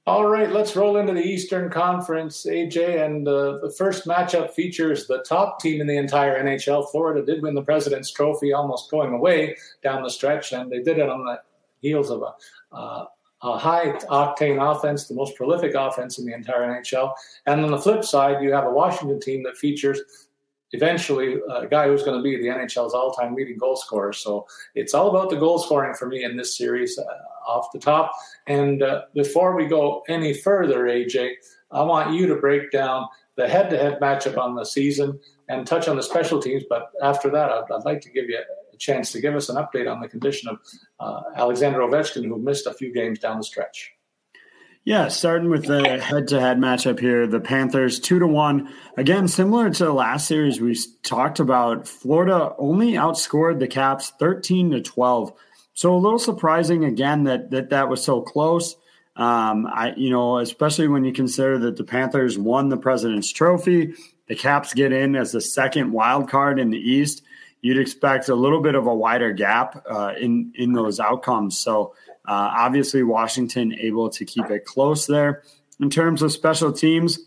All 0.06 0.28
right, 0.28 0.52
let's 0.52 0.76
roll 0.76 0.98
into 0.98 1.14
the 1.14 1.24
Eastern 1.24 1.70
Conference, 1.70 2.46
AJ. 2.46 3.06
And 3.06 3.26
uh, 3.26 3.60
the 3.60 3.74
first 3.78 4.06
matchup 4.06 4.52
features 4.52 5.08
the 5.08 5.24
top 5.24 5.62
team 5.62 5.80
in 5.80 5.88
the 5.88 5.96
entire 5.96 6.44
NHL. 6.44 6.92
Florida 6.92 7.26
did 7.26 7.42
win 7.42 7.56
the 7.56 7.62
President's 7.62 8.12
Trophy, 8.12 8.52
almost 8.52 8.92
going 8.92 9.14
away 9.14 9.56
down 9.82 10.04
the 10.04 10.10
stretch, 10.10 10.52
and 10.52 10.70
they 10.70 10.82
did 10.82 10.98
it 10.98 11.08
on 11.08 11.24
the 11.24 11.40
heels 11.80 12.10
of 12.10 12.22
a, 12.22 12.76
uh, 12.76 13.06
a 13.44 13.58
high 13.58 13.92
octane 14.10 14.60
offense, 14.60 15.08
the 15.08 15.14
most 15.14 15.38
prolific 15.38 15.74
offense 15.74 16.20
in 16.20 16.26
the 16.26 16.34
entire 16.34 16.68
NHL. 16.68 17.14
And 17.46 17.64
on 17.64 17.72
the 17.72 17.80
flip 17.80 18.04
side, 18.04 18.44
you 18.44 18.52
have 18.52 18.66
a 18.66 18.72
Washington 18.72 19.22
team 19.22 19.42
that 19.44 19.56
features 19.56 20.02
eventually 20.74 21.40
a 21.50 21.68
guy 21.68 21.88
who's 21.88 22.04
going 22.04 22.18
to 22.18 22.24
be 22.24 22.36
the 22.36 22.48
NHL's 22.48 22.94
all-time 22.94 23.36
leading 23.36 23.58
goal 23.58 23.76
scorer. 23.76 24.12
So 24.12 24.46
it's 24.76 24.94
all 24.94 25.10
about 25.10 25.30
the 25.30 25.38
goal 25.38 25.60
scoring 25.60 25.94
for 25.94 26.08
me 26.08 26.24
in 26.24 26.36
this 26.36 26.58
series 26.58 26.98
uh, 26.98 27.04
off 27.48 27.72
the 27.72 27.80
top. 27.80 28.12
And 28.48 28.84
uh, 28.84 29.04
before 29.14 29.56
we 29.56 29.68
go 29.68 30.04
any 30.10 30.34
further, 30.34 30.86
AJ, 30.86 31.34
I 31.72 31.84
want 31.84 32.14
you 32.14 32.28
to 32.28 32.36
break 32.36 32.72
down 32.72 33.08
the 33.36 33.48
head-to-head 33.48 34.00
matchup 34.00 34.38
on 34.38 34.56
the 34.56 34.66
season 34.66 35.20
and 35.48 35.66
touch 35.66 35.88
on 35.88 35.96
the 35.96 36.04
special 36.04 36.42
teams. 36.42 36.64
But 36.68 36.92
after 37.02 37.30
that, 37.30 37.50
I'd, 37.50 37.72
I'd 37.72 37.86
like 37.86 38.02
to 38.02 38.10
give 38.10 38.30
you 38.30 38.40
a 38.74 38.78
chance 38.78 39.12
to 39.12 39.22
give 39.22 39.36
us 39.36 39.50
an 39.50 39.58
update 39.58 39.92
on 39.92 40.02
the 40.02 40.08
condition 40.08 40.50
of 40.50 40.58
uh, 41.00 41.22
Alexander 41.36 41.80
Ovechkin, 41.80 42.26
who 42.26 42.40
missed 42.40 42.66
a 42.66 42.74
few 42.74 42.92
games 42.92 43.20
down 43.20 43.38
the 43.38 43.44
stretch. 43.44 43.92
Yeah, 44.86 45.08
starting 45.08 45.50
with 45.50 45.66
the 45.66 46.02
head-to-head 46.02 46.58
matchup 46.58 47.00
here, 47.00 47.26
the 47.26 47.40
Panthers 47.40 48.02
two 48.02 48.20
to 48.20 48.28
one. 48.28 48.70
Again, 48.98 49.30
similar 49.30 49.70
to 49.70 49.86
the 49.86 49.94
last 49.94 50.28
series 50.28 50.60
we 50.60 50.78
talked 51.04 51.40
about, 51.40 51.88
Florida 51.88 52.54
only 52.58 52.92
outscored 52.94 53.60
the 53.60 53.68
Caps 53.68 54.12
thirteen 54.20 54.72
to 54.72 54.82
twelve. 54.82 55.32
So 55.74 55.96
a 55.96 55.98
little 55.98 56.20
surprising 56.20 56.84
again 56.84 57.24
that 57.24 57.50
that 57.52 57.70
that 57.70 57.88
was 57.88 58.04
so 58.04 58.22
close. 58.22 58.76
Um, 59.16 59.68
I 59.68 59.94
you 59.96 60.10
know 60.10 60.40
especially 60.40 60.90
when 60.90 61.06
you 61.06 61.14
consider 61.14 61.58
that 61.60 61.78
the 61.78 61.86
Panthers 61.86 62.38
won 62.38 62.68
the 62.68 62.76
President's 62.76 63.32
Trophy, 63.32 63.94
the 64.28 64.36
Caps 64.36 64.74
get 64.74 64.92
in 64.92 65.16
as 65.16 65.32
the 65.32 65.40
second 65.40 65.94
wild 65.94 66.30
card 66.30 66.60
in 66.60 66.72
the 66.72 66.78
East. 66.78 67.24
You'd 67.62 67.80
expect 67.80 68.28
a 68.28 68.36
little 68.36 68.60
bit 68.60 68.76
of 68.76 68.86
a 68.88 68.94
wider 68.94 69.32
gap 69.32 69.86
uh, 69.90 70.12
in 70.20 70.52
in 70.56 70.74
those 70.74 71.00
outcomes. 71.00 71.58
So 71.58 71.96
uh, 72.26 72.54
obviously, 72.58 73.04
Washington 73.04 73.74
able 73.80 74.10
to 74.12 74.26
keep 74.26 74.50
it 74.50 74.66
close 74.66 75.08
there. 75.08 75.44
In 75.80 75.90
terms 75.90 76.22
of 76.22 76.32
special 76.32 76.72
teams, 76.72 77.20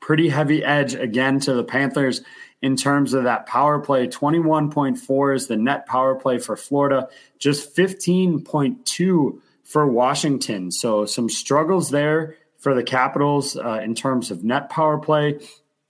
pretty 0.00 0.28
heavy 0.28 0.64
edge 0.64 0.94
again 0.94 1.40
to 1.40 1.54
the 1.54 1.64
Panthers 1.64 2.22
in 2.62 2.76
terms 2.76 3.12
of 3.12 3.24
that 3.24 3.46
power 3.46 3.78
play. 3.78 4.06
21.4 4.06 5.36
is 5.36 5.46
the 5.46 5.56
net 5.56 5.86
power 5.86 6.14
play 6.14 6.38
for 6.38 6.56
Florida, 6.56 7.08
just 7.38 7.76
15.2 7.76 9.38
for 9.64 9.86
Washington. 9.86 10.70
So 10.70 11.04
some 11.04 11.28
struggles 11.28 11.90
there 11.90 12.36
for 12.58 12.74
the 12.74 12.82
Capitals 12.82 13.56
uh, 13.56 13.80
in 13.84 13.94
terms 13.94 14.30
of 14.30 14.44
net 14.44 14.70
power 14.70 14.98
play. 14.98 15.40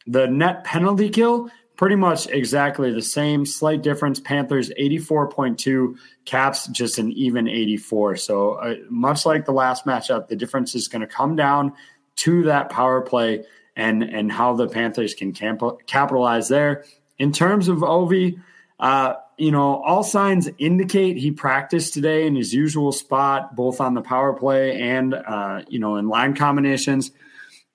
The 0.07 0.26
net 0.26 0.64
penalty 0.64 1.11
kill, 1.11 1.49
pretty 1.77 1.97
much 1.97 2.29
exactly 2.29 2.93
the 2.93 3.03
same. 3.03 3.45
Slight 3.45 3.83
difference. 3.83 4.20
Panthers 4.20 4.70
84.2, 4.70 5.97
Caps 6.25 6.66
just 6.68 6.99
an 6.99 7.12
even 7.12 7.49
84. 7.49 8.16
So 8.16 8.53
uh, 8.53 8.75
much 8.89 9.27
like 9.27 9.45
the 9.45 9.53
last 9.53 9.85
matchup, 9.85 10.29
the 10.29 10.37
difference 10.37 10.75
is 10.75 10.89
going 10.89 11.03
to 11.03 11.07
come 11.07 11.37
down 11.37 11.72
to 12.16 12.45
that 12.45 12.70
power 12.70 13.01
play 13.01 13.45
and 13.77 14.05
and 14.05 14.31
how 14.31 14.55
the 14.55 14.68
Panthers 14.68 15.14
can 15.14 15.33
camp- 15.33 15.87
capitalize 15.87 16.49
there. 16.49 16.85
In 17.18 17.33
terms 17.33 17.66
of 17.68 17.79
Ovi, 17.79 18.41
uh, 18.79 19.14
you 19.37 19.51
know, 19.51 19.83
all 19.83 20.05
signs 20.05 20.49
indicate 20.59 21.16
he 21.16 21.33
practiced 21.33 21.93
today 21.93 22.27
in 22.27 22.37
his 22.37 22.55
usual 22.55 22.93
spot, 22.93 23.57
both 23.57 23.81
on 23.81 23.95
the 23.95 24.01
power 24.01 24.33
play 24.33 24.81
and 24.81 25.12
uh, 25.12 25.62
you 25.68 25.81
know 25.81 25.97
in 25.97 26.09
line 26.09 26.35
combinations. 26.35 27.11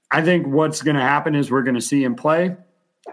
I 0.10 0.22
think 0.22 0.48
what's 0.48 0.82
going 0.82 0.96
to 0.96 1.02
happen 1.02 1.36
is 1.36 1.52
we're 1.52 1.64
going 1.64 1.76
to 1.76 1.82
see 1.82 2.02
him 2.02 2.16
play 2.16 2.56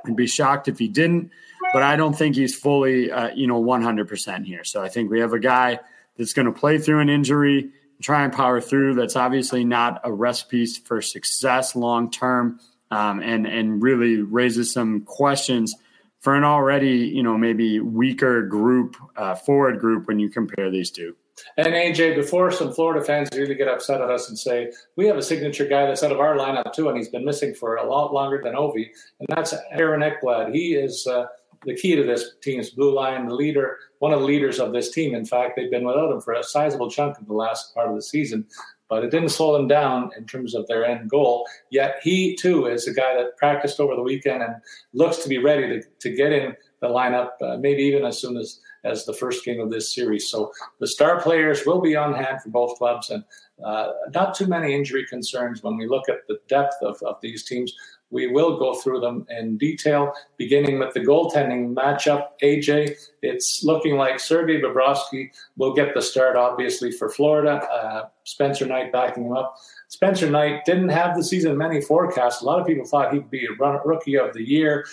I'd 0.06 0.16
be 0.16 0.26
shocked 0.26 0.68
if 0.68 0.78
he 0.78 0.88
didn't, 0.88 1.30
but 1.72 1.82
I 1.82 1.96
don't 1.96 2.16
think 2.16 2.36
he's 2.36 2.54
fully, 2.54 3.10
uh, 3.10 3.30
you 3.34 3.46
know, 3.46 3.62
100% 3.62 4.44
here. 4.46 4.64
So 4.64 4.82
I 4.82 4.88
think 4.88 5.10
we 5.10 5.20
have 5.20 5.32
a 5.32 5.38
guy 5.38 5.80
that's 6.16 6.32
going 6.32 6.46
to 6.46 6.52
play 6.52 6.78
through 6.78 7.00
an 7.00 7.08
injury, 7.08 7.70
try 8.00 8.24
and 8.24 8.32
power 8.32 8.60
through. 8.60 8.94
That's 8.94 9.16
obviously 9.16 9.64
not 9.64 10.00
a 10.04 10.12
recipe 10.12 10.66
for 10.66 11.00
success 11.02 11.74
long 11.74 12.10
term, 12.10 12.60
um, 12.90 13.20
and 13.20 13.46
and 13.46 13.82
really 13.82 14.22
raises 14.22 14.72
some 14.72 15.02
questions 15.02 15.74
for 16.20 16.34
an 16.34 16.44
already, 16.44 17.08
you 17.14 17.22
know, 17.22 17.36
maybe 17.36 17.80
weaker 17.80 18.42
group, 18.42 18.96
uh, 19.16 19.34
forward 19.34 19.78
group 19.78 20.08
when 20.08 20.18
you 20.18 20.28
compare 20.28 20.70
these 20.70 20.90
two. 20.90 21.14
And 21.56 21.68
AJ, 21.68 22.16
before 22.16 22.50
some 22.50 22.72
Florida 22.72 23.04
fans 23.04 23.28
really 23.34 23.54
get 23.54 23.68
upset 23.68 24.00
at 24.00 24.10
us 24.10 24.28
and 24.28 24.38
say, 24.38 24.72
we 24.96 25.06
have 25.06 25.16
a 25.16 25.22
signature 25.22 25.66
guy 25.66 25.86
that's 25.86 26.02
out 26.02 26.12
of 26.12 26.20
our 26.20 26.36
lineup 26.36 26.72
too, 26.72 26.88
and 26.88 26.96
he's 26.96 27.08
been 27.08 27.24
missing 27.24 27.54
for 27.54 27.76
a 27.76 27.86
lot 27.86 28.12
longer 28.12 28.40
than 28.42 28.54
Ovi, 28.54 28.88
and 29.20 29.28
that's 29.28 29.54
Aaron 29.70 30.00
Ekblad. 30.00 30.54
He 30.54 30.74
is 30.74 31.06
uh, 31.06 31.26
the 31.64 31.74
key 31.74 31.96
to 31.96 32.02
this 32.02 32.36
team's 32.42 32.70
blue 32.70 32.94
line, 32.94 33.26
the 33.26 33.34
leader, 33.34 33.78
one 33.98 34.12
of 34.12 34.20
the 34.20 34.26
leaders 34.26 34.60
of 34.60 34.72
this 34.72 34.90
team. 34.90 35.14
In 35.14 35.24
fact, 35.24 35.56
they've 35.56 35.70
been 35.70 35.84
without 35.84 36.12
him 36.12 36.20
for 36.20 36.34
a 36.34 36.42
sizable 36.42 36.90
chunk 36.90 37.18
of 37.18 37.26
the 37.26 37.34
last 37.34 37.74
part 37.74 37.88
of 37.88 37.94
the 37.94 38.02
season, 38.02 38.46
but 38.88 39.04
it 39.04 39.10
didn't 39.10 39.30
slow 39.30 39.52
them 39.52 39.66
down 39.66 40.10
in 40.16 40.26
terms 40.26 40.54
of 40.54 40.66
their 40.66 40.84
end 40.84 41.10
goal. 41.10 41.46
Yet 41.70 41.96
he 42.02 42.36
too 42.36 42.66
is 42.66 42.86
a 42.86 42.94
guy 42.94 43.14
that 43.16 43.36
practiced 43.36 43.80
over 43.80 43.96
the 43.96 44.02
weekend 44.02 44.42
and 44.42 44.54
looks 44.92 45.18
to 45.18 45.28
be 45.28 45.38
ready 45.38 45.80
to, 45.80 45.82
to 46.00 46.14
get 46.14 46.32
in 46.32 46.54
the 46.80 46.88
lineup, 46.88 47.30
uh, 47.42 47.56
maybe 47.56 47.82
even 47.82 48.04
as 48.04 48.20
soon 48.20 48.36
as 48.36 48.60
as 48.86 49.04
the 49.04 49.12
first 49.12 49.44
game 49.44 49.60
of 49.60 49.70
this 49.70 49.94
series. 49.94 50.30
So 50.30 50.52
the 50.80 50.86
star 50.86 51.20
players 51.20 51.66
will 51.66 51.80
be 51.80 51.96
on 51.96 52.14
hand 52.14 52.40
for 52.42 52.50
both 52.50 52.78
clubs, 52.78 53.10
and 53.10 53.24
uh, 53.64 53.92
not 54.14 54.34
too 54.34 54.46
many 54.46 54.74
injury 54.74 55.06
concerns 55.06 55.62
when 55.62 55.76
we 55.76 55.86
look 55.86 56.08
at 56.08 56.26
the 56.28 56.38
depth 56.48 56.76
of, 56.82 57.02
of 57.02 57.20
these 57.20 57.44
teams. 57.44 57.74
We 58.10 58.28
will 58.28 58.56
go 58.56 58.74
through 58.74 59.00
them 59.00 59.26
in 59.30 59.58
detail, 59.58 60.12
beginning 60.36 60.78
with 60.78 60.94
the 60.94 61.00
goaltending 61.00 61.74
matchup. 61.74 62.28
AJ, 62.40 62.94
it's 63.22 63.64
looking 63.64 63.96
like 63.96 64.20
Sergei 64.20 64.60
Bobrovsky 64.60 65.30
will 65.56 65.74
get 65.74 65.92
the 65.92 66.00
start, 66.00 66.36
obviously, 66.36 66.92
for 66.92 67.10
Florida. 67.10 67.64
Uh, 67.64 68.08
Spencer 68.22 68.64
Knight 68.64 68.92
backing 68.92 69.24
him 69.24 69.32
up. 69.32 69.56
Spencer 69.88 70.30
Knight 70.30 70.64
didn't 70.64 70.88
have 70.88 71.16
the 71.16 71.24
season 71.24 71.56
many 71.56 71.80
forecasts. 71.80 72.42
A 72.42 72.44
lot 72.44 72.60
of 72.60 72.66
people 72.66 72.86
thought 72.86 73.12
he'd 73.12 73.28
be 73.28 73.46
a 73.46 73.80
rookie 73.84 74.16
of 74.16 74.32
the 74.34 74.42
year 74.42 74.86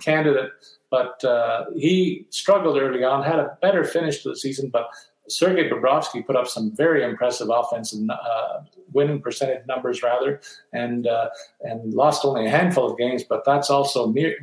candidate, 0.00 0.50
but 0.90 1.24
uh, 1.24 1.64
he 1.76 2.26
struggled 2.30 2.78
early 2.78 3.04
on, 3.04 3.22
had 3.22 3.38
a 3.38 3.56
better 3.60 3.84
finish 3.84 4.22
to 4.22 4.30
the 4.30 4.36
season, 4.36 4.70
but 4.70 4.88
Sergei 5.28 5.70
Bobrovsky 5.70 6.24
put 6.24 6.36
up 6.36 6.46
some 6.46 6.70
very 6.74 7.02
impressive 7.02 7.48
offensive 7.50 8.00
uh, 8.10 8.60
winning 8.92 9.20
percentage 9.20 9.66
numbers, 9.66 10.02
rather, 10.02 10.40
and 10.72 11.06
uh, 11.06 11.28
and 11.62 11.94
lost 11.94 12.24
only 12.24 12.46
a 12.46 12.50
handful 12.50 12.90
of 12.90 12.98
games. 12.98 13.24
But 13.24 13.44
that's 13.44 13.70
also 13.70 14.06
mere, 14.06 14.36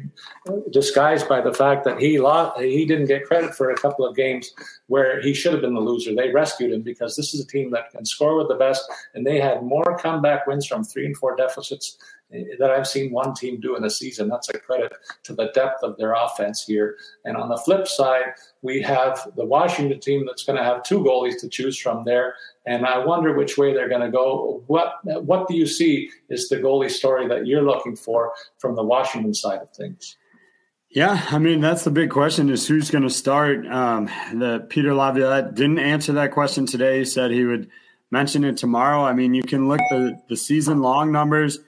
disguised 0.71 1.29
by 1.29 1.41
the 1.41 1.53
fact 1.53 1.83
that 1.85 1.99
he 1.99 2.19
lost, 2.19 2.59
he 2.59 2.85
didn't 2.85 3.05
get 3.05 3.25
credit 3.25 3.53
for 3.53 3.69
a 3.69 3.75
couple 3.75 4.05
of 4.07 4.15
games 4.15 4.51
where 4.87 5.21
he 5.21 5.33
should 5.33 5.53
have 5.53 5.61
been 5.61 5.75
the 5.75 5.79
loser. 5.79 6.15
They 6.15 6.31
rescued 6.31 6.73
him 6.73 6.81
because 6.81 7.15
this 7.15 7.33
is 7.33 7.41
a 7.41 7.47
team 7.47 7.69
that 7.71 7.91
can 7.91 8.03
score 8.03 8.35
with 8.35 8.47
the 8.47 8.55
best, 8.55 8.83
and 9.13 9.25
they 9.25 9.39
had 9.39 9.63
more 9.63 9.97
comeback 9.99 10.47
wins 10.47 10.65
from 10.65 10.83
three 10.83 11.05
and 11.05 11.15
four 11.15 11.35
deficits 11.35 11.97
that 12.59 12.71
I've 12.71 12.87
seen 12.87 13.11
one 13.11 13.33
team 13.33 13.59
do 13.59 13.75
in 13.75 13.83
a 13.83 13.89
season. 13.89 14.29
That's 14.29 14.49
a 14.49 14.59
credit 14.59 14.93
to 15.23 15.33
the 15.33 15.51
depth 15.53 15.83
of 15.83 15.97
their 15.97 16.13
offense 16.13 16.63
here. 16.63 16.97
And 17.25 17.35
on 17.35 17.49
the 17.49 17.57
flip 17.57 17.87
side, 17.87 18.33
we 18.61 18.81
have 18.81 19.31
the 19.35 19.45
Washington 19.45 19.99
team 19.99 20.25
that's 20.25 20.43
going 20.43 20.57
to 20.57 20.63
have 20.63 20.83
two 20.83 20.99
goalies 20.99 21.39
to 21.41 21.49
choose 21.49 21.77
from 21.77 22.03
there. 22.03 22.35
And 22.65 22.85
I 22.85 22.99
wonder 22.99 23.33
which 23.33 23.57
way 23.57 23.73
they're 23.73 23.89
going 23.89 24.01
to 24.01 24.11
go. 24.11 24.63
What 24.67 24.93
what 25.03 25.47
do 25.47 25.55
you 25.55 25.65
see 25.65 26.09
is 26.29 26.47
the 26.47 26.57
goalie 26.57 26.91
story 26.91 27.27
that 27.27 27.47
you're 27.47 27.63
looking 27.63 27.95
for 27.95 28.33
from 28.59 28.75
the 28.75 28.83
Washington 28.83 29.33
side 29.33 29.61
of 29.61 29.71
things? 29.71 30.17
Yeah, 30.89 31.25
I 31.31 31.39
mean 31.39 31.61
that's 31.61 31.83
the 31.83 31.91
big 31.91 32.09
question: 32.09 32.49
is 32.49 32.67
who's 32.67 32.91
going 32.91 33.03
to 33.03 33.09
start. 33.09 33.65
Um, 33.65 34.09
the 34.33 34.65
Peter 34.69 34.93
Laviolette 34.93 35.55
didn't 35.55 35.79
answer 35.79 36.13
that 36.13 36.31
question 36.31 36.65
today. 36.65 36.99
He 36.99 37.05
said 37.05 37.31
he 37.31 37.45
would 37.45 37.69
mention 38.11 38.43
it 38.43 38.57
tomorrow. 38.57 39.01
I 39.01 39.13
mean, 39.13 39.33
you 39.33 39.43
can 39.43 39.67
look 39.67 39.79
the 39.89 40.21
the 40.29 40.35
season 40.35 40.81
long 40.81 41.11
numbers 41.11 41.59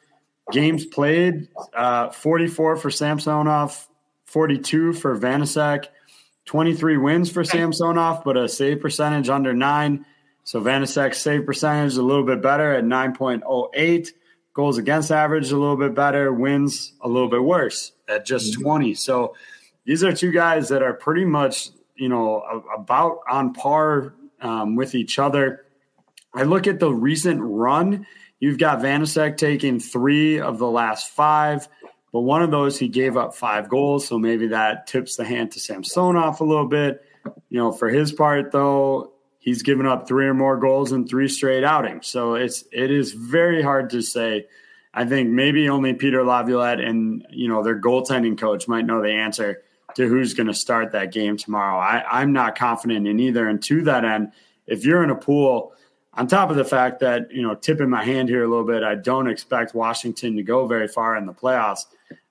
Games 0.51 0.85
played 0.85 1.47
uh, 1.73 2.09
44 2.09 2.75
for 2.77 2.91
Samsonov, 2.91 3.87
42 4.25 4.93
for 4.93 5.17
Vanecek, 5.17 5.85
23 6.45 6.97
wins 6.97 7.31
for 7.31 7.43
Samsonov, 7.43 8.23
but 8.23 8.35
a 8.35 8.49
save 8.49 8.81
percentage 8.81 9.29
under 9.29 9.53
nine. 9.53 10.05
So 10.43 10.59
Vanecek's 10.59 11.19
save 11.19 11.45
percentage 11.45 11.93
is 11.93 11.97
a 11.97 12.03
little 12.03 12.25
bit 12.25 12.41
better 12.41 12.73
at 12.73 12.83
9.08. 12.83 14.09
Goals 14.53 14.77
against 14.77 15.11
average 15.11 15.51
a 15.51 15.57
little 15.57 15.77
bit 15.77 15.95
better, 15.95 16.31
wins 16.33 16.93
a 17.01 17.07
little 17.07 17.29
bit 17.29 17.43
worse 17.43 17.93
at 18.07 18.25
just 18.25 18.53
mm-hmm. 18.53 18.63
20. 18.63 18.93
So 18.95 19.35
these 19.85 20.03
are 20.03 20.13
two 20.13 20.31
guys 20.31 20.69
that 20.69 20.83
are 20.83 20.93
pretty 20.93 21.25
much, 21.25 21.69
you 21.95 22.09
know, 22.09 22.43
about 22.77 23.19
on 23.29 23.53
par 23.53 24.13
um, 24.41 24.75
with 24.75 24.93
each 24.93 25.17
other. 25.17 25.65
I 26.35 26.43
look 26.43 26.67
at 26.67 26.79
the 26.79 26.93
recent 26.93 27.41
run 27.41 28.05
You've 28.43 28.57
got 28.57 28.79
Vanecek 28.79 29.37
taking 29.37 29.79
three 29.79 30.37
of 30.37 30.57
the 30.57 30.67
last 30.67 31.11
five, 31.11 31.69
but 32.11 32.19
one 32.19 32.43
of 32.43 32.51
those 32.51 32.77
he 32.77 32.89
gave 32.89 33.15
up 33.15 33.33
five 33.35 33.69
goals, 33.69 34.05
so 34.05 34.19
maybe 34.19 34.47
that 34.47 34.85
tips 34.85 35.15
the 35.15 35.23
hand 35.23 35.53
to 35.53 35.61
Samsonov 35.61 36.41
a 36.41 36.43
little 36.43 36.67
bit. 36.67 37.05
You 37.47 37.59
know, 37.59 37.71
for 37.71 37.87
his 37.87 38.11
part 38.11 38.51
though, 38.51 39.13
he's 39.39 39.63
given 39.63 39.85
up 39.85 40.09
three 40.09 40.25
or 40.25 40.33
more 40.33 40.57
goals 40.57 40.91
in 40.91 41.07
three 41.07 41.29
straight 41.29 41.63
outings. 41.63 42.07
So 42.07 42.33
it's 42.33 42.65
it 42.73 42.91
is 42.91 43.13
very 43.13 43.61
hard 43.61 43.91
to 43.91 44.01
say. 44.01 44.47
I 44.93 45.05
think 45.05 45.29
maybe 45.29 45.69
only 45.69 45.93
Peter 45.93 46.21
Laviolette 46.25 46.81
and 46.81 47.25
you 47.29 47.47
know 47.47 47.63
their 47.63 47.79
goaltending 47.79 48.37
coach 48.37 48.67
might 48.67 48.85
know 48.85 49.01
the 49.01 49.13
answer 49.13 49.63
to 49.95 50.05
who's 50.05 50.33
going 50.33 50.47
to 50.47 50.53
start 50.53 50.91
that 50.91 51.13
game 51.13 51.37
tomorrow. 51.37 51.77
I, 51.77 52.03
I'm 52.19 52.33
not 52.33 52.57
confident 52.57 53.07
in 53.07 53.21
either. 53.21 53.47
And 53.47 53.63
to 53.63 53.83
that 53.83 54.03
end, 54.03 54.33
if 54.67 54.83
you're 54.83 55.01
in 55.01 55.11
a 55.11 55.15
pool 55.15 55.71
on 56.15 56.27
top 56.27 56.49
of 56.49 56.55
the 56.55 56.65
fact 56.65 56.99
that, 56.99 57.31
you 57.31 57.41
know, 57.41 57.55
tipping 57.55 57.89
my 57.89 58.03
hand 58.03 58.29
here 58.29 58.43
a 58.43 58.47
little 58.47 58.65
bit, 58.65 58.83
I 58.83 58.95
don't 58.95 59.27
expect 59.27 59.73
Washington 59.73 60.35
to 60.35 60.43
go 60.43 60.67
very 60.67 60.87
far 60.87 61.17
in 61.17 61.25
the 61.25 61.33
playoffs. 61.33 61.85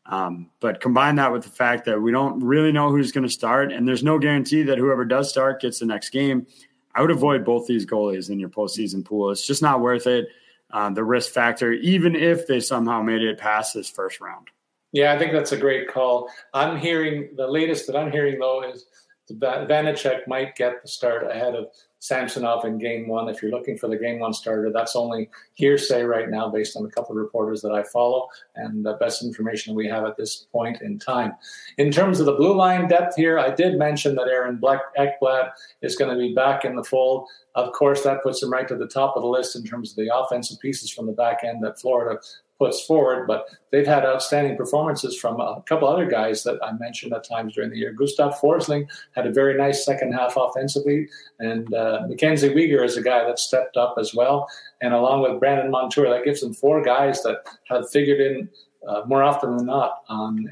Um, 0.07 0.51
but 0.61 0.81
combine 0.81 1.17
that 1.17 1.33
with 1.33 1.45
the 1.45 1.51
fact 1.51 1.85
that 1.87 2.01
we 2.01 2.13
don't 2.13 2.41
really 2.41 2.73
know 2.73 2.91
who's 2.91 3.13
going 3.13 3.27
to 3.27 3.33
start, 3.33 3.73
and 3.73 3.87
there's 3.87 4.03
no 4.03 4.19
guarantee 4.19 4.63
that 4.65 4.79
whoever 4.79 5.05
does 5.05 5.29
start 5.29 5.61
gets 5.61 5.79
the 5.79 5.87
next 5.87 6.11
game. 6.11 6.47
I 6.95 7.01
would 7.01 7.11
avoid 7.11 7.45
both 7.45 7.67
these 7.67 7.87
goalies 7.87 8.29
in 8.29 8.39
your 8.39 8.51
postseason 8.51 9.05
pool. 9.05 9.31
It's 9.31 9.47
just 9.47 9.63
not 9.63 9.81
worth 9.81 10.07
it. 10.07 10.27
Uh, 10.71 10.91
the 10.91 11.05
risk 11.05 11.33
factor, 11.33 11.73
even 11.73 12.17
if 12.17 12.47
they 12.47 12.59
somehow 12.59 13.03
made 13.03 13.23
it 13.23 13.39
past 13.39 13.75
this 13.75 13.91
first 13.91 14.21
round. 14.21 14.49
Yeah, 14.93 15.13
I 15.13 15.19
think 15.19 15.33
that's 15.33 15.53
a 15.53 15.57
great 15.57 15.89
call. 15.89 16.31
I'm 16.53 16.77
hearing 16.79 17.31
the 17.37 17.47
latest 17.47 17.87
that 17.87 17.97
I'm 17.97 18.11
hearing 18.11 18.39
though 18.39 18.63
is 18.63 18.87
that 19.29 19.69
Vanecek 19.69 20.27
might 20.27 20.57
get 20.57 20.83
the 20.83 20.89
start 20.89 21.31
ahead 21.31 21.55
of 21.55 21.67
Samsonov 22.03 22.65
in 22.65 22.79
game 22.79 23.07
one. 23.07 23.29
If 23.29 23.41
you're 23.41 23.53
looking 23.53 23.79
for 23.79 23.87
the 23.87 23.97
game 23.97 24.19
one 24.19 24.33
starter, 24.33 24.73
that's 24.73 24.97
only 24.97 25.31
hearsay 25.55 26.03
right 26.03 26.29
now 26.29 26.49
based 26.49 26.77
on 26.77 26.85
a 26.85 26.91
couple 26.91 27.13
of 27.13 27.23
reporters 27.23 27.63
that 27.63 27.71
I 27.71 27.85
follow 27.85 28.29
and 28.57 28.85
the 28.85 28.95
best 28.95 29.23
information 29.23 29.77
we 29.77 29.87
have 29.87 30.05
at 30.05 30.17
this 30.17 30.49
point 30.51 30.83
in 30.83 30.99
time. 30.99 31.33
In 31.79 31.93
terms 31.93 32.19
of 32.19 32.27
the 32.27 32.35
blue 32.35 32.57
line 32.57 32.89
depth 32.89 33.15
here, 33.15 33.39
I 33.39 33.55
did 33.55 33.79
mention 33.79 34.17
that 34.17 34.27
Aaron 34.27 34.57
Black 34.57 34.81
Ekblad 34.99 35.51
is 35.83 35.95
going 35.95 36.11
to 36.11 36.21
be 36.21 36.35
back 36.35 36.65
in 36.65 36.75
the 36.75 36.83
fold. 36.83 37.29
Of 37.55 37.73
course, 37.73 38.03
that 38.03 38.25
puts 38.25 38.43
him 38.43 38.51
right 38.51 38.67
to 38.67 38.75
the 38.75 38.89
top 38.89 39.15
of 39.15 39.23
the 39.23 39.29
list 39.29 39.55
in 39.55 39.63
terms 39.63 39.91
of 39.91 39.97
the 39.97 40.13
offensive 40.13 40.59
pieces 40.59 40.91
from 40.91 41.07
the 41.07 41.13
back 41.13 41.45
end 41.45 41.63
that 41.63 41.81
Florida 41.81 42.19
puts 42.63 42.85
forward, 42.85 43.27
but 43.27 43.49
they've 43.71 43.87
had 43.87 44.05
outstanding 44.05 44.57
performances 44.57 45.19
from 45.19 45.41
a 45.41 45.61
couple 45.67 45.89
other 45.89 46.07
guys 46.07 46.45
that 46.45 46.63
I 46.63 46.71
mentioned 46.73 47.13
at 47.13 47.25
times 47.25 47.55
during 47.55 47.71
the 47.71 47.77
year. 47.77 47.93
Gustav 47.93 48.39
Forsling 48.39 48.89
had 49.17 49.27
a 49.27 49.33
very 49.33 49.57
nice 49.57 49.85
second 49.85 50.13
half 50.13 50.35
offensively, 50.37 51.09
and 51.41 51.75
uh, 51.75 52.03
Mackenzie 52.09 52.51
Weegar 52.51 52.85
is 52.85 52.97
a 52.97 53.03
guy 53.03 53.25
that 53.25 53.41
stepped 53.41 53.77
up 53.77 53.97
as 53.99 54.15
well. 54.15 54.49
And 54.81 54.95
along 54.95 55.23
with 55.23 55.41
Brandon 55.41 55.73
Montour, 55.73 56.09
that 56.09 56.25
gives 56.25 56.41
them 56.41 56.55
four 56.55 56.83
guys 56.83 57.21
that 57.25 57.39
have 57.69 57.91
figured 57.91 58.21
in 58.21 58.49
uh, 58.87 59.03
more 59.07 59.25
often 59.25 59.57
than 59.57 59.67
not 59.67 60.03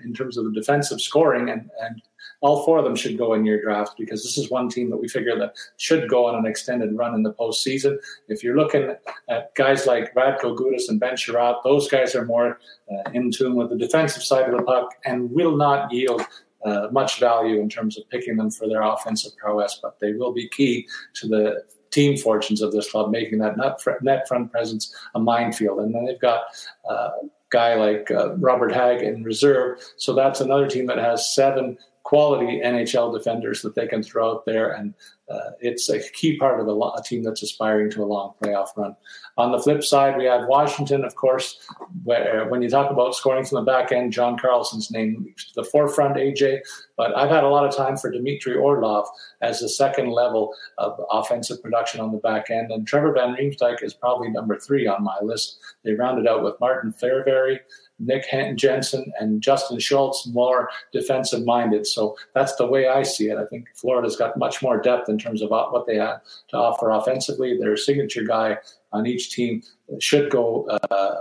in 0.05 0.13
terms 0.13 0.37
of 0.37 0.45
the 0.45 0.53
defensive 0.53 1.01
scoring 1.01 1.51
and, 1.51 1.71
and 1.81 2.03
all 2.41 2.65
four 2.65 2.79
of 2.79 2.85
them 2.85 2.97
should 2.97 3.19
go 3.19 3.35
in 3.35 3.45
your 3.45 3.61
draft 3.61 3.97
because 3.99 4.23
this 4.23 4.39
is 4.39 4.51
one 4.51 4.69
team 4.69 4.91
that 4.91 4.97
we 4.97 5.09
figure 5.09 5.39
that 5.39 5.55
should 5.77 6.09
go 6.09 6.27
on 6.27 6.35
an 6.35 6.47
extended 6.47 6.97
run 6.97 7.15
in 7.15 7.23
the 7.23 7.33
postseason. 7.33 7.99
If 8.29 8.43
you're 8.43 8.57
looking 8.57 8.95
at 9.29 9.55
guys 9.55 9.87
like 9.87 10.15
Radko 10.15 10.57
Gudas 10.57 10.89
and 10.89 10.99
Ben 10.99 11.15
Chiarot, 11.15 11.63
those 11.65 11.89
guys 11.89 12.15
are 12.15 12.25
more 12.25 12.59
uh, 12.91 13.11
in 13.13 13.31
tune 13.31 13.57
with 13.57 13.71
the 13.71 13.77
defensive 13.77 14.23
side 14.23 14.49
of 14.49 14.57
the 14.57 14.63
puck 14.63 14.95
and 15.05 15.31
will 15.31 15.57
not 15.57 15.93
yield 15.93 16.23
uh, 16.65 16.89
much 16.93 17.21
value 17.21 17.61
in 17.61 17.69
terms 17.69 17.99
of 17.99 18.09
picking 18.11 18.37
them 18.37 18.51
for 18.51 18.69
their 18.69 18.83
offensive 18.83 19.37
prowess, 19.37 19.79
but 19.83 19.99
they 20.01 20.13
will 20.13 20.33
be 20.33 20.49
key 20.49 20.87
to 21.15 21.29
the 21.29 21.63
team 21.91 22.17
fortunes 22.17 22.63
of 22.63 22.73
this 22.73 22.91
club, 22.91 23.11
making 23.11 23.39
that 23.39 23.57
net 24.03 24.29
front 24.29 24.53
presence 24.53 24.95
a 25.15 25.19
minefield. 25.19 25.81
And 25.81 25.95
then 25.95 26.05
they've 26.05 26.21
got 26.21 26.43
a 26.89 26.93
uh, 26.93 27.11
guy 27.51 27.75
like 27.75 28.11
uh, 28.11 28.35
Robert 28.37 28.73
Hagg 28.73 29.03
in 29.03 29.25
reserve. 29.25 29.81
So 29.97 30.15
that's 30.15 30.41
another 30.41 30.69
team 30.69 30.87
that 30.87 30.99
has 30.99 31.35
seven 31.35 31.77
quality 32.11 32.61
NHL 32.61 33.17
defenders 33.17 33.63
that 33.63 33.77
they 33.77 33.87
can 33.87 34.03
throw 34.03 34.33
out 34.33 34.45
there, 34.45 34.73
and 34.73 34.95
uh, 35.31 35.51
it's 35.61 35.89
a 35.89 36.01
key 36.11 36.37
part 36.37 36.59
of 36.59 36.67
a, 36.67 36.73
a, 36.73 37.01
team 37.05 37.23
that's 37.23 37.41
aspiring 37.41 37.89
to 37.89 38.03
a 38.03 38.05
long 38.05 38.33
playoff 38.43 38.77
run. 38.77 38.97
On 39.39 39.53
the 39.53 39.61
flip 39.61 39.85
side, 39.85 40.19
we 40.19 40.25
have 40.25 40.49
Washington, 40.49 41.05
of 41.05 41.15
course. 41.15 41.61
Where 42.03 42.49
when 42.49 42.63
you 42.63 42.69
talk 42.69 42.91
about 42.91 43.15
scoring 43.15 43.45
from 43.45 43.65
the 43.65 43.71
back 43.71 43.93
end, 43.93 44.13
John 44.13 44.37
Carlson's 44.37 44.91
name 44.91 45.33
to 45.39 45.45
the 45.55 45.63
forefront. 45.63 46.17
AJ, 46.17 46.63
but 46.97 47.17
I've 47.17 47.31
had 47.31 47.45
a 47.45 47.49
lot 47.49 47.65
of 47.65 47.77
time 47.77 47.97
for 47.97 48.11
Dmitry 48.11 48.57
Orlov 48.57 49.07
as 49.41 49.61
the 49.61 49.69
second 49.69 50.11
level 50.11 50.53
of 50.79 51.01
offensive 51.13 51.63
production 51.63 52.01
on 52.01 52.11
the 52.11 52.19
back 52.19 52.51
end, 52.51 52.73
and 52.73 52.89
Trevor 52.89 53.13
Van 53.13 53.37
Riemsdyk 53.37 53.85
is 53.85 53.95
probably 53.95 54.31
number 54.31 54.59
three 54.59 54.89
on 54.89 55.05
my 55.05 55.17
list. 55.23 55.61
They 55.85 55.93
rounded 55.93 56.27
out 56.27 56.43
with 56.43 56.59
Martin 56.59 56.93
Fehervary, 56.93 57.61
Nick 58.01 58.25
Jensen 58.57 59.13
and 59.21 59.43
Justin 59.43 59.79
Schultz 59.79 60.27
more 60.27 60.71
defensive 60.93 61.45
minded. 61.45 61.87
So 61.87 62.17
that's 62.35 62.57
the 62.57 62.67
way 62.67 62.89
I 62.89 63.03
see 63.03 63.29
it. 63.29 63.39
I 63.39 63.45
think 63.47 63.69
Florida's 63.75 64.17
got 64.17 64.37
much 64.37 64.63
more 64.63 64.81
depth 64.81 65.09
in 65.09 65.19
terms 65.19 65.43
of 65.43 65.51
what 65.51 65.87
they 65.87 65.97
have 65.97 66.23
to 66.49 66.57
offer 66.57 66.91
offensively. 66.91 67.59
Their 67.59 67.77
signature 67.77 68.25
guy 68.25 68.59
on 68.93 69.07
each 69.07 69.31
team 69.31 69.63
should 70.01 70.31
go. 70.31 70.67
Uh, 70.91 71.17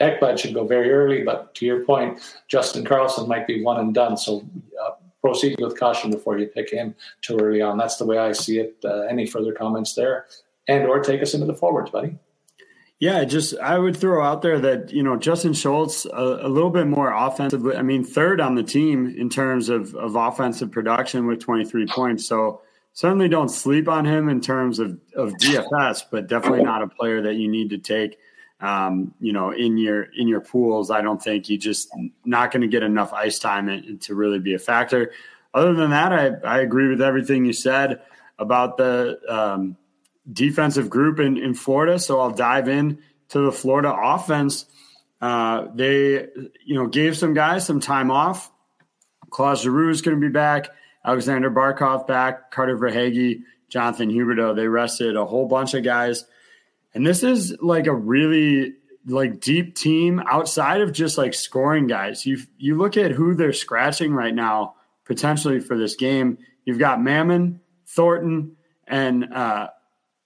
Ekblad 0.00 0.38
should 0.38 0.54
go 0.54 0.64
very 0.64 0.90
early, 0.90 1.22
but 1.22 1.54
to 1.56 1.66
your 1.66 1.84
point, 1.84 2.20
Justin 2.46 2.84
Carlson 2.84 3.28
might 3.28 3.46
be 3.46 3.62
one 3.62 3.80
and 3.80 3.92
done. 3.92 4.16
So 4.16 4.48
uh, 4.82 4.90
proceed 5.20 5.56
with 5.60 5.78
caution 5.78 6.10
before 6.10 6.38
you 6.38 6.46
pick 6.46 6.70
him 6.70 6.94
too 7.20 7.36
early 7.38 7.60
on. 7.60 7.76
That's 7.76 7.96
the 7.96 8.06
way 8.06 8.18
I 8.18 8.32
see 8.32 8.60
it. 8.60 8.76
Uh, 8.84 9.00
any 9.02 9.26
further 9.26 9.52
comments 9.52 9.94
there, 9.94 10.26
and 10.68 10.86
or 10.86 11.00
take 11.00 11.20
us 11.20 11.34
into 11.34 11.46
the 11.46 11.54
forwards, 11.54 11.90
buddy. 11.90 12.16
Yeah, 13.00 13.22
just 13.24 13.56
I 13.58 13.78
would 13.78 13.96
throw 13.96 14.24
out 14.24 14.42
there 14.42 14.58
that 14.58 14.90
you 14.92 15.04
know 15.04 15.16
Justin 15.16 15.52
Schultz 15.52 16.04
a, 16.04 16.40
a, 16.42 16.48
little 16.48 16.70
bit 16.70 16.88
more 16.88 17.12
offensive. 17.12 17.64
I 17.66 17.82
mean, 17.82 18.02
third 18.02 18.40
on 18.40 18.56
the 18.56 18.64
team 18.64 19.14
in 19.16 19.30
terms 19.30 19.68
of, 19.68 19.94
of 19.94 20.16
offensive 20.16 20.72
production 20.72 21.26
with 21.26 21.38
23 21.38 21.86
points. 21.86 22.26
So 22.26 22.62
certainly 22.94 23.28
don't 23.28 23.50
sleep 23.50 23.88
on 23.88 24.04
him 24.04 24.28
in 24.28 24.40
terms 24.40 24.80
of, 24.80 24.98
of 25.14 25.32
DFS, 25.34 26.06
but 26.10 26.26
definitely 26.26 26.64
not 26.64 26.82
a 26.82 26.88
player 26.88 27.22
that 27.22 27.34
you 27.34 27.48
need 27.48 27.70
to 27.70 27.78
take. 27.78 28.18
Um, 28.60 29.14
you 29.20 29.32
know, 29.32 29.52
in 29.52 29.78
your 29.78 30.02
in 30.02 30.26
your 30.26 30.40
pools, 30.40 30.90
I 30.90 31.00
don't 31.00 31.22
think 31.22 31.48
you 31.48 31.56
just 31.56 31.88
not 32.24 32.50
going 32.50 32.62
to 32.62 32.66
get 32.66 32.82
enough 32.82 33.12
ice 33.12 33.38
time 33.38 33.98
to 34.00 34.14
really 34.16 34.40
be 34.40 34.54
a 34.54 34.58
factor. 34.58 35.12
Other 35.54 35.74
than 35.74 35.90
that, 35.90 36.12
I, 36.12 36.26
I 36.44 36.60
agree 36.62 36.88
with 36.88 37.00
everything 37.00 37.44
you 37.44 37.52
said 37.52 38.00
about 38.40 38.76
the 38.76 39.20
um, 39.28 39.76
defensive 40.32 40.90
group 40.90 41.20
in, 41.20 41.36
in 41.36 41.54
Florida. 41.54 41.98
So 41.98 42.20
I'll 42.20 42.30
dive 42.30 42.68
in 42.68 42.98
to 43.30 43.40
the 43.40 43.52
Florida 43.52 43.94
offense. 43.94 44.66
Uh, 45.20 45.66
they, 45.74 46.26
you 46.64 46.74
know, 46.74 46.86
gave 46.86 47.16
some 47.16 47.34
guys 47.34 47.66
some 47.66 47.80
time 47.80 48.10
off. 48.10 48.50
Claude 49.30 49.58
Giroux 49.58 49.90
is 49.90 50.02
going 50.02 50.18
to 50.18 50.20
be 50.20 50.32
back. 50.32 50.68
Alexander 51.04 51.50
Barkov 51.50 52.06
back. 52.06 52.50
Carter 52.50 52.76
Verhaeghe, 52.76 53.42
Jonathan 53.68 54.10
Huberdeau. 54.10 54.54
They 54.54 54.68
rested 54.68 55.16
a 55.16 55.24
whole 55.24 55.46
bunch 55.46 55.74
of 55.74 55.82
guys. 55.82 56.24
And 56.94 57.06
this 57.06 57.22
is 57.22 57.56
like 57.60 57.86
a 57.86 57.94
really 57.94 58.74
like 59.06 59.40
deep 59.40 59.74
team 59.74 60.20
outside 60.26 60.80
of 60.80 60.92
just 60.92 61.18
like 61.18 61.34
scoring 61.34 61.86
guys. 61.86 62.26
You 62.26 62.38
you 62.58 62.76
look 62.76 62.96
at 62.96 63.10
who 63.10 63.34
they're 63.34 63.52
scratching 63.52 64.12
right 64.12 64.34
now 64.34 64.74
potentially 65.04 65.60
for 65.60 65.76
this 65.76 65.96
game. 65.96 66.38
You've 66.64 66.78
got 66.78 67.02
Mamin, 67.02 67.60
Thornton, 67.86 68.56
and 68.86 69.32
uh, 69.32 69.68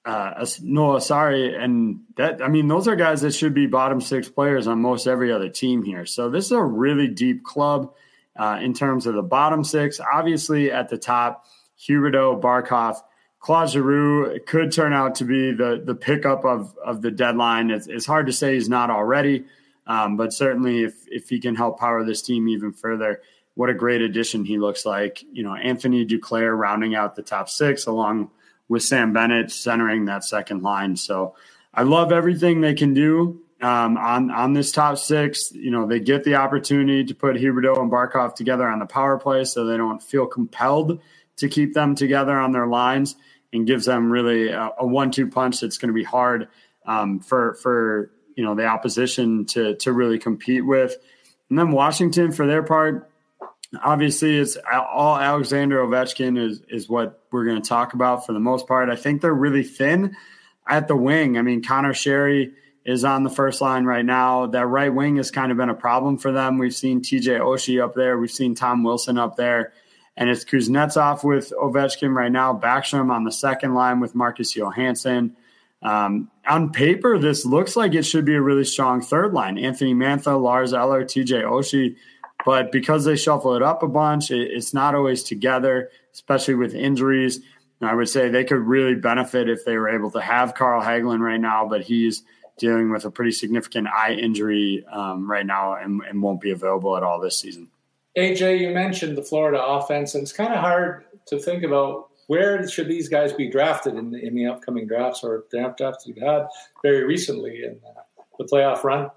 uh, 0.04 0.44
Noel 0.62 0.98
Acciari, 0.98 1.56
and 1.56 2.00
that 2.16 2.42
I 2.42 2.48
mean 2.48 2.66
those 2.68 2.88
are 2.88 2.96
guys 2.96 3.20
that 3.20 3.34
should 3.34 3.54
be 3.54 3.66
bottom 3.66 4.00
six 4.00 4.28
players 4.28 4.66
on 4.66 4.80
most 4.80 5.06
every 5.06 5.32
other 5.32 5.48
team 5.48 5.84
here. 5.84 6.06
So 6.06 6.28
this 6.28 6.46
is 6.46 6.52
a 6.52 6.62
really 6.62 7.08
deep 7.08 7.44
club 7.44 7.94
uh, 8.36 8.58
in 8.60 8.74
terms 8.74 9.06
of 9.06 9.14
the 9.14 9.22
bottom 9.22 9.62
six. 9.62 10.00
Obviously, 10.00 10.72
at 10.72 10.88
the 10.88 10.98
top, 10.98 11.46
Huberdeau, 11.78 12.40
Barkov, 12.40 12.96
Claude 13.38 13.70
Giroux 13.70 14.40
could 14.46 14.72
turn 14.72 14.92
out 14.92 15.16
to 15.16 15.24
be 15.24 15.52
the 15.52 15.80
the 15.84 15.94
pickup 15.94 16.44
of 16.44 16.76
of 16.84 17.02
the 17.02 17.12
deadline. 17.12 17.70
It's, 17.70 17.86
it's 17.86 18.06
hard 18.06 18.26
to 18.26 18.32
say 18.32 18.54
he's 18.54 18.68
not 18.68 18.90
already, 18.90 19.44
um, 19.86 20.16
but 20.16 20.32
certainly 20.32 20.82
if 20.82 20.94
if 21.06 21.28
he 21.28 21.38
can 21.38 21.54
help 21.54 21.78
power 21.78 22.04
this 22.04 22.22
team 22.22 22.48
even 22.48 22.72
further, 22.72 23.20
what 23.54 23.70
a 23.70 23.74
great 23.74 24.00
addition 24.00 24.44
he 24.44 24.58
looks 24.58 24.84
like. 24.84 25.22
You 25.30 25.44
know, 25.44 25.54
Anthony 25.54 26.04
Duclair 26.04 26.58
rounding 26.58 26.96
out 26.96 27.14
the 27.14 27.22
top 27.22 27.48
six 27.48 27.86
along 27.86 28.30
with 28.68 28.82
Sam 28.82 29.12
Bennett 29.12 29.50
centering 29.50 30.06
that 30.06 30.24
second 30.24 30.62
line. 30.62 30.96
So 30.96 31.34
I 31.74 31.82
love 31.82 32.12
everything 32.12 32.60
they 32.60 32.74
can 32.74 32.94
do 32.94 33.42
um, 33.62 33.96
on 33.96 34.30
on 34.30 34.52
this 34.52 34.72
top 34.72 34.98
six. 34.98 35.52
You 35.52 35.70
know, 35.70 35.86
they 35.86 36.00
get 36.00 36.24
the 36.24 36.34
opportunity 36.34 37.04
to 37.04 37.14
put 37.14 37.36
Huberdeau 37.36 37.80
and 37.80 37.90
Barkov 37.90 38.34
together 38.34 38.68
on 38.68 38.78
the 38.78 38.86
power 38.86 39.18
play, 39.18 39.44
so 39.44 39.64
they 39.64 39.76
don't 39.76 40.02
feel 40.02 40.26
compelled 40.26 41.00
to 41.36 41.48
keep 41.48 41.72
them 41.72 41.94
together 41.94 42.38
on 42.38 42.52
their 42.52 42.66
lines, 42.66 43.16
and 43.52 43.66
gives 43.66 43.86
them 43.86 44.10
really 44.10 44.48
a, 44.48 44.70
a 44.78 44.86
one-two 44.86 45.28
punch 45.28 45.60
that's 45.60 45.78
going 45.78 45.88
to 45.88 45.94
be 45.94 46.04
hard 46.04 46.48
um, 46.86 47.20
for 47.20 47.54
for 47.54 48.10
you 48.36 48.44
know 48.44 48.54
the 48.54 48.66
opposition 48.66 49.46
to 49.46 49.76
to 49.76 49.92
really 49.92 50.18
compete 50.18 50.66
with. 50.66 50.96
And 51.48 51.58
then 51.58 51.70
Washington, 51.70 52.32
for 52.32 52.46
their 52.46 52.62
part, 52.62 53.11
obviously 53.80 54.38
it's 54.38 54.56
all 54.70 55.16
Alexander 55.16 55.78
Ovechkin 55.78 56.38
is 56.38 56.62
is 56.68 56.88
what 56.88 57.22
we're 57.30 57.44
going 57.44 57.60
to 57.60 57.68
talk 57.68 57.94
about 57.94 58.26
for 58.26 58.32
the 58.32 58.40
most 58.40 58.66
part. 58.66 58.90
I 58.90 58.96
think 58.96 59.20
they're 59.22 59.32
really 59.32 59.62
thin 59.62 60.16
at 60.68 60.88
the 60.88 60.96
wing. 60.96 61.38
I 61.38 61.42
mean, 61.42 61.62
Connor 61.62 61.92
Sheary 61.92 62.52
is 62.84 63.04
on 63.04 63.22
the 63.22 63.30
first 63.30 63.60
line 63.60 63.84
right 63.84 64.04
now. 64.04 64.46
That 64.46 64.66
right 64.66 64.92
wing 64.92 65.16
has 65.16 65.30
kind 65.30 65.50
of 65.50 65.58
been 65.58 65.68
a 65.68 65.74
problem 65.74 66.18
for 66.18 66.32
them. 66.32 66.58
We've 66.58 66.74
seen 66.74 67.00
TJ 67.00 67.40
Oshie 67.40 67.82
up 67.82 67.94
there. 67.94 68.18
We've 68.18 68.30
seen 68.30 68.54
Tom 68.54 68.82
Wilson 68.82 69.18
up 69.18 69.36
there. 69.36 69.72
And 70.16 70.28
it's 70.28 70.44
Kuznetsov 70.44 71.24
with 71.24 71.52
Ovechkin 71.58 72.14
right 72.14 72.30
now. 72.30 72.52
Backstrom 72.52 73.10
on 73.10 73.24
the 73.24 73.32
second 73.32 73.74
line 73.74 74.00
with 74.00 74.14
Marcus 74.14 74.54
Johansson. 74.54 75.36
Um, 75.80 76.30
on 76.46 76.70
paper, 76.70 77.18
this 77.18 77.46
looks 77.46 77.76
like 77.76 77.94
it 77.94 78.04
should 78.04 78.24
be 78.24 78.34
a 78.34 78.42
really 78.42 78.64
strong 78.64 79.00
third 79.00 79.32
line. 79.32 79.58
Anthony 79.58 79.94
Mantha, 79.94 80.40
Lars 80.40 80.74
Eller, 80.74 81.04
TJ 81.04 81.42
Oshie 81.44 81.96
but 82.44 82.72
because 82.72 83.04
they 83.04 83.16
shuffle 83.16 83.54
it 83.54 83.62
up 83.62 83.82
a 83.82 83.88
bunch, 83.88 84.30
it's 84.30 84.74
not 84.74 84.94
always 84.94 85.22
together, 85.22 85.90
especially 86.12 86.54
with 86.54 86.74
injuries. 86.74 87.40
And 87.80 87.90
I 87.90 87.94
would 87.94 88.08
say 88.08 88.28
they 88.28 88.44
could 88.44 88.60
really 88.60 88.94
benefit 88.94 89.48
if 89.48 89.64
they 89.64 89.76
were 89.76 89.88
able 89.88 90.10
to 90.12 90.20
have 90.20 90.54
Carl 90.54 90.82
Hagelin 90.82 91.20
right 91.20 91.40
now, 91.40 91.66
but 91.68 91.82
he's 91.82 92.22
dealing 92.58 92.90
with 92.90 93.04
a 93.04 93.10
pretty 93.10 93.32
significant 93.32 93.88
eye 93.88 94.12
injury 94.12 94.84
um, 94.92 95.30
right 95.30 95.46
now 95.46 95.74
and, 95.74 96.02
and 96.08 96.22
won't 96.22 96.40
be 96.40 96.50
available 96.50 96.96
at 96.96 97.02
all 97.02 97.20
this 97.20 97.38
season. 97.38 97.68
AJ, 98.16 98.60
you 98.60 98.70
mentioned 98.70 99.16
the 99.16 99.22
Florida 99.22 99.62
offense, 99.62 100.14
and 100.14 100.22
it's 100.22 100.32
kind 100.32 100.52
of 100.52 100.60
hard 100.60 101.04
to 101.26 101.38
think 101.38 101.64
about 101.64 102.08
where 102.26 102.66
should 102.68 102.88
these 102.88 103.08
guys 103.08 103.32
be 103.32 103.50
drafted 103.50 103.94
in 103.94 104.10
the, 104.10 104.24
in 104.24 104.34
the 104.34 104.46
upcoming 104.46 104.86
drafts 104.86 105.24
or 105.24 105.44
draft 105.50 105.78
drafts 105.78 106.06
you've 106.06 106.18
had 106.18 106.46
very 106.82 107.04
recently 107.04 107.64
in 107.64 107.80
uh, 107.86 108.02
the 108.38 108.44
playoff 108.44 108.84
run. 108.84 109.10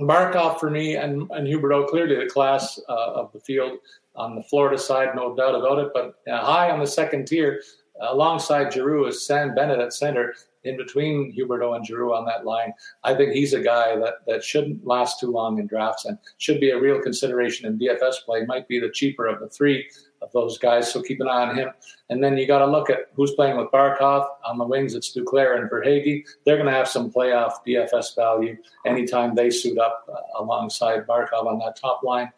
Barkov 0.00 0.58
for 0.58 0.70
me 0.70 0.96
and, 0.96 1.30
and 1.30 1.46
Huberdeau 1.46 1.88
clearly 1.88 2.16
the 2.16 2.30
class 2.30 2.80
uh, 2.88 3.12
of 3.12 3.32
the 3.32 3.40
field 3.40 3.78
on 4.16 4.34
the 4.34 4.42
Florida 4.42 4.78
side, 4.78 5.14
no 5.14 5.34
doubt 5.34 5.54
about 5.54 5.78
it. 5.78 5.90
But 5.94 6.16
uh, 6.30 6.44
high 6.44 6.70
on 6.70 6.80
the 6.80 6.86
second 6.86 7.26
tier, 7.26 7.62
uh, 8.00 8.08
alongside 8.10 8.72
Giroux 8.72 9.06
is 9.06 9.26
Sam 9.26 9.54
Bennett 9.54 9.78
at 9.78 9.92
center, 9.92 10.34
in 10.64 10.76
between 10.76 11.32
Huberdeau 11.36 11.76
and 11.76 11.86
Giroux 11.86 12.14
on 12.14 12.24
that 12.26 12.44
line. 12.44 12.72
I 13.04 13.14
think 13.14 13.32
he's 13.32 13.52
a 13.52 13.60
guy 13.60 13.96
that, 13.96 14.14
that 14.26 14.42
shouldn't 14.42 14.86
last 14.86 15.20
too 15.20 15.30
long 15.30 15.58
in 15.58 15.66
drafts 15.66 16.06
and 16.06 16.18
should 16.38 16.60
be 16.60 16.70
a 16.70 16.80
real 16.80 17.00
consideration 17.00 17.66
in 17.66 17.78
DFS 17.78 18.24
play. 18.24 18.44
Might 18.46 18.66
be 18.66 18.80
the 18.80 18.90
cheaper 18.90 19.26
of 19.26 19.40
the 19.40 19.48
three 19.48 19.88
of 20.24 20.32
those 20.32 20.58
guys, 20.58 20.92
so 20.92 21.02
keep 21.02 21.20
an 21.20 21.28
eye 21.28 21.48
on 21.48 21.56
him. 21.56 21.70
And 22.10 22.22
then 22.22 22.36
you 22.36 22.46
got 22.46 22.58
to 22.58 22.66
look 22.66 22.90
at 22.90 23.10
who's 23.14 23.32
playing 23.34 23.56
with 23.56 23.70
Barkov 23.70 24.26
on 24.44 24.58
the 24.58 24.64
wings. 24.64 24.94
It's 24.94 25.16
Duclair 25.16 25.58
and 25.58 25.70
Verhaeghe. 25.70 26.24
They're 26.44 26.56
going 26.56 26.68
to 26.68 26.72
have 26.72 26.88
some 26.88 27.12
playoff 27.12 27.52
DFS 27.66 28.16
value 28.16 28.56
anytime 28.86 29.34
they 29.34 29.50
suit 29.50 29.78
up 29.78 30.06
uh, 30.08 30.42
alongside 30.42 31.06
Barkov 31.06 31.46
on 31.46 31.58
that 31.60 31.76
top 31.76 32.02
line. 32.02 32.32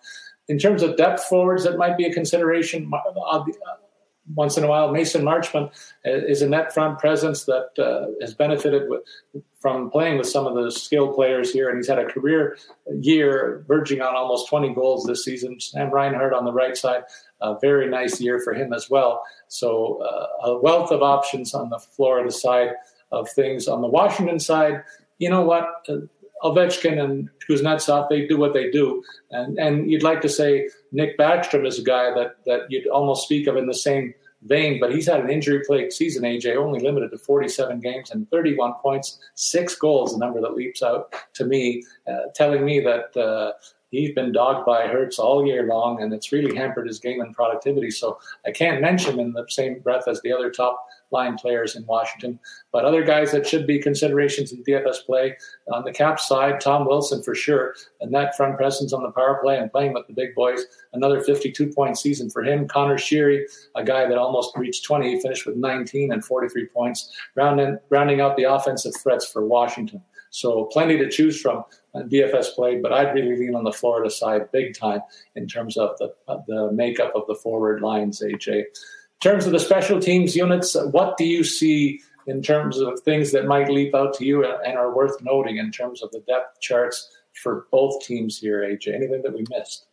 In 0.48 0.58
terms 0.58 0.82
of 0.82 0.96
depth 0.96 1.24
forwards, 1.24 1.64
that 1.64 1.78
might 1.78 1.96
be 1.96 2.04
a 2.04 2.12
consideration. 2.12 2.90
Uh, 2.92 3.44
once 4.34 4.56
in 4.56 4.64
a 4.64 4.66
while. 4.66 4.90
Mason 4.90 5.22
Marchment 5.22 5.70
is 6.04 6.42
a 6.42 6.48
net 6.48 6.72
front 6.72 6.98
presence 6.98 7.44
that 7.44 7.70
uh, 7.78 8.06
has 8.20 8.34
benefited 8.34 8.88
with, 8.88 9.02
from 9.60 9.90
playing 9.90 10.18
with 10.18 10.28
some 10.28 10.46
of 10.46 10.54
the 10.54 10.70
skilled 10.70 11.14
players 11.14 11.52
here, 11.52 11.68
and 11.68 11.78
he's 11.78 11.88
had 11.88 11.98
a 11.98 12.04
career 12.04 12.58
year 13.00 13.64
verging 13.68 14.00
on 14.00 14.14
almost 14.14 14.48
20 14.48 14.74
goals 14.74 15.04
this 15.04 15.24
season. 15.24 15.60
Sam 15.60 15.90
Reinhart 15.90 16.32
on 16.32 16.44
the 16.44 16.52
right 16.52 16.76
side, 16.76 17.04
a 17.40 17.56
very 17.60 17.88
nice 17.88 18.20
year 18.20 18.40
for 18.40 18.54
him 18.54 18.72
as 18.72 18.88
well. 18.90 19.22
So 19.48 20.02
uh, 20.02 20.48
a 20.48 20.58
wealth 20.58 20.90
of 20.90 21.02
options 21.02 21.54
on 21.54 21.70
the 21.70 21.78
Florida 21.78 22.30
side 22.30 22.70
of 23.12 23.28
things. 23.30 23.68
On 23.68 23.80
the 23.80 23.88
Washington 23.88 24.40
side, 24.40 24.82
you 25.18 25.30
know 25.30 25.42
what? 25.42 25.86
Uh, 25.88 25.98
Ovechkin 26.42 27.02
and 27.02 27.30
Kuznetsov, 27.48 28.08
they 28.08 28.26
do 28.26 28.36
what 28.36 28.52
they 28.52 28.70
do. 28.70 29.02
And 29.30 29.58
and 29.58 29.90
you'd 29.90 30.02
like 30.02 30.20
to 30.20 30.28
say 30.28 30.68
Nick 30.92 31.18
Backstrom 31.18 31.66
is 31.66 31.78
a 31.78 31.82
guy 31.82 32.12
that 32.14 32.36
that 32.44 32.66
you'd 32.68 32.86
almost 32.88 33.24
speak 33.24 33.46
of 33.46 33.56
in 33.56 33.66
the 33.66 33.74
same 33.74 34.14
vein, 34.42 34.78
but 34.80 34.94
he's 34.94 35.06
had 35.06 35.20
an 35.20 35.30
injury 35.30 35.62
plagued 35.66 35.92
season, 35.92 36.22
AJ, 36.22 36.56
only 36.56 36.80
limited 36.80 37.10
to 37.10 37.18
47 37.18 37.80
games 37.80 38.10
and 38.10 38.30
31 38.30 38.74
points, 38.74 39.18
six 39.34 39.74
goals, 39.74 40.14
a 40.14 40.18
number 40.18 40.40
that 40.40 40.54
leaps 40.54 40.82
out 40.82 41.14
to 41.34 41.44
me, 41.44 41.82
uh, 42.06 42.28
telling 42.34 42.64
me 42.64 42.80
that 42.80 43.16
uh, 43.16 43.52
he's 43.96 44.14
been 44.14 44.32
dogged 44.32 44.66
by 44.66 44.86
Hurts 44.86 45.18
all 45.18 45.46
year 45.46 45.66
long, 45.66 46.02
and 46.02 46.12
it's 46.12 46.32
really 46.32 46.54
hampered 46.56 46.86
his 46.86 46.98
game 46.98 47.20
and 47.20 47.34
productivity. 47.34 47.90
So 47.90 48.18
I 48.46 48.50
can't 48.50 48.80
mention 48.80 49.18
in 49.20 49.32
the 49.32 49.46
same 49.48 49.80
breath 49.80 50.08
as 50.08 50.20
the 50.22 50.32
other 50.32 50.50
top 50.50 50.86
line 51.10 51.36
players 51.36 51.76
in 51.76 51.86
Washington. 51.86 52.38
But 52.72 52.84
other 52.84 53.04
guys 53.04 53.32
that 53.32 53.46
should 53.46 53.66
be 53.66 53.78
considerations 53.78 54.52
in 54.52 54.64
DFS 54.64 55.04
play 55.04 55.36
on 55.72 55.84
the 55.84 55.92
cap 55.92 56.18
side, 56.18 56.60
Tom 56.60 56.86
Wilson 56.86 57.22
for 57.22 57.34
sure, 57.34 57.74
and 58.00 58.12
that 58.14 58.36
front 58.36 58.56
presence 58.56 58.92
on 58.92 59.02
the 59.02 59.10
power 59.10 59.38
play 59.42 59.58
and 59.58 59.70
playing 59.70 59.94
with 59.94 60.06
the 60.06 60.12
big 60.12 60.34
boys. 60.34 60.64
Another 60.92 61.20
52 61.20 61.72
point 61.72 61.98
season 61.98 62.30
for 62.30 62.42
him. 62.42 62.66
Connor 62.68 62.98
Sheary, 62.98 63.44
a 63.74 63.84
guy 63.84 64.06
that 64.06 64.18
almost 64.18 64.56
reached 64.56 64.84
20, 64.84 65.14
he 65.14 65.20
finished 65.20 65.46
with 65.46 65.56
19 65.56 66.12
and 66.12 66.24
43 66.24 66.66
points, 66.66 67.12
rounding 67.34 67.78
rounding 67.90 68.20
out 68.20 68.36
the 68.36 68.44
offensive 68.44 68.94
threats 68.96 69.30
for 69.30 69.46
Washington. 69.46 70.02
So 70.36 70.64
plenty 70.66 70.98
to 70.98 71.08
choose 71.08 71.40
from 71.40 71.64
uh, 71.94 72.00
on 72.00 72.10
DFS 72.10 72.54
play, 72.54 72.78
but 72.78 72.92
I'd 72.92 73.14
really 73.14 73.38
lean 73.38 73.54
on 73.54 73.64
the 73.64 73.72
Florida 73.72 74.10
side 74.10 74.52
big 74.52 74.78
time 74.78 75.00
in 75.34 75.48
terms 75.48 75.78
of 75.78 75.96
the 75.96 76.14
uh, 76.28 76.36
the 76.46 76.70
makeup 76.72 77.12
of 77.14 77.22
the 77.26 77.34
forward 77.34 77.80
lines. 77.80 78.20
AJ, 78.20 78.48
in 78.48 78.64
terms 79.22 79.46
of 79.46 79.52
the 79.52 79.58
special 79.58 79.98
teams 79.98 80.36
units, 80.36 80.76
uh, 80.76 80.88
what 80.88 81.16
do 81.16 81.24
you 81.24 81.42
see 81.42 82.02
in 82.26 82.42
terms 82.42 82.76
of 82.78 83.00
things 83.00 83.32
that 83.32 83.46
might 83.46 83.70
leap 83.70 83.94
out 83.94 84.12
to 84.18 84.26
you 84.26 84.44
and 84.44 84.76
are 84.76 84.94
worth 84.94 85.22
noting 85.22 85.56
in 85.56 85.72
terms 85.72 86.02
of 86.02 86.10
the 86.10 86.20
depth 86.28 86.60
charts 86.60 87.10
for 87.42 87.66
both 87.72 88.04
teams 88.04 88.36
here, 88.36 88.60
AJ? 88.60 88.94
Anything 88.94 89.22
that 89.22 89.32
we 89.32 89.46
missed? 89.48 89.86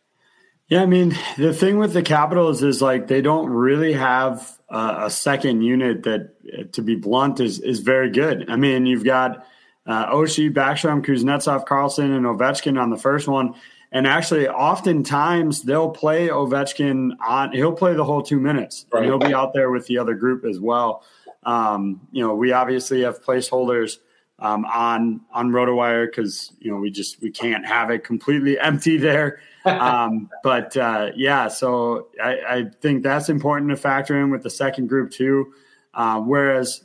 Yeah, 0.68 0.82
I 0.82 0.86
mean, 0.86 1.16
the 1.38 1.54
thing 1.54 1.78
with 1.78 1.94
the 1.94 2.02
Capitals 2.02 2.62
is 2.62 2.82
like 2.82 3.06
they 3.06 3.22
don't 3.22 3.48
really 3.48 3.94
have 3.94 4.58
a, 4.68 5.04
a 5.04 5.10
second 5.10 5.62
unit 5.62 6.02
that, 6.02 6.72
to 6.74 6.82
be 6.82 6.96
blunt, 6.96 7.40
is 7.40 7.60
is 7.60 7.80
very 7.80 8.10
good. 8.10 8.50
I 8.50 8.56
mean, 8.56 8.84
you've 8.84 9.04
got 9.04 9.46
uh, 9.86 10.12
Oshie, 10.12 10.52
Backstrom, 10.52 11.04
Kuznetsov, 11.04 11.66
Carlson, 11.66 12.12
and 12.12 12.24
Ovechkin 12.26 12.80
on 12.80 12.90
the 12.90 12.96
first 12.96 13.28
one. 13.28 13.54
And 13.92 14.06
actually, 14.06 14.48
oftentimes 14.48 15.62
they'll 15.62 15.90
play 15.90 16.28
Ovechkin 16.28 17.12
on. 17.24 17.52
He'll 17.52 17.72
play 17.72 17.94
the 17.94 18.04
whole 18.04 18.22
two 18.22 18.40
minutes, 18.40 18.86
right. 18.90 18.98
and 18.98 19.06
he'll 19.06 19.18
be 19.18 19.34
out 19.34 19.54
there 19.54 19.70
with 19.70 19.86
the 19.86 19.98
other 19.98 20.14
group 20.14 20.44
as 20.44 20.58
well. 20.58 21.04
Um, 21.44 22.00
you 22.10 22.26
know, 22.26 22.34
we 22.34 22.52
obviously 22.52 23.02
have 23.02 23.22
placeholders 23.22 23.98
um, 24.40 24.64
on 24.64 25.20
on 25.32 25.50
RotoWire 25.50 26.06
because 26.06 26.52
you 26.58 26.70
know 26.70 26.78
we 26.78 26.90
just 26.90 27.22
we 27.22 27.30
can't 27.30 27.64
have 27.64 27.90
it 27.90 28.04
completely 28.04 28.58
empty 28.60 28.96
there. 28.96 29.40
Um, 29.64 30.28
but 30.42 30.76
uh, 30.76 31.12
yeah, 31.16 31.48
so 31.48 32.08
I, 32.22 32.38
I, 32.46 32.64
think 32.82 33.02
that's 33.02 33.30
important 33.30 33.70
to 33.70 33.76
factor 33.76 34.20
in 34.20 34.30
with 34.30 34.42
the 34.42 34.50
second 34.50 34.88
group 34.88 35.10
too. 35.10 35.54
Uh, 35.94 36.20
whereas, 36.20 36.84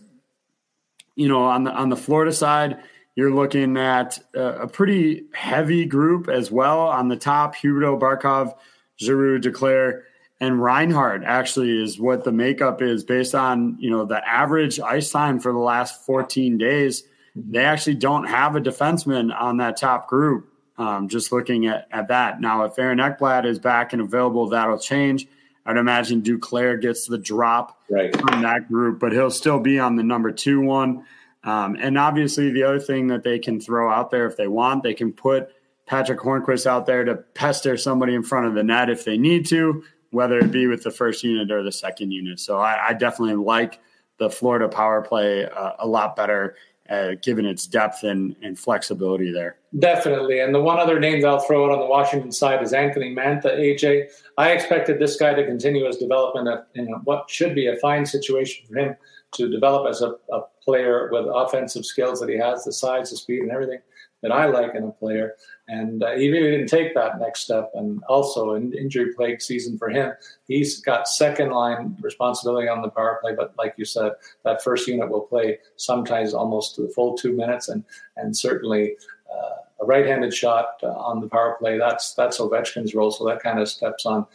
you 1.20 1.28
know, 1.28 1.44
on 1.44 1.66
the 1.66 1.72
on 1.72 1.90
the 1.90 1.98
Florida 1.98 2.32
side, 2.32 2.82
you're 3.16 3.36
looking 3.36 3.76
at 3.76 4.18
a, 4.34 4.62
a 4.62 4.68
pretty 4.68 5.26
heavy 5.34 5.84
group 5.84 6.30
as 6.30 6.50
well. 6.50 6.80
On 6.80 7.10
the 7.10 7.18
top, 7.18 7.58
Huberdeau, 7.58 8.00
Barkov, 8.00 8.56
Giroux, 8.98 9.38
Duclair, 9.38 10.04
and 10.40 10.64
Reinhart 10.64 11.24
actually 11.26 11.84
is 11.84 12.00
what 12.00 12.24
the 12.24 12.32
makeup 12.32 12.82
is 12.82 13.04
based 13.04 13.36
on 13.36 13.76
you 13.80 13.90
know 13.90 14.06
the 14.06 14.26
average 14.26 14.80
ice 14.80 15.12
time 15.12 15.42
for 15.42 15.52
the 15.52 15.60
last 15.60 16.06
14 16.06 16.58
days. 16.58 17.04
They 17.36 17.66
actually 17.66 17.96
don't 17.96 18.24
have 18.24 18.56
a 18.56 18.62
defenseman 18.62 19.38
on 19.38 19.58
that 19.58 19.76
top 19.76 20.08
group. 20.08 20.54
Um, 20.78 21.10
just 21.10 21.34
looking 21.34 21.68
at, 21.68 21.90
at 21.92 22.08
that 22.08 22.40
now, 22.40 22.64
if 22.64 22.80
Aaron 22.80 23.00
Ekblad 23.00 23.46
is 23.46 23.60
back 23.60 23.92
and 23.92 24.02
available, 24.02 24.48
that'll 24.48 24.80
change. 24.80 25.28
I'd 25.70 25.78
imagine 25.78 26.24
Duclair 26.24 26.82
gets 26.82 27.06
the 27.06 27.20
drop 27.20 27.80
right. 27.92 28.16
from 28.20 28.42
that 28.42 28.68
group, 28.68 29.00
but 29.00 29.12
he'll 29.12 29.30
still 29.30 29.60
be 29.60 29.78
on 29.78 29.98
the 29.98 30.04
number 30.04 30.32
two 30.32 30.62
one. 30.62 31.06
Um, 31.44 31.78
and 31.80 31.96
obviously, 31.96 32.50
the 32.50 32.64
other 32.64 32.80
thing 32.80 33.08
that 33.08 33.22
they 33.22 33.38
can 33.38 33.62
throw 33.62 33.88
out 33.88 34.10
there 34.10 34.26
if 34.26 34.36
they 34.36 34.48
want, 34.48 34.82
they 34.82 34.96
can 34.96 35.14
put 35.14 35.50
Patrick 35.86 36.22
Hornqvist 36.22 36.66
out 36.66 36.88
there 36.88 37.06
to 37.06 37.18
pester 37.18 37.78
somebody 37.78 38.16
in 38.16 38.24
front 38.24 38.48
of 38.48 38.56
the 38.56 38.64
net 38.64 38.90
if 38.90 39.06
they 39.06 39.16
need 39.16 39.46
to, 39.50 39.84
whether 40.10 40.40
it 40.40 40.52
be 40.52 40.66
with 40.66 40.82
the 40.82 40.90
first 40.90 41.24
unit 41.24 41.52
or 41.52 41.62
the 41.62 41.72
second 41.72 42.14
unit. 42.14 42.40
So 42.40 42.58
I, 42.58 42.88
I 42.88 42.94
definitely 42.94 43.36
like 43.36 43.80
the 44.18 44.32
Florida 44.32 44.70
power 44.70 45.04
play 45.04 45.46
uh, 45.46 45.74
a 45.78 45.88
lot 45.88 46.16
better, 46.16 46.56
uh, 46.90 47.12
given 47.22 47.46
its 47.46 47.68
depth 47.68 48.04
and, 48.04 48.36
and, 48.42 48.58
flexibility 48.58 49.32
there. 49.32 49.58
Definitely. 49.78 50.40
And 50.40 50.54
the 50.54 50.62
one 50.62 50.80
other 50.80 51.00
name 51.00 51.22
that 51.22 51.28
I'll 51.28 51.40
throw 51.40 51.66
out 51.66 51.72
on 51.72 51.80
the 51.80 51.86
Washington 51.86 52.32
side 52.32 52.64
is 52.64 52.74
Anthony 52.74 53.14
Mantha, 53.14 53.46
AJ. 53.46 54.10
I 54.38 54.52
expected 54.52 55.00
this 55.00 55.16
guy 55.16 55.34
to 55.34 55.46
continue 55.46 55.86
his 55.86 55.98
development 55.98 56.64
in 56.76 56.88
what 57.04 57.30
should 57.30 57.54
be 57.54 57.68
a 57.68 57.76
fine 57.78 58.06
situation 58.06 58.66
for 58.68 58.78
him 58.78 58.96
to 59.34 59.50
develop 59.50 59.88
as 59.90 60.02
a, 60.02 60.16
a, 60.34 60.42
player 60.64 61.10
with 61.12 61.26
offensive 61.34 61.86
skills 61.86 62.20
that 62.20 62.30
he 62.30 62.38
has, 62.38 62.64
the 62.64 62.72
size, 62.72 63.10
the 63.10 63.18
speed, 63.18 63.42
and 63.42 63.52
everything 63.52 63.80
that 64.22 64.32
I 64.32 64.46
like 64.46 64.76
in 64.76 64.84
a 64.84 64.92
player. 64.92 65.36
And 65.68 66.04
uh, 66.04 66.12
he 66.12 66.30
really 66.30 66.52
didn't 66.52 66.68
take 66.68 66.94
that 66.96 67.20
next 67.20 67.42
step. 67.42 67.72
And 67.74 68.04
also, 68.10 68.54
an 68.54 68.74
injury 68.74 69.14
plague 69.14 69.42
season 69.42 69.78
for 69.78 69.90
him. 69.90 70.12
He's 70.48 70.82
got 70.82 71.08
second 71.08 71.52
line 71.52 71.96
responsibility 72.02 72.68
on 72.68 72.82
the 72.82 72.90
power 72.90 73.20
play, 73.22 73.36
but 73.36 73.54
like 73.58 73.76
you 73.78 73.86
said, 73.86 74.14
that 74.44 74.64
first 74.64 74.88
unit 74.88 75.10
will 75.10 75.22
play 75.22 75.60
sometimes 75.76 76.34
almost 76.34 76.76
to 76.76 76.82
the 76.82 76.90
full 76.90 77.18
two 77.18 77.34
minutes, 77.34 77.70
and 77.70 77.84
and 78.18 78.36
certainly. 78.36 78.96
Uh, 79.32 79.56
a 79.82 79.86
right-handed 79.86 80.34
shot 80.34 80.80
uh, 80.84 80.88
on 80.88 81.22
the 81.22 81.28
power 81.30 81.56
play. 81.60 81.78
That's 81.78 82.14
that's 82.14 82.40
Ovechkin's 82.40 82.94
role. 82.94 83.12
So 83.12 83.26
that 83.28 83.42
kind 83.42 83.60
of 83.60 83.70
steps 83.70 84.06
on 84.06 84.26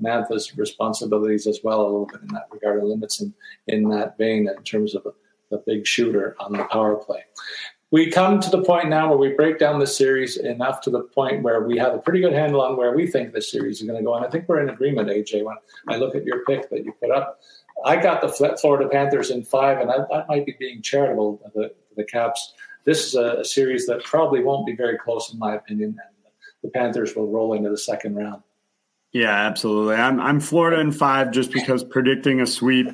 Mantha's 0.00 0.56
responsibilities 0.56 1.46
as 1.46 1.60
well 1.62 1.82
a 1.82 1.84
little 1.84 2.06
bit 2.06 2.22
in 2.22 2.28
that 2.28 2.48
regard, 2.50 2.78
and 2.78 2.88
limits 2.88 3.20
in, 3.20 3.34
in 3.66 3.88
that 3.90 4.16
vein 4.16 4.48
in 4.48 4.62
terms 4.62 4.94
of 4.94 5.06
the 5.50 5.58
big 5.58 5.86
shooter 5.86 6.34
on 6.40 6.52
the 6.52 6.64
power 6.64 6.96
play. 6.96 7.22
We 7.94 8.10
come 8.10 8.40
to 8.40 8.50
the 8.50 8.60
point 8.60 8.88
now 8.88 9.08
where 9.08 9.18
we 9.18 9.36
break 9.36 9.60
down 9.60 9.78
the 9.78 9.86
series 9.86 10.36
enough 10.36 10.80
to 10.80 10.90
the 10.90 11.02
point 11.02 11.44
where 11.44 11.60
we 11.62 11.78
have 11.78 11.94
a 11.94 11.98
pretty 11.98 12.20
good 12.20 12.32
handle 12.32 12.60
on 12.60 12.76
where 12.76 12.92
we 12.92 13.06
think 13.06 13.32
the 13.32 13.40
series 13.40 13.80
is 13.80 13.86
going 13.86 13.96
to 13.96 14.04
go. 14.04 14.16
And 14.16 14.26
I 14.26 14.28
think 14.28 14.48
we're 14.48 14.60
in 14.60 14.68
agreement, 14.68 15.10
AJ, 15.10 15.44
when 15.44 15.54
I 15.86 15.94
look 15.94 16.16
at 16.16 16.24
your 16.24 16.44
pick 16.44 16.68
that 16.70 16.84
you 16.84 16.92
put 17.00 17.12
up. 17.12 17.38
I 17.84 17.94
got 17.94 18.20
the 18.20 18.56
Florida 18.60 18.88
Panthers 18.88 19.30
in 19.30 19.44
five, 19.44 19.78
and 19.78 19.92
I, 19.92 20.24
might 20.28 20.44
be 20.44 20.56
being 20.58 20.82
charitable 20.82 21.36
to 21.36 21.50
the, 21.54 21.74
the 21.96 22.02
Caps. 22.02 22.54
This 22.82 23.06
is 23.06 23.14
a, 23.14 23.36
a 23.38 23.44
series 23.44 23.86
that 23.86 24.02
probably 24.02 24.42
won't 24.42 24.66
be 24.66 24.74
very 24.74 24.98
close, 24.98 25.32
in 25.32 25.38
my 25.38 25.54
opinion, 25.54 25.90
and 25.90 26.32
the 26.64 26.70
Panthers 26.70 27.14
will 27.14 27.30
roll 27.30 27.52
into 27.52 27.70
the 27.70 27.78
second 27.78 28.16
round. 28.16 28.42
Yeah, 29.12 29.30
absolutely. 29.30 29.94
I'm 29.94 30.20
I'm 30.20 30.40
Florida 30.40 30.80
in 30.80 30.90
five 30.90 31.30
just 31.30 31.52
because 31.52 31.84
predicting 31.84 32.40
a 32.40 32.46
sweep 32.46 32.88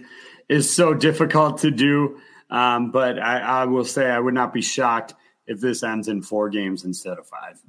is 0.51 0.71
so 0.71 0.93
difficult 0.93 1.57
to 1.61 1.71
do. 1.71 2.21
Um, 2.51 2.91
but 2.91 3.19
I, 3.19 3.39
I 3.39 3.65
will 3.65 3.85
say 3.85 4.11
I 4.11 4.19
would 4.19 4.35
not 4.35 4.53
be 4.53 4.63
shocked 4.63 5.15
if 5.47 5.61
this 5.61 5.83
ends 5.83 6.09
in 6.09 6.23
four 6.23 6.49
games 6.49 6.85
instead 6.85 7.19
of 7.19 7.27
five. 7.27 7.61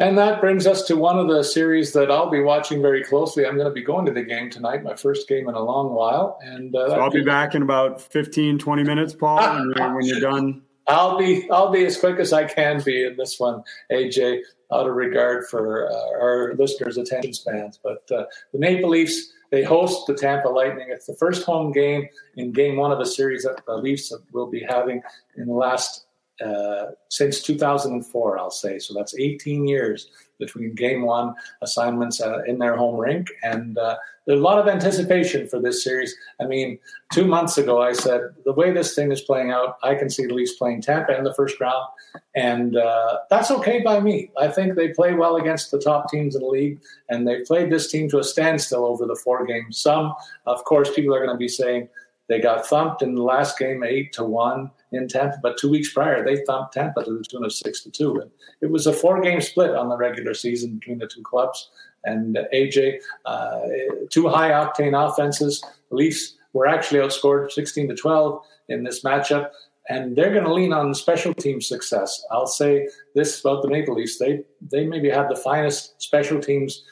And 0.00 0.18
that 0.18 0.40
brings 0.40 0.66
us 0.66 0.82
to 0.86 0.96
one 0.96 1.18
of 1.20 1.28
the 1.28 1.44
series 1.44 1.92
that 1.92 2.10
I'll 2.10 2.30
be 2.30 2.40
watching 2.40 2.82
very 2.82 3.04
closely. 3.04 3.46
I'm 3.46 3.54
going 3.54 3.68
to 3.68 3.72
be 3.72 3.82
going 3.82 4.04
to 4.06 4.12
the 4.12 4.24
game 4.24 4.50
tonight, 4.50 4.82
my 4.82 4.96
first 4.96 5.28
game 5.28 5.48
in 5.48 5.54
a 5.54 5.62
long 5.62 5.94
while. 5.94 6.38
And 6.42 6.74
uh, 6.74 6.88
so 6.88 6.94
I'll 6.94 7.10
be 7.10 7.22
back 7.22 7.54
in 7.54 7.62
about 7.62 8.00
15, 8.00 8.58
20 8.58 8.82
minutes, 8.82 9.14
Paul, 9.14 9.36
when, 9.36 9.72
you're, 9.76 9.94
when 9.94 10.04
you're 10.04 10.20
done. 10.20 10.62
I'll 10.86 11.16
be 11.16 11.48
I'll 11.50 11.70
be 11.70 11.84
as 11.86 11.96
quick 11.96 12.18
as 12.18 12.32
I 12.32 12.44
can 12.44 12.82
be 12.82 13.04
in 13.04 13.16
this 13.16 13.40
one, 13.40 13.62
AJ 13.90 14.40
out 14.72 14.86
of 14.86 14.94
regard 14.94 15.46
for 15.46 15.88
uh, 15.90 16.20
our 16.20 16.54
listeners' 16.58 16.98
attention 16.98 17.32
spans. 17.32 17.78
But 17.82 18.02
uh, 18.10 18.24
the 18.52 18.58
Maple 18.58 18.90
Leafs, 18.90 19.32
they 19.54 19.62
host 19.62 20.08
the 20.08 20.14
Tampa 20.14 20.48
Lightning. 20.48 20.88
It's 20.90 21.06
the 21.06 21.14
first 21.14 21.44
home 21.44 21.70
game 21.70 22.08
in 22.36 22.50
game 22.50 22.76
one 22.76 22.90
of 22.90 22.98
a 22.98 23.06
series 23.06 23.44
that 23.44 23.64
the 23.66 23.76
Leafs 23.76 24.12
will 24.32 24.48
be 24.48 24.66
having 24.68 25.00
in 25.36 25.46
the 25.46 25.54
last 25.54 26.06
uh, 26.44 26.86
since 27.08 27.40
2004, 27.40 28.36
I'll 28.36 28.50
say. 28.50 28.80
So 28.80 28.92
that's 28.94 29.16
18 29.16 29.68
years 29.68 30.10
between 30.40 30.74
game 30.74 31.02
one 31.02 31.34
assignments 31.62 32.20
uh, 32.20 32.42
in 32.48 32.58
their 32.58 32.76
home 32.76 32.96
rink. 32.96 33.28
And 33.44 33.78
uh, 33.78 33.96
there's 34.26 34.40
a 34.40 34.42
lot 34.42 34.58
of 34.58 34.68
anticipation 34.68 35.46
for 35.48 35.60
this 35.60 35.84
series. 35.84 36.14
I 36.40 36.46
mean, 36.46 36.78
two 37.12 37.26
months 37.26 37.58
ago, 37.58 37.82
I 37.82 37.92
said, 37.92 38.22
the 38.44 38.52
way 38.52 38.72
this 38.72 38.94
thing 38.94 39.12
is 39.12 39.20
playing 39.20 39.50
out, 39.50 39.76
I 39.82 39.94
can 39.94 40.08
see 40.08 40.26
the 40.26 40.34
Leafs 40.34 40.54
playing 40.54 40.82
Tampa 40.82 41.16
in 41.16 41.24
the 41.24 41.34
first 41.34 41.60
round. 41.60 41.84
And 42.34 42.76
uh, 42.76 43.18
that's 43.28 43.50
okay 43.50 43.82
by 43.82 44.00
me. 44.00 44.30
I 44.38 44.48
think 44.48 44.74
they 44.74 44.88
play 44.88 45.14
well 45.14 45.36
against 45.36 45.70
the 45.70 45.80
top 45.80 46.10
teams 46.10 46.34
in 46.34 46.42
the 46.42 46.48
league, 46.48 46.80
and 47.08 47.26
they 47.26 47.42
played 47.42 47.70
this 47.70 47.90
team 47.90 48.08
to 48.10 48.18
a 48.18 48.24
standstill 48.24 48.84
over 48.84 49.06
the 49.06 49.16
four 49.16 49.44
games. 49.44 49.78
Some, 49.78 50.14
of 50.46 50.64
course, 50.64 50.94
people 50.94 51.14
are 51.14 51.24
going 51.24 51.34
to 51.34 51.38
be 51.38 51.48
saying, 51.48 51.88
they 52.26 52.40
got 52.40 52.66
thumped 52.66 53.02
in 53.02 53.14
the 53.14 53.22
last 53.22 53.58
game, 53.58 53.84
eight 53.84 54.12
to 54.14 54.24
one 54.24 54.70
in 54.92 55.08
Tampa, 55.08 55.36
but 55.42 55.58
two 55.58 55.68
weeks 55.68 55.92
prior 55.92 56.24
they 56.24 56.42
thumped 56.44 56.72
Tampa 56.72 57.04
to 57.04 57.18
the 57.18 57.22
tune 57.22 57.44
of 57.44 57.52
six 57.52 57.82
to 57.82 57.90
two. 57.90 58.18
And 58.18 58.30
it 58.62 58.70
was 58.70 58.86
a 58.86 58.94
four-game 58.94 59.42
split 59.42 59.74
on 59.74 59.90
the 59.90 59.96
regular 59.96 60.32
season 60.32 60.78
between 60.78 60.98
the 60.98 61.06
two 61.06 61.22
clubs. 61.22 61.70
And 62.04 62.38
AJ, 62.52 63.00
uh, 63.24 63.60
two 64.10 64.28
high-octane 64.28 64.94
offenses. 64.94 65.64
The 65.90 65.96
Leafs 65.96 66.34
were 66.52 66.66
actually 66.66 67.00
outscored 67.00 67.50
16 67.50 67.88
to 67.88 67.94
12 67.94 68.42
in 68.68 68.84
this 68.84 69.02
matchup, 69.02 69.50
and 69.88 70.16
they're 70.16 70.32
going 70.32 70.44
to 70.44 70.52
lean 70.52 70.72
on 70.72 70.94
special 70.94 71.34
team 71.34 71.60
success. 71.60 72.24
I'll 72.30 72.46
say 72.46 72.88
this 73.14 73.40
about 73.40 73.62
the 73.62 73.68
Maple 73.68 73.94
Leafs: 73.94 74.18
they 74.18 74.44
they 74.70 74.86
maybe 74.86 75.10
had 75.10 75.28
the 75.28 75.36
finest 75.36 76.00
special 76.00 76.40
teams 76.40 76.84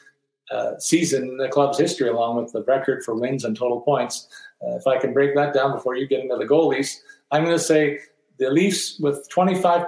uh, 0.51 0.77
season 0.77 1.23
in 1.23 1.37
the 1.37 1.49
club's 1.49 1.79
history, 1.79 2.09
along 2.09 2.35
with 2.35 2.51
the 2.51 2.63
record 2.63 3.03
for 3.03 3.15
wins 3.15 3.45
and 3.45 3.57
total 3.57 3.81
points. 3.81 4.27
Uh, 4.61 4.75
if 4.75 4.85
I 4.85 4.99
can 4.99 5.13
break 5.13 5.35
that 5.35 5.53
down 5.53 5.73
before 5.73 5.95
you 5.95 6.07
get 6.07 6.21
into 6.21 6.35
the 6.37 6.45
goalies, 6.45 6.97
I'm 7.31 7.43
going 7.43 7.57
to 7.57 7.63
say 7.63 7.99
the 8.43 8.51
Leafs 8.51 8.99
with 8.99 9.27
25%, 9.29 9.87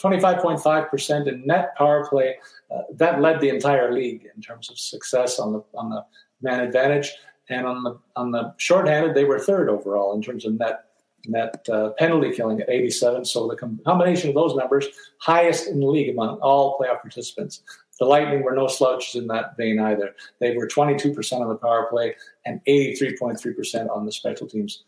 25.5% 0.00 1.28
in 1.28 1.46
net 1.46 1.76
power 1.76 2.06
play, 2.08 2.36
uh, 2.74 2.82
that 2.94 3.20
led 3.20 3.40
the 3.40 3.48
entire 3.48 3.92
league 3.92 4.26
in 4.34 4.42
terms 4.42 4.70
of 4.70 4.78
success 4.78 5.38
on 5.38 5.52
the 5.52 5.64
on 5.74 5.90
the 5.90 6.04
man 6.40 6.60
advantage, 6.60 7.12
and 7.48 7.66
on 7.66 7.82
the 7.82 7.98
on 8.16 8.30
the 8.30 8.54
shorthanded 8.56 9.14
they 9.14 9.24
were 9.24 9.38
third 9.38 9.68
overall 9.68 10.14
in 10.14 10.22
terms 10.22 10.44
of 10.44 10.58
net 10.58 10.84
net 11.26 11.66
uh, 11.72 11.90
penalty 11.98 12.32
killing 12.32 12.60
at 12.60 12.68
87. 12.68 13.24
So 13.24 13.46
the 13.46 13.56
com- 13.56 13.80
combination 13.84 14.28
of 14.28 14.34
those 14.34 14.56
numbers, 14.56 14.86
highest 15.18 15.68
in 15.68 15.80
the 15.80 15.86
league 15.86 16.10
among 16.10 16.38
all 16.38 16.78
playoff 16.78 17.00
participants. 17.00 17.62
The 18.00 18.06
Lightning 18.06 18.42
were 18.42 18.56
no 18.56 18.66
slouches 18.66 19.14
in 19.14 19.28
that 19.28 19.56
vein 19.56 19.78
either. 19.78 20.16
They 20.40 20.56
were 20.56 20.66
22% 20.66 21.40
on 21.40 21.48
the 21.48 21.54
power 21.54 21.86
play 21.88 22.16
and 22.44 22.60
83.3% 22.66 23.88
on 23.94 24.06
the 24.06 24.10
special 24.10 24.48
teams 24.48 24.82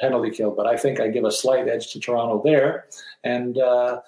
penalty 0.00 0.30
kill. 0.30 0.50
But 0.50 0.66
I 0.66 0.76
think 0.76 1.00
I 1.00 1.08
give 1.08 1.24
a 1.24 1.32
slight 1.32 1.68
edge 1.68 1.92
to 1.92 2.00
Toronto 2.00 2.40
there. 2.44 2.86
And 3.24 3.58
uh, 3.58 4.00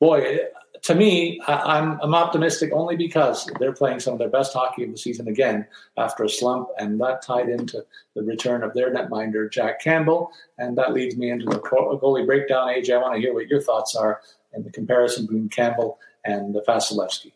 boy, 0.00 0.38
to 0.82 0.94
me, 0.94 1.40
I, 1.46 1.78
am 1.78 1.92
I'm, 1.92 2.00
I'm 2.02 2.14
optimistic 2.14 2.70
only 2.72 2.96
because 2.96 3.48
they're 3.58 3.72
playing 3.72 4.00
some 4.00 4.12
of 4.12 4.18
their 4.18 4.28
best 4.28 4.52
hockey 4.52 4.84
of 4.84 4.90
the 4.90 4.98
season 4.98 5.28
again 5.28 5.66
after 5.96 6.24
a 6.24 6.28
slump, 6.28 6.68
and 6.78 7.00
that 7.00 7.22
tied 7.22 7.48
into 7.48 7.84
the 8.14 8.22
return 8.22 8.62
of 8.62 8.74
their 8.74 8.92
netminder 8.92 9.50
Jack 9.50 9.80
Campbell, 9.80 10.30
and 10.58 10.76
that 10.78 10.92
leads 10.92 11.16
me 11.16 11.30
into 11.30 11.46
the 11.46 11.58
goalie 11.58 12.26
breakdown. 12.26 12.68
AJ, 12.68 12.94
I 12.94 12.98
want 12.98 13.14
to 13.14 13.20
hear 13.20 13.34
what 13.34 13.48
your 13.48 13.60
thoughts 13.60 13.96
are 13.96 14.20
in 14.54 14.62
the 14.62 14.70
comparison 14.70 15.26
between 15.26 15.48
Campbell 15.48 15.98
and 16.24 16.54
Vasilevskiy. 16.66 17.32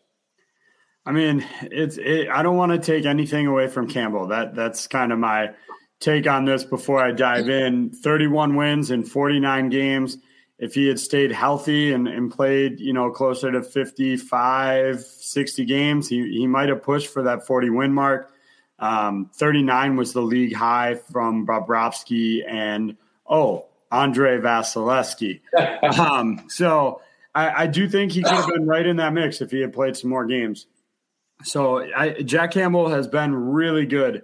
I 1.05 1.11
mean, 1.11 1.45
it's. 1.63 1.97
It, 1.97 2.29
I 2.29 2.43
don't 2.43 2.55
want 2.55 2.71
to 2.71 2.79
take 2.79 3.05
anything 3.05 3.45
away 3.45 3.67
from 3.67 3.89
Campbell. 3.89 4.27
That 4.27 4.55
that's 4.55 4.87
kind 4.87 5.11
of 5.11 5.19
my 5.19 5.49
take 6.03 6.27
on 6.27 6.45
this 6.45 6.63
before 6.63 6.99
I 6.99 7.11
dive 7.11 7.49
in. 7.49 7.89
31 7.89 8.55
wins 8.55 8.91
in 8.91 9.03
49 9.03 9.69
games. 9.69 10.17
If 10.59 10.75
he 10.75 10.87
had 10.87 10.99
stayed 10.99 11.31
healthy 11.31 11.93
and, 11.93 12.07
and 12.07 12.31
played, 12.31 12.79
you 12.79 12.93
know, 12.93 13.09
closer 13.09 13.51
to 13.51 13.63
55, 13.63 15.01
60 15.01 15.65
games, 15.65 16.07
he, 16.07 16.21
he 16.29 16.47
might 16.47 16.69
have 16.69 16.83
pushed 16.83 17.07
for 17.07 17.23
that 17.23 17.47
40 17.47 17.69
win 17.69 17.93
mark. 17.93 18.31
Um, 18.79 19.29
39 19.33 19.95
was 19.95 20.13
the 20.13 20.21
league 20.21 20.53
high 20.53 20.95
from 20.95 21.47
Bobrovsky 21.47 22.43
and, 22.47 22.97
oh, 23.25 23.65
Andrei 23.91 24.39
Vasilevskiy. 24.39 25.41
um, 25.99 26.45
so 26.49 27.01
I, 27.33 27.63
I, 27.63 27.67
do 27.67 27.87
think 27.87 28.11
he 28.11 28.23
could 28.23 28.33
have 28.33 28.49
been 28.49 28.65
right 28.65 28.85
in 28.85 28.97
that 28.97 29.13
mix 29.13 29.41
if 29.41 29.51
he 29.51 29.61
had 29.61 29.71
played 29.71 29.95
some 29.95 30.09
more 30.09 30.25
games. 30.25 30.65
So 31.43 31.79
I, 31.95 32.21
Jack 32.23 32.51
Campbell 32.51 32.89
has 32.89 33.07
been 33.07 33.33
really 33.33 33.85
good 33.85 34.23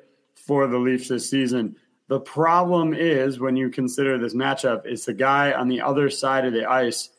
for 0.50 0.66
the 0.66 0.80
Leafs 0.80 1.10
this 1.10 1.30
season. 1.30 1.76
The 2.08 2.20
problem 2.20 2.96
is 2.96 3.40
when 3.40 3.56
you 3.56 3.70
consider 3.70 4.18
this 4.18 4.34
matchup, 4.34 4.82
it's 4.84 5.06
the 5.06 5.14
guy 5.14 5.54
on 5.54 5.68
the 5.68 5.82
other 5.82 6.10
side 6.10 6.44
of 6.44 6.54
the 6.54 6.66
ice 6.66 7.12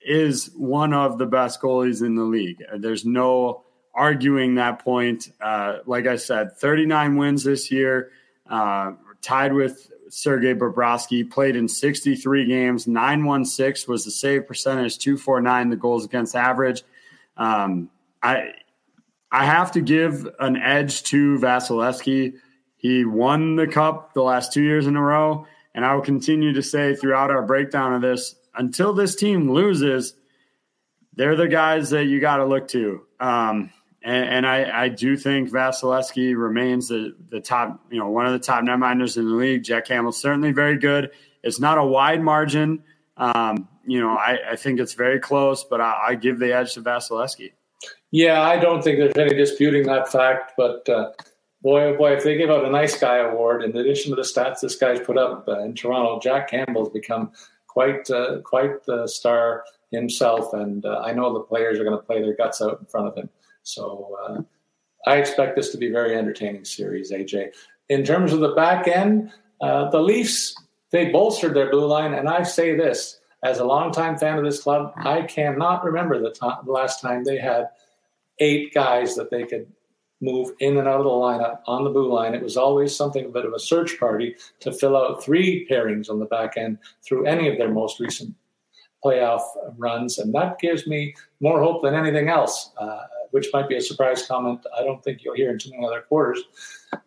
is 0.00 0.52
one 0.54 0.94
of 0.94 1.18
the 1.18 1.26
best 1.26 1.60
goalies 1.60 2.00
in 2.06 2.14
the 2.14 2.22
league. 2.22 2.62
There's 2.78 3.04
no 3.04 3.64
arguing 3.92 4.54
that 4.54 4.84
point. 4.84 5.32
Uh, 5.40 5.78
like 5.84 6.06
I 6.06 6.14
said, 6.14 6.56
39 6.58 7.16
wins 7.16 7.42
this 7.42 7.72
year, 7.72 8.12
uh, 8.48 8.92
tied 9.20 9.52
with 9.52 9.90
Sergei 10.08 10.54
Bobrovsky, 10.54 11.28
played 11.28 11.56
in 11.56 11.66
63 11.66 12.46
games. 12.46 12.86
916 12.86 13.90
was 13.90 14.04
the 14.04 14.12
save 14.12 14.46
percentage, 14.46 14.98
249 14.98 15.70
the 15.70 15.76
goals 15.76 16.04
against 16.04 16.36
average. 16.36 16.84
Um, 17.36 17.90
I 18.22 18.52
I 19.32 19.44
have 19.44 19.72
to 19.72 19.80
give 19.80 20.28
an 20.38 20.56
edge 20.56 21.02
to 21.04 21.36
Vasilevskiy 21.40 22.34
he 22.76 23.04
won 23.04 23.56
the 23.56 23.66
cup 23.66 24.14
the 24.14 24.22
last 24.22 24.52
two 24.52 24.62
years 24.62 24.86
in 24.86 24.96
a 24.96 25.02
row. 25.02 25.46
And 25.74 25.84
I 25.84 25.94
will 25.94 26.02
continue 26.02 26.52
to 26.54 26.62
say 26.62 26.94
throughout 26.94 27.30
our 27.30 27.42
breakdown 27.42 27.94
of 27.94 28.02
this 28.02 28.34
until 28.54 28.94
this 28.94 29.14
team 29.14 29.52
loses, 29.52 30.14
they're 31.14 31.36
the 31.36 31.48
guys 31.48 31.90
that 31.90 32.04
you 32.04 32.20
got 32.20 32.38
to 32.38 32.46
look 32.46 32.68
to. 32.68 33.02
Um, 33.20 33.72
and, 34.02 34.28
and 34.28 34.46
I, 34.46 34.84
I, 34.84 34.88
do 34.88 35.16
think 35.16 35.50
Vasilevskiy 35.50 36.36
remains 36.36 36.88
the, 36.88 37.16
the 37.30 37.40
top, 37.40 37.80
you 37.90 37.98
know, 37.98 38.08
one 38.08 38.26
of 38.26 38.32
the 38.32 38.38
top 38.38 38.62
netminders 38.62 39.16
in 39.16 39.28
the 39.28 39.34
league. 39.34 39.64
Jack 39.64 39.86
Campbell's 39.86 40.20
certainly 40.20 40.52
very 40.52 40.78
good. 40.78 41.10
It's 41.42 41.58
not 41.58 41.78
a 41.78 41.84
wide 41.84 42.22
margin. 42.22 42.84
Um, 43.16 43.68
you 43.86 44.00
know, 44.00 44.10
I, 44.10 44.52
I, 44.52 44.56
think 44.56 44.78
it's 44.78 44.92
very 44.92 45.18
close, 45.18 45.64
but 45.64 45.80
I, 45.80 46.08
I, 46.08 46.14
give 46.14 46.38
the 46.38 46.54
edge 46.54 46.74
to 46.74 46.82
Vasilevskiy. 46.82 47.52
Yeah, 48.10 48.42
I 48.42 48.58
don't 48.58 48.82
think 48.82 48.98
there's 48.98 49.16
any 49.16 49.34
disputing 49.34 49.86
that 49.86 50.12
fact, 50.12 50.52
but 50.56 50.86
uh, 50.88 51.12
boy, 51.62 51.84
oh 51.84 51.96
boy, 51.96 52.12
if 52.12 52.24
they 52.24 52.36
give 52.36 52.50
out 52.50 52.64
a 52.64 52.70
nice 52.70 52.98
guy 52.98 53.18
award, 53.18 53.62
in 53.62 53.76
addition 53.76 54.10
to 54.10 54.16
the 54.16 54.22
stats 54.22 54.60
this 54.60 54.76
guy's 54.76 55.00
put 55.00 55.18
up 55.18 55.46
uh, 55.48 55.60
in 55.60 55.74
Toronto, 55.74 56.20
Jack 56.20 56.50
Campbell's 56.50 56.90
become 56.90 57.32
quite 57.66 58.08
uh, 58.10 58.38
quite 58.42 58.84
the 58.84 59.06
star 59.06 59.64
himself, 59.90 60.52
and 60.52 60.84
uh, 60.84 61.02
I 61.04 61.12
know 61.12 61.32
the 61.32 61.40
players 61.40 61.78
are 61.78 61.84
going 61.84 61.96
to 61.96 62.02
play 62.02 62.20
their 62.20 62.34
guts 62.34 62.60
out 62.60 62.80
in 62.80 62.86
front 62.86 63.08
of 63.08 63.16
him. 63.16 63.28
So 63.62 64.16
uh, 64.24 64.42
I 65.10 65.16
expect 65.16 65.56
this 65.56 65.70
to 65.72 65.78
be 65.78 65.88
a 65.88 65.92
very 65.92 66.16
entertaining 66.16 66.64
series. 66.64 67.12
AJ, 67.12 67.52
in 67.88 68.04
terms 68.04 68.32
of 68.32 68.40
the 68.40 68.52
back 68.52 68.88
end, 68.88 69.30
uh, 69.60 69.90
the 69.90 70.00
Leafs 70.00 70.54
they 70.90 71.10
bolstered 71.10 71.54
their 71.54 71.70
blue 71.70 71.86
line, 71.86 72.14
and 72.14 72.28
I 72.28 72.42
say 72.42 72.76
this 72.76 73.20
as 73.42 73.58
a 73.58 73.64
longtime 73.64 74.18
fan 74.18 74.38
of 74.38 74.44
this 74.44 74.62
club, 74.62 74.92
I 74.96 75.22
cannot 75.22 75.84
remember 75.84 76.18
the, 76.18 76.34
the 76.64 76.72
last 76.72 77.00
time 77.00 77.24
they 77.24 77.38
had 77.38 77.68
eight 78.38 78.72
guys 78.74 79.14
that 79.16 79.30
they 79.30 79.44
could 79.44 79.70
move 80.20 80.52
in 80.60 80.78
and 80.78 80.88
out 80.88 81.00
of 81.00 81.04
the 81.04 81.10
lineup 81.10 81.60
on 81.66 81.84
the 81.84 81.90
blue 81.90 82.12
line. 82.12 82.34
It 82.34 82.42
was 82.42 82.56
always 82.56 82.96
something 82.96 83.24
a 83.24 83.28
bit 83.28 83.44
of 83.44 83.52
a 83.52 83.58
search 83.58 83.98
party 83.98 84.36
to 84.60 84.72
fill 84.72 84.96
out 84.96 85.22
three 85.22 85.66
pairings 85.70 86.08
on 86.08 86.18
the 86.18 86.24
back 86.26 86.56
end 86.56 86.78
through 87.02 87.26
any 87.26 87.48
of 87.48 87.58
their 87.58 87.70
most 87.70 88.00
recent 88.00 88.34
playoff 89.04 89.42
runs. 89.76 90.18
And 90.18 90.34
that 90.34 90.58
gives 90.58 90.86
me 90.86 91.14
more 91.40 91.62
hope 91.62 91.82
than 91.82 91.94
anything 91.94 92.28
else, 92.28 92.72
uh, 92.78 93.02
which 93.30 93.48
might 93.52 93.68
be 93.68 93.76
a 93.76 93.80
surprise 93.80 94.26
comment. 94.26 94.64
I 94.76 94.82
don't 94.82 95.02
think 95.04 95.22
you'll 95.22 95.36
hear 95.36 95.50
in 95.50 95.58
too 95.58 95.70
many 95.70 95.86
other 95.86 96.00
quarters. 96.00 96.42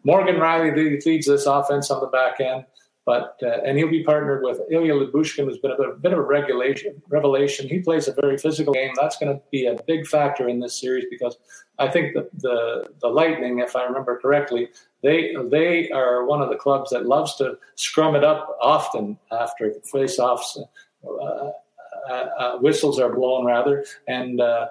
Morgan 0.03 0.35
Rielly 0.35 1.03
leads 1.05 1.25
this 1.25 1.45
offense 1.45 1.89
on 1.89 2.01
the 2.01 2.07
back 2.07 2.39
end. 2.39 2.65
But 3.09 3.39
uh, 3.41 3.57
and 3.65 3.75
he'll 3.75 3.89
be 3.89 4.03
partnered 4.03 4.43
with 4.43 4.61
Ilya 4.69 4.93
Lyubushkin, 4.93 5.45
who's 5.45 5.57
been 5.57 5.71
a 5.71 5.75
bit, 5.75 5.89
a 5.89 5.93
bit 5.93 6.13
of 6.13 6.19
a 6.19 6.21
regulation 6.21 7.01
revelation. 7.07 7.67
He 7.67 7.79
plays 7.79 8.07
a 8.07 8.13
very 8.13 8.37
physical 8.37 8.71
game. 8.71 8.93
That's 8.95 9.17
going 9.17 9.35
to 9.35 9.41
be 9.49 9.65
a 9.65 9.81
big 9.87 10.05
factor 10.05 10.47
in 10.47 10.59
this 10.59 10.79
series 10.79 11.05
because 11.09 11.35
I 11.79 11.87
think 11.87 12.13
that 12.13 12.29
the 12.39 12.87
the 13.01 13.07
Lightning, 13.07 13.61
if 13.65 13.75
I 13.75 13.83
remember 13.85 14.19
correctly, 14.19 14.69
they 15.01 15.35
they 15.49 15.89
are 15.89 16.25
one 16.25 16.43
of 16.43 16.49
the 16.49 16.55
clubs 16.55 16.91
that 16.91 17.07
loves 17.07 17.35
to 17.37 17.57
scrum 17.73 18.15
it 18.15 18.23
up 18.23 18.55
often 18.61 19.17
after 19.31 19.73
face-offs. 19.91 20.59
Uh, 21.03 21.49
uh, 22.11 22.13
uh, 22.13 22.57
whistles 22.59 22.99
are 22.99 23.11
blown 23.11 23.43
rather, 23.43 23.85
and 24.07 24.39
uh, 24.39 24.67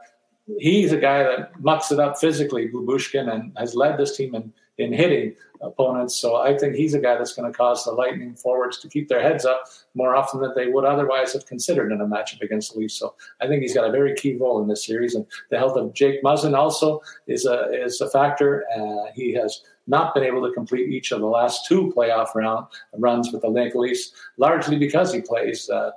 he's 0.60 0.92
a 0.92 0.96
guy 0.96 1.24
that 1.24 1.60
mucks 1.60 1.90
it 1.90 1.98
up 1.98 2.20
physically, 2.20 2.68
Lubushkin 2.68 3.34
and 3.34 3.52
has 3.56 3.74
led 3.74 3.98
this 3.98 4.16
team 4.16 4.36
in 4.36 4.52
in 4.78 4.92
hitting 4.92 5.34
opponents. 5.60 6.14
So 6.14 6.36
I 6.36 6.56
think 6.56 6.76
he's 6.76 6.94
a 6.94 7.00
guy 7.00 7.16
that's 7.16 7.34
going 7.34 7.50
to 7.50 7.56
cause 7.56 7.84
the 7.84 7.92
Lightning 7.92 8.34
forwards 8.34 8.78
to 8.78 8.88
keep 8.88 9.08
their 9.08 9.20
heads 9.20 9.44
up 9.44 9.64
more 9.94 10.14
often 10.14 10.40
than 10.40 10.52
they 10.54 10.68
would 10.68 10.84
otherwise 10.84 11.32
have 11.32 11.46
considered 11.46 11.90
in 11.92 12.00
a 12.00 12.06
matchup 12.06 12.40
against 12.40 12.72
the 12.72 12.80
Leafs. 12.80 12.94
So 12.94 13.14
I 13.40 13.48
think 13.48 13.62
he's 13.62 13.74
got 13.74 13.88
a 13.88 13.92
very 13.92 14.14
key 14.14 14.36
role 14.36 14.62
in 14.62 14.68
this 14.68 14.86
series. 14.86 15.14
And 15.14 15.26
the 15.50 15.58
health 15.58 15.76
of 15.76 15.92
Jake 15.94 16.22
Muzzin 16.22 16.56
also 16.56 17.02
is 17.26 17.44
a 17.44 17.70
is 17.72 18.00
a 18.00 18.08
factor. 18.08 18.64
Uh, 18.76 19.10
he 19.14 19.32
has 19.34 19.62
not 19.88 20.14
been 20.14 20.22
able 20.22 20.46
to 20.46 20.52
complete 20.52 20.88
each 20.90 21.12
of 21.12 21.20
the 21.20 21.26
last 21.26 21.66
two 21.66 21.92
playoff 21.96 22.34
round 22.34 22.66
runs 22.96 23.32
with 23.32 23.42
the 23.42 23.50
Maple 23.50 23.80
Leafs, 23.80 24.12
largely 24.36 24.78
because 24.78 25.12
he 25.12 25.20
plays. 25.20 25.68
Uh, 25.68 25.90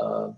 uh, 0.00 0.30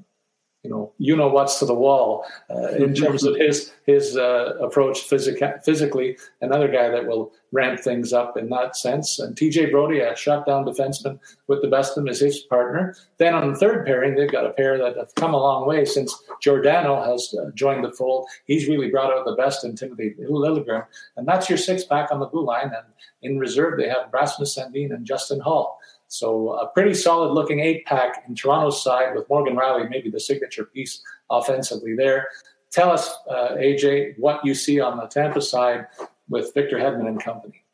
you 0.65 0.71
know, 0.71 0.93
you 0.99 1.15
know 1.15 1.29
what's 1.29 1.59
to 1.59 1.67
the 1.67 1.75
wall 1.75 2.25
uh, 2.51 2.69
in 2.69 2.95
terms 2.95 3.23
of 3.23 3.37
his 3.37 3.73
his 3.85 4.17
uh, 4.17 4.57
approach 4.61 5.03
physica- 5.03 5.61
physically. 5.63 6.17
Another 6.41 6.69
guy 6.69 6.89
that 6.89 7.07
will 7.07 7.33
ramp 7.53 7.81
things 7.81 8.15
up 8.15 8.39
in 8.39 8.49
that 8.49 8.75
sense. 8.75 9.19
And 9.19 9.37
TJ 9.37 9.71
Brodie, 9.71 10.01
a 10.01 10.17
shutdown 10.17 10.65
defenseman 10.65 11.21
with 11.49 11.61
the 11.61 11.69
best 11.69 11.91
of 11.91 11.97
them, 11.97 12.09
is 12.09 12.19
his 12.19 12.41
partner. 12.41 12.97
Then 13.19 13.35
on 13.35 13.53
the 13.53 13.59
third 13.59 13.85
pairing, 13.85 14.15
they've 14.15 14.33
got 14.33 14.47
a 14.47 14.55
pair 14.55 14.79
that 14.79 14.97
have 14.97 15.15
come 15.15 15.35
a 15.35 15.39
long 15.39 15.69
way 15.69 15.85
since 15.85 16.21
Giordano 16.41 17.01
has 17.05 17.35
uh, 17.39 17.51
joined 17.55 17.85
the 17.85 17.93
fold. 17.93 18.27
He's 18.47 18.67
really 18.67 18.91
brought 18.91 19.13
out 19.13 19.27
the 19.27 19.37
best 19.37 19.65
in 19.65 19.77
Timothy 19.77 20.15
Liljegren, 20.19 20.87
and 21.19 21.29
that's 21.29 21.49
your 21.49 21.59
six 21.59 21.85
pack 21.85 22.11
on 22.11 22.21
the 22.21 22.27
blue 22.27 22.45
line. 22.45 22.73
And 22.75 22.87
in 23.21 23.39
reserve, 23.39 23.79
they 23.79 23.89
have 23.89 24.09
Rasmus 24.13 24.57
Sandin 24.57 24.95
and 24.95 25.05
Justin 25.05 25.41
Holl. 25.41 25.79
So 26.15 26.53
a 26.53 26.69
pretty 26.69 26.95
solid 26.95 27.33
looking 27.33 27.59
eight 27.59 27.85
pack 27.87 28.23
in 28.29 28.37
Toronto's 28.37 28.81
side 28.81 29.17
with 29.17 29.29
Morgan 29.29 29.57
Rielly, 29.57 29.91
maybe 29.91 30.11
the 30.11 30.21
signature 30.21 30.65
piece 30.65 31.03
offensively 31.29 31.97
there. 31.97 32.29
Tell 32.71 32.91
us, 32.91 33.13
uh, 33.29 33.57
AJ, 33.57 34.19
what 34.19 34.45
you 34.45 34.55
see 34.55 34.81
on 34.81 34.97
the 34.97 35.07
Tampa 35.07 35.43
side 35.43 35.87
with 36.29 36.55
Victor 36.55 36.79
Hedman 36.79 37.09
and 37.09 37.21
company. 37.21 37.65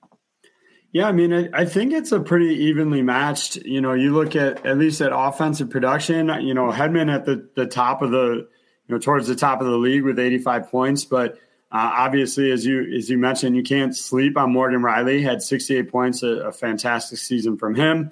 Yeah, 0.93 1.07
I 1.07 1.13
mean, 1.13 1.51
I, 1.53 1.67
think 1.67 1.93
it's 1.93 2.13
a 2.13 2.19
pretty 2.19 2.55
evenly 2.55 3.03
matched. 3.03 3.57
You 3.57 3.83
know, 3.83 3.93
you 3.93 4.15
look 4.15 4.35
at 4.35 4.65
at 4.65 4.79
least 4.79 5.03
at 5.03 5.13
offensive 5.15 5.69
production. 5.69 6.29
You 6.41 6.55
know, 6.55 6.73
Hedman 6.73 7.15
at 7.15 7.27
the 7.27 7.47
the 7.55 7.67
top 7.67 8.01
of 8.01 8.11
the, 8.11 8.49
you 8.89 8.95
know, 8.95 8.99
towards 8.99 9.29
the 9.29 9.37
top 9.37 9.61
of 9.61 9.67
the 9.67 9.77
league 9.77 10.03
with 10.03 10.19
85 10.19 10.71
points, 10.71 11.05
but 11.05 11.35
uh, 11.73 11.93
obviously, 11.95 12.51
as 12.51 12.67
you 12.67 12.91
as 12.97 13.09
you 13.09 13.19
mentioned, 13.19 13.55
you 13.55 13.63
can't 13.63 13.95
sleep 13.95 14.37
on 14.37 14.53
Morgan 14.53 14.81
Rielly. 14.81 15.23
Had 15.23 15.43
68 15.43 15.91
points, 15.91 16.23
a, 16.23 16.49
a 16.49 16.53
fantastic 16.53 17.19
season 17.19 17.57
from 17.57 17.75
him. 17.75 18.11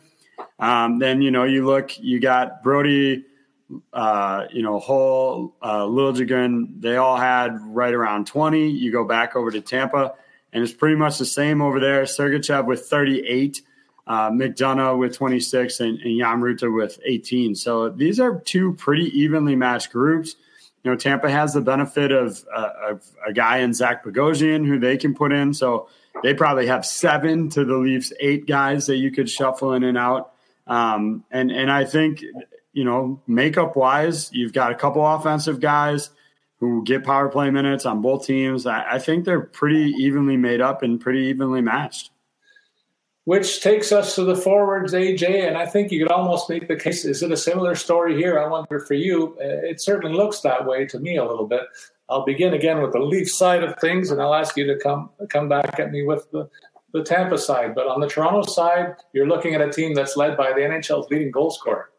Um, 0.58 0.98
then 0.98 1.22
you 1.22 1.30
know 1.30 1.44
you 1.44 1.64
look, 1.64 1.98
you 1.98 2.20
got 2.20 2.62
Brodie, 2.62 3.24
uh, 3.92 4.46
you 4.50 4.62
know 4.62 4.78
Holl, 4.78 5.54
uh, 5.62 5.82
Liljegren. 5.82 6.80
They 6.80 6.96
all 6.96 7.16
had 7.16 7.56
right 7.60 7.94
around 7.94 8.26
twenty. 8.26 8.68
You 8.68 8.90
go 8.92 9.04
back 9.04 9.36
over 9.36 9.50
to 9.50 9.60
Tampa, 9.60 10.14
and 10.52 10.62
it's 10.62 10.72
pretty 10.72 10.96
much 10.96 11.18
the 11.18 11.26
same 11.26 11.62
over 11.62 11.80
there. 11.80 12.02
Sergachev 12.02 12.66
with 12.66 12.86
thirty 12.86 13.20
eight. 13.26 13.62
Uh, 14.08 14.30
McDonagh 14.30 14.98
with 14.98 15.14
26 15.14 15.80
and, 15.80 15.98
and 15.98 16.18
Jan 16.18 16.40
Rutta 16.40 16.74
with 16.74 16.98
18. 17.04 17.54
So 17.54 17.90
these 17.90 18.18
are 18.18 18.40
two 18.40 18.72
pretty 18.72 19.04
evenly 19.14 19.54
matched 19.54 19.92
groups. 19.92 20.34
You 20.82 20.90
know, 20.90 20.96
Tampa 20.96 21.30
has 21.30 21.52
the 21.52 21.60
benefit 21.60 22.10
of, 22.10 22.42
uh, 22.50 22.70
of 22.88 23.06
a 23.26 23.34
guy 23.34 23.58
in 23.58 23.74
Zach 23.74 24.02
Bogosian 24.02 24.66
who 24.66 24.78
they 24.78 24.96
can 24.96 25.14
put 25.14 25.30
in. 25.30 25.52
So 25.52 25.90
they 26.22 26.34
probably 26.34 26.66
have 26.66 26.84
seven 26.84 27.48
to 27.50 27.64
the 27.64 27.76
Leafs 27.76 28.12
eight 28.20 28.46
guys 28.46 28.86
that 28.86 28.96
you 28.96 29.10
could 29.10 29.30
shuffle 29.30 29.72
in 29.72 29.84
and 29.84 29.96
out. 29.96 30.32
Um, 30.66 31.24
and 31.30 31.50
and 31.50 31.70
I 31.70 31.84
think 31.84 32.22
you 32.72 32.84
know 32.84 33.20
makeup 33.26 33.76
wise, 33.76 34.30
you've 34.32 34.52
got 34.52 34.72
a 34.72 34.74
couple 34.74 35.06
offensive 35.06 35.60
guys 35.60 36.10
who 36.60 36.84
get 36.84 37.04
power 37.04 37.28
play 37.28 37.50
minutes 37.50 37.86
on 37.86 38.02
both 38.02 38.26
teams. 38.26 38.66
I, 38.66 38.94
I 38.94 38.98
think 38.98 39.24
they're 39.24 39.40
pretty 39.40 39.92
evenly 39.92 40.36
made 40.36 40.60
up 40.60 40.82
and 40.82 41.00
pretty 41.00 41.26
evenly 41.26 41.60
matched. 41.60 42.10
Which 43.24 43.60
takes 43.60 43.92
us 43.92 44.14
to 44.14 44.24
the 44.24 44.34
forwards, 44.34 44.94
AJ, 44.94 45.46
and 45.46 45.56
I 45.56 45.66
think 45.66 45.92
you 45.92 46.02
could 46.02 46.10
almost 46.10 46.48
make 46.48 46.66
the 46.66 46.76
case. 46.76 47.04
Is 47.04 47.22
it 47.22 47.30
a 47.30 47.36
similar 47.36 47.74
story 47.74 48.16
here? 48.16 48.40
I 48.40 48.48
wonder 48.48 48.80
for 48.80 48.94
you. 48.94 49.36
It 49.38 49.82
certainly 49.82 50.16
looks 50.16 50.40
that 50.40 50.66
way 50.66 50.86
to 50.86 50.98
me 50.98 51.18
a 51.18 51.24
little 51.24 51.46
bit. 51.46 51.60
I'll 52.10 52.24
begin 52.24 52.54
again 52.54 52.80
with 52.80 52.92
the 52.92 53.00
Leaf 53.00 53.28
side 53.30 53.62
of 53.62 53.78
things, 53.78 54.10
and 54.10 54.20
I'll 54.20 54.34
ask 54.34 54.56
you 54.56 54.66
to 54.66 54.78
come 54.78 55.10
come 55.28 55.48
back 55.48 55.78
at 55.78 55.90
me 55.90 56.04
with 56.04 56.30
the, 56.30 56.48
the 56.92 57.02
Tampa 57.02 57.36
side. 57.38 57.74
But 57.74 57.86
on 57.86 58.00
the 58.00 58.08
Toronto 58.08 58.42
side, 58.42 58.94
you're 59.12 59.26
looking 59.26 59.54
at 59.54 59.60
a 59.60 59.70
team 59.70 59.94
that's 59.94 60.16
led 60.16 60.36
by 60.36 60.52
the 60.52 60.60
NHL's 60.60 61.10
leading 61.10 61.30
goal 61.30 61.50
scorer. 61.50 61.90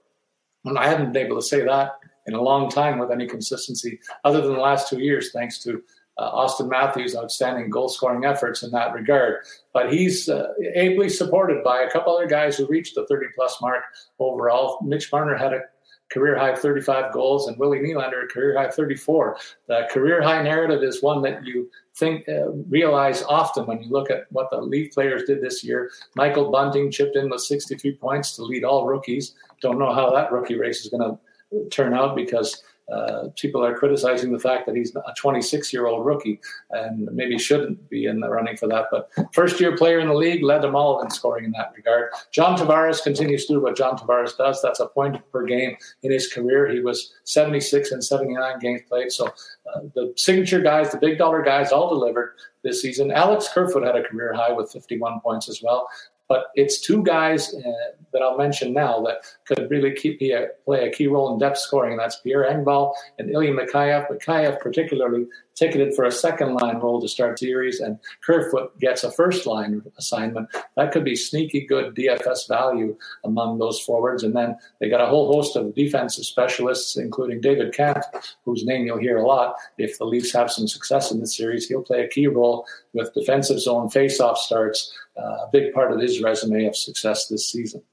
And 0.66 0.78
I 0.78 0.88
haven't 0.88 1.14
been 1.14 1.26
able 1.26 1.38
to 1.38 1.48
say 1.48 1.64
that 1.64 2.00
in 2.26 2.34
a 2.34 2.42
long 2.42 2.70
time 2.70 3.00
with 3.00 3.12
any 3.12 3.28
consistency, 3.28 4.00
other 4.24 4.42
than 4.42 4.54
the 4.54 4.60
last 4.60 4.90
two 4.90 5.00
years, 5.00 5.32
thanks 5.32 5.60
to 5.64 5.82
uh, 6.18 6.32
Auston 6.32 6.70
Matthews' 6.70 7.16
outstanding 7.16 7.70
goal 7.70 7.88
scoring 7.88 8.26
efforts 8.26 8.62
in 8.62 8.72
that 8.72 8.94
regard. 8.94 9.46
But 9.74 9.94
he's 9.94 10.28
uh, 10.28 10.48
ably 10.76 11.08
supported 11.10 11.64
by 11.64 11.82
a 11.82 11.90
couple 11.90 12.16
other 12.16 12.28
guys 12.28 12.58
who 12.58 12.68
reached 12.68 12.96
the 12.96 13.06
30 13.08 13.28
plus 13.36 13.62
mark 13.62 13.84
overall. 14.20 14.80
Mitch 14.84 15.12
Marner 15.12 15.38
had 15.38 15.54
a 15.54 15.62
career 16.10 16.38
high 16.38 16.56
35 16.56 17.14
goals, 17.14 17.48
and 17.48 17.58
Willie 17.58 17.80
Nylander 17.80 18.30
career 18.30 18.58
high 18.58 18.70
34. 18.70 19.38
The 19.68 19.88
career 19.92 20.22
high 20.22 20.42
narrative 20.42 20.84
is 20.84 21.02
one 21.02 21.22
that 21.22 21.46
you 21.46 21.70
think 21.96 22.28
uh, 22.28 22.52
realize 22.70 23.24
often 23.24 23.66
when 23.66 23.82
you 23.82 23.90
look 23.90 24.10
at 24.10 24.26
what 24.32 24.50
the 24.50 24.58
Leaf 24.58 24.94
players 24.94 25.24
did 25.24 25.42
this 25.42 25.64
year. 25.64 25.92
Michael 26.16 26.52
Bunting 26.52 26.92
chipped 26.92 27.16
in 27.16 27.30
with 27.30 27.42
63 27.42 27.96
points 27.96 28.36
to 28.36 28.44
lead 28.44 28.64
all 28.64 28.86
rookies. 28.86 29.36
Don't 29.62 29.80
know 29.80 29.94
how 29.94 30.10
that 30.12 30.32
rookie 30.32 30.58
race 30.58 30.84
is 30.84 30.90
going 30.90 31.04
to 31.04 31.70
turn 31.70 31.94
out 31.94 32.16
because 32.16 32.64
uh, 32.92 33.30
people 33.36 33.64
are 33.64 33.76
criticizing 33.76 34.32
the 34.32 34.40
fact 34.40 34.66
that 34.66 34.76
he's 34.76 34.96
a 34.96 35.14
26 35.18 35.72
year 35.72 35.88
old 35.88 36.06
rookie 36.06 36.40
and 36.72 37.10
maybe 37.12 37.38
shouldn't 37.38 37.90
be 37.90 38.06
in 38.06 38.20
the 38.20 38.30
running 38.30 38.58
for 38.58 38.68
that. 38.68 38.86
But 38.92 39.10
first 39.34 39.60
year 39.60 39.76
player 39.78 40.00
in 40.00 40.08
the 40.08 40.14
league 40.14 40.44
led 40.44 40.62
them 40.62 40.76
all 40.76 41.02
in 41.02 41.10
scoring 41.10 41.46
in 41.46 41.52
that 41.52 41.74
regard. 41.76 42.12
John 42.32 42.58
Tavares 42.58 43.04
continues 43.04 43.46
to 43.46 43.54
do 43.54 43.62
what 43.62 43.78
John 43.78 43.98
Tavares 43.98 44.36
does. 44.38 44.62
That's 44.62 44.80
a 44.80 44.88
point 44.88 45.18
per 45.32 45.46
game 45.46 45.76
in 46.04 46.12
his 46.12 46.32
career. 46.32 46.68
He 46.70 46.80
was 46.80 47.14
76 47.26 47.92
and 47.92 48.04
79 48.04 48.60
games 48.60 48.82
played. 48.88 49.12
So 49.12 49.28
uh, 49.28 49.82
the 49.94 50.14
signature 50.16 50.62
guys, 50.62 50.92
the 50.92 50.98
big 50.98 51.18
dollar 51.18 51.44
guys, 51.44 51.72
all 51.72 51.90
delivered 51.90 52.34
this 52.64 52.82
season. 52.82 53.12
Alex 53.12 53.48
Kerfoot 53.54 53.86
had 53.86 53.96
a 53.96 54.04
career 54.04 54.34
high 54.34 54.52
with 54.52 54.72
51 54.72 55.22
points 55.22 55.48
as 55.48 55.62
well. 55.64 55.88
But 56.30 56.46
it's 56.54 56.80
two 56.80 57.04
guys 57.04 57.54
uh, 57.56 57.72
that 58.14 58.22
I'll 58.22 58.38
mention 58.38 58.72
now 58.72 59.02
that 59.02 59.24
could 59.46 59.70
really 59.70 59.94
keep, 59.94 60.22
a, 60.22 60.50
play 60.64 60.88
a 60.88 60.92
key 60.92 61.08
role 61.08 61.34
in 61.34 61.40
depth 61.40 61.58
scoring. 61.58 61.98
That's 61.98 62.18
Pierre 62.18 62.46
Engvall 62.46 62.94
and 63.18 63.32
Ilya 63.32 63.52
Mikheyev. 63.54 64.10
Mikheyev 64.10 64.60
particularly 64.60 65.28
ticketed 65.60 65.94
for 65.94 66.06
a 66.06 66.12
second 66.12 66.56
line 66.56 66.78
role 66.78 67.02
to 67.02 67.08
start 67.08 67.38
series, 67.38 67.82
and 67.82 68.00
Kerfoot 68.26 68.80
gets 68.80 69.04
a 69.04 69.12
first 69.12 69.46
line 69.46 69.82
assignment. 69.98 70.48
That 70.76 70.92
could 70.92 71.04
be 71.04 71.16
sneaky 71.16 71.66
good 71.66 71.94
DFS 71.96 72.48
value 72.48 72.98
among 73.26 73.60
those 73.60 73.80
forwards. 73.80 74.24
And 74.24 74.36
then 74.36 74.58
they 74.80 74.90
got 74.90 75.02
a 75.02 75.06
whole 75.06 75.32
host 75.32 75.58
of 75.58 75.76
defensive 75.76 76.26
specialists, 76.26 76.96
including 76.98 77.42
David 77.42 77.74
Kampf, 77.74 78.06
whose 78.46 78.66
name 78.66 78.86
you'll 78.86 78.98
hear 78.98 79.18
a 79.18 79.28
lot. 79.28 79.56
If 79.78 79.98
the 79.98 80.06
Leafs 80.06 80.32
have 80.34 80.50
some 80.50 80.68
success 80.68 81.12
in 81.12 81.20
this 81.20 81.36
series, 81.36 81.68
he'll 81.68 81.82
play 81.82 82.04
a 82.04 82.08
key 82.08 82.28
role 82.28 82.66
with 82.94 83.14
defensive 83.14 83.60
zone 83.60 83.90
faceoff 83.90 84.38
starts, 84.38 84.92
uh, 85.18 85.22
a 85.46 85.50
big 85.52 85.74
part 85.74 85.92
of 85.92 86.00
his 86.00 86.22
resume 86.22 86.66
of 86.66 86.76
success 86.76 87.28
this 87.28 87.52
season. 87.52 87.84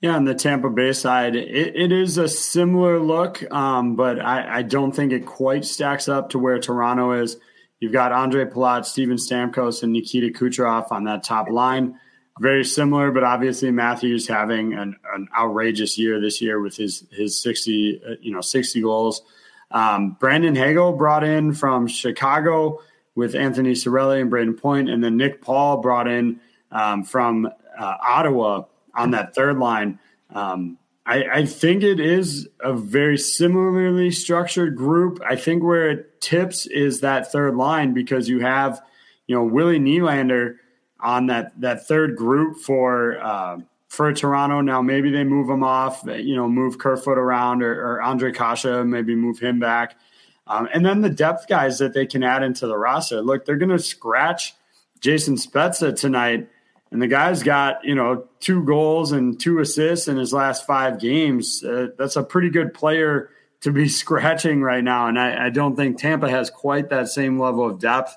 Yeah, 0.00 0.16
on 0.16 0.24
the 0.24 0.34
Tampa 0.34 0.70
Bay 0.70 0.94
side, 0.94 1.36
it, 1.36 1.76
it 1.76 1.92
is 1.92 2.16
a 2.16 2.26
similar 2.26 2.98
look, 2.98 3.42
um, 3.52 3.96
but 3.96 4.18
I, 4.18 4.58
I, 4.58 4.62
don't 4.62 4.92
think 4.92 5.12
it 5.12 5.26
quite 5.26 5.62
stacks 5.66 6.08
up 6.08 6.30
to 6.30 6.38
where 6.38 6.58
Toronto 6.58 7.12
is. 7.12 7.36
You've 7.80 7.92
got 7.92 8.10
Andre 8.10 8.46
Palat, 8.46 8.86
Steven 8.86 9.18
Stamkos, 9.18 9.82
and 9.82 9.92
Nikita 9.92 10.28
Kucherov 10.28 10.90
on 10.90 11.04
that 11.04 11.22
top 11.22 11.50
line. 11.50 12.00
Very 12.38 12.64
similar, 12.64 13.10
but 13.10 13.24
obviously 13.24 13.70
Matthews 13.70 14.26
having 14.26 14.72
an, 14.72 14.96
an 15.14 15.28
outrageous 15.36 15.98
year 15.98 16.18
this 16.18 16.40
year 16.40 16.60
with 16.60 16.76
his 16.76 17.04
his 17.10 17.38
sixty 17.38 18.00
uh, 18.06 18.14
you 18.22 18.32
know 18.32 18.40
sixty 18.40 18.80
goals. 18.80 19.20
Um, 19.70 20.16
Brandon 20.18 20.54
Hagel 20.54 20.92
brought 20.92 21.24
in 21.24 21.52
from 21.52 21.86
Chicago 21.86 22.80
with 23.14 23.34
Anthony 23.34 23.72
Cirelli 23.72 24.22
and 24.22 24.32
Brayden 24.32 24.58
Point, 24.58 24.88
and 24.88 25.04
then 25.04 25.18
Nick 25.18 25.42
Paul 25.42 25.82
brought 25.82 26.08
in 26.08 26.40
um, 26.72 27.04
from 27.04 27.46
uh, 27.78 27.96
Ottawa 28.02 28.62
on 28.94 29.12
that 29.12 29.34
third 29.34 29.58
line. 29.58 29.98
Um, 30.30 30.78
I, 31.06 31.24
I, 31.32 31.46
think 31.46 31.82
it 31.82 31.98
is 31.98 32.48
a 32.60 32.72
very 32.72 33.18
similarly 33.18 34.10
structured 34.10 34.76
group. 34.76 35.20
I 35.26 35.34
think 35.34 35.64
where 35.64 35.90
it 35.90 36.20
tips 36.20 36.66
is 36.66 37.00
that 37.00 37.32
third 37.32 37.56
line 37.56 37.94
because 37.94 38.28
you 38.28 38.40
have, 38.40 38.80
you 39.26 39.34
know, 39.34 39.42
Willie 39.42 39.80
Nylander 39.80 40.56
on 41.00 41.26
that 41.26 41.58
that 41.60 41.88
third 41.88 42.16
group 42.16 42.58
for 42.58 43.18
uh, 43.20 43.58
for 43.88 44.12
Toronto. 44.12 44.60
Now 44.60 44.82
maybe 44.82 45.10
they 45.10 45.24
move 45.24 45.48
him 45.50 45.64
off, 45.64 46.02
you 46.06 46.36
know, 46.36 46.48
move 46.48 46.78
Kerfoot 46.78 47.18
around 47.18 47.62
or, 47.62 47.72
or 47.72 48.00
Ondrej 48.02 48.36
Kase, 48.36 48.86
maybe 48.86 49.14
move 49.16 49.38
him 49.40 49.58
back. 49.58 49.96
Um, 50.46 50.68
and 50.72 50.84
then 50.84 51.00
the 51.00 51.10
depth 51.10 51.48
guys 51.48 51.78
that 51.78 51.94
they 51.94 52.06
can 52.06 52.22
add 52.22 52.42
into 52.42 52.66
the 52.66 52.76
roster. 52.76 53.20
Look, 53.22 53.44
they're 53.44 53.56
going 53.56 53.70
to 53.70 53.78
scratch 53.78 54.54
Jason 55.00 55.36
Spezza 55.36 55.98
tonight 55.98 56.48
and 56.92 57.00
the 57.00 57.06
guy's 57.06 57.42
got 57.42 57.84
you 57.84 57.94
know 57.94 58.26
two 58.40 58.64
goals 58.64 59.12
and 59.12 59.38
two 59.38 59.60
assists 59.60 60.08
in 60.08 60.16
his 60.16 60.32
last 60.32 60.66
five 60.66 60.98
games. 60.98 61.62
Uh, 61.62 61.88
that's 61.96 62.16
a 62.16 62.22
pretty 62.22 62.50
good 62.50 62.74
player 62.74 63.30
to 63.60 63.72
be 63.72 63.88
scratching 63.88 64.62
right 64.62 64.82
now, 64.82 65.06
and 65.06 65.18
I, 65.18 65.46
I, 65.46 65.50
don't 65.50 65.76
think 65.76 65.98
Tampa 65.98 66.28
has 66.28 66.50
quite 66.50 66.90
that 66.90 67.08
same 67.08 67.38
level 67.38 67.64
of 67.66 67.78
depth. 67.78 68.16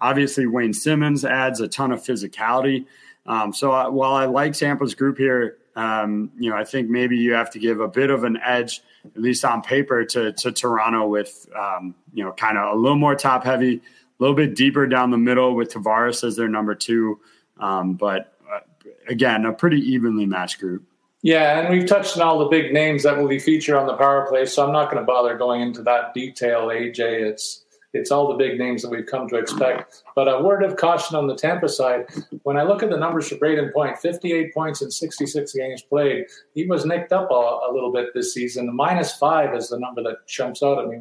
Obviously, 0.00 0.46
Wayne 0.46 0.72
Simmonds 0.72 1.24
adds 1.24 1.60
a 1.60 1.68
ton 1.68 1.92
of 1.92 2.02
physicality. 2.02 2.86
Um, 3.26 3.52
so 3.52 3.70
I, 3.70 3.88
while 3.88 4.14
I 4.14 4.24
like 4.24 4.54
Tampa's 4.54 4.94
group 4.94 5.18
here, 5.18 5.58
um, 5.76 6.30
you 6.38 6.50
know 6.50 6.56
I 6.56 6.64
think 6.64 6.90
maybe 6.90 7.16
you 7.16 7.32
have 7.32 7.50
to 7.50 7.58
give 7.58 7.80
a 7.80 7.88
bit 7.88 8.10
of 8.10 8.24
an 8.24 8.38
edge, 8.44 8.82
at 9.04 9.20
least 9.20 9.44
on 9.44 9.62
paper, 9.62 10.04
to 10.04 10.32
to 10.32 10.52
Toronto 10.52 11.06
with 11.06 11.46
um, 11.56 11.94
you 12.12 12.22
know 12.22 12.32
kind 12.32 12.58
of 12.58 12.76
a 12.76 12.78
little 12.78 12.98
more 12.98 13.14
top 13.14 13.44
heavy, 13.44 13.76
a 13.76 13.80
little 14.18 14.36
bit 14.36 14.54
deeper 14.54 14.86
down 14.86 15.10
the 15.10 15.18
middle 15.18 15.54
with 15.54 15.72
Tavares 15.72 16.22
as 16.22 16.36
their 16.36 16.48
number 16.48 16.74
two. 16.74 17.18
Um, 17.60 17.94
but 17.94 18.34
uh, 18.52 18.60
again, 19.08 19.44
a 19.44 19.52
pretty 19.52 19.78
evenly 19.78 20.26
matched 20.26 20.58
group. 20.58 20.84
Yeah, 21.22 21.60
and 21.60 21.68
we've 21.68 21.86
touched 21.86 22.16
on 22.16 22.22
all 22.22 22.38
the 22.38 22.46
big 22.46 22.72
names 22.72 23.02
that 23.02 23.18
will 23.18 23.28
be 23.28 23.38
featured 23.38 23.76
on 23.76 23.86
the 23.86 23.94
power 23.94 24.26
play, 24.28 24.46
so 24.46 24.66
I'm 24.66 24.72
not 24.72 24.90
going 24.90 25.02
to 25.02 25.06
bother 25.06 25.36
going 25.36 25.60
into 25.60 25.82
that 25.82 26.14
detail, 26.14 26.68
AJ. 26.68 26.98
It's 26.98 27.64
it's 27.92 28.12
all 28.12 28.28
the 28.28 28.34
big 28.34 28.58
names 28.58 28.82
that 28.82 28.90
we've 28.90 29.06
come 29.06 29.28
to 29.28 29.36
expect. 29.36 30.04
But 30.14 30.28
a 30.28 30.40
word 30.42 30.62
of 30.62 30.76
caution 30.76 31.16
on 31.16 31.26
the 31.26 31.34
Tampa 31.34 31.68
side. 31.68 32.06
When 32.44 32.56
I 32.56 32.62
look 32.62 32.82
at 32.82 32.90
the 32.90 32.96
numbers 32.96 33.28
for 33.28 33.34
Brayden 33.34 33.72
Point, 33.72 33.98
58 33.98 34.54
points 34.54 34.80
in 34.80 34.90
66 34.90 35.52
games 35.52 35.82
played, 35.82 36.26
he 36.54 36.66
was 36.66 36.86
nicked 36.86 37.12
up 37.12 37.30
a, 37.30 37.34
a 37.34 37.70
little 37.72 37.92
bit 37.92 38.14
this 38.14 38.32
season. 38.32 38.66
The 38.66 38.72
minus 38.72 39.16
five 39.16 39.54
is 39.56 39.70
the 39.70 39.78
number 39.78 40.02
that 40.04 40.26
jumps 40.28 40.62
out 40.62 40.78
at 40.78 40.88
me. 40.88 41.00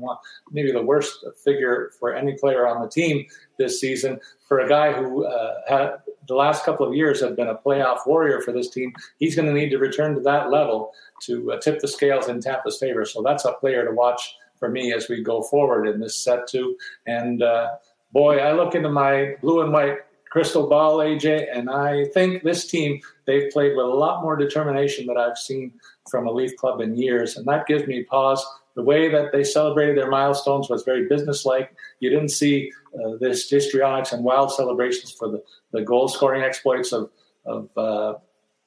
Maybe 0.51 0.71
the 0.71 0.81
worst 0.81 1.23
figure 1.43 1.91
for 1.99 2.15
any 2.15 2.35
player 2.37 2.67
on 2.67 2.81
the 2.81 2.89
team 2.89 3.25
this 3.59 3.79
season. 3.79 4.19
For 4.47 4.59
a 4.59 4.67
guy 4.67 4.91
who 4.91 5.25
uh, 5.25 5.55
had 5.67 5.97
the 6.29 6.35
last 6.35 6.63
couple 6.63 6.87
of 6.87 6.95
years 6.95 7.21
have 7.21 7.35
been 7.35 7.47
a 7.47 7.55
playoff 7.55 8.05
warrior 8.05 8.41
for 8.41 8.51
this 8.51 8.69
team, 8.69 8.93
he's 9.17 9.35
going 9.35 9.47
to 9.47 9.53
need 9.53 9.69
to 9.69 9.77
return 9.77 10.15
to 10.15 10.21
that 10.21 10.49
level 10.49 10.93
to 11.23 11.51
uh, 11.51 11.59
tip 11.59 11.79
the 11.79 11.87
scales 11.87 12.29
in 12.29 12.39
Tampa's 12.39 12.77
favor. 12.79 13.05
So 13.05 13.21
that's 13.21 13.45
a 13.45 13.53
player 13.53 13.85
to 13.85 13.91
watch 13.91 14.37
for 14.57 14.69
me 14.69 14.93
as 14.93 15.09
we 15.09 15.23
go 15.23 15.41
forward 15.41 15.87
in 15.87 15.99
this 15.99 16.23
set 16.23 16.47
too. 16.47 16.77
And 17.07 17.41
uh, 17.41 17.69
boy, 18.11 18.37
I 18.37 18.53
look 18.53 18.75
into 18.75 18.89
my 18.89 19.35
blue 19.41 19.61
and 19.61 19.73
white 19.73 19.97
crystal 20.29 20.67
ball, 20.67 20.97
AJ, 20.97 21.47
and 21.51 21.69
I 21.69 22.05
think 22.13 22.43
this 22.43 22.67
team 22.67 23.01
they've 23.25 23.51
played 23.51 23.75
with 23.75 23.85
a 23.85 23.89
lot 23.89 24.21
more 24.21 24.35
determination 24.35 25.07
that 25.07 25.17
I've 25.17 25.37
seen 25.37 25.73
from 26.09 26.27
a 26.27 26.31
Leaf 26.31 26.55
club 26.57 26.81
in 26.81 26.95
years, 26.95 27.37
and 27.37 27.45
that 27.47 27.67
gives 27.67 27.87
me 27.87 28.03
pause. 28.03 28.45
The 28.75 28.83
way 28.83 29.09
that 29.09 29.31
they 29.31 29.43
celebrated 29.43 29.97
their 29.97 30.09
milestones 30.09 30.69
was 30.69 30.83
very 30.83 31.07
businesslike. 31.07 31.75
You 31.99 32.09
didn't 32.09 32.29
see 32.29 32.71
uh, 32.93 33.17
this 33.19 33.49
histrionics 33.49 34.13
and 34.13 34.23
wild 34.23 34.51
celebrations 34.51 35.11
for 35.11 35.29
the, 35.29 35.43
the 35.71 35.81
goal 35.81 36.07
scoring 36.07 36.43
exploits 36.43 36.91
of, 36.91 37.09
of 37.45 37.69
uh, 37.77 38.13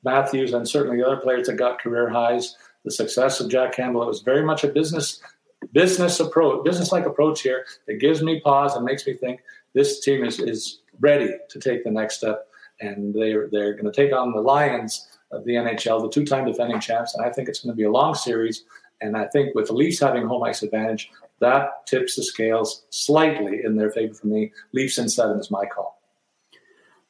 Matthews 0.05 0.53
and 0.53 0.69
certainly 0.69 0.99
the 0.99 1.07
other 1.07 1.20
players 1.20 1.47
that 1.47 1.55
got 1.55 1.81
career 1.81 2.09
highs. 2.09 2.57
The 2.85 2.90
success 2.90 3.39
of 3.39 3.49
Jack 3.49 3.77
Campbell. 3.77 4.03
It 4.03 4.09
was 4.09 4.23
very 4.23 4.44
much 4.44 4.65
a 4.65 4.69
business 4.69 5.20
business 5.73 6.19
approach, 6.19 6.65
business 6.65 6.90
like 6.90 7.07
approach 7.07 7.43
here 7.43 7.65
that 7.86 8.01
gives 8.01 8.23
me 8.23 8.40
pause 8.40 8.74
and 8.74 8.85
makes 8.85 9.07
me 9.07 9.15
think 9.15 9.40
this 9.74 10.01
team 10.01 10.24
is, 10.24 10.40
is 10.40 10.81
ready 11.01 11.31
to 11.49 11.61
take 11.61 11.85
the 11.85 11.90
next 11.90 12.16
step. 12.16 12.49
And 12.81 13.15
they're, 13.15 13.49
they're 13.51 13.74
going 13.74 13.90
to 13.90 13.93
take 13.93 14.12
on 14.12 14.32
the 14.32 14.40
Lions 14.40 15.07
of 15.31 15.44
the 15.44 15.53
NHL, 15.53 16.03
the 16.03 16.11
two 16.11 16.24
time 16.24 16.47
defending 16.47 16.81
champs. 16.81 17.15
And 17.15 17.24
I 17.24 17.31
think 17.31 17.49
it's 17.49 17.61
going 17.61 17.73
to 17.73 17.77
be 17.77 17.85
a 17.85 17.90
long 17.90 18.15
series. 18.15 18.65
And 19.01 19.16
I 19.16 19.27
think 19.27 19.55
with 19.55 19.69
the 19.69 19.73
Leafs 19.73 20.01
having 20.01 20.27
home 20.27 20.43
ice 20.43 20.62
advantage, 20.62 21.11
that 21.43 21.86
tips 21.86 22.16
the 22.16 22.24
scales 22.24 22.85
slightly 22.90 23.60
in 23.64 23.77
their 23.77 23.90
favor 23.90 24.14
for 24.14 24.27
me. 24.27 24.52
Leafs 24.73 24.98
in 24.98 25.09
seven 25.09 25.39
is 25.39 25.51
my 25.51 25.64
call. 25.66 26.01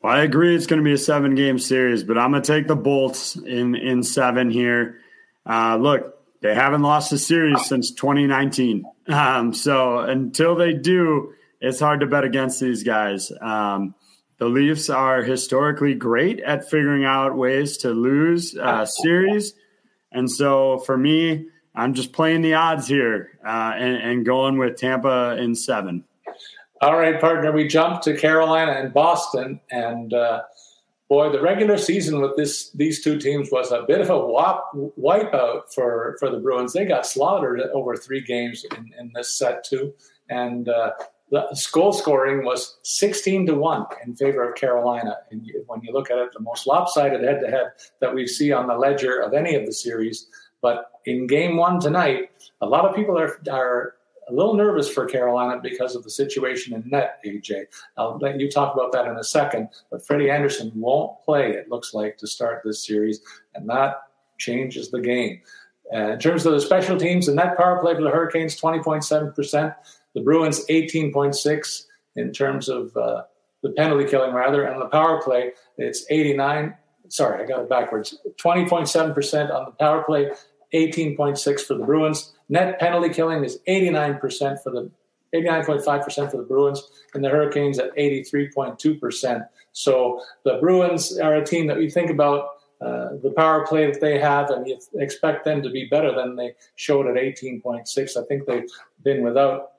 Well, 0.02 0.14
I 0.14 0.22
agree 0.22 0.56
it's 0.56 0.66
going 0.66 0.80
to 0.80 0.84
be 0.84 0.92
a 0.92 0.98
seven 0.98 1.36
game 1.36 1.58
series, 1.58 2.02
but 2.02 2.18
I'm 2.18 2.32
going 2.32 2.42
to 2.42 2.46
take 2.46 2.66
the 2.66 2.74
Bolts 2.76 3.36
in, 3.36 3.76
in 3.76 4.02
seven 4.02 4.50
here. 4.50 4.98
Uh, 5.48 5.76
look, 5.76 6.18
they 6.40 6.54
haven't 6.54 6.82
lost 6.82 7.12
a 7.12 7.18
series 7.18 7.64
since 7.66 7.92
2019. 7.92 8.84
Um, 9.06 9.54
so 9.54 10.00
until 10.00 10.56
they 10.56 10.72
do, 10.72 11.34
it's 11.60 11.78
hard 11.78 12.00
to 12.00 12.06
bet 12.06 12.24
against 12.24 12.60
these 12.60 12.82
guys. 12.82 13.30
Um, 13.40 13.94
the 14.38 14.48
Leafs 14.48 14.90
are 14.90 15.22
historically 15.22 15.94
great 15.94 16.40
at 16.40 16.68
figuring 16.68 17.04
out 17.04 17.36
ways 17.36 17.76
to 17.78 17.90
lose 17.90 18.56
uh, 18.56 18.86
series. 18.86 19.54
And 20.10 20.28
so 20.28 20.78
for 20.78 20.98
me, 20.98 21.46
I'm 21.74 21.94
just 21.94 22.12
playing 22.12 22.42
the 22.42 22.54
odds 22.54 22.86
here 22.86 23.38
uh, 23.46 23.72
and, 23.76 23.96
and 23.96 24.26
going 24.26 24.58
with 24.58 24.76
Tampa 24.76 25.36
in 25.38 25.54
seven. 25.54 26.04
All 26.80 26.98
right, 26.98 27.20
partner. 27.20 27.52
We 27.52 27.68
jump 27.68 28.02
to 28.02 28.16
Carolina 28.16 28.72
and 28.72 28.92
Boston, 28.92 29.60
and 29.70 30.12
uh, 30.12 30.42
boy, 31.08 31.30
the 31.30 31.40
regular 31.40 31.78
season 31.78 32.20
with 32.20 32.36
this 32.36 32.70
these 32.72 33.04
two 33.04 33.18
teams 33.18 33.50
was 33.52 33.70
a 33.70 33.84
bit 33.86 34.00
of 34.00 34.10
a 34.10 34.18
wop, 34.18 34.72
wipeout 34.98 35.72
for 35.72 36.16
for 36.18 36.28
the 36.28 36.38
Bruins. 36.38 36.72
They 36.72 36.84
got 36.84 37.06
slaughtered 37.06 37.60
over 37.72 37.96
three 37.96 38.20
games 38.20 38.66
in, 38.76 38.92
in 38.98 39.12
this 39.14 39.38
set 39.38 39.62
too, 39.62 39.94
and 40.28 40.68
uh, 40.68 40.90
the 41.32 41.66
goal 41.72 41.92
scoring 41.94 42.44
was 42.44 42.76
16 42.82 43.46
to 43.46 43.54
1 43.54 43.86
in 44.04 44.14
favor 44.14 44.46
of 44.46 44.54
Carolina. 44.54 45.16
And 45.30 45.50
when 45.66 45.80
you 45.82 45.90
look 45.90 46.10
at 46.10 46.18
it, 46.18 46.30
the 46.34 46.40
most 46.40 46.66
lopsided 46.66 47.22
head 47.22 47.40
to 47.40 47.50
head 47.50 47.72
that 48.00 48.14
we 48.14 48.26
see 48.26 48.52
on 48.52 48.66
the 48.66 48.74
ledger 48.74 49.20
of 49.20 49.32
any 49.32 49.54
of 49.54 49.64
the 49.64 49.72
series. 49.72 50.26
But 50.62 50.90
in 51.04 51.26
game 51.26 51.56
one 51.56 51.80
tonight, 51.80 52.30
a 52.60 52.66
lot 52.66 52.84
of 52.84 52.96
people 52.96 53.18
are, 53.18 53.40
are 53.50 53.94
a 54.28 54.32
little 54.32 54.54
nervous 54.54 54.88
for 54.88 55.04
Carolina 55.04 55.60
because 55.62 55.94
of 55.94 56.04
the 56.04 56.10
situation 56.10 56.74
in 56.74 56.88
net, 56.88 57.20
AJ. 57.26 57.64
I'll 57.96 58.18
let 58.18 58.40
you 58.40 58.50
talk 58.50 58.74
about 58.74 58.92
that 58.92 59.06
in 59.06 59.16
a 59.16 59.24
second. 59.24 59.68
But 59.90 60.06
Freddie 60.06 60.30
Andersen 60.30 60.72
won't 60.74 61.20
play, 61.24 61.50
it 61.50 61.68
looks 61.68 61.92
like, 61.92 62.16
to 62.18 62.26
start 62.26 62.62
this 62.64 62.86
series. 62.86 63.20
And 63.54 63.68
that 63.68 64.02
changes 64.38 64.90
the 64.90 65.00
game. 65.00 65.40
Uh, 65.92 66.12
in 66.12 66.18
terms 66.18 66.46
of 66.46 66.52
the 66.52 66.60
special 66.60 66.96
teams, 66.96 67.26
the 67.26 67.34
net 67.34 67.56
power 67.58 67.78
play 67.80 67.94
for 67.94 68.02
the 68.02 68.10
Hurricanes, 68.10 68.58
20.7%. 68.58 69.74
The 70.14 70.20
Bruins 70.20 70.64
18.6 70.66 71.82
in 72.16 72.32
terms 72.32 72.68
of 72.68 72.96
uh, 72.96 73.22
the 73.62 73.70
penalty 73.70 74.04
killing 74.04 74.32
rather, 74.32 74.64
and 74.64 74.80
the 74.80 74.86
power 74.86 75.22
play 75.22 75.52
it's 75.78 76.04
89. 76.10 76.74
Sorry, 77.08 77.42
I 77.42 77.46
got 77.46 77.60
it 77.60 77.68
backwards. 77.68 78.18
20.7% 78.42 79.54
on 79.54 79.64
the 79.66 79.70
power 79.72 80.02
play, 80.04 80.30
18.6 80.74 81.60
for 81.60 81.74
the 81.74 81.84
Bruins. 81.84 82.32
Net 82.48 82.78
penalty 82.78 83.08
killing 83.08 83.44
is 83.44 83.58
89% 83.68 84.62
for 84.62 84.70
the 84.70 84.90
89.5% 85.34 86.30
for 86.30 86.36
the 86.36 86.42
Bruins, 86.42 86.90
and 87.14 87.24
the 87.24 87.28
Hurricanes 87.28 87.78
at 87.78 87.94
83.2%. 87.96 89.46
So 89.72 90.22
the 90.44 90.58
Bruins 90.60 91.18
are 91.18 91.36
a 91.36 91.44
team 91.44 91.66
that 91.68 91.78
we 91.78 91.90
think 91.90 92.10
about 92.10 92.48
uh, 92.80 93.16
the 93.22 93.32
power 93.36 93.66
play 93.66 93.86
that 93.90 94.00
they 94.00 94.18
have, 94.18 94.50
and 94.50 94.66
you 94.66 94.78
expect 94.96 95.44
them 95.44 95.62
to 95.62 95.70
be 95.70 95.86
better 95.86 96.14
than 96.14 96.36
they 96.36 96.52
showed 96.74 97.06
at 97.06 97.14
18.6. 97.14 98.16
I 98.16 98.24
think 98.26 98.44
they've 98.44 98.68
been 99.04 99.22
without 99.22 99.72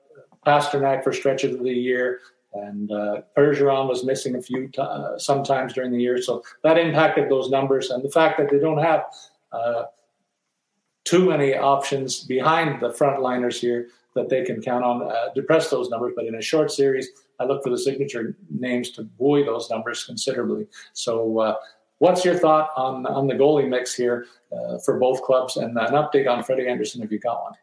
Pastrnak 0.46 1.04
for 1.04 1.12
stretches 1.12 1.54
of 1.54 1.62
the 1.62 1.70
year, 1.70 2.20
and 2.54 2.90
uh, 2.90 3.22
was 3.36 4.04
missing 4.04 4.36
a 4.36 4.42
few 4.42 4.68
t- 4.68 4.80
uh, 4.80 5.18
sometimes 5.18 5.74
during 5.74 5.92
the 5.92 6.00
year, 6.00 6.20
so 6.20 6.42
that 6.62 6.78
impacted 6.78 7.28
those 7.28 7.50
numbers. 7.50 7.90
And 7.90 8.02
the 8.02 8.10
fact 8.10 8.38
that 8.38 8.50
they 8.50 8.58
don't 8.58 8.78
have 8.78 9.04
uh, 9.52 9.84
too 11.04 11.28
many 11.28 11.54
options 11.54 12.24
behind 12.24 12.80
the 12.80 12.90
frontliners 12.90 13.58
here 13.58 13.88
that 14.14 14.28
they 14.28 14.44
can 14.44 14.62
count 14.62 14.84
on 14.84 15.02
uh, 15.02 15.28
depress 15.34 15.70
those 15.70 15.88
numbers. 15.90 16.12
But 16.16 16.26
in 16.26 16.34
a 16.36 16.42
short 16.42 16.70
series, 16.70 17.08
I 17.40 17.44
look 17.44 17.62
for 17.62 17.70
the 17.70 17.78
signature 17.78 18.36
names 18.50 18.90
to 18.92 19.02
buoy 19.02 19.44
those 19.44 19.70
numbers 19.70 20.04
considerably. 20.04 20.66
So. 20.92 21.38
Uh, 21.38 21.54
what's 21.98 22.24
your 22.24 22.38
thought 22.38 22.70
on 22.76 23.06
on 23.06 23.26
the 23.26 23.34
goalie 23.34 23.68
mix 23.68 23.94
here 23.94 24.26
uh, 24.52 24.78
for 24.78 24.98
both 24.98 25.22
clubs, 25.22 25.56
and 25.56 25.78
an 25.78 25.94
update 25.94 26.28
on 26.28 26.42
Freddie 26.42 26.68
Andersen 26.68 27.02
if 27.02 27.10
you 27.10 27.18
got 27.18 27.42
one? 27.42 27.54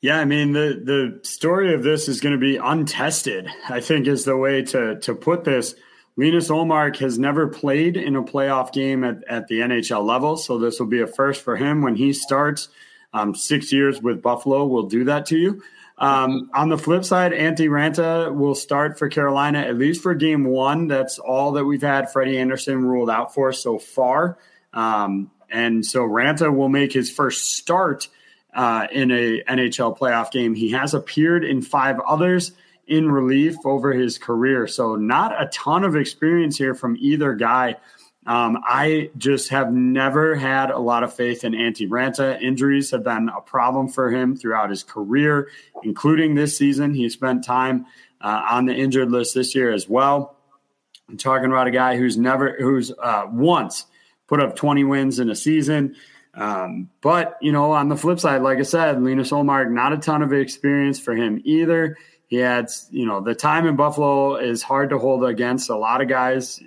Yeah, 0.00 0.18
I 0.18 0.26
mean 0.26 0.52
the 0.52 0.80
the 0.84 1.26
story 1.26 1.72
of 1.72 1.82
this 1.82 2.08
is 2.08 2.20
going 2.20 2.34
to 2.34 2.38
be 2.38 2.56
untested. 2.56 3.48
I 3.70 3.80
think 3.80 4.06
is 4.06 4.24
the 4.24 4.36
way 4.36 4.62
to 4.62 4.98
to 5.00 5.14
put 5.14 5.44
this. 5.44 5.74
Linus 6.16 6.48
Ullmark 6.48 6.96
has 6.98 7.18
never 7.18 7.48
played 7.48 7.96
in 7.96 8.14
a 8.14 8.22
playoff 8.22 8.72
game 8.72 9.02
at, 9.02 9.24
at 9.28 9.48
the 9.48 9.60
NHL 9.60 10.04
level, 10.04 10.36
so 10.36 10.58
this 10.58 10.78
will 10.78 10.86
be 10.86 11.00
a 11.00 11.06
first 11.06 11.42
for 11.42 11.56
him 11.56 11.82
when 11.82 11.96
he 11.96 12.12
starts. 12.12 12.68
Um, 13.12 13.34
six 13.34 13.72
years 13.72 14.00
with 14.00 14.22
Buffalo 14.22 14.66
will 14.66 14.84
do 14.84 15.04
that 15.04 15.26
to 15.26 15.38
you. 15.38 15.62
Um, 15.98 16.50
on 16.52 16.68
the 16.68 16.78
flip 16.78 17.04
side, 17.04 17.32
Antti 17.32 17.68
Raanta 17.68 18.34
will 18.34 18.54
start 18.54 18.98
for 18.98 19.08
Carolina 19.08 19.60
at 19.60 19.76
least 19.76 20.02
for 20.02 20.14
game 20.14 20.44
one. 20.44 20.88
That's 20.88 21.18
all 21.18 21.52
that 21.52 21.64
we've 21.64 21.82
had 21.82 22.10
Freddie 22.10 22.38
Andersen 22.38 22.84
ruled 22.84 23.10
out 23.10 23.32
for 23.32 23.52
so 23.52 23.78
far. 23.78 24.38
Um, 24.72 25.30
and 25.50 25.86
so 25.86 26.00
Raanta 26.00 26.54
will 26.54 26.68
make 26.68 26.92
his 26.92 27.10
first 27.10 27.56
start 27.56 28.08
uh, 28.52 28.88
in 28.90 29.12
a 29.12 29.42
NHL 29.42 29.96
playoff 29.96 30.32
game. 30.32 30.54
He 30.54 30.72
has 30.72 30.94
appeared 30.94 31.44
in 31.44 31.62
five 31.62 32.00
others 32.00 32.52
in 32.86 33.10
relief 33.10 33.56
over 33.64 33.92
his 33.92 34.18
career, 34.18 34.66
so 34.66 34.96
not 34.96 35.40
a 35.40 35.46
ton 35.46 35.84
of 35.84 35.96
experience 35.96 36.56
here 36.56 36.74
from 36.74 36.96
either 36.98 37.34
guy. 37.34 37.76
Um, 38.26 38.58
I 38.64 39.10
just 39.18 39.50
have 39.50 39.72
never 39.72 40.34
had 40.34 40.70
a 40.70 40.78
lot 40.78 41.02
of 41.02 41.12
faith 41.12 41.44
in 41.44 41.52
Antti 41.52 41.88
Raanta. 41.88 42.40
Injuries 42.40 42.90
have 42.90 43.04
been 43.04 43.28
a 43.28 43.40
problem 43.40 43.88
for 43.88 44.10
him 44.10 44.34
throughout 44.34 44.70
his 44.70 44.82
career, 44.82 45.48
including 45.82 46.34
this 46.34 46.56
season. 46.56 46.94
He 46.94 47.08
spent 47.10 47.44
time 47.44 47.86
uh, 48.20 48.42
on 48.50 48.64
the 48.64 48.74
injured 48.74 49.10
list 49.10 49.34
this 49.34 49.54
year 49.54 49.72
as 49.72 49.88
well. 49.88 50.36
I'm 51.08 51.18
talking 51.18 51.50
about 51.50 51.66
a 51.66 51.70
guy 51.70 51.98
who's 51.98 52.16
never, 52.16 52.56
who's 52.58 52.90
uh, 52.90 53.26
once 53.30 53.84
put 54.26 54.40
up 54.40 54.56
20 54.56 54.84
wins 54.84 55.18
in 55.18 55.28
a 55.28 55.36
season. 55.36 55.94
Um, 56.36 56.90
but 57.00 57.36
you 57.40 57.52
know, 57.52 57.72
on 57.72 57.88
the 57.88 57.96
flip 57.96 58.18
side, 58.18 58.42
like 58.42 58.58
I 58.58 58.62
said, 58.62 59.02
Linus 59.02 59.30
Ullmark, 59.30 59.70
not 59.70 59.92
a 59.92 59.98
ton 59.98 60.22
of 60.22 60.32
experience 60.32 60.98
for 60.98 61.14
him 61.14 61.40
either. 61.44 61.96
He 62.34 62.40
had, 62.40 62.68
you 62.90 63.06
know, 63.06 63.20
the 63.20 63.32
time 63.32 63.64
in 63.64 63.76
Buffalo 63.76 64.34
is 64.34 64.60
hard 64.60 64.90
to 64.90 64.98
hold 64.98 65.24
against 65.24 65.70
a 65.70 65.76
lot 65.76 66.00
of 66.00 66.08
guys. 66.08 66.60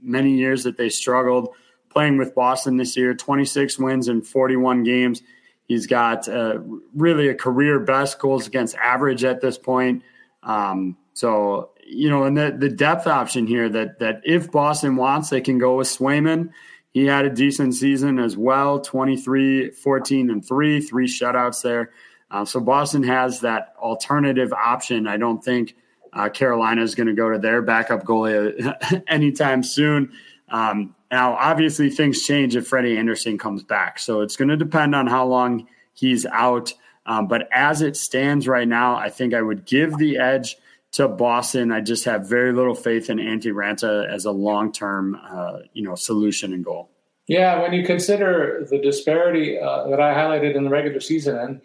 Many 0.00 0.32
years 0.36 0.64
that 0.64 0.76
they 0.76 0.88
struggled 0.88 1.50
playing 1.90 2.18
with 2.18 2.34
Boston 2.34 2.76
this 2.76 2.96
year, 2.96 3.14
26 3.14 3.78
wins 3.78 4.08
in 4.08 4.22
41 4.22 4.82
games. 4.82 5.22
He's 5.68 5.86
got 5.86 6.28
uh, 6.28 6.58
really 6.92 7.28
a 7.28 7.36
career 7.36 7.78
best 7.78 8.18
goals 8.18 8.48
against 8.48 8.74
average 8.74 9.22
at 9.22 9.40
this 9.40 9.56
point. 9.56 10.02
Um, 10.42 10.96
so 11.12 11.70
you 11.86 12.10
know, 12.10 12.24
and 12.24 12.36
the 12.36 12.56
the 12.58 12.68
depth 12.68 13.06
option 13.06 13.46
here 13.46 13.68
that 13.68 14.00
that 14.00 14.22
if 14.24 14.50
Boston 14.50 14.96
wants, 14.96 15.30
they 15.30 15.40
can 15.40 15.58
go 15.58 15.76
with 15.76 15.86
Swayman 15.86 16.50
he 16.92 17.06
had 17.06 17.24
a 17.24 17.30
decent 17.30 17.74
season 17.74 18.18
as 18.18 18.36
well 18.36 18.78
23, 18.80 19.70
14, 19.70 20.30
and 20.30 20.44
3, 20.46 20.80
three 20.80 21.06
shutouts 21.06 21.62
there. 21.62 21.90
Uh, 22.32 22.44
so 22.44 22.58
Boston 22.58 23.04
has 23.04 23.40
that 23.40 23.74
alternative 23.78 24.52
option. 24.52 25.06
I 25.06 25.18
don't 25.18 25.44
think 25.44 25.76
uh, 26.12 26.28
Carolina 26.28 26.82
is 26.82 26.94
going 26.94 27.06
to 27.06 27.12
go 27.12 27.30
to 27.30 27.38
their 27.38 27.62
backup 27.62 28.04
goalie 28.04 29.04
anytime 29.06 29.62
soon. 29.62 30.12
Um, 30.48 30.96
now, 31.10 31.34
obviously, 31.34 31.90
things 31.90 32.22
change 32.22 32.56
if 32.56 32.66
Freddie 32.66 32.96
Andersen 32.96 33.38
comes 33.38 33.62
back. 33.62 33.98
So 33.98 34.22
it's 34.22 34.34
going 34.34 34.48
to 34.48 34.56
depend 34.56 34.94
on 34.94 35.06
how 35.06 35.26
long 35.26 35.68
he's 35.92 36.26
out. 36.26 36.72
Um, 37.06 37.28
but 37.28 37.48
as 37.52 37.82
it 37.82 37.96
stands 37.96 38.48
right 38.48 38.66
now, 38.66 38.96
I 38.96 39.10
think 39.10 39.34
I 39.34 39.42
would 39.42 39.64
give 39.64 39.96
the 39.98 40.16
edge 40.18 40.56
to 40.92 41.08
Boston, 41.08 41.72
I 41.72 41.80
just 41.80 42.04
have 42.04 42.28
very 42.28 42.52
little 42.52 42.74
faith 42.74 43.08
in 43.08 43.16
Antti 43.16 43.50
Raanta 43.52 44.06
as 44.12 44.26
a 44.26 44.30
long 44.30 44.72
term, 44.72 45.18
uh, 45.30 45.60
you 45.72 45.82
know, 45.82 45.94
solution 45.94 46.52
and 46.52 46.64
goal. 46.64 46.90
Yeah, 47.28 47.62
when 47.62 47.72
you 47.72 47.84
consider 47.84 48.66
the 48.68 48.78
disparity 48.78 49.58
uh, 49.58 49.88
that 49.88 50.00
I 50.00 50.12
highlighted 50.12 50.54
in 50.54 50.64
the 50.64 50.70
regular 50.70 51.00
season 51.00 51.38
and 51.38 51.60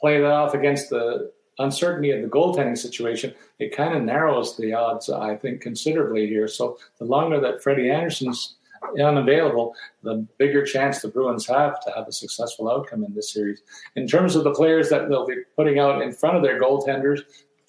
play 0.00 0.20
that 0.20 0.30
off 0.30 0.54
against 0.54 0.90
the 0.90 1.32
uncertainty 1.58 2.10
of 2.10 2.22
the 2.22 2.28
goaltending 2.28 2.78
situation, 2.78 3.34
it 3.58 3.76
kind 3.76 3.94
of 3.94 4.02
narrows 4.02 4.56
the 4.56 4.72
odds, 4.72 5.10
I 5.10 5.36
think, 5.36 5.60
considerably 5.60 6.26
here. 6.26 6.48
So 6.48 6.78
the 6.98 7.04
longer 7.04 7.40
that 7.40 7.62
Freddie 7.62 7.90
Andersen's 7.90 8.56
unavailable, 8.98 9.74
the 10.02 10.26
bigger 10.38 10.64
chance 10.64 11.02
the 11.02 11.08
Bruins 11.08 11.46
have 11.46 11.80
to 11.80 11.92
have 11.92 12.08
a 12.08 12.12
successful 12.12 12.70
outcome 12.70 13.04
in 13.04 13.14
this 13.14 13.32
series. 13.32 13.60
In 13.94 14.06
terms 14.06 14.36
of 14.36 14.44
the 14.44 14.54
players 14.54 14.88
that 14.88 15.08
they'll 15.08 15.26
be 15.26 15.42
putting 15.54 15.78
out 15.78 16.00
in 16.00 16.12
front 16.12 16.36
of 16.36 16.42
their 16.42 16.60
goaltenders, 16.60 17.20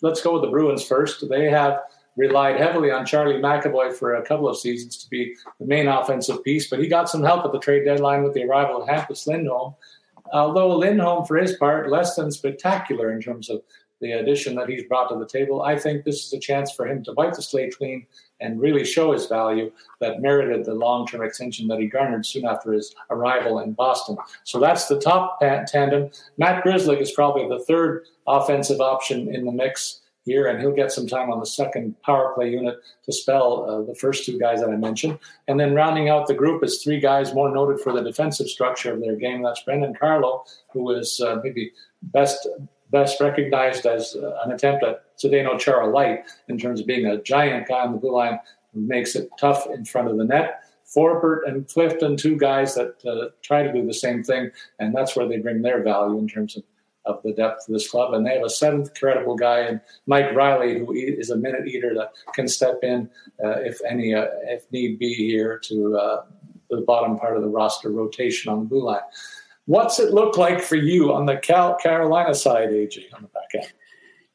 let's 0.02 0.22
go 0.22 0.34
with 0.34 0.44
the 0.44 0.50
Bruins 0.50 0.86
first. 0.86 1.28
They 1.28 1.50
have 1.50 1.80
relied 2.16 2.58
heavily 2.58 2.92
on 2.92 3.06
Charlie 3.06 3.42
McAvoy 3.42 3.94
for 3.94 4.16
a 4.16 4.26
couple 4.26 4.48
of 4.48 4.58
seasons 4.58 4.98
to 4.98 5.10
be 5.10 5.36
the 5.60 5.66
main 5.66 5.88
offensive 5.88 6.44
piece, 6.44 6.70
but 6.70 6.80
he 6.80 6.88
got 6.88 7.10
some 7.10 7.24
help 7.24 7.46
at 7.46 7.52
the 7.52 7.60
trade 7.60 7.86
deadline 7.86 8.24
with 8.24 8.34
the 8.34 8.44
arrival 8.44 8.82
of 8.82 8.88
Hampus 8.88 9.28
Lindholm. 9.28 9.76
Although 10.32 10.78
Lindholm, 10.78 11.26
for 11.26 11.38
his 11.38 11.56
part, 11.58 11.90
less 11.90 12.16
than 12.16 12.32
spectacular 12.32 13.12
in 13.12 13.22
terms 13.22 13.50
of 13.50 13.62
the 14.00 14.14
addition 14.14 14.56
that 14.56 14.68
he's 14.68 14.84
brought 14.86 15.10
to 15.10 15.20
the 15.20 15.28
table, 15.28 15.62
I 15.62 15.78
think 15.78 16.04
this 16.04 16.26
is 16.26 16.34
a 16.34 16.40
chance 16.40 16.72
for 16.72 16.88
him 16.88 17.04
to 17.04 17.14
wipe 17.14 17.34
the 17.34 17.42
slate 17.42 17.78
clean 17.78 18.06
and 18.40 18.60
really 18.60 18.84
show 18.84 19.12
his 19.12 19.28
value 19.28 19.72
that 20.00 20.22
merited 20.22 20.66
the 20.66 20.74
long 20.74 21.06
term 21.06 21.24
extension 21.24 21.68
that 21.68 21.80
he 21.80 21.86
garnered 21.86 22.26
soon 22.26 22.46
after 22.46 22.74
his 22.74 22.94
arrival 23.12 23.60
in 23.60 23.74
Boston. 23.74 24.18
So 24.44 24.60
that's 24.60 24.88
the 24.88 25.00
top 25.00 25.40
tandem. 25.40 26.10
Matt 26.38 26.64
Grzelcyk 26.64 27.00
is 27.00 27.12
probably 27.12 27.48
the 27.48 27.64
third 27.66 28.08
offensive 28.28 28.82
option 28.82 29.34
in 29.34 29.46
the 29.46 29.52
mix 29.52 30.01
here, 30.24 30.48
and 30.48 30.60
he'll 30.60 30.72
get 30.72 30.92
some 30.92 31.08
time 31.08 31.32
on 31.32 31.40
the 31.40 31.46
second 31.46 32.00
power 32.04 32.34
play 32.34 32.50
unit 32.50 32.78
to 33.04 33.12
spell 33.12 33.66
uh, 33.68 33.82
the 33.82 33.96
first 33.96 34.26
two 34.26 34.40
guys 34.40 34.62
that 34.62 34.70
I 34.70 34.76
mentioned. 34.76 35.18
And 35.48 35.60
then 35.60 35.74
rounding 35.74 36.10
out 36.10 36.28
the 36.28 36.34
group 36.34 36.64
is 36.64 36.84
three 36.84 37.00
guys 37.00 37.34
more 37.34 37.52
noted 37.52 37.80
for 37.80 37.92
the 37.94 38.04
defensive 38.04 38.48
structure 38.48 38.94
of 38.94 39.02
their 39.02 39.16
game. 39.16 39.42
That's 39.42 39.64
Brandon 39.64 39.96
Carlo, 40.00 40.46
who 40.72 40.92
is 40.92 41.20
uh, 41.22 41.40
maybe 41.44 41.72
best 42.04 42.48
best 42.92 43.22
recognized 43.22 43.86
as 43.86 44.16
uh, 44.16 44.38
an 44.44 44.52
attempt 44.52 44.84
at 44.84 45.18
Zdeno 45.18 45.58
Chara 45.58 45.88
light 45.88 46.26
in 46.50 46.58
terms 46.58 46.82
of 46.82 46.88
being 46.88 47.06
a 47.06 47.22
giant 47.22 47.68
guy 47.70 47.80
on 47.86 47.94
the 47.94 47.98
blue 47.98 48.12
line 48.12 48.38
who 48.74 48.82
makes 48.82 49.16
it 49.16 49.30
tough 49.40 49.66
in 49.68 49.86
front 49.86 50.10
of 50.10 50.18
the 50.18 50.26
net. 50.26 50.64
Forbort 50.94 51.48
and 51.48 51.66
Clifton, 51.70 52.18
two 52.18 52.36
guys 52.36 52.76
that 52.76 52.96
uh, 53.06 53.30
try 53.42 53.64
to 53.64 53.72
do 53.72 53.86
the 53.86 53.94
same 53.94 54.24
thing, 54.24 54.52
and 54.80 54.94
that's 54.94 55.16
where 55.16 55.26
they 55.26 55.38
bring 55.38 55.62
their 55.62 55.82
value 55.82 56.20
in 56.20 56.28
terms 56.28 56.58
of, 56.58 56.64
of 57.06 57.22
the 57.24 57.34
depth 57.34 57.68
of 57.68 57.74
this 57.74 57.90
club. 57.90 58.14
And 58.14 58.26
they 58.26 58.36
have 58.36 58.44
a 58.46 58.50
seventh 58.50 58.94
credible 58.94 59.36
guy 59.36 59.68
in 59.68 59.82
Mike 60.08 60.34
Reilly, 60.36 60.80
who 60.80 60.94
is 60.94 61.30
a 61.30 61.36
minute 61.36 61.68
eater 61.68 61.94
that 61.96 62.12
can 62.34 62.48
step 62.48 62.80
in 62.84 63.10
uh, 63.44 63.60
if 63.62 63.80
any, 63.88 64.14
uh, 64.14 64.28
if 64.44 64.72
need 64.72 65.00
be, 65.00 65.14
here 65.14 65.60
to 65.66 65.98
uh, 65.98 66.24
the 66.70 66.82
bottom 66.82 67.18
part 67.18 67.36
of 67.36 67.44
the 67.44 67.50
roster 67.50 67.92
rotation 67.92 68.52
on 68.52 68.60
the 68.60 68.66
blue 68.66 68.84
line. 68.84 69.02
What's 69.66 70.00
it 70.00 70.14
look 70.14 70.38
like 70.38 70.62
for 70.62 70.76
you 70.76 71.14
on 71.14 71.26
the 71.26 71.38
Cal- 71.38 71.76
Carolina 71.76 72.34
side, 72.34 72.70
AJ, 72.70 73.14
on 73.14 73.22
the 73.22 73.28
back 73.28 73.50
end? 73.56 73.72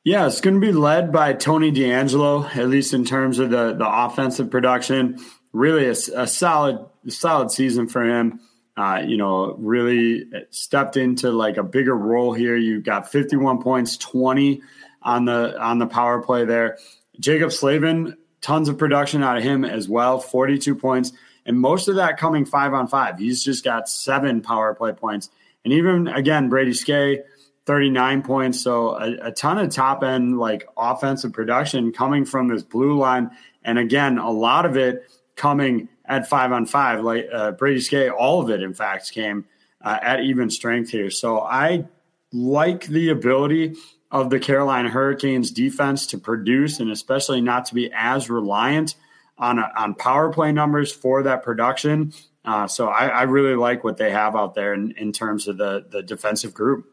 Yeah, 0.04 0.26
it's 0.26 0.40
going 0.40 0.54
to 0.54 0.60
be 0.60 0.72
led 0.72 1.10
by 1.10 1.32
Tony 1.32 1.72
DeAngelo, 1.72 2.56
at 2.56 2.68
least 2.68 2.94
in 2.94 3.04
terms 3.04 3.40
of 3.40 3.50
the, 3.50 3.74
the 3.74 3.88
offensive 3.88 4.50
production. 4.50 5.18
Really, 5.52 5.86
a, 5.86 5.96
a 6.14 6.26
solid 6.26 6.78
solid 7.08 7.50
season 7.50 7.88
for 7.88 8.04
him. 8.04 8.40
Uh, 8.76 9.02
you 9.06 9.16
know, 9.16 9.54
really 9.58 10.26
stepped 10.50 10.98
into 10.98 11.30
like 11.30 11.56
a 11.56 11.62
bigger 11.62 11.96
role 11.96 12.34
here. 12.34 12.56
You 12.56 12.82
got 12.82 13.10
51 13.10 13.62
points, 13.62 13.96
20 13.96 14.60
on 15.00 15.24
the 15.24 15.58
on 15.58 15.78
the 15.78 15.86
power 15.86 16.20
play 16.20 16.44
there. 16.44 16.78
Jaccob 17.18 17.52
Slavin, 17.52 18.18
tons 18.42 18.68
of 18.68 18.76
production 18.76 19.22
out 19.22 19.38
of 19.38 19.42
him 19.42 19.64
as 19.64 19.88
well, 19.88 20.18
42 20.18 20.74
points 20.74 21.12
and 21.46 21.58
most 21.58 21.88
of 21.88 21.94
that 21.94 22.18
coming 22.18 22.44
five 22.44 22.74
on 22.74 22.88
five. 22.88 23.18
He's 23.18 23.42
just 23.42 23.64
got 23.64 23.88
seven 23.88 24.42
power 24.42 24.74
play 24.74 24.92
points. 24.92 25.30
And 25.64 25.72
even 25.72 26.08
again, 26.08 26.48
Brady 26.48 26.72
Skjei, 26.72 27.22
39 27.64 28.22
points. 28.22 28.60
So 28.60 28.90
a, 28.90 29.28
a, 29.28 29.32
ton 29.32 29.58
of 29.58 29.70
top 29.70 30.02
end 30.02 30.38
like 30.38 30.68
offensive 30.76 31.32
production 31.32 31.92
coming 31.92 32.24
from 32.24 32.48
this 32.48 32.62
blue 32.62 32.98
line. 32.98 33.30
And 33.64 33.78
again, 33.78 34.18
a 34.18 34.30
lot 34.30 34.66
of 34.66 34.76
it 34.76 35.10
coming 35.36 35.88
at 36.08 36.28
five 36.28 36.52
on 36.52 36.66
five. 36.66 37.02
Like 37.02 37.28
uh, 37.32 37.52
Brady 37.52 37.80
Skjei, 37.80 38.12
all 38.12 38.42
of 38.42 38.50
it, 38.50 38.62
in 38.62 38.74
fact, 38.74 39.12
came 39.12 39.44
uh, 39.82 39.98
at 40.02 40.20
even 40.20 40.50
strength 40.50 40.90
here. 40.90 41.10
So 41.10 41.40
I 41.40 41.84
like 42.32 42.86
the 42.86 43.10
ability 43.10 43.76
of 44.10 44.30
the 44.30 44.38
Carolina 44.38 44.88
Hurricanes 44.88 45.50
defense 45.50 46.06
to 46.08 46.18
produce 46.18 46.80
and 46.80 46.90
especially 46.90 47.40
not 47.40 47.66
to 47.66 47.74
be 47.74 47.90
as 47.94 48.30
reliant 48.30 48.94
on 49.38 49.58
a, 49.58 49.70
on 49.76 49.94
power 49.94 50.32
play 50.32 50.52
numbers 50.52 50.92
for 50.92 51.22
that 51.24 51.42
production. 51.42 52.12
Uh, 52.44 52.66
so 52.66 52.88
I, 52.88 53.08
I, 53.08 53.22
really 53.22 53.56
like 53.56 53.82
what 53.82 53.96
they 53.96 54.10
have 54.12 54.36
out 54.36 54.54
there 54.54 54.72
in, 54.72 54.92
in 54.92 55.12
terms 55.12 55.48
of 55.48 55.58
the 55.58 55.84
the 55.90 56.02
defensive 56.02 56.54
group. 56.54 56.86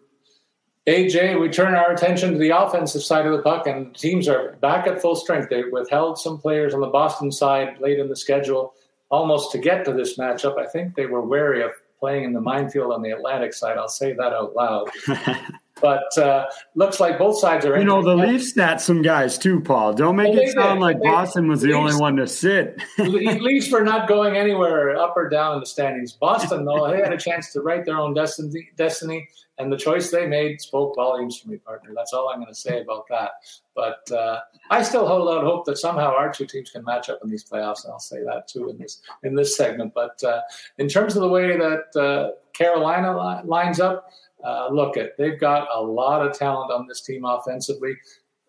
AJ, 0.87 1.39
we 1.39 1.47
turn 1.47 1.75
our 1.75 1.93
attention 1.93 2.33
to 2.33 2.37
the 2.37 2.49
offensive 2.49 3.03
side 3.03 3.25
of 3.25 3.31
the 3.31 3.41
puck, 3.41 3.67
and 3.67 3.95
teams 3.95 4.27
are 4.27 4.57
back 4.61 4.87
at 4.87 5.01
full 5.01 5.15
strength. 5.15 5.49
They 5.49 5.63
withheld 5.63 6.17
some 6.17 6.39
players 6.39 6.73
on 6.73 6.81
the 6.81 6.87
Boston 6.87 7.31
side 7.31 7.79
late 7.79 7.99
in 7.99 8.09
the 8.09 8.15
schedule, 8.15 8.73
almost 9.13 9.51
to 9.51 9.59
get 9.59 9.85
to 9.85 9.93
this 9.93 10.17
matchup. 10.17 10.57
I 10.57 10.65
think 10.65 10.95
they 10.95 11.05
were 11.05 11.21
wary 11.21 11.61
of 11.61 11.69
playing 11.99 12.23
in 12.23 12.33
the 12.33 12.41
minefield 12.41 12.91
on 12.91 13.03
the 13.03 13.11
Atlantic 13.11 13.53
side. 13.53 13.77
I'll 13.77 13.87
say 13.87 14.13
that 14.13 14.33
out 14.33 14.55
loud. 14.55 14.89
But 15.81 16.17
uh, 16.17 16.45
looks 16.75 16.99
like 16.99 17.17
both 17.17 17.39
sides 17.39 17.65
are. 17.65 17.77
You 17.77 17.83
know, 17.83 18.03
the 18.03 18.15
Leafs 18.15 18.51
stat 18.51 18.79
some 18.79 19.01
guys 19.01 19.37
too, 19.37 19.59
Paul. 19.59 19.93
Don't 19.93 20.15
make 20.15 20.33
well, 20.33 20.43
it 20.43 20.53
sound 20.53 20.79
did. 20.79 20.85
like 20.85 21.01
they, 21.01 21.07
Boston 21.07 21.47
was 21.47 21.61
the 21.61 21.69
Leafs, 21.69 21.77
only 21.77 21.95
one 21.95 22.15
to 22.17 22.27
sit. 22.27 22.81
Leafs 22.99 23.71
were 23.71 23.83
not 23.83 24.07
going 24.07 24.37
anywhere 24.37 24.95
up 24.95 25.13
or 25.17 25.27
down 25.29 25.55
in 25.55 25.59
the 25.59 25.65
standings. 25.65 26.13
Boston, 26.13 26.63
though, 26.63 26.89
they 26.89 26.97
had 26.97 27.11
a 27.11 27.17
chance 27.19 27.51
to 27.53 27.61
write 27.61 27.85
their 27.85 27.97
own 27.97 28.13
destiny, 28.13 28.69
destiny, 28.77 29.27
and 29.57 29.71
the 29.71 29.77
choice 29.77 30.11
they 30.11 30.27
made 30.27 30.61
spoke 30.61 30.95
volumes 30.95 31.39
for 31.39 31.49
me, 31.49 31.57
partner. 31.57 31.91
That's 31.95 32.13
all 32.13 32.29
I'm 32.29 32.37
going 32.37 32.47
to 32.47 32.55
say 32.55 32.81
about 32.81 33.07
that. 33.09 33.31
But 33.75 34.11
uh, 34.11 34.41
I 34.69 34.83
still 34.83 35.07
hold 35.07 35.29
out 35.29 35.43
hope 35.43 35.65
that 35.65 35.77
somehow 35.77 36.15
our 36.15 36.31
two 36.31 36.45
teams 36.45 36.69
can 36.69 36.83
match 36.83 37.09
up 37.09 37.19
in 37.23 37.29
these 37.29 37.43
playoffs, 37.43 37.83
and 37.83 37.93
I'll 37.93 37.99
say 37.99 38.23
that 38.23 38.47
too 38.47 38.69
in 38.69 38.77
this 38.77 39.01
in 39.23 39.35
this 39.35 39.57
segment. 39.57 39.93
But 39.93 40.23
uh, 40.23 40.41
in 40.77 40.87
terms 40.87 41.15
of 41.15 41.21
the 41.21 41.29
way 41.29 41.57
that 41.57 41.99
uh, 41.99 42.31
Carolina 42.53 43.17
li- 43.17 43.47
lines 43.47 43.79
up 43.79 44.11
uh, 44.43 44.69
look 44.71 44.97
at 44.97 45.17
they've 45.17 45.39
got 45.39 45.67
a 45.73 45.81
lot 45.81 46.25
of 46.25 46.37
talent 46.37 46.71
on 46.71 46.87
this 46.87 47.01
team 47.01 47.25
offensively. 47.25 47.95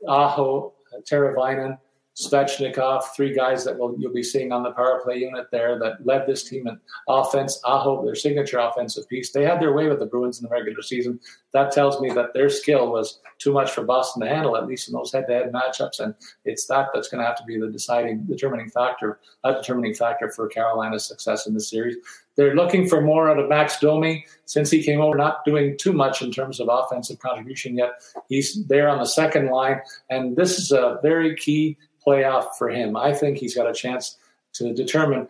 Aho, 0.08 0.72
Teravainen, 1.08 1.78
Svechnikov, 2.16 3.02
three 3.16 3.34
guys 3.34 3.64
that 3.64 3.76
will, 3.76 3.96
you'll 3.98 4.12
be 4.12 4.22
seeing 4.22 4.52
on 4.52 4.62
the 4.62 4.70
power 4.70 5.00
play 5.02 5.16
unit 5.16 5.46
there 5.50 5.80
that 5.80 6.06
led 6.06 6.28
this 6.28 6.44
team 6.44 6.68
in 6.68 6.78
offense. 7.08 7.60
Aho, 7.64 8.04
their 8.04 8.14
signature 8.14 8.58
offensive 8.58 9.08
piece. 9.08 9.32
They 9.32 9.42
had 9.44 9.60
their 9.60 9.72
way 9.72 9.88
with 9.88 9.98
the 9.98 10.06
Bruins 10.06 10.38
in 10.38 10.44
the 10.44 10.50
regular 10.50 10.80
season. 10.82 11.18
That 11.52 11.72
tells 11.72 12.00
me 12.00 12.12
that 12.12 12.32
their 12.32 12.48
skill 12.48 12.92
was 12.92 13.18
too 13.38 13.52
much 13.52 13.72
for 13.72 13.82
Boston 13.82 14.22
to 14.22 14.28
handle, 14.28 14.56
at 14.56 14.68
least 14.68 14.88
in 14.88 14.94
those 14.94 15.12
head-to-head 15.12 15.52
matchups. 15.52 15.98
And 15.98 16.14
it's 16.44 16.66
that 16.66 16.90
that's 16.94 17.08
going 17.08 17.20
to 17.20 17.26
have 17.26 17.38
to 17.38 17.44
be 17.44 17.58
the 17.58 17.66
deciding, 17.66 18.24
determining 18.26 18.70
factor, 18.70 19.18
a 19.42 19.54
determining 19.54 19.94
factor 19.94 20.30
for 20.30 20.46
Carolina's 20.46 21.04
success 21.04 21.48
in 21.48 21.54
the 21.54 21.60
series. 21.60 21.96
They're 22.36 22.54
looking 22.54 22.88
for 22.88 23.00
more 23.00 23.30
out 23.30 23.38
of 23.38 23.48
Max 23.48 23.78
Domi 23.78 24.26
since 24.44 24.70
he 24.70 24.82
came 24.82 25.00
over, 25.00 25.16
not 25.16 25.44
doing 25.44 25.76
too 25.78 25.92
much 25.92 26.22
in 26.22 26.32
terms 26.32 26.60
of 26.60 26.68
offensive 26.70 27.18
contribution 27.20 27.76
yet. 27.76 28.02
He's 28.28 28.66
there 28.66 28.88
on 28.88 28.98
the 28.98 29.06
second 29.06 29.48
line, 29.48 29.80
and 30.10 30.36
this 30.36 30.58
is 30.58 30.72
a 30.72 30.98
very 31.02 31.36
key 31.36 31.76
playoff 32.04 32.56
for 32.58 32.68
him. 32.68 32.96
I 32.96 33.14
think 33.14 33.38
he's 33.38 33.54
got 33.54 33.70
a 33.70 33.72
chance 33.72 34.18
to 34.54 34.74
determine 34.74 35.28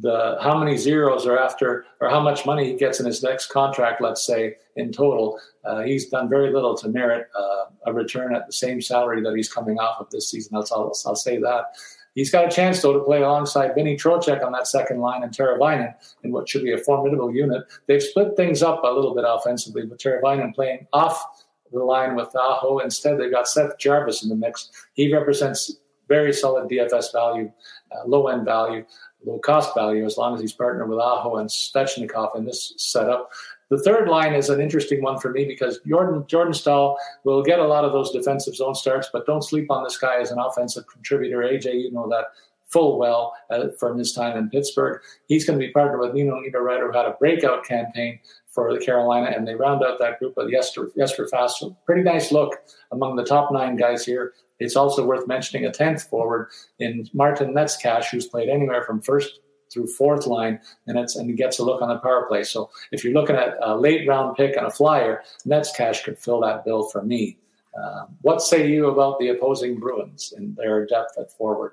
the 0.00 0.36
how 0.42 0.58
many 0.58 0.76
zeros 0.76 1.26
are 1.26 1.38
after 1.38 1.86
or 2.00 2.10
how 2.10 2.20
much 2.20 2.44
money 2.44 2.66
he 2.66 2.74
gets 2.74 3.00
in 3.00 3.06
his 3.06 3.22
next 3.22 3.46
contract. 3.46 4.00
Let's 4.00 4.26
say 4.26 4.56
in 4.76 4.92
total, 4.92 5.40
uh, 5.64 5.82
he's 5.82 6.08
done 6.08 6.28
very 6.28 6.52
little 6.52 6.76
to 6.78 6.88
merit 6.88 7.28
uh, 7.38 7.64
a 7.86 7.92
return 7.92 8.34
at 8.34 8.46
the 8.46 8.52
same 8.52 8.80
salary 8.80 9.22
that 9.22 9.34
he's 9.34 9.50
coming 9.50 9.78
off 9.78 10.00
of 10.00 10.10
this 10.10 10.28
season. 10.30 10.56
I'll 10.56 10.92
say 10.92 11.38
that. 11.38 11.76
He's 12.16 12.30
got 12.30 12.46
a 12.46 12.50
chance, 12.50 12.80
though, 12.80 12.94
to 12.94 13.00
play 13.00 13.22
alongside 13.22 13.74
Vinny 13.74 13.94
Trocheck 13.94 14.42
on 14.42 14.50
that 14.52 14.66
second 14.66 15.00
line 15.00 15.22
and 15.22 15.30
Teravainen 15.30 15.94
in 16.24 16.32
what 16.32 16.48
should 16.48 16.64
be 16.64 16.72
a 16.72 16.78
formidable 16.78 17.32
unit. 17.32 17.62
They've 17.86 18.02
split 18.02 18.36
things 18.36 18.62
up 18.62 18.82
a 18.82 18.88
little 18.88 19.14
bit 19.14 19.24
offensively, 19.28 19.84
with 19.84 20.00
Teravainen 20.00 20.54
playing 20.54 20.86
off 20.94 21.22
the 21.70 21.78
line 21.84 22.16
with 22.16 22.34
Aho. 22.34 22.78
Instead, 22.78 23.18
they've 23.18 23.30
got 23.30 23.46
Seth 23.46 23.78
Jarvis 23.78 24.22
in 24.22 24.30
the 24.30 24.34
mix. 24.34 24.70
He 24.94 25.12
represents 25.12 25.76
very 26.08 26.32
solid 26.32 26.70
DFS 26.70 27.12
value, 27.12 27.52
uh, 27.92 28.06
low 28.06 28.28
end 28.28 28.46
value, 28.46 28.86
low 29.26 29.38
cost 29.38 29.74
value, 29.74 30.06
as 30.06 30.16
long 30.16 30.34
as 30.34 30.40
he's 30.40 30.54
partnered 30.54 30.88
with 30.88 30.98
Aho 30.98 31.36
and 31.36 31.50
Svechnikov 31.50 32.34
in 32.34 32.46
this 32.46 32.72
setup. 32.78 33.30
The 33.68 33.82
third 33.82 34.08
line 34.08 34.34
is 34.34 34.48
an 34.48 34.60
interesting 34.60 35.02
one 35.02 35.18
for 35.18 35.30
me 35.30 35.44
because 35.44 35.80
Jordan 35.86 36.24
Jordan 36.28 36.54
Staal 36.54 36.96
will 37.24 37.42
get 37.42 37.58
a 37.58 37.66
lot 37.66 37.84
of 37.84 37.92
those 37.92 38.12
defensive 38.12 38.54
zone 38.54 38.74
starts, 38.74 39.08
but 39.12 39.26
don't 39.26 39.42
sleep 39.42 39.70
on 39.70 39.82
this 39.82 39.98
guy 39.98 40.20
as 40.20 40.30
an 40.30 40.38
offensive 40.38 40.86
contributor. 40.86 41.38
AJ, 41.38 41.82
you 41.82 41.90
know 41.90 42.08
that 42.08 42.26
full 42.68 42.98
well 42.98 43.32
uh, 43.50 43.68
from 43.78 43.98
his 43.98 44.12
time 44.12 44.36
in 44.36 44.50
Pittsburgh. 44.50 45.00
He's 45.26 45.44
going 45.44 45.58
to 45.58 45.64
be 45.64 45.72
partnered 45.72 46.00
with 46.00 46.14
Nino 46.14 46.40
Niederreiter, 46.40 46.90
who 46.90 46.96
had 46.96 47.06
a 47.06 47.16
breakout 47.18 47.64
campaign 47.64 48.18
for 48.48 48.72
the 48.72 48.84
Carolina, 48.84 49.32
and 49.34 49.46
they 49.46 49.54
round 49.54 49.84
out 49.84 49.98
that 49.98 50.18
group 50.18 50.36
with 50.36 50.50
Jesper, 50.50 50.90
Jesper 50.96 51.28
Fast. 51.28 51.64
Pretty 51.84 52.02
nice 52.02 52.32
look 52.32 52.56
among 52.92 53.16
the 53.16 53.24
top 53.24 53.52
nine 53.52 53.76
guys 53.76 54.04
here. 54.04 54.32
It's 54.58 54.76
also 54.76 55.04
worth 55.04 55.28
mentioning 55.28 55.66
a 55.66 55.70
10th 55.70 56.08
forward 56.08 56.48
in 56.78 57.06
Martin 57.12 57.52
Necas, 57.52 58.06
who's 58.06 58.26
played 58.26 58.48
anywhere 58.48 58.84
from 58.84 59.02
first 59.02 59.40
through 59.72 59.86
fourth 59.86 60.26
line, 60.26 60.60
and 60.86 60.98
it's 60.98 61.16
and 61.16 61.36
gets 61.36 61.58
a 61.58 61.64
look 61.64 61.82
on 61.82 61.88
the 61.88 61.98
power 61.98 62.26
play. 62.26 62.44
So 62.44 62.70
if 62.92 63.04
you're 63.04 63.12
looking 63.12 63.36
at 63.36 63.56
a 63.62 63.76
late 63.76 64.06
round 64.08 64.36
pick 64.36 64.56
and 64.56 64.66
a 64.66 64.70
flyer, 64.70 65.22
Necas 65.46 66.02
could 66.04 66.18
fill 66.18 66.40
that 66.40 66.64
bill 66.64 66.88
for 66.88 67.02
me. 67.02 67.38
Um, 67.76 68.16
what 68.22 68.40
say 68.40 68.68
you 68.68 68.88
about 68.88 69.18
the 69.18 69.28
opposing 69.28 69.78
Bruins 69.78 70.32
and 70.36 70.56
their 70.56 70.86
depth 70.86 71.18
at 71.18 71.30
forward? 71.32 71.72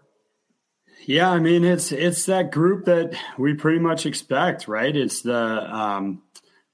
Yeah, 1.05 1.31
I 1.31 1.39
mean 1.39 1.63
it's 1.65 1.91
it's 1.91 2.25
that 2.25 2.51
group 2.51 2.85
that 2.85 3.13
we 3.37 3.53
pretty 3.53 3.79
much 3.79 4.05
expect, 4.05 4.67
right? 4.67 4.95
It's 4.95 5.21
the 5.21 5.35
um, 5.35 6.21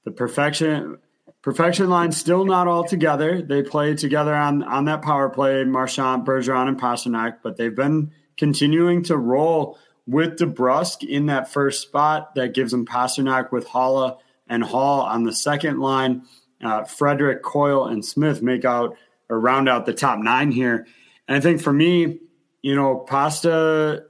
the 0.04 0.10
perfection 0.10 0.98
perfection 1.42 1.88
line 1.88 2.12
still 2.12 2.44
not 2.44 2.68
all 2.68 2.84
together. 2.84 3.42
They 3.42 3.62
play 3.62 3.94
together 3.94 4.34
on 4.34 4.62
on 4.62 4.84
that 4.86 5.02
power 5.02 5.30
play, 5.30 5.64
Marchand, 5.64 6.26
Bergeron, 6.26 6.68
and 6.68 6.80
Pastrnak, 6.80 7.38
but 7.42 7.56
they've 7.56 7.74
been 7.74 8.12
continuing 8.36 9.02
to 9.04 9.16
roll 9.16 9.78
with 10.10 10.38
DeBrusk 10.38 11.08
in 11.08 11.26
that 11.26 11.50
first 11.50 11.82
spot. 11.82 12.34
That 12.34 12.54
gives 12.54 12.72
him 12.72 12.86
Pastrnak 12.86 13.52
with 13.52 13.66
Haula 13.66 14.18
and 14.48 14.62
Hall 14.62 15.02
on 15.02 15.24
the 15.24 15.32
second 15.32 15.78
line. 15.80 16.22
Uh, 16.62 16.84
Frederic, 16.84 17.42
Coyle, 17.42 17.86
and 17.86 18.04
Smith 18.04 18.42
make 18.42 18.64
out 18.64 18.96
or 19.30 19.40
round 19.40 19.68
out 19.68 19.86
the 19.86 19.94
top 19.94 20.18
nine 20.18 20.50
here. 20.50 20.86
And 21.26 21.36
I 21.36 21.40
think 21.40 21.62
for 21.62 21.72
me, 21.72 22.18
you 22.60 22.74
know, 22.74 22.98
Pasta, 22.98 24.04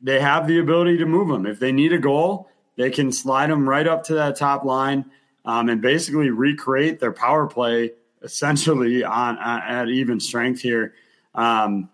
they 0.00 0.18
have 0.20 0.48
the 0.48 0.58
ability 0.58 0.98
to 0.98 1.06
move 1.06 1.28
them. 1.28 1.46
If 1.46 1.60
they 1.60 1.70
need 1.70 1.92
a 1.92 1.98
goal, 1.98 2.48
they 2.76 2.90
can 2.90 3.12
slide 3.12 3.50
them 3.50 3.68
right 3.68 3.86
up 3.86 4.04
to 4.04 4.14
that 4.14 4.36
top 4.36 4.64
line 4.64 5.04
um, 5.44 5.68
and 5.68 5.80
basically 5.80 6.30
recreate 6.30 6.98
their 6.98 7.12
power 7.12 7.46
play 7.46 7.92
essentially 8.22 9.04
on, 9.04 9.38
on 9.38 9.62
at 9.62 9.88
even 9.88 10.18
strength 10.18 10.60
here. 10.60 10.94
Um, 11.34 11.90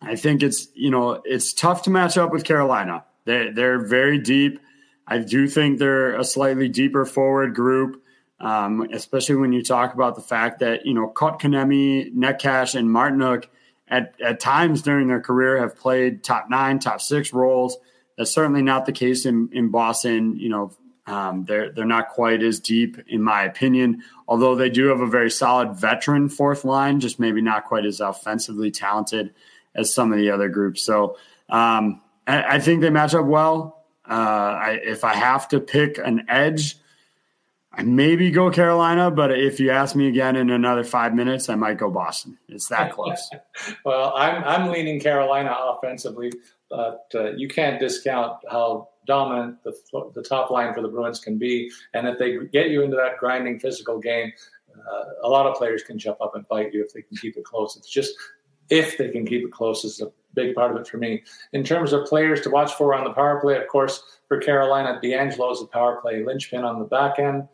I 0.00 0.16
think 0.16 0.42
it's 0.42 0.68
you 0.74 0.90
know 0.90 1.20
it's 1.24 1.52
tough 1.52 1.82
to 1.82 1.90
match 1.90 2.16
up 2.16 2.30
with 2.32 2.44
Carolina. 2.44 3.04
They 3.24 3.50
they're 3.50 3.84
very 3.84 4.18
deep. 4.18 4.60
I 5.06 5.18
do 5.18 5.48
think 5.48 5.78
they're 5.78 6.18
a 6.18 6.24
slightly 6.24 6.68
deeper 6.68 7.04
forward 7.04 7.54
group, 7.54 8.02
um, 8.40 8.86
especially 8.92 9.36
when 9.36 9.52
you 9.52 9.62
talk 9.62 9.94
about 9.94 10.14
the 10.14 10.22
fact 10.22 10.60
that 10.60 10.86
you 10.86 10.94
know 10.94 11.10
Kotkaniemi, 11.14 12.14
Necas, 12.14 12.74
and 12.74 12.88
Martinook 12.88 13.46
at 13.88 14.14
at 14.20 14.40
times 14.40 14.82
during 14.82 15.08
their 15.08 15.20
career 15.20 15.58
have 15.58 15.76
played 15.76 16.22
top 16.22 16.48
nine, 16.48 16.78
top 16.78 17.00
six 17.00 17.32
roles. 17.32 17.76
That's 18.16 18.32
certainly 18.32 18.62
not 18.62 18.84
the 18.84 18.92
case 18.92 19.26
in, 19.26 19.48
in 19.52 19.70
Boston. 19.70 20.36
You 20.36 20.48
know, 20.48 20.76
um, 21.06 21.44
they're 21.44 21.72
they're 21.72 21.84
not 21.84 22.10
quite 22.10 22.42
as 22.42 22.60
deep, 22.60 22.98
in 23.06 23.22
my 23.22 23.44
opinion. 23.44 24.02
Although 24.26 24.54
they 24.54 24.70
do 24.70 24.86
have 24.86 25.00
a 25.00 25.06
very 25.06 25.30
solid 25.30 25.76
veteran 25.76 26.28
fourth 26.28 26.64
line, 26.64 27.00
just 27.00 27.18
maybe 27.18 27.40
not 27.40 27.64
quite 27.64 27.86
as 27.86 28.00
offensively 28.00 28.70
talented 28.70 29.34
as 29.78 29.94
some 29.94 30.12
of 30.12 30.18
the 30.18 30.30
other 30.30 30.48
groups. 30.48 30.82
So 30.82 31.16
um, 31.48 32.02
I, 32.26 32.56
I, 32.56 32.58
think 32.58 32.82
they 32.82 32.90
match 32.90 33.14
up 33.14 33.24
well. 33.24 33.84
Uh, 34.08 34.12
I, 34.12 34.80
if 34.82 35.04
I 35.04 35.14
have 35.14 35.48
to 35.48 35.60
pick 35.60 35.98
an 35.98 36.26
edge, 36.28 36.76
I 37.72 37.82
maybe 37.82 38.30
go 38.30 38.50
Carolina, 38.50 39.10
but 39.10 39.30
if 39.30 39.60
you 39.60 39.70
ask 39.70 39.94
me 39.94 40.08
again 40.08 40.36
in 40.36 40.50
another 40.50 40.82
five 40.82 41.14
minutes, 41.14 41.48
I 41.48 41.54
might 41.54 41.78
go 41.78 41.90
Boston. 41.90 42.36
It's 42.48 42.68
that 42.68 42.92
close. 42.94 43.30
well, 43.84 44.12
I'm 44.16 44.42
I'm 44.44 44.70
leaning 44.70 44.98
Carolina 44.98 45.54
offensively, 45.56 46.32
but 46.68 47.06
uh, 47.14 47.32
you 47.32 47.46
can't 47.48 47.78
discount 47.78 48.38
how 48.50 48.88
dominant 49.06 49.62
the, 49.64 49.74
the 50.14 50.22
top 50.22 50.50
line 50.50 50.74
for 50.74 50.82
the 50.82 50.88
Bruins 50.88 51.20
can 51.20 51.38
be. 51.38 51.70
And 51.94 52.06
if 52.06 52.18
they 52.18 52.36
get 52.52 52.70
you 52.70 52.82
into 52.82 52.96
that 52.96 53.18
grinding 53.18 53.58
physical 53.60 53.98
game, 53.98 54.32
uh, 54.76 55.04
a 55.22 55.28
lot 55.28 55.46
of 55.46 55.56
players 55.56 55.82
can 55.82 55.98
jump 55.98 56.20
up 56.20 56.34
and 56.34 56.46
bite 56.48 56.72
you 56.72 56.84
if 56.84 56.92
they 56.92 57.02
can 57.02 57.16
keep 57.16 57.36
it 57.36 57.44
close. 57.44 57.76
It's 57.76 57.88
just 57.88 58.14
if 58.70 58.98
they 58.98 59.08
can 59.08 59.26
keep 59.26 59.44
it 59.44 59.52
close 59.52 59.84
is 59.84 60.00
a 60.00 60.10
big 60.34 60.54
part 60.54 60.70
of 60.70 60.80
it 60.80 60.86
for 60.86 60.98
me. 60.98 61.22
In 61.52 61.64
terms 61.64 61.92
of 61.92 62.06
players 62.06 62.40
to 62.42 62.50
watch 62.50 62.74
for 62.74 62.94
on 62.94 63.04
the 63.04 63.12
power 63.12 63.40
play, 63.40 63.56
of 63.56 63.66
course, 63.68 64.02
for 64.28 64.38
Carolina, 64.38 65.00
DeAngelo 65.02 65.52
is 65.52 65.62
a 65.62 65.66
power 65.66 66.00
play 66.00 66.24
linchpin 66.24 66.64
on 66.64 66.78
the 66.78 66.84
back 66.84 67.18
end, 67.18 67.48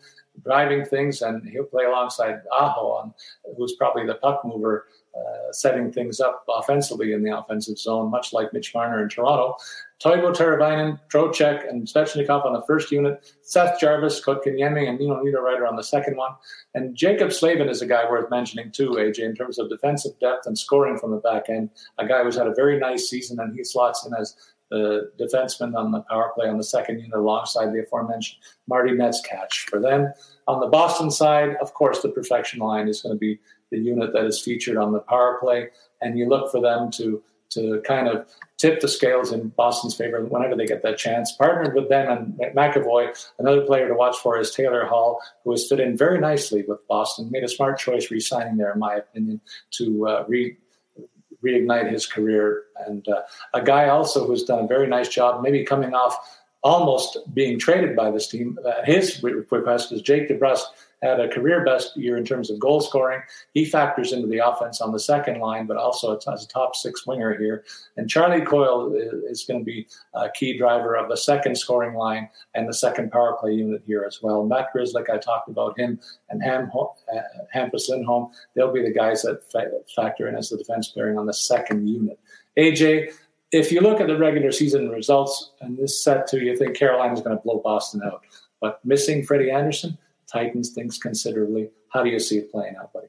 driving 0.44 0.84
things, 0.84 1.22
and 1.22 1.48
he'll 1.48 1.64
play 1.64 1.84
alongside 1.84 2.40
Aho, 2.52 2.88
on, 2.88 3.14
who's 3.56 3.76
probably 3.76 4.06
the 4.06 4.16
puck 4.16 4.42
mover 4.44 4.86
uh, 5.16 5.52
setting 5.52 5.92
things 5.92 6.20
up 6.20 6.44
offensively 6.48 7.12
in 7.12 7.22
the 7.22 7.36
offensive 7.36 7.78
zone, 7.78 8.10
much 8.10 8.32
like 8.32 8.52
Mitch 8.52 8.74
Marner 8.74 9.02
in 9.02 9.08
Toronto. 9.08 9.56
Teuvo 10.02 10.34
Teravainen, 10.34 10.98
Trocheck, 11.08 11.68
and 11.68 11.86
Svechnikov 11.86 12.44
on 12.44 12.52
the 12.52 12.62
first 12.62 12.90
unit. 12.90 13.32
Seth 13.42 13.78
Jarvis, 13.78 14.20
Kotkaniemi, 14.20 14.88
and 14.88 14.98
Nino 14.98 15.22
Niederreiter 15.22 15.68
on 15.68 15.76
the 15.76 15.84
second 15.84 16.16
one. 16.16 16.32
And 16.74 16.96
Jaccob 16.96 17.32
Slavin 17.32 17.68
is 17.68 17.80
a 17.80 17.86
guy 17.86 18.08
worth 18.10 18.28
mentioning 18.28 18.72
too, 18.72 18.90
AJ, 18.90 19.20
in 19.20 19.34
terms 19.34 19.58
of 19.58 19.70
defensive 19.70 20.18
depth 20.18 20.46
and 20.46 20.58
scoring 20.58 20.98
from 20.98 21.12
the 21.12 21.18
back 21.18 21.48
end. 21.48 21.70
A 21.98 22.06
guy 22.06 22.22
who's 22.24 22.36
had 22.36 22.48
a 22.48 22.54
very 22.54 22.78
nice 22.78 23.08
season, 23.08 23.38
and 23.38 23.56
he 23.56 23.62
slots 23.62 24.04
in 24.04 24.12
as 24.14 24.34
the 24.70 25.12
defenseman 25.20 25.76
on 25.76 25.92
the 25.92 26.00
power 26.00 26.32
play 26.34 26.48
on 26.48 26.56
the 26.56 26.64
second 26.64 26.98
unit 26.98 27.14
alongside 27.14 27.72
the 27.72 27.82
aforementioned 27.82 28.42
Marty 28.66 28.90
Necas. 28.90 29.54
For 29.68 29.80
them, 29.80 30.12
on 30.48 30.60
the 30.60 30.66
Boston 30.66 31.10
side, 31.10 31.56
of 31.60 31.72
course, 31.74 32.02
the 32.02 32.08
perfection 32.08 32.58
line 32.58 32.88
is 32.88 33.02
going 33.02 33.14
to 33.14 33.18
be 33.18 33.38
the 33.70 33.78
unit 33.78 34.12
that 34.12 34.24
is 34.24 34.40
featured 34.40 34.76
on 34.76 34.92
the 34.92 35.00
power 35.00 35.38
play, 35.40 35.68
and 36.00 36.18
you 36.18 36.28
look 36.28 36.50
for 36.50 36.60
them 36.60 36.90
to 36.92 37.22
to 37.50 37.80
kind 37.86 38.08
of 38.08 38.26
tip 38.58 38.80
the 38.80 38.88
scales 38.88 39.32
in 39.32 39.48
Boston's 39.50 39.94
favor 39.94 40.24
whenever 40.24 40.56
they 40.56 40.66
get 40.66 40.82
that 40.82 40.98
chance. 40.98 41.32
Partnered 41.32 41.74
with 41.74 41.88
them 41.88 42.36
and 42.38 42.54
McAvoy, 42.54 43.16
another 43.38 43.62
player 43.62 43.86
to 43.88 43.94
watch 43.94 44.16
for 44.16 44.38
is 44.38 44.50
Taylor 44.50 44.84
Hall, 44.84 45.20
who 45.44 45.52
has 45.52 45.66
fit 45.68 45.80
in 45.80 45.96
very 45.96 46.18
nicely 46.20 46.64
with 46.66 46.86
Boston. 46.88 47.30
Made 47.30 47.44
a 47.44 47.48
smart 47.48 47.78
choice 47.78 48.10
re-signing 48.10 48.56
there, 48.56 48.72
in 48.72 48.78
my 48.78 48.94
opinion, 48.94 49.40
to 49.72 50.08
uh, 50.08 50.24
re 50.26 50.56
reignite 51.44 51.90
his 51.90 52.06
career. 52.06 52.64
And 52.86 53.06
uh, 53.08 53.22
a 53.52 53.62
guy 53.62 53.88
also 53.88 54.26
who's 54.26 54.44
done 54.44 54.64
a 54.64 54.66
very 54.66 54.86
nice 54.86 55.08
job, 55.08 55.42
maybe 55.42 55.62
coming 55.64 55.94
off 55.94 56.16
almost 56.64 57.18
being 57.34 57.58
traded 57.58 57.94
by 57.94 58.10
this 58.10 58.26
team. 58.26 58.58
Uh, 58.66 58.82
his 58.84 59.22
request 59.22 59.92
is 59.92 60.02
Jake 60.02 60.28
DeBrusk 60.28 60.64
had 61.02 61.20
a 61.20 61.28
career 61.28 61.62
best 61.64 61.94
year 61.96 62.16
in 62.16 62.24
terms 62.24 62.50
of 62.50 62.58
goal 62.58 62.80
scoring. 62.80 63.20
He 63.52 63.66
factors 63.66 64.12
into 64.12 64.26
the 64.26 64.38
offense 64.38 64.80
on 64.80 64.90
the 64.90 64.98
second 64.98 65.38
line, 65.38 65.66
but 65.66 65.76
also 65.76 66.16
as 66.16 66.44
a 66.44 66.48
top 66.48 66.74
six 66.74 67.06
winger 67.06 67.36
here. 67.36 67.64
And 67.98 68.08
Charlie 68.08 68.40
Coyle 68.40 68.94
is, 68.94 69.44
going 69.44 69.60
to 69.60 69.64
be 69.64 69.86
a 70.14 70.30
key 70.30 70.56
driver 70.56 70.96
of 70.96 71.10
the 71.10 71.16
second 71.16 71.56
scoring 71.56 71.94
line 71.94 72.30
and 72.54 72.66
the 72.66 72.72
second 72.72 73.12
power 73.12 73.36
play 73.38 73.52
unit 73.52 73.82
here 73.86 74.04
as 74.06 74.20
well. 74.22 74.44
Matt 74.46 74.68
Grzelcyk, 74.74 75.10
I 75.10 75.18
talked 75.18 75.50
about 75.50 75.78
him, 75.78 76.00
and 76.30 76.42
Ham, 76.42 76.70
uh, 76.74 77.20
Hampus 77.54 77.90
Lindholm, 77.90 78.30
they'll 78.54 78.72
be 78.72 78.82
the 78.82 78.90
guys 78.90 79.22
that 79.22 79.42
factor 79.94 80.28
in 80.28 80.36
as 80.36 80.48
the 80.48 80.56
defense 80.56 80.88
pairing 80.88 81.18
on 81.18 81.26
the 81.26 81.34
second 81.34 81.86
unit. 81.86 82.18
AJ, 82.56 83.12
if 83.54 83.70
you 83.70 83.80
look 83.80 84.00
at 84.00 84.08
the 84.08 84.18
regular 84.18 84.50
season 84.50 84.88
results 84.88 85.52
and 85.60 85.78
this 85.78 86.02
set 86.02 86.26
to, 86.26 86.40
you 86.40 86.56
think 86.56 86.76
Carolina's 86.76 87.20
going 87.20 87.36
to 87.36 87.42
blow 87.42 87.60
Boston 87.62 88.02
out. 88.04 88.22
But 88.60 88.84
missing 88.84 89.22
Freddie 89.22 89.52
Andersen, 89.52 89.96
tightens 90.26 90.70
things 90.70 90.98
considerably. 90.98 91.70
How 91.88 92.02
do 92.02 92.10
you 92.10 92.18
see 92.18 92.38
it 92.38 92.50
playing 92.50 92.74
out, 92.76 92.92
buddy? 92.92 93.06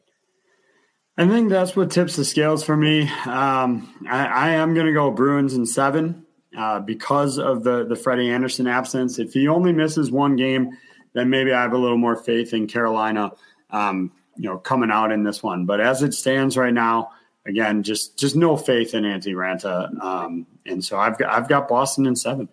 I 1.18 1.28
think 1.28 1.50
that's 1.50 1.76
what 1.76 1.90
tips 1.90 2.16
the 2.16 2.26
scales 2.26 2.64
for 2.64 2.78
me. 2.78 3.10
Um, 3.26 3.92
I, 4.08 4.26
I, 4.26 4.50
am 4.52 4.74
going 4.74 4.86
to 4.86 4.94
go 4.94 5.10
Bruins 5.12 5.54
in 5.56 5.66
seven 5.66 6.26
uh, 6.56 6.82
because 6.82 7.40
of 7.40 7.64
the 7.64 7.86
the 7.86 7.96
Freddie 7.96 8.30
Andersen 8.30 8.68
absence. 8.68 9.18
If 9.18 9.34
he 9.34 9.48
only 9.48 9.72
misses 9.72 10.12
one 10.12 10.36
game, 10.36 10.78
then 11.14 11.30
maybe 11.30 11.54
I 11.54 11.62
have 11.62 11.72
a 11.72 11.78
little 11.78 11.98
more 11.98 12.18
faith 12.18 12.54
in 12.54 12.68
Carolina, 12.68 13.32
um, 13.72 14.12
you 14.36 14.50
know, 14.50 14.58
coming 14.58 14.92
out 14.92 15.14
in 15.14 15.24
this 15.24 15.42
one. 15.42 15.66
But 15.66 15.80
as 15.80 16.04
it 16.04 16.14
stands 16.14 16.58
right 16.58 16.74
now, 16.74 17.12
again, 17.46 17.84
just 17.84 18.18
just 18.18 18.36
no 18.36 18.58
faith 18.58 18.94
in 18.94 19.04
Antti 19.04 19.34
Raanta. 19.34 20.04
um, 20.04 20.48
and 20.66 20.84
so 20.84 20.98
I've 20.98 21.18
got 21.18 21.32
I've 21.32 21.48
got 21.48 21.68
Boston 21.68 22.06
in 22.06 22.16
seven. 22.16 22.50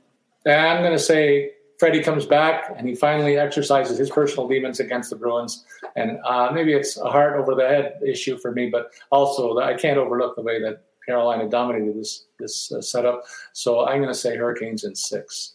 I'm 0.46 0.82
going 0.82 0.92
to 0.92 0.98
say 0.98 1.52
Freddie 1.78 2.02
comes 2.02 2.26
back 2.26 2.72
and 2.76 2.88
he 2.88 2.94
finally 2.94 3.38
exercises 3.38 3.98
his 3.98 4.10
personal 4.10 4.48
demons 4.48 4.80
against 4.80 5.10
the 5.10 5.16
Bruins. 5.16 5.64
And 5.96 6.18
uh, 6.24 6.50
maybe 6.52 6.72
it's 6.72 6.96
a 6.96 7.10
heart 7.10 7.36
over 7.36 7.54
the 7.54 7.66
head 7.66 7.98
issue 8.06 8.38
for 8.38 8.52
me, 8.52 8.70
but 8.70 8.90
also 9.10 9.58
I 9.58 9.74
can't 9.74 9.98
overlook 9.98 10.36
the 10.36 10.42
way 10.42 10.60
that 10.62 10.84
Carolina 11.06 11.48
dominated 11.48 11.96
this 11.96 12.26
this 12.38 12.70
uh, 12.72 12.80
setup. 12.80 13.24
So 13.52 13.86
I'm 13.86 13.98
going 13.98 14.12
to 14.12 14.18
say 14.18 14.36
Hurricanes 14.36 14.84
in 14.84 14.94
six. 14.94 15.54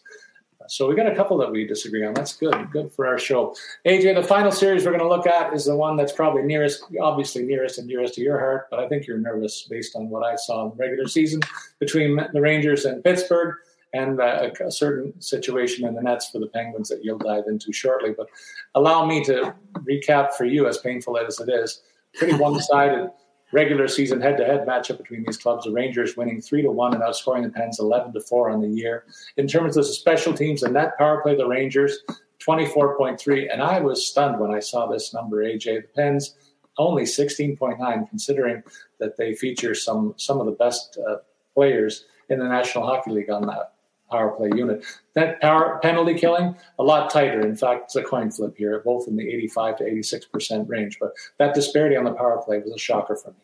So 0.70 0.88
we 0.88 0.94
got 0.94 1.06
a 1.06 1.14
couple 1.14 1.36
that 1.38 1.50
we 1.50 1.66
disagree 1.66 2.04
on. 2.04 2.14
That's 2.14 2.36
good. 2.36 2.70
Good 2.70 2.92
for 2.92 3.06
our 3.06 3.18
show. 3.18 3.54
AJ, 3.86 4.14
the 4.14 4.22
final 4.22 4.52
series 4.52 4.84
we're 4.84 4.92
going 4.92 5.02
to 5.02 5.08
look 5.08 5.26
at 5.26 5.52
is 5.54 5.64
the 5.64 5.76
one 5.76 5.96
that's 5.96 6.12
probably 6.12 6.42
nearest, 6.42 6.84
obviously 7.00 7.42
nearest 7.42 7.78
and 7.78 7.86
nearest 7.86 8.14
to 8.14 8.20
your 8.20 8.38
heart, 8.38 8.68
but 8.70 8.80
I 8.80 8.88
think 8.88 9.06
you're 9.06 9.18
nervous 9.18 9.66
based 9.68 9.96
on 9.96 10.08
what 10.08 10.24
I 10.24 10.36
saw 10.36 10.64
in 10.64 10.70
the 10.70 10.76
regular 10.76 11.08
season 11.08 11.40
between 11.78 12.20
the 12.32 12.40
Rangers 12.40 12.84
and 12.84 13.02
Pittsburgh 13.02 13.56
and 13.94 14.20
uh, 14.20 14.50
a, 14.60 14.70
certain 14.70 15.18
situation 15.20 15.86
in 15.86 15.94
the 15.94 16.02
Nets 16.02 16.28
for 16.30 16.38
the 16.38 16.48
Penguins 16.48 16.88
that 16.90 17.02
you'll 17.02 17.18
dive 17.18 17.44
into 17.48 17.72
shortly. 17.72 18.10
But 18.16 18.28
allow 18.74 19.06
me 19.06 19.24
to 19.24 19.54
recap 19.78 20.34
for 20.34 20.44
you, 20.44 20.66
as 20.66 20.78
painful 20.78 21.18
as 21.18 21.40
it 21.40 21.48
is, 21.48 21.82
pretty 22.14 22.34
one-sided 22.38 23.10
regular 23.52 23.88
season 23.88 24.20
head-to-head 24.20 24.66
matchup 24.66 24.98
between 24.98 25.24
these 25.24 25.36
clubs. 25.36 25.64
The 25.64 25.72
Rangers 25.72 26.16
winning 26.16 26.40
three 26.40 26.62
to 26.62 26.70
one 26.70 26.94
and 26.94 27.02
outscoring 27.02 27.44
the 27.44 27.50
Pens 27.50 27.78
eleven 27.80 28.12
to 28.12 28.20
four 28.20 28.50
on 28.50 28.60
the 28.60 28.68
year. 28.68 29.04
In 29.36 29.46
terms 29.46 29.76
of 29.76 29.84
the 29.84 29.92
special 29.92 30.34
teams, 30.34 30.62
and 30.62 30.74
net 30.74 30.98
power 30.98 31.22
play, 31.22 31.36
the 31.36 31.46
Rangers 31.46 31.98
twenty 32.38 32.66
four 32.66 32.96
point 32.96 33.18
three, 33.18 33.48
and 33.48 33.62
I 33.62 33.80
was 33.80 34.06
stunned 34.06 34.38
when 34.38 34.52
I 34.52 34.60
saw 34.60 34.86
this 34.86 35.14
number. 35.14 35.42
AJ, 35.44 35.82
the 35.82 35.88
Pens 35.96 36.36
only 36.76 37.06
sixteen 37.06 37.56
point 37.56 37.80
nine, 37.80 38.06
considering 38.06 38.62
that 39.00 39.16
they 39.16 39.34
feature 39.34 39.74
some 39.74 40.14
some 40.16 40.40
of 40.40 40.46
the 40.46 40.52
best 40.52 40.98
uh, 41.08 41.16
players 41.54 42.04
in 42.28 42.38
the 42.38 42.48
National 42.48 42.86
Hockey 42.86 43.10
League 43.10 43.30
on 43.30 43.46
that 43.46 43.74
power 44.10 44.30
play 44.30 44.50
unit. 44.54 44.84
That 45.14 45.40
power 45.40 45.78
penalty 45.82 46.14
killing 46.14 46.56
a 46.78 46.82
lot 46.82 47.10
tighter. 47.10 47.40
In 47.40 47.56
fact, 47.56 47.84
it's 47.84 47.96
a 47.96 48.02
coin 48.02 48.30
flip 48.30 48.56
here, 48.56 48.80
both 48.84 49.08
in 49.08 49.16
the 49.16 49.28
85 49.28 49.78
to 49.78 49.86
86 49.86 50.26
percent 50.26 50.68
range. 50.68 50.98
But 51.00 51.12
that 51.38 51.54
disparity 51.54 51.96
on 51.96 52.04
the 52.04 52.12
power 52.12 52.42
play 52.44 52.58
was 52.58 52.72
a 52.72 52.78
shocker 52.78 53.16
for 53.16 53.30
me. 53.30 53.36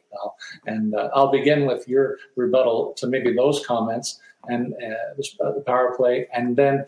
And 0.67 0.95
uh, 0.95 1.11
I'll 1.15 1.31
begin 1.31 1.67
with 1.67 1.89
your 1.89 2.19
rebuttal 2.37 2.95
to 2.99 3.07
maybe 3.07 3.35
those 3.35 3.65
comments 3.67 4.21
and 4.49 4.75
uh, 4.75 5.51
the 5.55 5.63
power 5.67 5.95
play, 5.97 6.29
and 6.35 6.55
then 6.57 6.85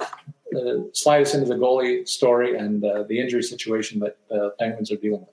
uh, 0.55 0.75
slide 0.93 1.23
us 1.23 1.35
into 1.35 1.47
the 1.47 1.55
goalie 1.55 2.07
story 2.07 2.57
and 2.57 2.85
uh, 2.85 3.05
the 3.05 3.19
injury 3.19 3.43
situation 3.43 3.99
that 4.01 4.19
the 4.29 4.55
Penguins 4.59 4.93
are 4.93 4.97
dealing 4.97 5.21
with. 5.21 5.31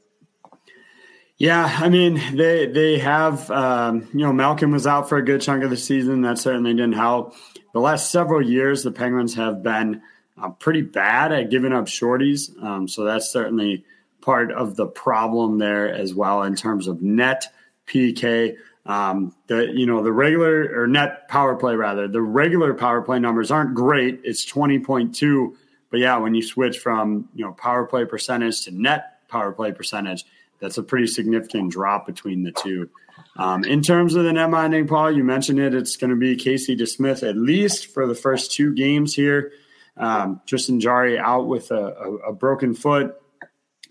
Yeah, 1.37 1.65
I 1.65 1.89
mean 1.89 2.21
they 2.35 2.67
they 2.67 2.99
have 2.99 3.49
um, 3.51 4.07
you 4.13 4.19
know 4.19 4.31
Malkin 4.31 4.71
was 4.71 4.87
out 4.87 5.09
for 5.09 5.17
a 5.17 5.25
good 5.25 5.41
chunk 5.41 5.63
of 5.63 5.69
the 5.69 5.77
season. 5.77 6.21
That 6.21 6.37
certainly 6.37 6.71
didn't 6.71 6.93
help 6.93 7.35
the 7.73 7.79
last 7.79 8.11
several 8.11 8.41
years, 8.41 8.83
the 8.83 8.91
Penguins 8.91 9.35
have 9.35 9.61
been 9.61 10.01
uh, 10.41 10.49
pretty 10.49 10.81
bad 10.81 11.31
at 11.31 11.49
giving 11.49 11.73
up 11.73 11.85
shorties. 11.85 12.61
Um, 12.63 12.87
so 12.87 13.03
that's 13.03 13.31
certainly 13.31 13.83
part 14.21 14.51
of 14.51 14.75
the 14.75 14.87
problem 14.87 15.57
there 15.57 15.93
as 15.93 16.13
well 16.13 16.43
in 16.43 16.55
terms 16.55 16.87
of 16.87 17.01
net 17.01 17.45
PK. 17.87 18.55
Um, 18.85 19.33
the 19.47 19.71
you 19.73 19.85
know 19.85 20.03
the 20.03 20.11
regular 20.11 20.69
or 20.75 20.87
net 20.87 21.27
power 21.29 21.55
play 21.55 21.75
rather 21.75 22.07
the 22.07 22.21
regular 22.21 22.73
power 22.73 23.01
play 23.01 23.17
numbers 23.17 23.49
aren't 23.49 23.75
great. 23.75 24.21
It's 24.23 24.43
twenty 24.43 24.79
point 24.79 25.15
two, 25.15 25.55
but 25.89 25.99
yeah, 25.99 26.17
when 26.17 26.35
you 26.35 26.41
switch 26.41 26.79
from 26.79 27.29
you 27.33 27.45
know 27.45 27.53
power 27.53 27.85
play 27.85 28.05
percentage 28.05 28.65
to 28.65 28.71
net 28.71 29.27
power 29.29 29.53
play 29.53 29.71
percentage, 29.71 30.25
that's 30.59 30.77
a 30.77 30.83
pretty 30.83 31.07
significant 31.07 31.71
drop 31.71 32.05
between 32.05 32.43
the 32.43 32.51
two. 32.51 32.89
Um, 33.35 33.63
in 33.63 33.81
terms 33.81 34.15
of 34.15 34.23
the 34.23 34.33
net 34.33 34.49
minding, 34.49 34.87
Paul, 34.87 35.11
you 35.11 35.23
mentioned 35.23 35.59
it. 35.59 35.73
It's 35.73 35.97
going 35.97 36.11
to 36.11 36.15
be 36.15 36.35
Casey 36.35 36.75
DeSmith 36.75 37.27
at 37.27 37.35
least 37.35 37.87
for 37.87 38.05
the 38.05 38.15
first 38.15 38.51
two 38.51 38.73
games 38.73 39.15
here. 39.15 39.51
Um, 39.97 40.41
Tristan 40.45 40.79
Jarry 40.79 41.17
out 41.17 41.47
with 41.47 41.71
a, 41.71 41.75
a, 41.75 42.15
a, 42.29 42.33
broken 42.33 42.73
foot. 42.73 43.15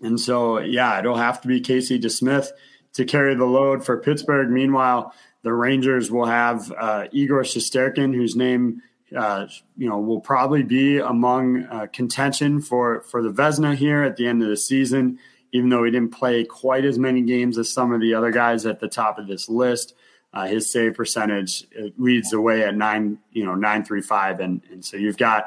And 0.01 0.19
so, 0.19 0.59
yeah, 0.59 0.99
it'll 0.99 1.15
have 1.15 1.41
to 1.41 1.47
be 1.47 1.61
Casey 1.61 1.99
DeSmith 1.99 2.47
to 2.93 3.05
carry 3.05 3.35
the 3.35 3.45
load 3.45 3.85
for 3.85 3.97
Pittsburgh. 3.97 4.49
Meanwhile, 4.49 5.13
the 5.43 5.53
Rangers 5.53 6.11
will 6.11 6.25
have 6.25 6.71
uh, 6.77 7.07
Igor 7.11 7.43
Shesterkin, 7.43 8.13
whose 8.13 8.35
name 8.35 8.81
uh, 9.15 9.47
you 9.77 9.87
know, 9.87 9.99
will 9.99 10.19
probably 10.19 10.63
be 10.63 10.97
among 10.97 11.63
uh, 11.65 11.87
contention 11.93 12.61
for 12.61 13.01
for 13.01 13.21
the 13.21 13.31
Vezina 13.31 13.75
here 13.75 14.03
at 14.03 14.17
the 14.17 14.27
end 14.27 14.41
of 14.41 14.49
the 14.49 14.57
season. 14.57 15.19
Even 15.53 15.69
though 15.69 15.83
he 15.83 15.91
didn't 15.91 16.11
play 16.11 16.43
quite 16.43 16.83
as 16.83 16.99
many 16.99 17.21
games 17.21 17.57
as 17.57 17.71
some 17.71 17.93
of 17.93 18.01
the 18.01 18.15
other 18.15 18.31
guys 18.31 18.65
at 18.65 18.79
the 18.79 18.87
top 18.89 19.17
of 19.17 19.27
this 19.27 19.47
list, 19.47 19.93
uh, 20.33 20.47
his 20.47 20.71
save 20.71 20.95
percentage 20.95 21.65
uh, 21.79 21.87
leads 21.97 22.31
the 22.31 22.41
way 22.41 22.63
at 22.63 22.75
nine, 22.75 23.19
you 23.31 23.45
know, 23.45 23.55
nine 23.55 23.85
three 23.85 24.01
five, 24.01 24.39
and 24.39 24.61
and 24.71 24.83
so 24.83 24.97
you've 24.97 25.17
got 25.17 25.45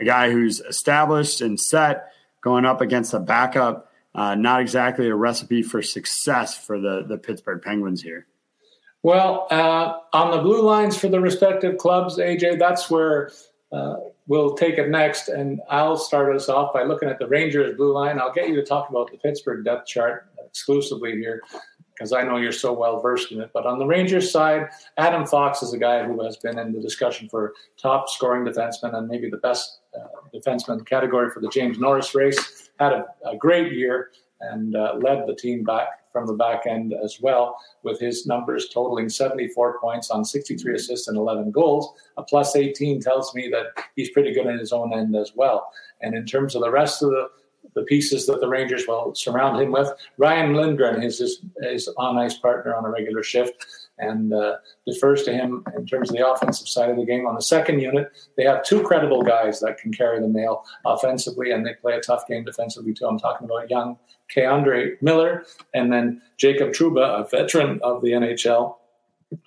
a 0.00 0.04
guy 0.04 0.30
who's 0.30 0.60
established 0.60 1.40
and 1.40 1.60
set 1.60 2.12
going 2.40 2.64
up 2.64 2.80
against 2.80 3.14
a 3.14 3.20
backup. 3.20 3.90
Uh, 4.14 4.34
not 4.34 4.60
exactly 4.60 5.08
a 5.08 5.14
recipe 5.14 5.62
for 5.62 5.82
success 5.82 6.58
for 6.58 6.80
the 6.80 7.04
the 7.06 7.18
Pittsburgh 7.18 7.62
Penguins 7.62 8.02
here. 8.02 8.26
Well, 9.02 9.48
uh, 9.50 9.98
on 10.12 10.30
the 10.30 10.38
blue 10.38 10.62
lines 10.62 10.96
for 10.96 11.08
the 11.08 11.20
respective 11.20 11.76
clubs, 11.76 12.18
AJ, 12.18 12.58
that's 12.58 12.88
where 12.88 13.32
uh, 13.72 13.96
we'll 14.26 14.54
take 14.54 14.78
it 14.78 14.88
next. 14.88 15.28
And 15.28 15.60
I'll 15.68 15.96
start 15.96 16.34
us 16.34 16.48
off 16.48 16.72
by 16.72 16.82
looking 16.82 17.08
at 17.08 17.18
the 17.18 17.26
Rangers 17.26 17.76
blue 17.76 17.92
line. 17.92 18.18
I'll 18.18 18.32
get 18.32 18.48
you 18.48 18.56
to 18.56 18.64
talk 18.64 18.90
about 18.90 19.10
the 19.10 19.18
Pittsburgh 19.18 19.64
depth 19.64 19.86
chart 19.86 20.28
exclusively 20.44 21.12
here 21.12 21.42
because 21.94 22.12
I 22.12 22.22
know 22.22 22.36
you're 22.36 22.52
so 22.52 22.72
well 22.72 23.00
versed 23.00 23.32
in 23.32 23.40
it. 23.40 23.50
But 23.52 23.66
on 23.66 23.78
the 23.78 23.86
Rangers 23.86 24.30
side, 24.30 24.68
Adam 24.96 25.26
Fox 25.26 25.62
is 25.62 25.72
a 25.72 25.78
guy 25.78 26.04
who 26.04 26.22
has 26.24 26.36
been 26.36 26.58
in 26.58 26.72
the 26.72 26.80
discussion 26.80 27.28
for 27.28 27.52
top 27.80 28.08
scoring 28.08 28.44
defenseman 28.44 28.94
and 28.94 29.08
maybe 29.08 29.30
the 29.30 29.36
best 29.38 29.80
uh, 29.96 30.06
defenseman 30.34 30.86
category 30.86 31.30
for 31.30 31.40
the 31.40 31.48
James 31.48 31.78
Norris 31.78 32.14
race. 32.14 32.70
Had 32.78 32.92
a, 32.92 33.06
a 33.24 33.36
great 33.36 33.72
year 33.72 34.10
and 34.40 34.74
uh, 34.74 34.94
led 35.00 35.26
the 35.26 35.34
team 35.34 35.62
back 35.62 35.88
from 36.12 36.26
the 36.26 36.34
back 36.34 36.66
end 36.66 36.94
as 37.02 37.20
well, 37.20 37.56
with 37.82 37.98
his 37.98 38.26
numbers 38.26 38.68
totaling 38.68 39.08
74 39.08 39.78
points 39.80 40.10
on 40.10 40.24
63 40.24 40.74
assists 40.74 41.08
and 41.08 41.16
11 41.16 41.50
goals. 41.50 41.94
A 42.16 42.22
plus 42.22 42.54
18 42.54 43.00
tells 43.00 43.34
me 43.34 43.48
that 43.48 43.66
he's 43.96 44.10
pretty 44.10 44.32
good 44.32 44.46
in 44.46 44.58
his 44.58 44.72
own 44.72 44.92
end 44.92 45.16
as 45.16 45.32
well. 45.34 45.72
And 46.00 46.14
in 46.14 46.26
terms 46.26 46.54
of 46.54 46.62
the 46.62 46.70
rest 46.70 47.02
of 47.02 47.10
the 47.10 47.28
the 47.74 47.82
pieces 47.82 48.26
that 48.26 48.40
the 48.40 48.48
Rangers 48.48 48.86
will 48.86 49.14
surround 49.14 49.60
him 49.60 49.72
with. 49.72 49.88
Ryan 50.18 50.54
Lindgren 50.54 51.02
is 51.02 51.18
his, 51.18 51.44
his 51.62 51.88
on 51.96 52.18
ice 52.18 52.36
partner 52.36 52.74
on 52.74 52.84
a 52.84 52.90
regular 52.90 53.22
shift 53.22 53.64
and 54.02 54.34
uh, 54.34 54.56
defers 54.86 55.22
to 55.22 55.32
him 55.32 55.64
in 55.76 55.86
terms 55.86 56.10
of 56.10 56.16
the 56.16 56.26
offensive 56.26 56.68
side 56.68 56.90
of 56.90 56.96
the 56.96 57.04
game. 57.04 57.26
On 57.26 57.34
the 57.34 57.42
second 57.42 57.80
unit, 57.80 58.10
they 58.36 58.44
have 58.44 58.64
two 58.64 58.82
credible 58.82 59.22
guys 59.22 59.60
that 59.60 59.78
can 59.78 59.92
carry 59.92 60.20
the 60.20 60.28
mail 60.28 60.64
offensively, 60.84 61.52
and 61.52 61.64
they 61.64 61.74
play 61.74 61.94
a 61.94 62.00
tough 62.00 62.26
game 62.26 62.44
defensively 62.44 62.92
too. 62.92 63.06
I'm 63.06 63.18
talking 63.18 63.46
about 63.46 63.70
young 63.70 63.96
K'Andre 64.34 65.00
Miller 65.02 65.44
and 65.74 65.92
then 65.92 66.22
Jacob 66.36 66.70
Trouba, 66.70 67.20
a 67.20 67.28
veteran 67.28 67.80
of 67.82 68.02
the 68.02 68.12
NHL, 68.12 68.76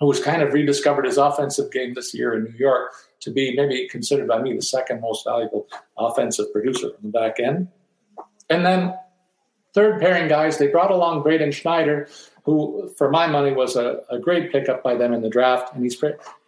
who's 0.00 0.20
kind 0.20 0.42
of 0.42 0.52
rediscovered 0.52 1.04
his 1.04 1.16
offensive 1.16 1.70
game 1.70 1.94
this 1.94 2.14
year 2.14 2.34
in 2.34 2.44
New 2.44 2.58
York 2.58 2.92
to 3.20 3.30
be 3.30 3.54
maybe 3.54 3.88
considered 3.88 4.28
by 4.28 4.40
me 4.40 4.54
the 4.54 4.62
second 4.62 5.00
most 5.00 5.24
valuable 5.24 5.66
offensive 5.98 6.52
producer 6.52 6.90
from 6.90 7.10
the 7.10 7.18
back 7.18 7.38
end. 7.40 7.68
And 8.50 8.64
then 8.64 8.94
third 9.74 10.00
pairing 10.00 10.28
guys, 10.28 10.58
they 10.58 10.68
brought 10.68 10.90
along 10.90 11.22
Braden 11.22 11.52
Schneider, 11.52 12.08
who, 12.46 12.88
for 12.96 13.10
my 13.10 13.26
money, 13.26 13.52
was 13.52 13.74
a, 13.74 14.02
a 14.08 14.20
great 14.20 14.52
pickup 14.52 14.82
by 14.82 14.94
them 14.94 15.12
in 15.12 15.20
the 15.20 15.28
draft. 15.28 15.74
And 15.74 15.82
he's 15.82 16.02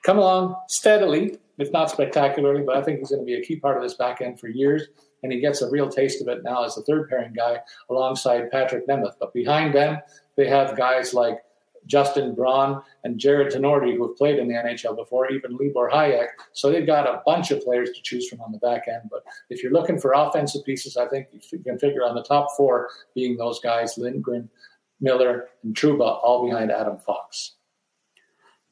come 0.05 0.19
along 0.19 0.57
steadily, 0.69 1.39
if 1.59 1.73
not 1.73 1.91
spectacularly, 1.91 2.63
but 2.63 2.77
I 2.77 2.83
think 2.83 3.01
he's 3.01 3.11
going 3.11 3.21
to 3.21 3.27
be 3.27 3.35
a 3.35 3.43
key 3.43 3.57
part 3.57 3.77
of 3.77 3.83
this 3.83 3.95
back 3.95 4.21
end 4.21 4.39
for 4.39 4.47
years. 4.47 4.87
And 5.25 5.33
he 5.33 5.41
gets 5.41 5.61
a 5.61 5.69
real 5.69 5.89
taste 5.89 6.23
of 6.23 6.29
it 6.29 6.45
now 6.45 6.65
as 6.65 6.77
the 6.77 6.83
third 6.83 7.09
pairing 7.11 7.33
guy 7.33 7.59
alongside 7.91 8.49
Patrick 8.53 8.87
Nemeth. 8.87 9.15
But 9.19 9.35
behind 9.35 9.75
them, 9.75 9.99
they 10.37 10.47
have 10.47 10.77
guys 10.77 11.13
like 11.13 11.43
Justin 11.87 12.33
Braun 12.33 12.81
and 13.03 13.19
Jared 13.19 13.53
Tinordi, 13.53 13.97
who 13.97 14.07
have 14.07 14.17
played 14.17 14.39
in 14.39 14.47
the 14.47 14.55
NHL 14.55 14.95
before, 14.95 15.33
even 15.33 15.57
Libor 15.57 15.91
Hajek. 15.93 16.29
So 16.53 16.71
they've 16.71 16.87
got 16.87 17.09
a 17.09 17.23
bunch 17.27 17.51
of 17.51 17.61
players 17.63 17.91
to 17.91 18.03
choose 18.03 18.29
from 18.29 18.41
on 18.41 18.53
the 18.53 18.59
back 18.59 18.85
end. 18.87 19.11
But 19.11 19.25
if 19.51 19.65
you're 19.65 19.73
looking 19.73 19.99
for 19.99 20.13
offensive 20.13 20.65
pieces, 20.65 20.97
I 20.97 21.09
think 21.09 21.27
you 21.33 21.59
can 21.59 21.77
figure 21.77 22.05
on 22.05 22.15
the 22.15 22.23
top 22.23 22.57
four 22.57 22.91
being 23.17 23.37
those 23.37 23.59
guys 23.59 23.99
Lindgren, 23.99 24.49
Miller, 25.01 25.49
and 25.63 25.75
Trouba, 25.75 26.21
all 26.23 26.47
behind 26.47 26.71
Adam 26.71 26.99
Fox. 26.99 27.55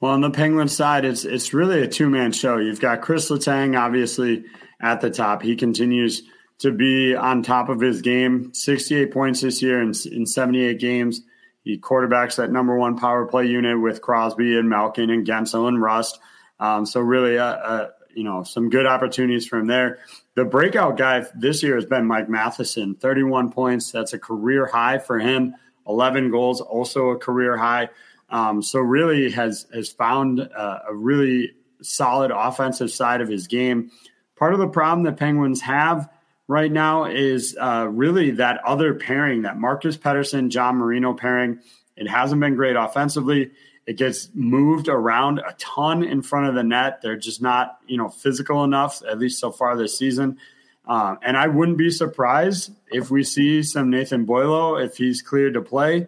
Well, 0.00 0.12
on 0.12 0.20
the 0.20 0.30
Penguin 0.30 0.68
side, 0.68 1.04
it's 1.04 1.24
it's 1.24 1.54
really 1.54 1.82
a 1.82 1.88
two 1.88 2.10
man 2.10 2.32
show. 2.32 2.58
You've 2.58 2.80
got 2.80 3.00
Chris 3.00 3.30
Letang, 3.30 3.78
obviously 3.78 4.44
at 4.80 5.00
the 5.00 5.10
top. 5.10 5.42
He 5.42 5.56
continues 5.56 6.22
to 6.58 6.72
be 6.72 7.14
on 7.14 7.42
top 7.42 7.68
of 7.68 7.80
his 7.80 8.02
game. 8.02 8.52
68 8.52 9.12
points 9.12 9.40
this 9.40 9.62
year 9.62 9.80
in, 9.80 9.92
in 10.10 10.26
78 10.26 10.78
games. 10.78 11.22
He 11.64 11.78
quarterbacks 11.78 12.36
that 12.36 12.52
number 12.52 12.76
one 12.76 12.96
power 12.96 13.26
play 13.26 13.46
unit 13.46 13.80
with 13.80 14.00
Crosby 14.00 14.56
and 14.56 14.68
Malkin 14.68 15.10
and 15.10 15.26
Guentzel 15.26 15.66
and 15.66 15.82
Rust. 15.82 16.18
Um, 16.60 16.86
so 16.86 17.00
really, 17.00 17.38
uh, 17.38 17.44
uh, 17.44 17.88
you 18.14 18.24
know, 18.24 18.44
some 18.44 18.70
good 18.70 18.86
opportunities 18.86 19.46
from 19.46 19.66
there. 19.66 19.98
The 20.34 20.44
breakout 20.44 20.96
guy 20.96 21.24
this 21.34 21.62
year 21.62 21.74
has 21.74 21.84
been 21.84 22.06
Mike 22.06 22.28
Matheson, 22.28 22.94
31 22.94 23.50
points. 23.50 23.90
That's 23.90 24.12
a 24.12 24.18
career 24.18 24.66
high 24.66 24.98
for 24.98 25.18
him. 25.18 25.54
11 25.88 26.30
goals, 26.30 26.60
also 26.60 27.10
a 27.10 27.18
career 27.18 27.56
high. 27.56 27.88
Um, 28.28 28.62
so 28.62 28.80
really 28.80 29.30
has 29.30 29.66
has 29.72 29.88
found 29.88 30.40
uh, 30.40 30.78
a 30.88 30.94
really 30.94 31.52
solid 31.82 32.30
offensive 32.30 32.90
side 32.90 33.20
of 33.20 33.28
his 33.28 33.46
game. 33.46 33.90
Part 34.36 34.52
of 34.52 34.58
the 34.58 34.68
problem 34.68 35.04
that 35.04 35.16
Penguins 35.16 35.60
have 35.62 36.10
right 36.48 36.70
now 36.70 37.04
is 37.04 37.56
uh, 37.60 37.88
really 37.90 38.32
that 38.32 38.60
other 38.64 38.94
pairing, 38.94 39.42
that 39.42 39.58
Marcus 39.58 39.96
Pettersson, 39.96 40.48
John 40.48 40.76
Marino 40.76 41.14
pairing. 41.14 41.60
It 41.96 42.08
hasn't 42.08 42.40
been 42.40 42.56
great 42.56 42.76
offensively. 42.76 43.52
It 43.86 43.96
gets 43.96 44.28
moved 44.34 44.88
around 44.88 45.38
a 45.38 45.54
ton 45.58 46.02
in 46.02 46.20
front 46.20 46.48
of 46.48 46.54
the 46.54 46.64
net. 46.64 47.00
They're 47.02 47.16
just 47.16 47.40
not, 47.40 47.78
you 47.86 47.96
know, 47.96 48.08
physical 48.08 48.64
enough, 48.64 49.02
at 49.08 49.18
least 49.18 49.38
so 49.38 49.52
far 49.52 49.76
this 49.76 49.96
season. 49.96 50.38
Um, 50.86 51.18
and 51.22 51.36
I 51.36 51.48
wouldn't 51.48 51.78
be 51.78 51.90
surprised 51.90 52.72
if 52.92 53.10
we 53.10 53.24
see 53.24 53.62
some 53.62 53.90
Nathan 53.90 54.24
Beaulieu 54.24 54.76
if 54.76 54.96
he's 54.96 55.20
cleared 55.20 55.54
to 55.54 55.62
play. 55.62 56.06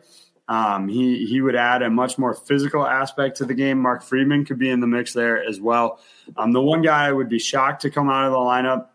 Um, 0.49 0.89
he 0.89 1.27
he 1.27 1.43
would 1.43 1.57
add 1.57 1.83
a 1.83 1.91
much 1.91 2.17
more 2.17 2.33
physical 2.33 2.87
aspect 2.87 3.37
to 3.39 3.45
the 3.45 3.55
game. 3.55 3.79
Mark 3.81 4.03
Friedman 4.03 4.47
could 4.47 4.59
be 4.59 4.71
in 4.71 4.81
the 4.81 4.87
mix 4.87 5.13
there 5.13 5.45
as 5.45 5.61
well. 5.61 6.01
Um, 6.37 6.53
the 6.53 6.63
one 6.63 6.81
guy 6.81 7.07
I 7.07 7.13
would 7.13 7.29
be 7.29 7.39
shocked 7.39 7.83
to 7.83 7.91
come 7.91 8.09
out 8.09 8.25
of 8.25 8.33
the 8.33 8.39
lineup 8.39 8.87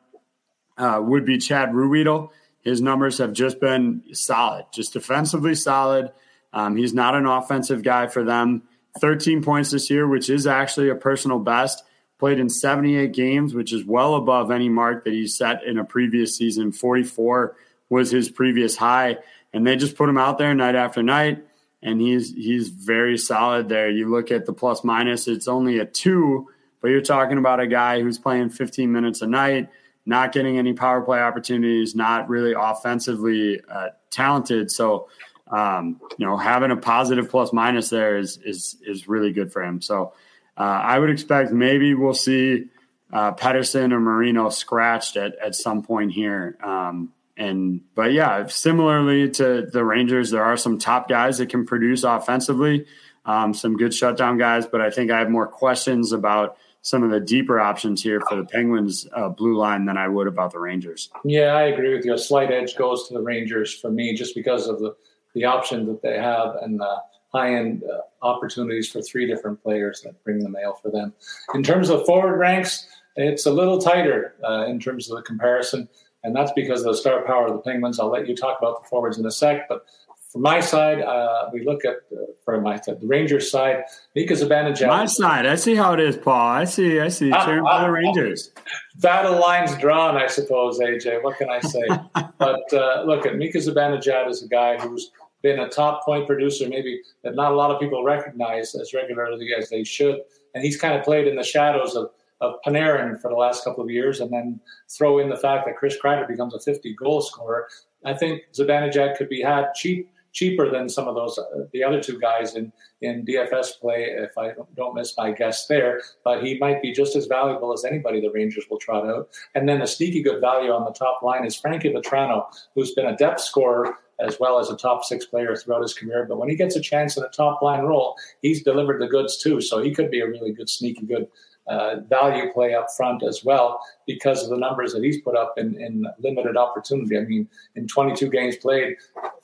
uh, 0.77 1.01
would 1.01 1.25
be 1.25 1.37
Chad 1.37 1.69
Ruhwedel. 1.69 2.29
His 2.61 2.81
numbers 2.81 3.19
have 3.19 3.33
just 3.33 3.59
been 3.59 4.03
solid, 4.13 4.65
just 4.73 4.93
defensively 4.93 5.53
solid. 5.53 6.11
Um, 6.53 6.75
he's 6.75 6.93
not 6.93 7.13
an 7.13 7.25
offensive 7.25 7.83
guy 7.83 8.07
for 8.07 8.23
them. 8.23 8.63
13 8.99 9.43
points 9.43 9.71
this 9.71 9.89
year, 9.89 10.07
which 10.07 10.29
is 10.29 10.47
actually 10.47 10.89
a 10.89 10.95
personal 10.95 11.39
best. 11.39 11.83
Played 12.19 12.39
in 12.39 12.49
78 12.49 13.11
games, 13.11 13.53
which 13.53 13.73
is 13.73 13.85
well 13.85 14.15
above 14.15 14.51
any 14.51 14.69
mark 14.69 15.03
that 15.03 15.13
he 15.13 15.27
set 15.27 15.63
in 15.63 15.77
a 15.77 15.83
previous 15.83 16.37
season. 16.37 16.71
44 16.71 17.55
was 17.89 18.11
his 18.11 18.29
previous 18.29 18.77
high, 18.77 19.17
and 19.51 19.67
they 19.67 19.75
just 19.75 19.97
put 19.97 20.09
him 20.09 20.17
out 20.17 20.37
there 20.37 20.53
night 20.55 20.75
after 20.75 21.03
night, 21.03 21.43
and 21.81 21.99
he's 21.99 22.33
he's 22.33 22.69
very 22.69 23.17
solid 23.17 23.67
there. 23.67 23.89
You 23.89 24.09
look 24.09 24.31
at 24.31 24.45
the 24.45 24.53
plus 24.53 24.83
minus; 24.83 25.27
it's 25.27 25.47
only 25.47 25.79
a 25.79 25.85
two, 25.85 26.49
but 26.81 26.89
you're 26.89 27.01
talking 27.01 27.37
about 27.37 27.59
a 27.59 27.67
guy 27.67 28.01
who's 28.01 28.17
playing 28.17 28.51
15 28.51 28.91
minutes 28.91 29.21
a 29.21 29.27
night 29.27 29.69
not 30.05 30.31
getting 30.31 30.57
any 30.57 30.73
power 30.73 31.01
play 31.01 31.19
opportunities, 31.19 31.95
not 31.95 32.27
really 32.29 32.53
offensively 32.57 33.61
uh, 33.69 33.89
talented. 34.09 34.69
So, 34.71 35.07
um, 35.49 35.99
you 36.17 36.25
know, 36.25 36.37
having 36.37 36.71
a 36.71 36.77
positive 36.77 37.29
plus 37.29 37.53
minus 37.53 37.89
there 37.89 38.17
is 38.17 38.37
is 38.37 38.77
is 38.85 39.07
really 39.07 39.31
good 39.31 39.51
for 39.51 39.63
him. 39.63 39.81
So, 39.81 40.13
uh, 40.57 40.61
I 40.61 40.99
would 40.99 41.09
expect 41.09 41.51
maybe 41.51 41.93
we'll 41.93 42.13
see 42.13 42.65
uh, 43.11 43.33
Pettersson 43.33 43.91
or 43.91 43.99
Marino 43.99 44.49
scratched 44.49 45.17
at 45.17 45.35
at 45.37 45.55
some 45.55 45.83
point 45.83 46.11
here. 46.11 46.57
Um, 46.63 47.13
and 47.35 47.81
but 47.95 48.13
yeah, 48.13 48.45
similarly 48.47 49.29
to 49.31 49.67
the 49.71 49.83
Rangers, 49.83 50.31
there 50.31 50.43
are 50.43 50.57
some 50.57 50.77
top 50.77 51.09
guys 51.09 51.39
that 51.39 51.49
can 51.49 51.65
produce 51.65 52.03
offensively, 52.03 52.85
um, 53.25 53.53
some 53.53 53.77
good 53.77 53.93
shutdown 53.93 54.37
guys. 54.37 54.67
But 54.67 54.81
I 54.81 54.89
think 54.89 55.11
I 55.11 55.19
have 55.19 55.29
more 55.29 55.47
questions 55.47 56.11
about 56.11 56.57
some 56.83 57.01
of 57.01 57.11
the 57.11 57.19
deeper 57.19 57.59
options 57.59 58.03
here 58.03 58.19
for 58.19 58.35
the 58.35 58.43
Penguins 58.43 59.07
uh, 59.15 59.29
blue 59.29 59.55
line 59.55 59.85
than 59.85 59.97
I 59.97 60.07
would 60.09 60.27
about 60.27 60.51
the 60.51 60.59
Rangers. 60.59 61.09
Yeah, 61.23 61.53
I 61.53 61.63
agree 61.63 61.95
with 61.95 62.05
you. 62.05 62.13
A 62.13 62.17
slight 62.17 62.51
edge 62.51 62.75
goes 62.75 63.07
to 63.07 63.13
the 63.13 63.21
Rangers 63.21 63.73
for 63.73 63.89
me 63.89 64.13
just 64.13 64.35
because 64.35 64.67
of 64.67 64.79
the, 64.79 64.93
the 65.33 65.45
option 65.45 65.85
that 65.87 66.01
they 66.01 66.19
have 66.19 66.55
and 66.61 66.79
the 66.79 66.97
high 67.33 67.55
end 67.55 67.83
uh, 67.83 68.25
opportunities 68.25 68.89
for 68.89 69.01
three 69.01 69.25
different 69.25 69.61
players 69.63 70.01
that 70.01 70.23
bring 70.23 70.39
the 70.39 70.49
mail 70.49 70.77
for 70.81 70.91
them. 70.91 71.13
In 71.53 71.63
terms 71.63 71.89
of 71.89 72.05
forward 72.05 72.37
ranks, 72.37 72.87
it's 73.15 73.45
a 73.45 73.51
little 73.51 73.79
tighter 73.79 74.35
uh, 74.47 74.65
in 74.67 74.79
terms 74.79 75.09
of 75.09 75.17
the 75.17 75.23
comparison, 75.23 75.89
and 76.23 76.35
that's 76.35 76.51
because 76.53 76.81
of 76.81 76.93
the 76.93 76.97
star 76.97 77.23
power 77.25 77.47
of 77.47 77.53
the 77.53 77.59
Penguins. 77.59 77.99
I'll 77.99 78.09
let 78.09 78.27
you 78.27 78.35
talk 78.35 78.59
about 78.59 78.83
the 78.83 78.89
forwards 78.89 79.17
in 79.17 79.25
a 79.25 79.31
sec, 79.31 79.67
but 79.67 79.85
from 80.33 80.41
my 80.41 80.59
side, 80.61 80.99
uh, 80.99 81.51
we 81.53 81.63
look 81.63 81.85
at 81.85 81.97
uh, 82.11 82.25
for 82.43 82.59
my 82.59 82.79
side, 82.79 82.99
the 82.99 83.05
Rangers 83.05 83.51
side, 83.51 83.83
Mika 84.15 84.33
Zibanejad. 84.33 84.87
My 84.87 85.05
side, 85.05 85.45
I 85.45 85.53
see 85.53 85.75
how 85.75 85.93
it 85.93 85.99
is, 85.99 86.17
Paul. 86.17 86.33
I 86.33 86.63
see, 86.63 86.99
I 86.99 87.09
see. 87.09 87.29
Cheering 87.29 87.63
for 87.63 87.81
the 87.81 87.91
Rangers. 87.91 88.49
Battle 88.95 89.39
lines 89.39 89.77
drawn, 89.77 90.17
I 90.17 90.25
suppose. 90.25 90.79
AJ, 90.79 91.21
what 91.21 91.37
can 91.37 91.51
I 91.51 91.59
say? 91.59 91.83
but 92.39 92.73
uh, 92.73 93.03
look, 93.05 93.27
at 93.27 93.35
Mika 93.35 93.59
Zibanejad 93.59 94.27
is 94.27 94.41
a 94.41 94.47
guy 94.47 94.79
who's 94.79 95.11
been 95.43 95.59
a 95.59 95.69
top 95.69 96.03
point 96.03 96.25
producer, 96.25 96.67
maybe 96.67 97.01
that 97.23 97.35
not 97.35 97.51
a 97.51 97.55
lot 97.55 97.69
of 97.69 97.79
people 97.79 98.03
recognize 98.03 98.73
as 98.73 98.93
regularly 98.93 99.49
as 99.55 99.69
they 99.69 99.83
should, 99.83 100.21
and 100.55 100.63
he's 100.63 100.79
kind 100.79 100.97
of 100.97 101.03
played 101.03 101.27
in 101.27 101.35
the 101.35 101.43
shadows 101.43 101.95
of 101.95 102.09
of 102.41 102.55
Panarin 102.65 103.21
for 103.21 103.29
the 103.29 103.37
last 103.37 103.63
couple 103.63 103.83
of 103.83 103.89
years, 103.89 104.19
and 104.19 104.31
then 104.31 104.59
throw 104.89 105.19
in 105.19 105.29
the 105.29 105.37
fact 105.37 105.65
that 105.65 105.77
Chris 105.77 105.95
Kreider 106.03 106.27
becomes 106.27 106.53
a 106.53 106.59
50 106.59 106.93
goal 106.95 107.21
scorer, 107.21 107.69
I 108.03 108.13
think 108.13 108.41
Zibanejad 108.53 109.17
could 109.17 109.29
be 109.29 109.41
had 109.41 109.73
cheap 109.75 110.09
cheaper 110.33 110.69
than 110.69 110.89
some 110.89 111.07
of 111.07 111.15
those 111.15 111.37
uh, 111.37 111.65
the 111.71 111.83
other 111.83 112.01
two 112.01 112.19
guys 112.19 112.55
in 112.55 112.73
in 113.01 113.25
DFS 113.25 113.79
play. 113.79 114.05
If 114.05 114.37
I 114.37 114.53
don't 114.75 114.95
miss 114.95 115.15
my 115.17 115.31
guess 115.31 115.67
there, 115.67 116.01
but 116.23 116.43
he 116.43 116.57
might 116.57 116.81
be 116.81 116.91
just 116.91 117.15
as 117.15 117.27
valuable 117.27 117.71
as 117.71 117.85
anybody 117.85 118.19
the 118.19 118.31
Rangers 118.31 118.65
will 118.69 118.79
trot 118.79 119.07
out. 119.07 119.29
And 119.55 119.69
then 119.69 119.81
a 119.81 119.87
sneaky 119.87 120.21
good 120.21 120.41
value 120.41 120.71
on 120.71 120.83
the 120.83 120.91
top 120.91 121.21
line 121.21 121.45
is 121.45 121.55
Frankie 121.55 121.93
Vatrano, 121.93 122.45
who's 122.75 122.93
been 122.93 123.05
a 123.05 123.15
depth 123.15 123.41
scorer 123.41 123.97
as 124.19 124.39
well 124.39 124.59
as 124.59 124.69
a 124.69 124.77
top 124.77 125.03
six 125.03 125.25
player 125.25 125.55
throughout 125.55 125.81
his 125.81 125.93
career. 125.93 126.25
But 126.27 126.37
when 126.37 126.49
he 126.49 126.55
gets 126.55 126.75
a 126.75 126.81
chance 126.81 127.17
in 127.17 127.23
a 127.23 127.29
top 127.29 127.61
line 127.61 127.81
role, 127.81 128.15
he's 128.41 128.63
delivered 128.63 129.01
the 129.01 129.07
goods 129.07 129.37
too. 129.37 129.61
So 129.61 129.81
he 129.81 129.93
could 129.93 130.11
be 130.11 130.21
a 130.21 130.27
really 130.27 130.51
good 130.51 130.69
sneaky 130.69 131.05
good 131.05 131.27
uh, 131.67 131.97
value 132.09 132.51
play 132.51 132.73
up 132.73 132.87
front 132.95 133.23
as 133.23 133.43
well 133.43 133.79
because 134.05 134.43
of 134.43 134.49
the 134.49 134.57
numbers 134.57 134.93
that 134.93 135.03
he's 135.03 135.21
put 135.21 135.35
up 135.35 135.53
in, 135.57 135.81
in 135.81 136.05
limited 136.19 136.57
opportunity. 136.57 137.17
I 137.17 137.21
mean, 137.21 137.47
in 137.75 137.87
22 137.87 138.29
games 138.29 138.57
played, 138.57 138.95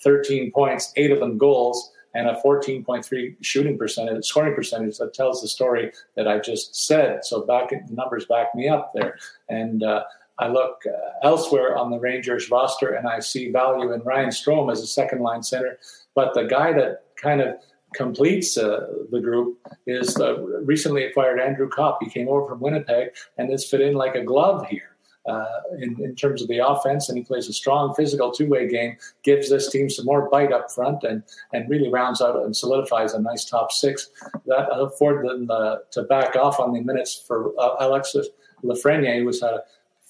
13 0.04 0.52
points, 0.52 0.92
eight 0.98 1.12
of 1.12 1.20
them 1.20 1.38
goals, 1.38 1.92
and 2.16 2.28
a 2.28 2.42
14.3 2.44 3.36
shooting 3.42 3.78
percentage, 3.78 4.26
scoring 4.26 4.56
percentage 4.56 4.98
that 4.98 5.14
tells 5.14 5.42
the 5.42 5.48
story 5.48 5.92
that 6.16 6.28
I 6.28 6.40
just 6.40 6.88
said. 6.88 7.24
So 7.24 7.42
back 7.42 7.70
the 7.70 7.94
numbers 7.94 8.26
back 8.26 8.54
me 8.56 8.68
up 8.68 8.92
there, 8.94 9.18
and 9.48 9.84
uh, 9.84 10.04
I 10.40 10.48
look 10.48 10.84
uh, 10.88 11.28
elsewhere 11.28 11.78
on 11.78 11.92
the 11.92 12.00
Rangers 12.00 12.50
roster 12.50 12.90
and 12.94 13.08
I 13.08 13.20
see 13.20 13.52
value 13.52 13.92
in 13.92 14.02
Ryan 14.02 14.30
Strome 14.30 14.72
as 14.72 14.82
a 14.82 14.88
second 14.88 15.22
line 15.22 15.44
center, 15.44 15.78
but 16.16 16.34
the 16.34 16.44
guy 16.44 16.72
that 16.74 17.04
kind 17.18 17.42
of 17.42 17.56
completes 17.94 18.58
uh, 18.58 18.88
the 19.12 19.20
group 19.20 19.58
is 19.88 20.14
the 20.14 20.62
recently 20.64 21.04
acquired 21.06 21.40
Andrew 21.40 21.68
Copp. 21.68 22.00
He 22.02 22.10
came 22.10 22.30
over 22.30 22.48
from 22.48 22.60
Winnipeg 22.60 23.10
and 23.38 23.52
has 23.52 23.66
fit 23.66 23.82
in 23.82 23.94
like 23.94 24.16
a 24.16 24.24
glove 24.24 24.66
here. 24.68 24.96
Uh, 25.28 25.62
in, 25.80 26.02
in, 26.02 26.16
terms 26.16 26.42
of 26.42 26.48
the 26.48 26.58
offense, 26.58 27.08
and 27.08 27.18
he 27.18 27.24
plays 27.24 27.48
a 27.48 27.54
strong 27.54 27.94
physical 27.94 28.32
two-way 28.32 28.68
game, 28.68 28.98
gives 29.22 29.50
this 29.50 29.70
team 29.70 29.88
some 29.88 30.06
more 30.06 30.28
bite 30.30 30.52
up 30.52 30.72
front, 30.72 31.04
and 31.04 31.22
and 31.54 31.70
really 31.70 31.90
rounds 31.90 32.20
out 32.20 32.38
and 32.38 32.56
solidifies 32.56 33.14
a 33.14 33.22
nice 33.22 33.46
top 33.46 33.72
six. 33.72 34.10
That 34.48 34.70
afforded 34.72 35.30
them 35.30 35.52
uh, 35.52 35.76
to 35.92 36.04
back 36.04 36.36
off 36.36 36.60
on 36.60 36.74
the 36.74 36.82
minutes 36.82 37.22
for 37.28 37.52
uh, 37.60 37.76
Alexis 37.80 38.28
Lafreniere, 38.64 39.20
who 39.20 39.26
was 39.26 39.44
uh, 39.44 39.60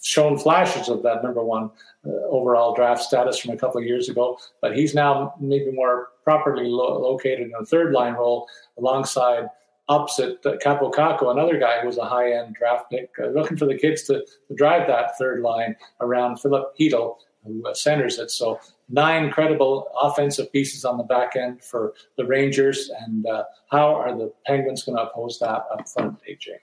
shown 0.02 0.38
flashes 0.38 0.90
of 0.90 1.04
that 1.04 1.24
number 1.24 1.44
one 1.44 1.70
uh, 2.06 2.10
overall 2.30 2.74
draft 2.74 3.02
status 3.02 3.38
from 3.38 3.52
a 3.52 3.58
couple 3.58 3.80
of 3.80 3.86
years 3.86 4.10
ago, 4.10 4.38
but 4.62 4.76
he's 4.76 4.96
now 4.96 5.34
maybe 5.40 5.72
more 5.72 6.10
properly 6.24 6.68
lo- 6.68 7.00
located 7.00 7.42
in 7.42 7.54
a 7.60 7.66
third 7.66 7.94
line 7.94 8.14
role 8.14 8.48
alongside 8.78 9.50
opposite 9.90 10.46
uh, 10.46 10.56
Kaapo 10.64 10.94
Kakko, 10.94 11.32
another 11.32 11.60
guy 11.60 11.82
who 11.82 11.88
was 11.88 11.98
a 11.98 12.06
high 12.06 12.32
end 12.34 12.56
draft 12.56 12.90
pick, 12.90 13.10
uh, 13.22 13.28
looking 13.28 13.58
for 13.58 13.66
the 13.66 13.76
kids 13.78 14.04
to, 14.04 14.24
to, 14.48 14.56
drive 14.56 14.88
that 14.88 15.18
third 15.18 15.42
line 15.42 15.76
around 16.00 16.38
Filip 16.38 16.78
Chytil, 16.80 17.16
who 17.44 17.68
uh, 17.68 17.74
centers 17.74 18.20
it. 18.20 18.30
So 18.30 18.60
nine 18.88 19.32
credible 19.32 19.90
offensive 20.02 20.52
pieces 20.52 20.86
on 20.86 20.98
the 20.98 21.04
back 21.04 21.36
end 21.36 21.64
for 21.64 21.94
the 22.18 22.26
Rangers. 22.26 22.92
And 23.02 23.26
uh, 23.26 23.46
how 23.72 23.96
are 23.96 24.16
the 24.16 24.32
Penguins 24.46 24.84
going 24.84 24.98
to 24.98 25.04
oppose 25.04 25.40
that 25.40 25.64
up 25.72 25.90
front, 25.90 26.20
AJ? 26.30 26.60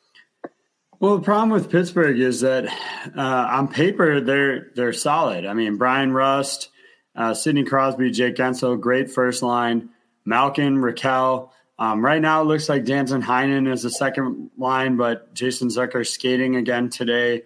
Well, 0.99 1.19
the 1.19 1.25
problem 1.25 1.51
with 1.51 1.71
Pittsburgh 1.71 2.19
is 2.19 2.41
that 2.41 2.67
uh, 3.15 3.49
on 3.51 3.69
paper 3.69 4.21
they're 4.21 4.71
they're 4.75 4.95
solid. 4.95 5.45
I 5.45 5.53
mean, 5.53 5.77
Bryan 5.77 6.13
Rust, 6.13 6.71
uh, 7.15 7.35
Sidney 7.35 7.65
Crosby, 7.65 8.11
Jake 8.11 8.37
Guentzel, 8.37 8.81
great 8.81 9.11
first 9.11 9.43
line. 9.43 9.91
Malkin, 10.25 10.79
Rakell. 10.79 11.51
Um, 11.79 12.03
right 12.03 12.23
now, 12.23 12.41
it 12.41 12.47
looks 12.47 12.71
like 12.71 12.87
Danton 12.87 13.23
Heinen 13.23 13.71
is 13.71 13.83
the 13.83 13.91
second 13.91 14.51
line, 14.57 14.97
but 14.97 15.35
Jason 15.35 15.69
Zucker 15.69 16.07
skating 16.07 16.57
again 16.57 16.89
today. 16.89 17.43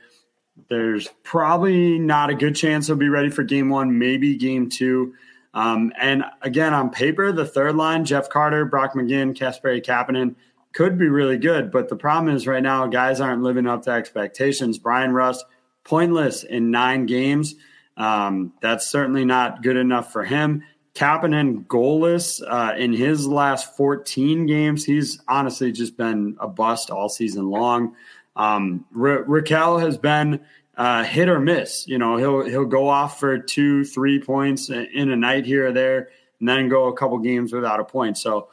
There's 0.68 1.08
probably 1.24 1.98
not 1.98 2.30
a 2.30 2.34
good 2.34 2.54
chance 2.54 2.86
he'll 2.86 2.96
be 2.96 3.08
ready 3.08 3.30
for 3.30 3.42
game 3.42 3.68
one, 3.68 3.98
maybe 3.98 4.36
game 4.36 4.68
two. 4.68 5.14
Um, 5.52 5.92
and 6.00 6.24
again, 6.42 6.72
on 6.72 6.90
paper, 6.90 7.32
the 7.32 7.44
third 7.44 7.74
line, 7.74 8.04
Jeff 8.04 8.30
Carter, 8.30 8.64
Brock 8.64 8.94
McGinn, 8.94 9.36
Kasperi 9.36 9.84
Kapanen– 9.84 10.36
could 10.72 10.98
be 10.98 11.08
really 11.08 11.38
good. 11.38 11.70
But 11.70 11.88
the 11.88 11.96
problem 11.96 12.34
is 12.34 12.46
right 12.46 12.62
now, 12.62 12.86
guys 12.86 13.20
aren't 13.20 13.42
living 13.42 13.66
up 13.66 13.82
to 13.82 13.90
expectations. 13.90 14.78
Bryan 14.78 15.12
Rust, 15.12 15.44
pointless 15.84 16.44
in 16.44 16.70
nine 16.70 17.06
games. 17.06 17.54
Um, 17.96 18.52
that's 18.60 18.86
certainly 18.86 19.24
not 19.24 19.62
good 19.62 19.76
enough 19.76 20.12
for 20.12 20.24
him. 20.24 20.64
Kapanen 20.94 21.66
goalless 21.66 22.42
uh, 22.46 22.74
in 22.76 22.92
his 22.92 23.26
last 23.26 23.76
14 23.76 24.46
games. 24.46 24.84
He's 24.84 25.20
honestly 25.28 25.72
just 25.72 25.96
been 25.96 26.36
a 26.40 26.48
bust 26.48 26.90
all 26.90 27.08
season 27.08 27.48
long. 27.48 27.94
Um, 28.36 28.86
Ra- 28.90 29.24
Rakell 29.24 29.80
has 29.80 29.98
been 29.98 30.40
uh, 30.76 31.04
hit 31.04 31.28
or 31.28 31.38
miss. 31.38 31.86
You 31.86 31.98
know, 31.98 32.16
he'll 32.16 32.44
he'll 32.44 32.64
go 32.64 32.88
off 32.88 33.20
for 33.20 33.38
two, 33.38 33.84
three 33.84 34.20
points 34.20 34.70
in 34.70 35.10
a 35.10 35.16
night 35.16 35.44
here 35.44 35.68
or 35.68 35.72
there, 35.72 36.08
and 36.38 36.48
then 36.48 36.68
go 36.68 36.86
a 36.86 36.96
couple 36.96 37.18
games 37.18 37.52
without 37.52 37.80
a 37.80 37.84
point. 37.84 38.18
So 38.18 38.48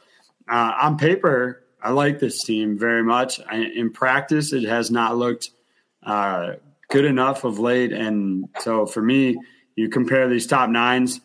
uh, 0.48 0.74
on 0.82 0.98
paper, 0.98 1.64
I 1.82 1.90
like 1.90 2.18
this 2.18 2.42
team 2.44 2.78
very 2.78 3.02
much. 3.02 3.40
I, 3.40 3.56
in 3.56 3.90
practice, 3.90 4.52
it 4.52 4.64
has 4.64 4.90
not 4.90 5.16
looked 5.16 5.50
uh, 6.02 6.54
good 6.90 7.04
enough 7.04 7.44
of 7.44 7.58
late, 7.58 7.92
and 7.92 8.48
so 8.60 8.86
for 8.86 9.02
me, 9.02 9.36
you 9.76 9.88
compare 9.88 10.28
these 10.28 10.46
top 10.46 10.70
nines, 10.70 11.20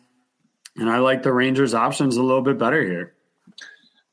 and 0.76 0.88
I 0.88 0.98
like 0.98 1.22
the 1.22 1.32
Rangers' 1.32 1.74
options 1.74 2.16
a 2.16 2.22
little 2.22 2.42
bit 2.42 2.58
better 2.58 2.82
here. 2.84 3.14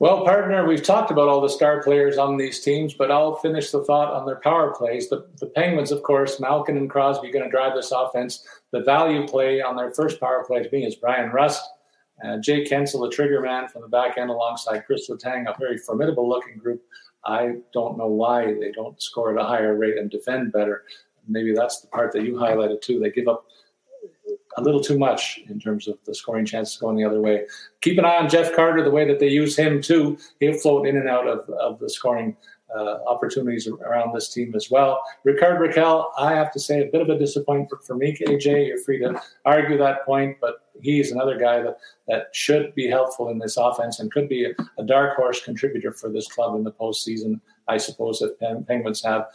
Well, 0.02 0.26
partner, 0.26 0.66
we've 0.66 0.82
talked 0.82 1.12
about 1.12 1.28
all 1.28 1.42
the 1.42 1.48
star 1.48 1.84
players 1.84 2.18
on 2.18 2.36
these 2.36 2.62
teams, 2.62 2.96
but 2.96 3.12
I'll 3.12 3.36
finish 3.36 3.70
the 3.70 3.84
thought 3.84 4.12
on 4.12 4.26
their 4.26 4.38
power 4.38 4.74
plays. 4.74 5.10
The, 5.10 5.28
the 5.40 5.46
Penguins, 5.46 5.92
of 5.92 6.02
course, 6.02 6.40
Malkin 6.40 6.76
and 6.76 6.90
Crosby 6.90 7.32
going 7.32 7.46
to 7.46 7.52
drive 7.52 7.76
this 7.76 7.92
offense. 7.92 8.44
The 8.72 8.80
value 8.80 9.28
play 9.28 9.62
on 9.62 9.76
their 9.76 9.92
first 9.92 10.20
power 10.20 10.44
play 10.44 10.64
to 10.64 10.70
me 10.72 10.88
is 10.88 10.96
Bryan 10.96 11.30
Rust. 11.30 11.62
Uh, 12.24 12.38
Jake 12.38 12.70
Guentzel, 12.70 13.08
a 13.08 13.12
trigger 13.12 13.42
man 13.42 13.68
from 13.68 13.82
the 13.82 13.88
back 13.88 14.18
end, 14.18 14.30
alongside 14.30 14.86
Chris 14.86 15.10
Letang, 15.10 15.48
a 15.48 15.58
very 15.58 15.78
formidable 15.78 16.28
looking 16.28 16.58
group. 16.58 16.84
I 17.26 17.56
don't 17.74 17.98
know 17.98 18.08
why 18.08 18.54
they 18.54 18.72
don't 18.72 19.02
score 19.02 19.32
at 19.32 19.44
a 19.44 19.48
higher 19.48 19.76
rate 19.76 19.98
and 19.98 20.10
defend 20.10 20.52
better. 20.52 20.84
Maybe 21.28 21.54
that's 21.54 21.82
the 21.82 21.88
part 21.88 22.12
that 22.14 22.24
you 22.24 22.34
highlighted 22.34 22.82
too. 22.82 23.00
They 23.00 23.12
give 23.12 23.28
up 23.28 23.46
a 24.58 24.62
little 24.62 24.82
too 24.82 24.98
much 24.98 25.40
in 25.50 25.60
terms 25.60 25.88
of 25.88 25.98
the 26.06 26.14
scoring 26.14 26.46
chances 26.46 26.78
going 26.78 26.98
the 26.98 27.06
other 27.06 27.22
way. 27.22 27.46
Keep 27.82 28.00
an 28.00 28.06
eye 28.06 28.18
on 28.18 28.30
Jeff 28.30 28.56
Carter, 28.56 28.84
the 28.84 28.92
way 28.92 29.08
that 29.08 29.20
they 29.20 29.30
use 29.30 29.58
him 29.58 29.82
too. 29.82 30.18
He'll 30.40 30.58
float 30.58 30.88
in 30.88 30.98
and 30.98 31.08
out 31.08 31.28
of, 31.28 31.50
of 31.50 31.80
the 31.80 31.90
scoring 31.90 32.36
uh, 32.76 33.00
opportunities 33.08 33.68
around 33.68 34.14
this 34.14 34.30
team 34.30 34.54
as 34.56 34.70
well. 34.72 35.02
Rickard 35.24 35.60
Rakell, 35.60 36.12
I 36.18 36.34
have 36.34 36.52
to 36.54 36.60
say, 36.60 36.82
a 36.82 36.92
bit 36.92 37.02
of 37.02 37.10
a 37.10 37.18
disappointment 37.18 37.84
for 37.84 37.96
me. 37.96 38.18
AJ, 38.28 38.68
you're 38.68 38.80
free 38.80 39.00
to 39.00 39.22
argue 39.46 39.78
that 39.78 40.06
point, 40.06 40.38
but 40.40 40.68
he's 40.82 41.12
another 41.12 41.38
guy 41.38 41.62
that, 41.62 41.78
that 42.08 42.28
should 42.34 42.74
be 42.76 42.88
helpful 42.88 43.30
in 43.30 43.40
this 43.40 43.58
offense 43.58 44.00
and 44.00 44.12
could 44.12 44.30
be 44.30 44.46
a, 44.46 44.52
a 44.78 44.84
dark 44.84 45.16
horse 45.16 45.44
contributor 45.44 45.92
for 45.92 46.10
this 46.10 46.28
club 46.28 46.56
in 46.56 46.64
the 46.64 46.72
postseason. 46.72 47.40
I 47.68 47.78
suppose 47.78 48.22
if 48.22 48.32
Penguins 48.68 49.02
have 49.04 49.28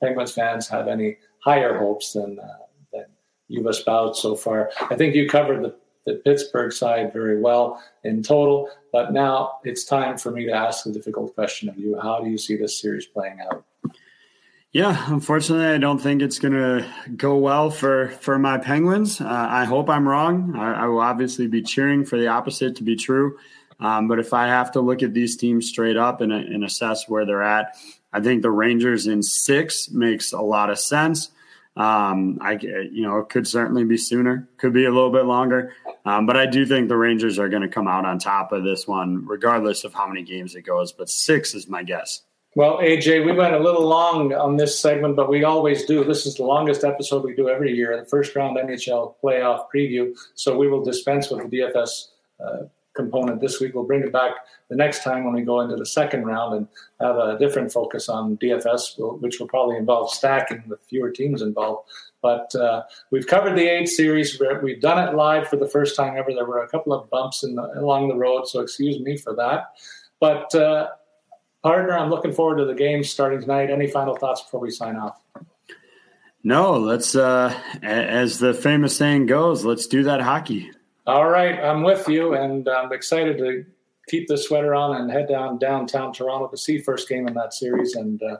Penguins 0.00 0.32
fans 0.32 0.68
have 0.68 0.88
any 0.88 1.16
higher 1.40 1.78
hopes 1.78 2.12
than 2.12 2.38
uh, 2.38 2.46
than 2.92 3.06
you've 3.48 3.66
espoused 3.66 4.20
so 4.20 4.36
far. 4.36 4.70
I 4.90 4.94
think 4.94 5.14
you 5.14 5.28
covered 5.28 5.62
the 5.62 5.74
the 6.06 6.14
Pittsburgh 6.24 6.72
side 6.72 7.12
very 7.12 7.40
well 7.40 7.82
in 8.04 8.22
total. 8.22 8.68
But 8.92 9.12
now 9.12 9.58
it's 9.64 9.84
time 9.84 10.18
for 10.18 10.30
me 10.30 10.46
to 10.46 10.52
ask 10.52 10.84
the 10.84 10.92
difficult 10.92 11.34
question 11.34 11.68
of 11.68 11.78
you. 11.78 11.98
How 12.00 12.20
do 12.20 12.30
you 12.30 12.38
see 12.38 12.56
this 12.56 12.80
series 12.80 13.06
playing 13.06 13.40
out? 13.40 13.64
Yeah, 14.72 15.04
unfortunately, 15.12 15.66
I 15.66 15.76
don't 15.76 15.98
think 15.98 16.22
it's 16.22 16.38
going 16.38 16.54
to 16.54 16.86
go 17.14 17.36
well 17.36 17.70
for 17.70 18.08
for 18.20 18.38
my 18.38 18.56
Penguins. 18.56 19.20
Uh, 19.20 19.26
I 19.28 19.64
hope 19.64 19.90
I'm 19.90 20.08
wrong. 20.08 20.56
I, 20.56 20.84
I, 20.84 20.86
will 20.86 21.00
obviously 21.00 21.46
be 21.46 21.60
cheering 21.60 22.06
for 22.06 22.18
the 22.18 22.28
opposite 22.28 22.76
to 22.76 22.82
be 22.82 22.96
true. 22.96 23.36
Um, 23.80 24.08
but 24.08 24.18
if 24.18 24.32
I 24.32 24.46
have 24.46 24.72
to 24.72 24.80
look 24.80 25.02
at 25.02 25.12
these 25.12 25.36
teams 25.36 25.68
straight 25.68 25.98
up 25.98 26.22
and, 26.22 26.32
and 26.32 26.64
assess 26.64 27.06
where 27.06 27.26
they're 27.26 27.42
at, 27.42 27.76
I 28.14 28.20
think 28.20 28.40
the 28.40 28.50
Rangers 28.50 29.06
in 29.06 29.22
six 29.22 29.90
makes 29.90 30.32
a 30.32 30.40
lot 30.40 30.70
of 30.70 30.78
sense. 30.78 31.30
Um, 31.74 32.38
I, 32.42 32.58
you 32.60 33.02
know, 33.02 33.18
it 33.18 33.30
could 33.30 33.48
certainly 33.48 33.84
be 33.84 33.96
sooner, 33.96 34.48
could 34.58 34.74
be 34.74 34.84
a 34.84 34.90
little 34.90 35.10
bit 35.10 35.24
longer, 35.24 35.72
um, 36.04 36.26
but 36.26 36.36
I 36.36 36.44
do 36.44 36.66
think 36.66 36.88
the 36.88 36.96
Rangers 36.96 37.38
are 37.38 37.48
going 37.48 37.62
to 37.62 37.68
come 37.68 37.88
out 37.88 38.04
on 38.04 38.18
top 38.18 38.52
of 38.52 38.62
this 38.62 38.86
one, 38.86 39.24
regardless 39.26 39.84
of 39.84 39.94
how 39.94 40.06
many 40.06 40.22
games 40.22 40.54
it 40.54 40.62
goes. 40.62 40.92
But 40.92 41.08
six 41.08 41.54
is 41.54 41.68
my 41.68 41.82
guess. 41.82 42.22
Well, 42.54 42.78
AJ, 42.78 43.24
we 43.24 43.32
went 43.32 43.54
a 43.54 43.58
little 43.58 43.86
long 43.86 44.34
on 44.34 44.58
this 44.58 44.78
segment, 44.78 45.16
but 45.16 45.30
we 45.30 45.42
always 45.42 45.86
do. 45.86 46.04
This 46.04 46.26
is 46.26 46.34
the 46.34 46.42
longest 46.42 46.84
episode 46.84 47.24
we 47.24 47.34
do 47.34 47.48
every 47.48 47.74
year, 47.74 47.98
the 47.98 48.04
first 48.04 48.36
round 48.36 48.58
NHL 48.58 49.14
playoff 49.24 49.64
preview. 49.74 50.14
So 50.34 50.58
we 50.58 50.68
will 50.68 50.84
dispense 50.84 51.30
with 51.30 51.50
the 51.50 51.56
DFS 51.56 52.08
uh, 52.44 52.64
component 52.94 53.40
this 53.40 53.60
week. 53.60 53.74
We'll 53.74 53.84
bring 53.84 54.02
it 54.02 54.12
back 54.12 54.32
the 54.68 54.76
next 54.76 55.02
time 55.02 55.24
when 55.24 55.34
we 55.34 55.42
go 55.42 55.60
into 55.60 55.76
the 55.76 55.86
second 55.86 56.24
round 56.24 56.54
and 56.54 56.68
have 57.00 57.16
a 57.16 57.38
different 57.38 57.72
focus 57.72 58.08
on 58.08 58.36
DFS, 58.38 59.20
which 59.20 59.40
will 59.40 59.48
probably 59.48 59.76
involve 59.76 60.10
stacking 60.10 60.62
with 60.68 60.80
fewer 60.82 61.10
teams 61.10 61.42
involved. 61.42 61.88
But 62.20 62.54
uh, 62.54 62.84
we've 63.10 63.26
covered 63.26 63.56
the 63.56 63.66
eight 63.66 63.88
series. 63.88 64.40
We've 64.62 64.80
done 64.80 65.08
it 65.08 65.14
live 65.14 65.48
for 65.48 65.56
the 65.56 65.68
first 65.68 65.96
time 65.96 66.16
ever. 66.16 66.32
There 66.32 66.46
were 66.46 66.62
a 66.62 66.68
couple 66.68 66.92
of 66.92 67.10
bumps 67.10 67.40
the, 67.40 67.72
along 67.76 68.08
the 68.08 68.16
road, 68.16 68.46
so 68.46 68.60
excuse 68.60 69.00
me 69.00 69.16
for 69.16 69.34
that. 69.34 69.72
But 70.20 70.54
uh, 70.54 70.90
partner, 71.62 71.98
I'm 71.98 72.10
looking 72.10 72.32
forward 72.32 72.58
to 72.58 72.64
the 72.64 72.74
game 72.74 73.02
starting 73.02 73.40
tonight. 73.40 73.70
Any 73.70 73.88
final 73.88 74.16
thoughts 74.16 74.42
before 74.42 74.60
we 74.60 74.70
sign 74.70 74.96
off? 74.96 75.20
No, 76.44 76.76
let's, 76.76 77.14
uh, 77.14 77.56
as 77.82 78.38
the 78.38 78.52
famous 78.52 78.96
saying 78.96 79.26
goes, 79.26 79.64
let's 79.64 79.86
do 79.86 80.02
that 80.04 80.20
hockey. 80.20 80.70
All 81.06 81.28
right, 81.28 81.58
I'm 81.58 81.82
with 81.82 82.08
you, 82.08 82.34
and 82.34 82.68
I'm 82.68 82.92
excited 82.92 83.38
to 83.38 83.64
keep 84.08 84.28
the 84.28 84.38
sweater 84.38 84.74
on 84.74 85.00
and 85.00 85.10
head 85.10 85.28
down 85.28 85.58
downtown 85.58 86.12
Toronto 86.12 86.48
to 86.48 86.56
see 86.56 86.78
first 86.78 87.08
game 87.08 87.26
in 87.26 87.34
that 87.34 87.54
series. 87.54 87.96
And 87.96 88.22
uh, 88.22 88.36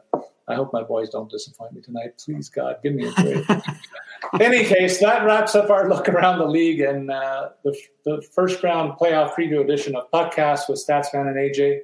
I 0.46 0.54
hope 0.54 0.72
my 0.72 0.82
boys 0.82 1.10
don't 1.10 1.30
disappoint 1.30 1.72
me 1.72 1.80
tonight. 1.80 2.22
Please, 2.24 2.48
God, 2.48 2.76
give 2.82 2.94
me 2.94 3.08
a 3.08 3.12
break. 3.12 3.48
in 4.34 4.42
any 4.42 4.64
case, 4.64 5.00
that 5.00 5.24
wraps 5.24 5.54
up 5.56 5.70
our 5.70 5.88
look 5.88 6.08
around 6.08 6.38
the 6.38 6.46
league 6.46 6.80
and 6.80 7.10
uh, 7.10 7.50
the, 7.64 7.76
the 8.04 8.22
first 8.32 8.62
round 8.62 8.92
playoff 8.92 9.34
preview 9.34 9.60
edition 9.60 9.96
of 9.96 10.10
Puckcast 10.12 10.68
with 10.68 10.84
Statsman 10.86 11.28
and 11.28 11.36
AJ. 11.36 11.80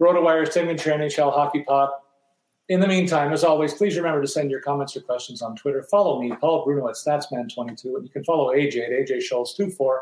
RotoWire 0.00 0.50
signature 0.52 0.90
NHL 0.90 1.32
hockey 1.32 1.62
pod. 1.62 1.90
In 2.68 2.80
the 2.80 2.88
meantime, 2.88 3.32
as 3.32 3.44
always, 3.44 3.74
please 3.74 3.96
remember 3.96 4.20
to 4.20 4.26
send 4.26 4.50
your 4.50 4.60
comments 4.60 4.96
or 4.96 5.00
questions 5.00 5.40
on 5.40 5.54
Twitter. 5.54 5.84
Follow 5.84 6.20
me, 6.20 6.32
Paul 6.40 6.64
Bruno 6.64 6.88
at 6.88 6.96
Statsman22, 6.96 7.84
and 7.84 8.04
you 8.04 8.10
can 8.10 8.24
follow 8.24 8.52
AJ 8.52 8.86
at 8.86 8.90
AJ 8.90 9.22
Schultz24. 9.30 9.98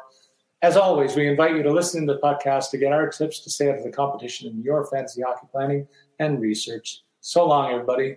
As 0.62 0.78
always, 0.78 1.15
we 1.15 1.28
invite 1.28 1.55
you 1.55 1.62
to 1.62 1.70
listen 1.70 2.07
to 2.07 2.15
the 2.15 2.20
podcast 2.20 2.70
to 2.70 2.78
get 2.78 2.91
our 2.91 3.11
tips 3.11 3.41
to 3.41 3.51
stay 3.51 3.69
out 3.70 3.77
of 3.77 3.85
the 3.85 3.91
competition 3.91 4.51
in 4.51 4.62
your 4.62 4.86
fantasy 4.86 5.20
hockey 5.20 5.47
planning 5.53 5.86
and 6.20 6.41
research. 6.41 7.03
So 7.20 7.47
long, 7.47 7.70
everybody. 7.70 8.16